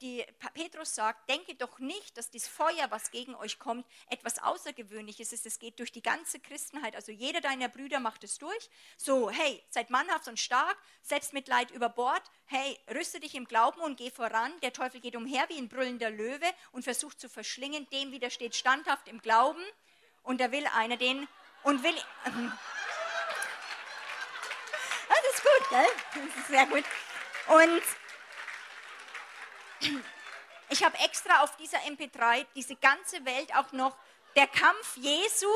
die 0.00 0.24
Petrus 0.54 0.94
sagt, 0.94 1.28
denke 1.28 1.54
doch 1.56 1.78
nicht, 1.78 2.16
dass 2.16 2.30
das 2.30 2.46
Feuer, 2.46 2.90
was 2.90 3.10
gegen 3.10 3.34
euch 3.34 3.58
kommt, 3.58 3.86
etwas 4.08 4.42
Außergewöhnliches 4.42 5.32
ist. 5.32 5.46
Es 5.46 5.58
geht 5.58 5.78
durch 5.80 5.90
die 5.90 6.02
ganze 6.02 6.38
Christenheit. 6.38 6.94
Also 6.94 7.10
jeder 7.10 7.40
deiner 7.40 7.68
Brüder 7.68 7.98
macht 8.00 8.24
es 8.24 8.38
durch. 8.38 8.70
So, 8.96 9.30
hey, 9.30 9.62
seid 9.70 9.90
mannhaft 9.90 10.28
und 10.28 10.38
stark, 10.38 10.76
Selbstmitleid 11.02 11.70
über 11.72 11.88
Bord. 11.88 12.22
Hey, 12.46 12.78
rüste 12.94 13.20
dich 13.20 13.34
im 13.34 13.46
Glauben 13.46 13.80
und 13.80 13.96
geh 13.96 14.10
voran. 14.10 14.52
Der 14.62 14.72
Teufel 14.72 15.00
geht 15.00 15.16
umher 15.16 15.48
wie 15.48 15.58
ein 15.58 15.68
brüllender 15.68 16.10
Löwe 16.10 16.46
und 16.72 16.84
versucht 16.84 17.20
zu 17.20 17.28
verschlingen. 17.28 17.88
Dem 17.90 18.12
widersteht 18.12 18.54
standhaft 18.54 19.08
im 19.08 19.20
Glauben. 19.20 19.62
Und 20.22 20.40
da 20.40 20.52
will 20.52 20.66
einer 20.74 20.96
den 20.96 21.26
und 21.62 21.82
will. 21.82 21.96
Das 25.06 25.34
ist 25.34 25.42
gut, 25.42 25.68
gell? 25.70 25.86
Das 26.14 26.36
ist 26.36 26.48
sehr 26.48 26.66
gut. 26.66 26.84
Und 27.48 27.82
ich 30.68 30.82
habe 30.82 30.96
extra 30.98 31.42
auf 31.42 31.56
dieser 31.56 31.78
MP3 31.78 32.46
diese 32.54 32.76
ganze 32.76 33.24
Welt 33.24 33.54
auch 33.54 33.72
noch 33.72 33.96
der 34.36 34.46
Kampf 34.46 34.96
Jesu. 34.96 35.46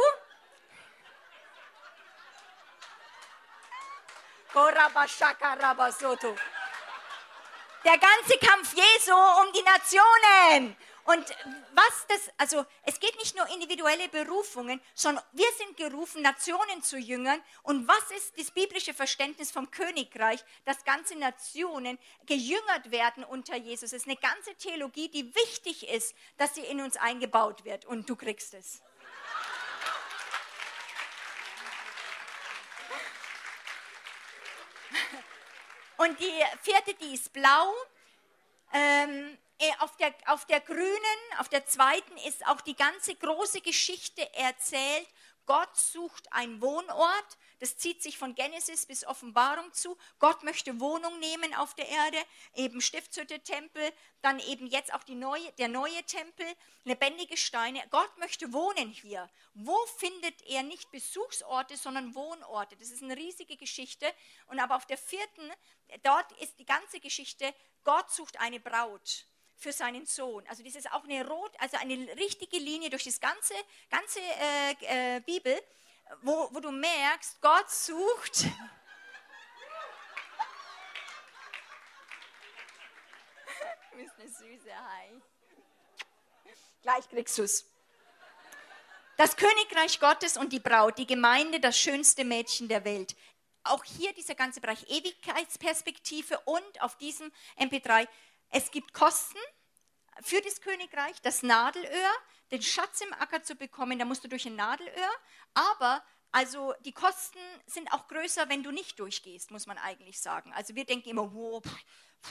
Der 7.84 7.98
ganze 7.98 8.38
Kampf 8.38 8.74
Jesu 8.74 9.14
um 9.14 9.52
die 9.52 9.62
Nationen. 9.62 10.76
Und 11.08 11.24
was 11.72 12.06
das, 12.08 12.30
also 12.36 12.66
es 12.82 13.00
geht 13.00 13.16
nicht 13.16 13.34
nur 13.34 13.48
individuelle 13.48 14.10
Berufungen, 14.10 14.78
sondern 14.92 15.24
wir 15.32 15.50
sind 15.56 15.74
gerufen, 15.78 16.20
Nationen 16.20 16.82
zu 16.82 16.98
jüngern. 16.98 17.40
Und 17.62 17.88
was 17.88 18.10
ist 18.14 18.38
das 18.38 18.50
biblische 18.50 18.92
Verständnis 18.92 19.50
vom 19.50 19.70
Königreich, 19.70 20.44
dass 20.66 20.84
ganze 20.84 21.16
Nationen 21.16 21.98
gejüngert 22.26 22.90
werden 22.90 23.24
unter 23.24 23.56
Jesus? 23.56 23.94
Es 23.94 24.02
ist 24.02 24.06
eine 24.06 24.18
ganze 24.18 24.54
Theologie, 24.56 25.08
die 25.08 25.34
wichtig 25.34 25.88
ist, 25.88 26.14
dass 26.36 26.54
sie 26.54 26.60
in 26.60 26.82
uns 26.82 26.98
eingebaut 26.98 27.64
wird. 27.64 27.86
Und 27.86 28.10
du 28.10 28.14
kriegst 28.14 28.52
es. 28.52 28.82
Und 35.96 36.20
die 36.20 36.44
vierte, 36.60 36.92
die 36.92 37.14
ist 37.14 37.32
blau. 37.32 37.72
Ähm, 38.74 39.38
äh, 39.38 39.47
auf 39.80 39.96
der, 39.96 40.14
auf 40.26 40.44
der 40.46 40.60
grünen, 40.60 41.18
auf 41.38 41.48
der 41.48 41.66
zweiten 41.66 42.16
ist 42.28 42.46
auch 42.46 42.60
die 42.60 42.76
ganze 42.76 43.14
große 43.16 43.60
Geschichte 43.60 44.32
erzählt. 44.34 45.08
Gott 45.46 45.74
sucht 45.76 46.30
einen 46.32 46.60
Wohnort. 46.60 47.38
Das 47.58 47.78
zieht 47.78 48.02
sich 48.02 48.18
von 48.18 48.34
Genesis 48.34 48.84
bis 48.84 49.04
Offenbarung 49.04 49.72
zu. 49.72 49.96
Gott 50.18 50.42
möchte 50.42 50.78
Wohnung 50.78 51.18
nehmen 51.20 51.54
auf 51.54 51.74
der 51.74 51.88
Erde, 51.88 52.18
eben 52.54 52.80
Stiftshütte, 52.82 53.40
Tempel, 53.40 53.82
dann 54.20 54.38
eben 54.40 54.66
jetzt 54.66 54.92
auch 54.92 55.04
neue, 55.08 55.50
der 55.52 55.68
neue 55.68 56.04
Tempel, 56.04 56.46
lebendige 56.84 57.38
Steine. 57.38 57.82
Gott 57.90 58.16
möchte 58.18 58.52
wohnen 58.52 58.90
hier. 58.90 59.28
Wo 59.54 59.76
findet 59.96 60.42
er 60.42 60.62
nicht 60.62 60.90
Besuchsorte, 60.92 61.78
sondern 61.78 62.14
Wohnorte? 62.14 62.76
Das 62.76 62.90
ist 62.90 63.02
eine 63.02 63.16
riesige 63.16 63.56
Geschichte. 63.56 64.06
Und 64.48 64.60
aber 64.60 64.76
auf 64.76 64.86
der 64.86 64.98
vierten, 64.98 65.50
dort 66.02 66.30
ist 66.40 66.58
die 66.58 66.66
ganze 66.66 67.00
Geschichte, 67.00 67.52
Gott 67.84 68.10
sucht 68.10 68.38
eine 68.38 68.60
Braut 68.60 69.26
für 69.58 69.72
seinen 69.72 70.06
Sohn. 70.06 70.46
Also 70.48 70.62
das 70.62 70.76
ist 70.76 70.90
auch 70.92 71.04
eine 71.04 71.26
rot, 71.26 71.52
also 71.58 71.76
eine 71.78 72.16
richtige 72.16 72.58
Linie 72.58 72.88
durch 72.90 73.04
das 73.04 73.20
ganze, 73.20 73.54
ganze 73.90 74.20
äh, 74.20 75.16
äh, 75.16 75.20
Bibel, 75.20 75.60
wo, 76.22 76.48
wo 76.52 76.60
du 76.60 76.70
merkst, 76.70 77.40
Gott 77.40 77.68
sucht. 77.68 78.44
du 83.90 83.96
bist 83.96 84.12
eine 84.18 84.28
süße 84.28 84.70
Hai. 84.70 85.10
Gleich 86.82 87.08
kriegst 87.08 87.36
du 87.38 87.42
es. 87.42 87.66
Das 89.16 89.36
Königreich 89.36 89.98
Gottes 89.98 90.36
und 90.36 90.52
die 90.52 90.60
Braut, 90.60 90.96
die 90.96 91.06
Gemeinde, 91.06 91.58
das 91.58 91.76
schönste 91.76 92.24
Mädchen 92.24 92.68
der 92.68 92.84
Welt. 92.84 93.16
Auch 93.64 93.82
hier 93.82 94.12
dieser 94.12 94.36
ganze 94.36 94.60
Bereich 94.60 94.88
Ewigkeitsperspektive 94.88 96.38
und 96.44 96.80
auf 96.80 96.96
diesem 96.96 97.32
MP3 97.58 98.06
es 98.50 98.70
gibt 98.70 98.92
Kosten 98.92 99.38
für 100.22 100.40
das 100.40 100.60
Königreich, 100.60 101.20
das 101.22 101.42
Nadelöhr, 101.42 102.10
den 102.50 102.62
Schatz 102.62 103.00
im 103.00 103.12
Acker 103.14 103.42
zu 103.42 103.54
bekommen, 103.54 103.98
da 103.98 104.04
musst 104.04 104.24
du 104.24 104.28
durch 104.28 104.46
ein 104.46 104.56
Nadelöhr, 104.56 105.10
aber 105.54 106.02
also 106.30 106.74
die 106.80 106.92
Kosten 106.92 107.38
sind 107.66 107.92
auch 107.92 108.06
größer, 108.08 108.48
wenn 108.48 108.62
du 108.62 108.70
nicht 108.70 108.98
durchgehst, 108.98 109.50
muss 109.50 109.66
man 109.66 109.78
eigentlich 109.78 110.20
sagen. 110.20 110.52
Also 110.52 110.74
wir 110.74 110.84
denken 110.84 111.08
immer, 111.08 111.32
wow, 111.32 111.62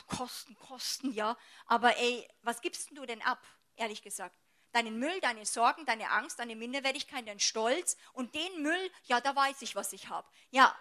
Kosten, 0.07 0.55
Kosten, 0.55 1.11
ja, 1.13 1.37
aber 1.65 1.97
ey, 1.97 2.27
was 2.41 2.61
gibst 2.61 2.89
du 2.91 3.05
denn 3.05 3.21
ab, 3.21 3.41
ehrlich 3.75 4.01
gesagt? 4.01 4.35
Deinen 4.73 4.99
Müll, 4.99 5.19
deine 5.21 5.45
Sorgen, 5.45 5.85
deine 5.85 6.11
Angst, 6.11 6.39
deine 6.39 6.55
Minderwertigkeit, 6.55 7.27
dein 7.27 7.39
Stolz 7.39 7.97
und 8.13 8.35
den 8.35 8.61
Müll, 8.61 8.91
ja, 9.05 9.21
da 9.21 9.35
weiß 9.35 9.61
ich, 9.61 9.75
was 9.75 9.93
ich 9.93 10.09
habe. 10.09 10.27
Ja, 10.51 10.75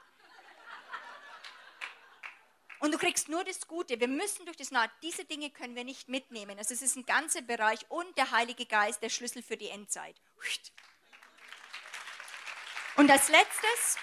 und 2.79 2.93
du 2.93 2.99
kriegst 2.99 3.29
nur 3.29 3.43
das 3.45 3.67
Gute. 3.67 3.99
Wir 4.01 4.09
müssen 4.09 4.45
durch 4.45 4.57
das 4.57 4.71
Nahe. 4.71 4.91
Diese 5.03 5.25
Dinge 5.25 5.51
können 5.51 5.75
wir 5.75 5.85
nicht 5.85 6.09
mitnehmen. 6.09 6.59
Also 6.59 6.75
es 6.75 6.83
ist 6.83 6.97
ein 6.97 7.07
ganzer 7.07 7.43
Bereich 7.43 7.91
und 7.91 8.17
der 8.19 8.31
Heilige 8.31 8.67
Geist 8.67 9.03
der 9.03 9.09
Schlüssel 9.09 9.43
für 9.43 9.57
die 9.57 9.69
Endzeit. 9.69 10.17
Und 12.97 13.11
als 13.11 13.29
letztes, 13.29 13.99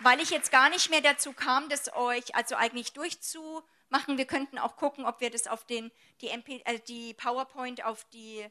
weil 0.00 0.20
ich 0.20 0.30
jetzt 0.30 0.50
gar 0.50 0.68
nicht 0.68 0.90
mehr 0.90 1.00
dazu 1.00 1.32
kam, 1.32 1.68
das 1.68 1.92
euch 1.94 2.34
also 2.34 2.54
eigentlich 2.56 2.92
durchzumachen, 2.92 4.16
wir 4.16 4.26
könnten 4.26 4.58
auch 4.58 4.76
gucken, 4.76 5.04
ob 5.04 5.20
wir 5.20 5.30
das 5.30 5.46
auf 5.46 5.64
den, 5.64 5.90
die, 6.20 6.28
MP, 6.28 6.62
äh, 6.64 6.78
die 6.80 7.14
PowerPoint 7.14 7.84
auf 7.84 8.04
die, 8.10 8.46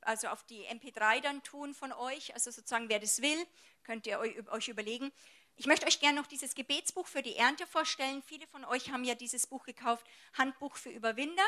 also 0.00 0.28
auf 0.28 0.44
die 0.44 0.64
MP3 0.66 1.20
dann 1.20 1.42
tun 1.42 1.74
von 1.74 1.92
euch. 1.92 2.34
Also 2.34 2.50
sozusagen, 2.50 2.88
wer 2.88 2.98
das 2.98 3.22
will, 3.22 3.46
könnt 3.84 4.06
ihr 4.06 4.18
euch 4.18 4.68
überlegen. 4.68 5.12
Ich 5.60 5.66
möchte 5.66 5.88
euch 5.88 5.98
gerne 5.98 6.20
noch 6.20 6.28
dieses 6.28 6.54
Gebetsbuch 6.54 7.08
für 7.08 7.20
die 7.20 7.34
Ernte 7.34 7.66
vorstellen. 7.66 8.22
Viele 8.22 8.46
von 8.46 8.64
euch 8.64 8.92
haben 8.92 9.02
ja 9.02 9.16
dieses 9.16 9.48
Buch 9.48 9.64
gekauft, 9.64 10.06
Handbuch 10.34 10.76
für 10.76 10.90
Überwinder 10.90 11.42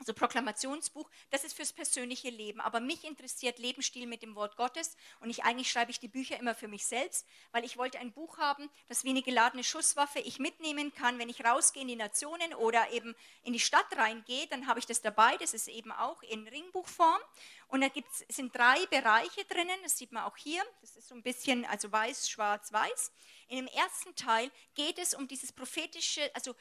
also 0.00 0.14
Proklamationsbuch, 0.14 1.08
das 1.30 1.44
ist 1.44 1.52
fürs 1.52 1.72
persönliche 1.72 2.30
Leben. 2.30 2.60
Aber 2.60 2.80
mich 2.80 3.04
interessiert 3.04 3.58
Lebensstil 3.58 4.06
mit 4.06 4.22
dem 4.22 4.34
Wort 4.34 4.56
Gottes 4.56 4.96
und 5.20 5.28
ich 5.28 5.44
eigentlich 5.44 5.70
schreibe 5.70 5.90
ich 5.90 6.00
die 6.00 6.08
Bücher 6.08 6.38
immer 6.38 6.54
für 6.54 6.68
mich 6.68 6.86
selbst, 6.86 7.26
weil 7.52 7.64
ich 7.64 7.76
wollte 7.76 7.98
ein 7.98 8.10
Buch 8.10 8.38
haben, 8.38 8.70
das 8.88 9.04
wie 9.04 9.10
eine 9.10 9.22
geladene 9.22 9.62
Schusswaffe 9.62 10.18
ich 10.20 10.38
mitnehmen 10.38 10.92
kann, 10.94 11.18
wenn 11.18 11.28
ich 11.28 11.44
rausgehe 11.44 11.82
in 11.82 11.88
die 11.88 11.96
Nationen 11.96 12.54
oder 12.54 12.90
eben 12.92 13.14
in 13.44 13.52
die 13.52 13.60
Stadt 13.60 13.94
reingehe, 13.96 14.46
dann 14.46 14.66
habe 14.66 14.78
ich 14.78 14.86
das 14.86 15.02
dabei. 15.02 15.36
Das 15.36 15.52
ist 15.52 15.68
eben 15.68 15.92
auch 15.92 16.22
in 16.22 16.48
Ringbuchform 16.48 17.20
und 17.68 17.82
da 17.82 17.88
gibt's, 17.88 18.24
sind 18.28 18.56
drei 18.56 18.84
Bereiche 18.86 19.44
drinnen. 19.44 19.78
Das 19.82 19.98
sieht 19.98 20.12
man 20.12 20.24
auch 20.24 20.36
hier. 20.36 20.62
Das 20.80 20.96
ist 20.96 21.08
so 21.08 21.14
ein 21.14 21.22
bisschen 21.22 21.66
also 21.66 21.92
weiß, 21.92 22.28
schwarz, 22.30 22.72
weiß. 22.72 23.12
In 23.50 23.56
dem 23.56 23.66
ersten 23.66 24.14
Teil 24.14 24.48
geht 24.74 24.96
es 25.00 25.12
um 25.12 25.26
dieses 25.26 25.50
prophetische, 25.50 26.30
also 26.34 26.54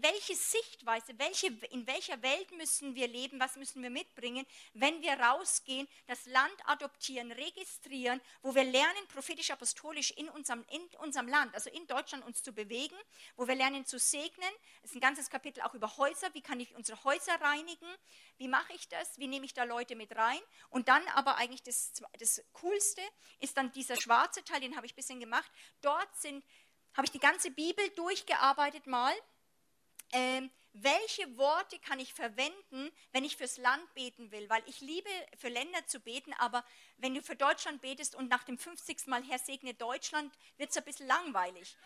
welche 0.00 0.34
Sichtweise, 0.34 1.12
welche, 1.18 1.48
in 1.70 1.86
welcher 1.86 2.22
Welt 2.22 2.50
müssen 2.52 2.94
wir 2.94 3.06
leben, 3.06 3.38
was 3.38 3.56
müssen 3.56 3.82
wir 3.82 3.90
mitbringen, 3.90 4.46
wenn 4.72 5.02
wir 5.02 5.12
rausgehen, 5.12 5.86
das 6.06 6.24
Land 6.24 6.56
adoptieren, 6.64 7.32
registrieren, 7.32 8.18
wo 8.40 8.54
wir 8.54 8.64
lernen, 8.64 9.06
prophetisch-apostolisch 9.08 10.12
in 10.12 10.30
unserem, 10.30 10.64
in 10.70 10.80
unserem 11.00 11.28
Land, 11.28 11.54
also 11.54 11.68
in 11.68 11.86
Deutschland 11.86 12.24
uns 12.24 12.42
zu 12.42 12.54
bewegen, 12.54 12.96
wo 13.36 13.46
wir 13.46 13.54
lernen 13.54 13.84
zu 13.84 13.98
segnen. 13.98 14.48
Es 14.82 14.92
ist 14.92 14.96
ein 14.96 15.00
ganzes 15.00 15.28
Kapitel 15.28 15.60
auch 15.60 15.74
über 15.74 15.98
Häuser, 15.98 16.32
wie 16.32 16.40
kann 16.40 16.60
ich 16.60 16.74
unsere 16.74 17.04
Häuser 17.04 17.38
reinigen, 17.42 17.88
wie 18.38 18.48
mache 18.48 18.72
ich 18.72 18.88
das, 18.88 19.18
wie 19.18 19.28
nehme 19.28 19.44
ich 19.44 19.52
da 19.52 19.64
Leute 19.64 19.96
mit 19.96 20.16
rein. 20.16 20.40
Und 20.70 20.88
dann 20.88 21.06
aber 21.08 21.36
eigentlich 21.36 21.62
das, 21.62 21.92
das 22.18 22.42
Coolste 22.54 23.02
ist 23.40 23.58
dann 23.58 23.70
dieser 23.72 24.00
schwarze 24.00 24.42
Teil, 24.44 24.62
den 24.62 24.76
habe 24.76 24.86
ich 24.86 24.94
ein 24.94 24.96
bisschen 24.96 25.20
gemacht. 25.20 25.52
Dort 25.82 26.21
sind, 26.22 26.44
habe 26.94 27.06
ich 27.06 27.10
die 27.10 27.18
ganze 27.18 27.50
Bibel 27.50 27.88
durchgearbeitet 27.90 28.86
mal 28.86 29.14
ähm, 30.12 30.50
welche 30.74 31.36
Worte 31.36 31.78
kann 31.78 31.98
ich 31.98 32.14
verwenden, 32.14 32.90
wenn 33.12 33.24
ich 33.24 33.36
fürs 33.36 33.56
Land 33.58 33.92
beten 33.94 34.30
will? 34.30 34.48
Weil 34.48 34.62
ich 34.66 34.80
liebe, 34.80 35.08
für 35.38 35.48
Länder 35.48 35.86
zu 35.86 36.00
beten, 36.00 36.32
aber 36.38 36.64
wenn 36.98 37.14
du 37.14 37.22
für 37.22 37.36
Deutschland 37.36 37.80
betest 37.82 38.14
und 38.14 38.28
nach 38.28 38.44
dem 38.44 38.58
50. 38.58 39.06
Mal 39.06 39.22
Herr 39.24 39.38
segne 39.38 39.74
Deutschland, 39.74 40.32
wird 40.58 40.70
es 40.70 40.76
ein 40.76 40.84
bisschen 40.84 41.06
langweilig. 41.06 41.76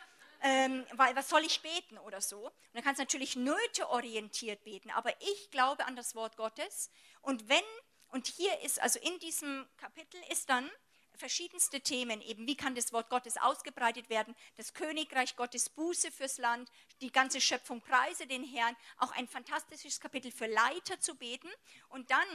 Ähm, 0.42 0.84
weil 0.92 1.16
was 1.16 1.28
soll 1.28 1.44
ich 1.44 1.62
beten 1.62 1.98
oder 1.98 2.20
so? 2.20 2.46
Und 2.46 2.52
dann 2.74 2.82
kannst 2.82 2.98
du 2.98 3.04
natürlich 3.04 3.36
nöteorientiert 3.36 4.62
beten, 4.64 4.90
aber 4.90 5.10
ich 5.20 5.50
glaube 5.50 5.86
an 5.86 5.96
das 5.96 6.14
Wort 6.14 6.36
Gottes. 6.36 6.90
Und 7.22 7.48
wenn, 7.48 7.64
und 8.08 8.26
hier 8.26 8.60
ist, 8.60 8.80
also 8.80 8.98
in 9.00 9.18
diesem 9.20 9.66
Kapitel 9.78 10.20
ist 10.30 10.50
dann, 10.50 10.70
verschiedenste 11.16 11.80
Themen, 11.80 12.20
eben. 12.22 12.46
Wie 12.46 12.56
kann 12.56 12.74
das 12.74 12.92
Wort 12.92 13.08
Gottes 13.10 13.36
ausgebreitet 13.36 14.08
werden, 14.10 14.34
das 14.56 14.74
Königreich 14.74 15.36
Gottes 15.36 15.68
Buße 15.70 16.10
fürs 16.12 16.38
Land, 16.38 16.70
die 17.00 17.10
ganze 17.10 17.40
Schöpfung 17.40 17.80
preise 17.80 18.26
den 18.26 18.44
Herrn, 18.44 18.76
auch 18.98 19.12
ein 19.12 19.28
fantastisches 19.28 20.00
Kapitel 20.00 20.30
für 20.30 20.46
Leiter 20.46 21.00
zu 21.00 21.14
beten. 21.16 21.48
Und 21.88 22.10
dann 22.10 22.26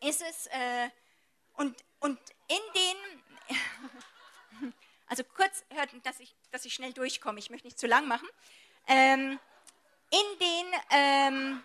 ist 0.00 0.22
es, 0.22 0.46
äh, 0.48 0.90
und, 1.54 1.76
und 2.00 2.18
in 2.48 2.60
den, 2.74 4.72
also 5.06 5.24
kurz 5.24 5.64
hört, 5.70 5.90
dass 6.04 6.20
ich, 6.20 6.34
dass 6.50 6.64
ich 6.64 6.74
schnell 6.74 6.92
durchkomme, 6.92 7.38
ich 7.38 7.50
möchte 7.50 7.66
nicht 7.66 7.78
zu 7.78 7.86
lang 7.86 8.08
machen, 8.08 8.28
ähm, 8.86 9.38
in 10.10 10.38
den, 10.38 10.66
ähm, 10.90 11.62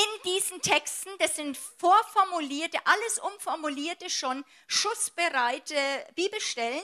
in 0.00 0.32
diesen 0.32 0.62
Texten, 0.62 1.10
das 1.18 1.36
sind 1.36 1.56
vorformulierte, 1.56 2.78
alles 2.84 3.18
umformulierte, 3.18 4.08
schon 4.08 4.44
schussbereite 4.66 5.76
Bibelstellen. 6.14 6.82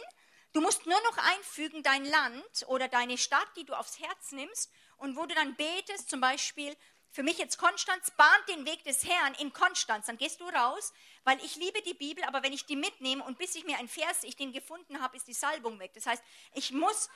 Du 0.52 0.60
musst 0.60 0.86
nur 0.86 1.00
noch 1.02 1.18
einfügen 1.18 1.82
dein 1.82 2.04
Land 2.04 2.64
oder 2.66 2.88
deine 2.88 3.16
Stadt, 3.16 3.48
die 3.56 3.64
du 3.64 3.74
aufs 3.74 4.00
Herz 4.00 4.32
nimmst 4.32 4.70
und 4.98 5.16
wo 5.16 5.26
du 5.26 5.34
dann 5.34 5.54
betest, 5.56 6.10
zum 6.10 6.20
Beispiel 6.20 6.76
für 7.10 7.22
mich 7.22 7.38
jetzt 7.38 7.56
Konstanz, 7.56 8.10
bahnt 8.10 8.48
den 8.48 8.66
Weg 8.66 8.84
des 8.84 9.06
Herrn 9.06 9.34
in 9.34 9.52
Konstanz. 9.52 10.06
Dann 10.06 10.18
gehst 10.18 10.40
du 10.40 10.48
raus, 10.48 10.92
weil 11.24 11.42
ich 11.42 11.56
liebe 11.56 11.80
die 11.82 11.94
Bibel, 11.94 12.22
aber 12.24 12.42
wenn 12.42 12.52
ich 12.52 12.66
die 12.66 12.76
mitnehme 12.76 13.24
und 13.24 13.38
bis 13.38 13.54
ich 13.54 13.64
mir 13.64 13.78
einen 13.78 13.88
Vers, 13.88 14.22
ich 14.22 14.36
den 14.36 14.52
gefunden 14.52 15.00
habe, 15.00 15.16
ist 15.16 15.26
die 15.26 15.32
Salbung 15.32 15.78
weg. 15.78 15.92
Das 15.94 16.04
heißt, 16.04 16.22
ich 16.52 16.72
muss 16.72 17.08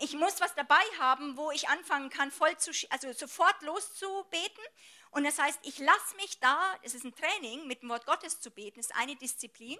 ich 0.00 0.14
muss 0.14 0.40
was 0.40 0.54
dabei 0.54 0.82
haben, 0.98 1.36
wo 1.36 1.50
ich 1.50 1.68
anfangen 1.68 2.10
kann, 2.10 2.30
voll 2.30 2.56
zu, 2.56 2.70
also 2.90 3.12
sofort 3.12 3.62
loszubeten. 3.62 4.64
Und 5.12 5.24
das 5.24 5.38
heißt, 5.38 5.58
ich 5.62 5.78
lasse 5.78 6.16
mich 6.16 6.38
da, 6.38 6.58
es 6.82 6.94
ist 6.94 7.04
ein 7.04 7.14
Training, 7.14 7.66
mit 7.66 7.82
dem 7.82 7.88
Wort 7.88 8.06
Gottes 8.06 8.40
zu 8.40 8.50
beten, 8.50 8.78
ist 8.78 8.94
eine 8.94 9.16
Disziplin, 9.16 9.78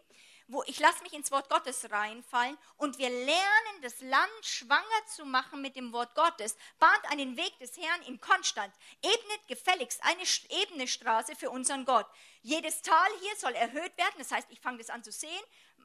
wo 0.48 0.64
ich 0.66 0.80
lasse 0.80 1.02
mich 1.04 1.12
ins 1.12 1.30
Wort 1.30 1.48
Gottes 1.48 1.88
reinfallen 1.90 2.58
und 2.76 2.98
wir 2.98 3.08
lernen, 3.08 3.82
das 3.82 4.00
Land 4.00 4.44
schwanger 4.44 5.06
zu 5.06 5.24
machen 5.24 5.62
mit 5.62 5.76
dem 5.76 5.92
Wort 5.92 6.16
Gottes, 6.16 6.56
bahnt 6.80 7.10
einen 7.10 7.36
Weg 7.36 7.56
des 7.60 7.76
Herrn 7.76 8.02
in 8.02 8.20
Konstanz, 8.20 8.74
ebnet 9.02 9.46
gefälligst 9.46 10.02
eine 10.02 10.22
ebene 10.48 10.88
Straße 10.88 11.36
für 11.36 11.50
unseren 11.50 11.84
Gott. 11.84 12.06
Jedes 12.42 12.82
Tal 12.82 13.08
hier 13.20 13.36
soll 13.36 13.52
erhöht 13.52 13.96
werden, 13.96 14.16
das 14.18 14.32
heißt, 14.32 14.48
ich 14.50 14.60
fange 14.60 14.78
das 14.78 14.90
an 14.90 15.04
zu 15.04 15.12
sehen, 15.12 15.30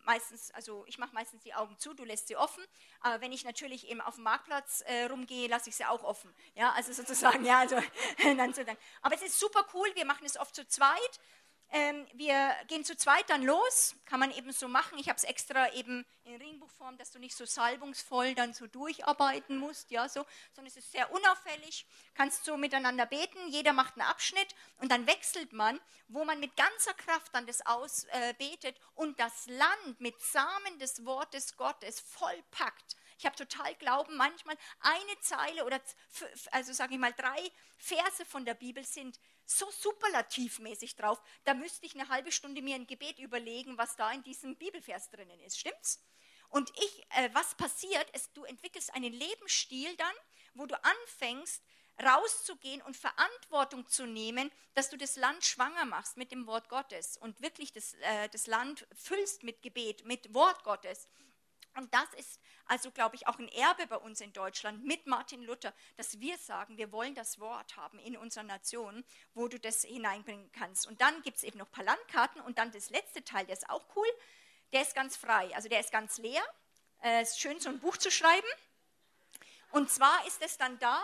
meistens, 0.06 0.52
also 0.52 0.86
ich 0.88 0.98
mache 0.98 1.14
meistens 1.14 1.44
die 1.44 1.54
Augen 1.54 1.78
zu, 1.78 1.94
du 1.94 2.04
lässt 2.04 2.28
sie 2.28 2.36
offen. 2.36 2.64
Aber 3.02 3.22
wenn 3.22 3.32
ich 3.32 3.44
natürlich 3.44 3.88
eben 3.88 4.02
auf 4.02 4.16
dem 4.16 4.24
Marktplatz 4.24 4.82
äh, 4.86 5.06
rumgehe, 5.06 5.48
lasse 5.48 5.70
ich 5.70 5.76
sie 5.76 5.86
auch 5.86 6.04
offen. 6.04 6.34
Ja, 6.56 6.72
also 6.74 6.94
sozusagen, 6.94 7.46
ja, 7.46 7.60
also 7.60 7.78
dann 8.24 8.54
so 8.54 8.64
dann. 8.64 8.78
Aber 9.02 9.16
es 9.16 9.22
ist 9.22 9.40
super 9.40 9.66
cool, 9.74 9.88
wir 9.96 10.06
machen 10.06 10.26
es 10.26 10.38
oft 10.38 10.56
zu 10.56 10.68
zweit. 10.68 11.20
Ähm, 11.72 12.08
wir 12.14 12.56
gehen 12.68 12.86
zu 12.86 12.96
zweit 12.96 13.30
dann 13.30 13.44
los, 13.44 13.96
kann 14.06 14.20
man 14.20 14.32
eben 14.32 14.52
so 14.52 14.68
machen. 14.68 14.98
Ich 14.98 15.10
habe 15.10 15.18
es 15.18 15.24
extra 15.24 15.74
eben 15.74 16.06
in 16.24 16.36
Ringbuchform, 16.36 16.98
dass 16.98 17.12
du 17.12 17.20
nicht 17.20 17.36
so 17.36 17.46
salbungsvoll 17.46 18.36
dann 18.36 18.54
so 18.54 18.68
durcharbeiten 18.68 19.58
musst, 19.58 19.92
ja, 19.92 20.08
so, 20.08 20.26
sondern 20.54 20.72
es 20.72 20.78
ist 20.78 20.92
sehr 20.92 21.12
unauffällig. 21.12 21.86
Kannst 22.14 22.46
so 22.46 22.56
miteinander 22.56 23.06
beten, 23.06 23.48
jeder 23.50 23.74
macht 23.74 23.96
einen 23.96 24.08
Abschnitt 24.08 24.56
und 24.78 24.92
dann 24.92 25.08
wechselt 25.08 25.54
man, 25.54 25.80
wo 26.08 26.24
man 26.24 26.40
mit 26.40 26.56
ganzer 26.56 26.94
Kraft 26.94 27.34
dann 27.34 27.48
das 27.48 27.66
ausbetet 27.66 28.78
äh, 28.78 28.82
und 28.96 29.20
das 29.20 29.48
Land 29.48 30.00
mit 30.00 30.20
Samen 30.22 30.80
des 30.80 31.06
Wortes 31.06 31.58
Gottes 31.58 32.00
vollpackt. 32.00 32.96
Ich 33.18 33.26
habe 33.26 33.36
total 33.36 33.74
Glauben, 33.76 34.18
manchmal 34.18 34.58
eine 34.80 35.20
Zeile 35.22 35.66
oder 35.66 35.82
also 36.52 36.74
sage 36.74 36.96
ich 36.96 37.00
mal 37.00 37.14
drei 37.14 37.52
Verse 37.78 38.26
von 38.26 38.46
der 38.46 38.56
Bibel 38.56 38.84
sind 38.84 39.20
so 39.46 39.70
superlativmäßig 39.72 40.96
drauf, 40.96 41.22
da 41.44 41.54
müsste 41.54 41.86
ich 41.86 41.96
eine 41.96 42.10
halbe 42.10 42.32
Stunde 42.32 42.62
mir 42.62 42.76
ein 42.76 42.88
Gebet 42.88 43.20
überlegen, 43.20 43.78
was 43.78 43.96
da 43.96 44.12
in 44.12 44.24
diesem 44.24 44.56
Bibelvers 44.58 45.10
drinnen 45.12 45.40
ist. 45.42 45.60
Stimmt's? 45.60 46.04
Und 46.50 46.72
ich, 46.78 47.06
äh, 47.18 47.30
was 47.34 47.56
passiert, 47.56 48.10
ist, 48.12 48.36
du 48.36 48.44
entwickelst 48.44 48.94
einen 48.94 49.14
Lebensstil 49.14 49.96
dann, 49.98 50.16
wo 50.54 50.66
du 50.66 50.76
anfängst, 50.84 51.62
rauszugehen 52.04 52.82
und 52.82 52.98
Verantwortung 52.98 53.88
zu 53.88 54.06
nehmen, 54.06 54.52
dass 54.74 54.90
du 54.90 54.98
das 54.98 55.16
Land 55.16 55.46
schwanger 55.46 55.86
machst 55.86 56.18
mit 56.18 56.32
dem 56.32 56.46
Wort 56.46 56.68
Gottes 56.70 57.18
und 57.18 57.42
wirklich 57.42 57.72
das, 57.72 57.94
äh, 57.96 58.30
das 58.30 58.48
Land 58.48 58.86
füllst 58.94 59.44
mit 59.44 59.62
Gebet, 59.62 60.06
mit 60.06 60.34
Wort 60.34 60.64
Gottes. 60.64 61.08
Und 61.76 61.94
das 61.94 62.14
ist 62.18 62.40
also, 62.68 62.90
glaube 62.90 63.16
ich, 63.16 63.28
auch 63.28 63.38
ein 63.38 63.50
Erbe 63.50 63.86
bei 63.88 63.98
uns 63.98 64.22
in 64.22 64.32
Deutschland 64.34 64.84
mit 64.86 65.06
Martin 65.08 65.44
Luther, 65.44 65.74
dass 65.98 66.20
wir 66.20 66.38
sagen, 66.38 66.78
wir 66.78 66.92
wollen 66.92 67.14
das 67.14 67.40
Wort 67.40 67.76
haben 67.76 68.00
in 68.00 68.18
unserer 68.18 68.44
Nation, 68.44 69.04
wo 69.34 69.48
du 69.48 69.60
das 69.60 69.84
hineinbringen 69.84 70.52
kannst. 70.54 70.88
Und 70.88 71.02
dann 71.02 71.22
gibt 71.22 71.38
es 71.38 71.44
eben 71.44 71.60
noch 71.60 71.68
ein 71.68 71.72
paar 71.72 71.84
Landkarten 71.84 72.42
und 72.42 72.58
dann 72.58 72.72
das 72.72 72.90
letzte 72.90 73.24
Teil, 73.24 73.46
der 73.46 73.54
ist 73.54 73.70
auch 73.70 73.84
cool, 73.96 74.08
der 74.72 74.82
ist 74.82 74.96
ganz 74.96 75.16
frei, 75.18 75.54
also 75.54 75.70
der 75.70 75.82
ist 75.82 75.92
ganz 75.92 76.18
leer. 76.18 76.42
Es 77.02 77.10
äh, 77.10 77.22
ist 77.24 77.40
schön, 77.40 77.60
so 77.60 77.70
ein 77.70 77.80
Buch 77.80 77.98
zu 77.98 78.10
schreiben. 78.10 78.48
Und 79.72 79.92
zwar 79.92 80.26
ist 80.26 80.42
es 80.42 80.58
dann 80.58 80.80
da, 80.80 81.04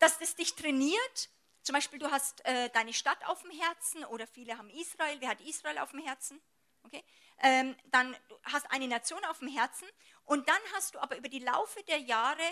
dass 0.00 0.18
das 0.18 0.34
dich 0.34 0.56
trainiert. 0.56 1.30
Zum 1.62 1.74
Beispiel, 1.74 1.98
du 1.98 2.10
hast 2.10 2.44
äh, 2.44 2.68
deine 2.70 2.92
Stadt 2.92 3.24
auf 3.26 3.40
dem 3.42 3.52
Herzen 3.52 4.04
oder 4.06 4.26
viele 4.26 4.58
haben 4.58 4.68
Israel. 4.70 5.20
Wer 5.20 5.30
hat 5.30 5.40
Israel 5.40 5.78
auf 5.78 5.92
dem 5.92 6.00
Herzen? 6.00 6.40
Okay 6.82 7.04
ähm, 7.42 7.76
dann 7.90 8.16
hast 8.44 8.70
eine 8.70 8.88
Nation 8.88 9.24
auf 9.26 9.38
dem 9.40 9.48
Herzen 9.48 9.88
und 10.24 10.48
dann 10.48 10.60
hast 10.74 10.94
du 10.94 10.98
aber 10.98 11.16
über 11.16 11.28
die 11.28 11.40
Laufe 11.40 11.82
der 11.84 11.98
Jahre 11.98 12.42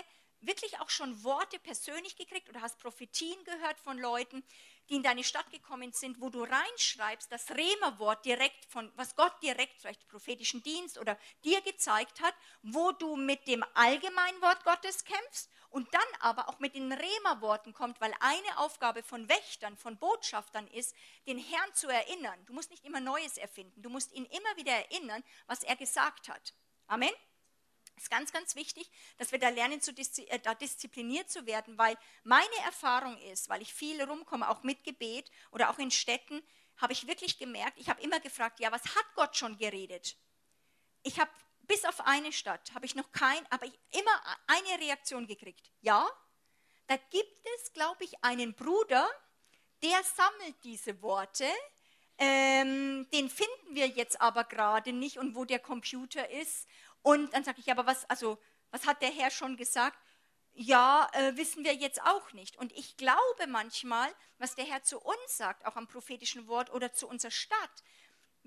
wirklich 0.41 0.79
auch 0.79 0.89
schon 0.89 1.23
Worte 1.23 1.59
persönlich 1.59 2.15
gekriegt 2.15 2.49
oder 2.49 2.61
hast 2.61 2.79
Prophetien 2.79 3.43
gehört 3.43 3.79
von 3.79 3.97
Leuten, 3.97 4.43
die 4.89 4.95
in 4.95 5.03
deine 5.03 5.23
Stadt 5.23 5.49
gekommen 5.49 5.91
sind, 5.93 6.21
wo 6.21 6.29
du 6.29 6.43
reinschreibst, 6.43 7.31
das 7.31 7.49
Rema-Wort 7.51 8.25
direkt 8.25 8.65
von, 8.65 8.91
was 8.95 9.15
Gott 9.15 9.33
direkt, 9.41 9.79
vielleicht 9.79 10.07
prophetischen 10.07 10.61
Dienst 10.61 10.97
oder 10.99 11.17
dir 11.43 11.61
gezeigt 11.61 12.21
hat, 12.21 12.35
wo 12.61 12.91
du 12.91 13.15
mit 13.15 13.47
dem 13.47 13.65
allgemeinen 13.73 14.41
Wort 14.41 14.63
Gottes 14.63 15.03
kämpfst 15.03 15.49
und 15.75 15.93
dann 15.93 16.07
aber 16.21 16.47
auch 16.47 16.59
mit 16.59 16.73
den 16.73 16.89
Rema-Worten 16.89 17.73
kommt, 17.73 17.99
weil 17.99 18.13
eine 18.21 18.59
Aufgabe 18.59 19.03
von 19.03 19.27
Wächtern, 19.27 19.75
von 19.75 19.97
Botschaftern 19.97 20.67
ist, 20.67 20.95
den 21.27 21.37
Herrn 21.37 21.73
zu 21.73 21.89
erinnern. 21.89 22.39
Du 22.45 22.53
musst 22.53 22.71
nicht 22.71 22.85
immer 22.85 23.01
Neues 23.01 23.35
erfinden, 23.35 23.81
du 23.81 23.89
musst 23.89 24.13
ihn 24.13 24.23
immer 24.23 24.55
wieder 24.55 24.71
erinnern, 24.71 25.21
was 25.47 25.63
er 25.63 25.75
gesagt 25.75 26.29
hat. 26.29 26.53
Amen. 26.87 27.11
Es 27.97 28.03
ist 28.03 28.09
ganz, 28.09 28.31
ganz 28.31 28.55
wichtig, 28.55 28.89
dass 29.17 29.33
wir 29.33 29.39
da 29.39 29.49
lernen, 29.49 29.81
zu 29.81 29.93
diszi 29.93 30.23
äh, 30.29 30.39
da 30.39 30.55
diszipliniert 30.55 31.29
zu 31.29 31.45
werden, 31.45 31.77
weil 31.77 31.97
meine 32.23 32.57
Erfahrung 32.63 33.17
ist, 33.17 33.49
weil 33.49 33.61
ich 33.61 33.73
viel 33.73 34.01
rumkomme, 34.01 34.49
auch 34.49 34.63
mit 34.63 34.81
Gebet 34.85 35.29
oder 35.51 35.69
auch 35.69 35.77
in 35.77 35.91
Städten, 35.91 36.41
habe 36.77 36.93
ich 36.93 37.05
wirklich 37.05 37.37
gemerkt, 37.37 37.77
ich 37.81 37.89
habe 37.89 38.01
immer 38.01 38.21
gefragt, 38.21 38.61
ja, 38.61 38.71
was 38.71 38.83
hat 38.95 39.05
Gott 39.15 39.35
schon 39.35 39.57
geredet? 39.57 40.15
Ich 41.03 41.19
habe 41.19 41.31
bis 41.67 41.85
auf 41.85 42.01
eine 42.01 42.31
Stadt, 42.31 42.73
habe 42.73 42.85
ich 42.85 42.95
noch 42.95 43.11
kein, 43.11 43.45
aber 43.49 43.65
immer 43.65 44.37
eine 44.47 44.83
Reaktion 44.83 45.27
gekriegt. 45.27 45.71
Ja, 45.81 46.07
da 46.87 46.97
gibt 46.97 47.47
es, 47.57 47.73
glaube 47.73 48.03
ich, 48.03 48.23
einen 48.23 48.53
Bruder, 48.53 49.09
der 49.83 50.03
sammelt 50.03 50.55
diese 50.63 51.01
Worte. 51.01 51.47
Ähm, 52.17 53.07
den 53.11 53.29
finden 53.29 53.75
wir 53.75 53.87
jetzt 53.87 54.21
aber 54.21 54.45
gerade 54.45 54.93
nicht 54.93 55.17
und 55.17 55.35
wo 55.35 55.43
der 55.43 55.59
Computer 55.59 56.29
ist 56.29 56.65
und 57.05 57.35
dann 57.35 57.43
sage 57.43 57.59
ich, 57.59 57.69
aber 57.69 57.85
was, 57.85 58.09
also, 58.09 58.39
was 58.71 58.87
hat 58.87 59.03
der 59.03 59.11
Herr 59.11 59.29
schon 59.29 59.57
gesagt? 59.57 59.99
Ja, 60.53 61.07
äh, 61.13 61.37
wissen 61.37 61.63
wir 61.63 61.75
jetzt 61.75 62.01
auch 62.01 62.33
nicht. 62.33 62.57
Und 62.57 62.71
ich 62.71 62.97
glaube 62.97 63.45
manchmal, 63.47 64.09
was 64.39 64.55
der 64.55 64.65
Herr 64.65 64.81
zu 64.81 64.99
uns 64.99 65.37
sagt, 65.37 65.67
auch 65.67 65.75
am 65.75 65.87
prophetischen 65.87 66.47
Wort 66.47 66.71
oder 66.71 66.93
zu 66.93 67.07
unserer 67.07 67.29
Stadt, 67.29 67.83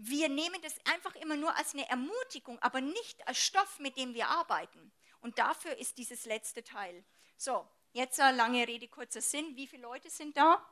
wir 0.01 0.29
nehmen 0.29 0.61
das 0.63 0.75
einfach 0.85 1.17
immer 1.17 1.37
nur 1.37 1.55
als 1.57 1.75
eine 1.75 1.89
Ermutigung, 1.89 2.59
aber 2.61 2.81
nicht 2.81 3.27
als 3.27 3.39
Stoff, 3.39 3.81
mit 3.81 3.97
dem 3.97 4.15
wir 4.15 4.29
arbeiten. 4.29 4.93
Und 5.21 5.39
dafür 5.39 5.77
ist 5.77 5.99
dieses 5.99 6.25
letzte 6.25 6.63
Teil. 6.63 7.05
So, 7.37 7.69
jetzt 7.93 8.21
eine 8.21 8.37
lange 8.37 8.67
Rede, 8.69 8.87
kurzer 8.87 9.21
Sinn. 9.21 9.57
Wie 9.57 9.67
viele 9.67 9.83
Leute 9.83 10.09
sind 10.09 10.37
da? 10.37 10.65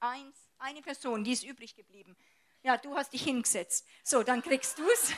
Eins, 0.00 0.36
eine 0.58 0.82
Person, 0.82 1.24
die 1.24 1.32
ist 1.32 1.44
übrig 1.44 1.74
geblieben. 1.76 2.14
Ja, 2.62 2.76
du 2.76 2.94
hast 2.94 3.14
dich 3.14 3.24
hingesetzt. 3.24 3.86
So, 4.04 4.22
dann 4.22 4.42
kriegst 4.42 4.78
du 4.78 4.86
es. 4.90 5.12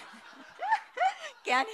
Gerne. 1.44 1.68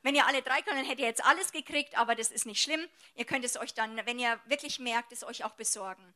Wenn 0.00 0.14
ihr 0.14 0.26
alle 0.26 0.40
drei 0.40 0.62
könnt, 0.62 0.78
dann 0.78 0.84
hättet 0.86 1.00
ihr 1.00 1.08
jetzt 1.08 1.24
alles 1.26 1.52
gekriegt, 1.52 1.98
aber 1.98 2.14
das 2.14 2.30
ist 2.30 2.46
nicht 2.46 2.62
schlimm. 2.62 2.88
Ihr 3.16 3.26
könnt 3.26 3.44
es 3.44 3.58
euch 3.58 3.74
dann, 3.74 4.00
wenn 4.06 4.18
ihr 4.18 4.40
wirklich 4.46 4.78
merkt, 4.78 5.12
es 5.12 5.24
euch 5.24 5.44
auch 5.44 5.54
besorgen. 5.56 6.14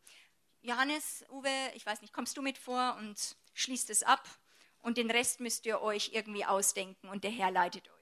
Johannes, 0.63 1.25
Uwe, 1.31 1.49
ich 1.75 1.87
weiß 1.87 2.03
nicht, 2.03 2.13
kommst 2.13 2.37
du 2.37 2.43
mit 2.43 2.59
vor 2.59 2.97
und 2.99 3.37
schließt 3.55 3.91
es 3.91 4.03
ab 4.03 4.29
und 4.81 4.99
den 4.99 5.11
Rest 5.11 5.41
müsst 5.41 5.65
ihr 5.67 5.81
euch 5.81 6.11
irgendwie 6.13 6.45
ausdenken 6.45 7.09
und 7.09 7.25
der 7.25 7.31
Herr 7.31 7.51
leitet 7.51 7.89
euch. 7.89 8.00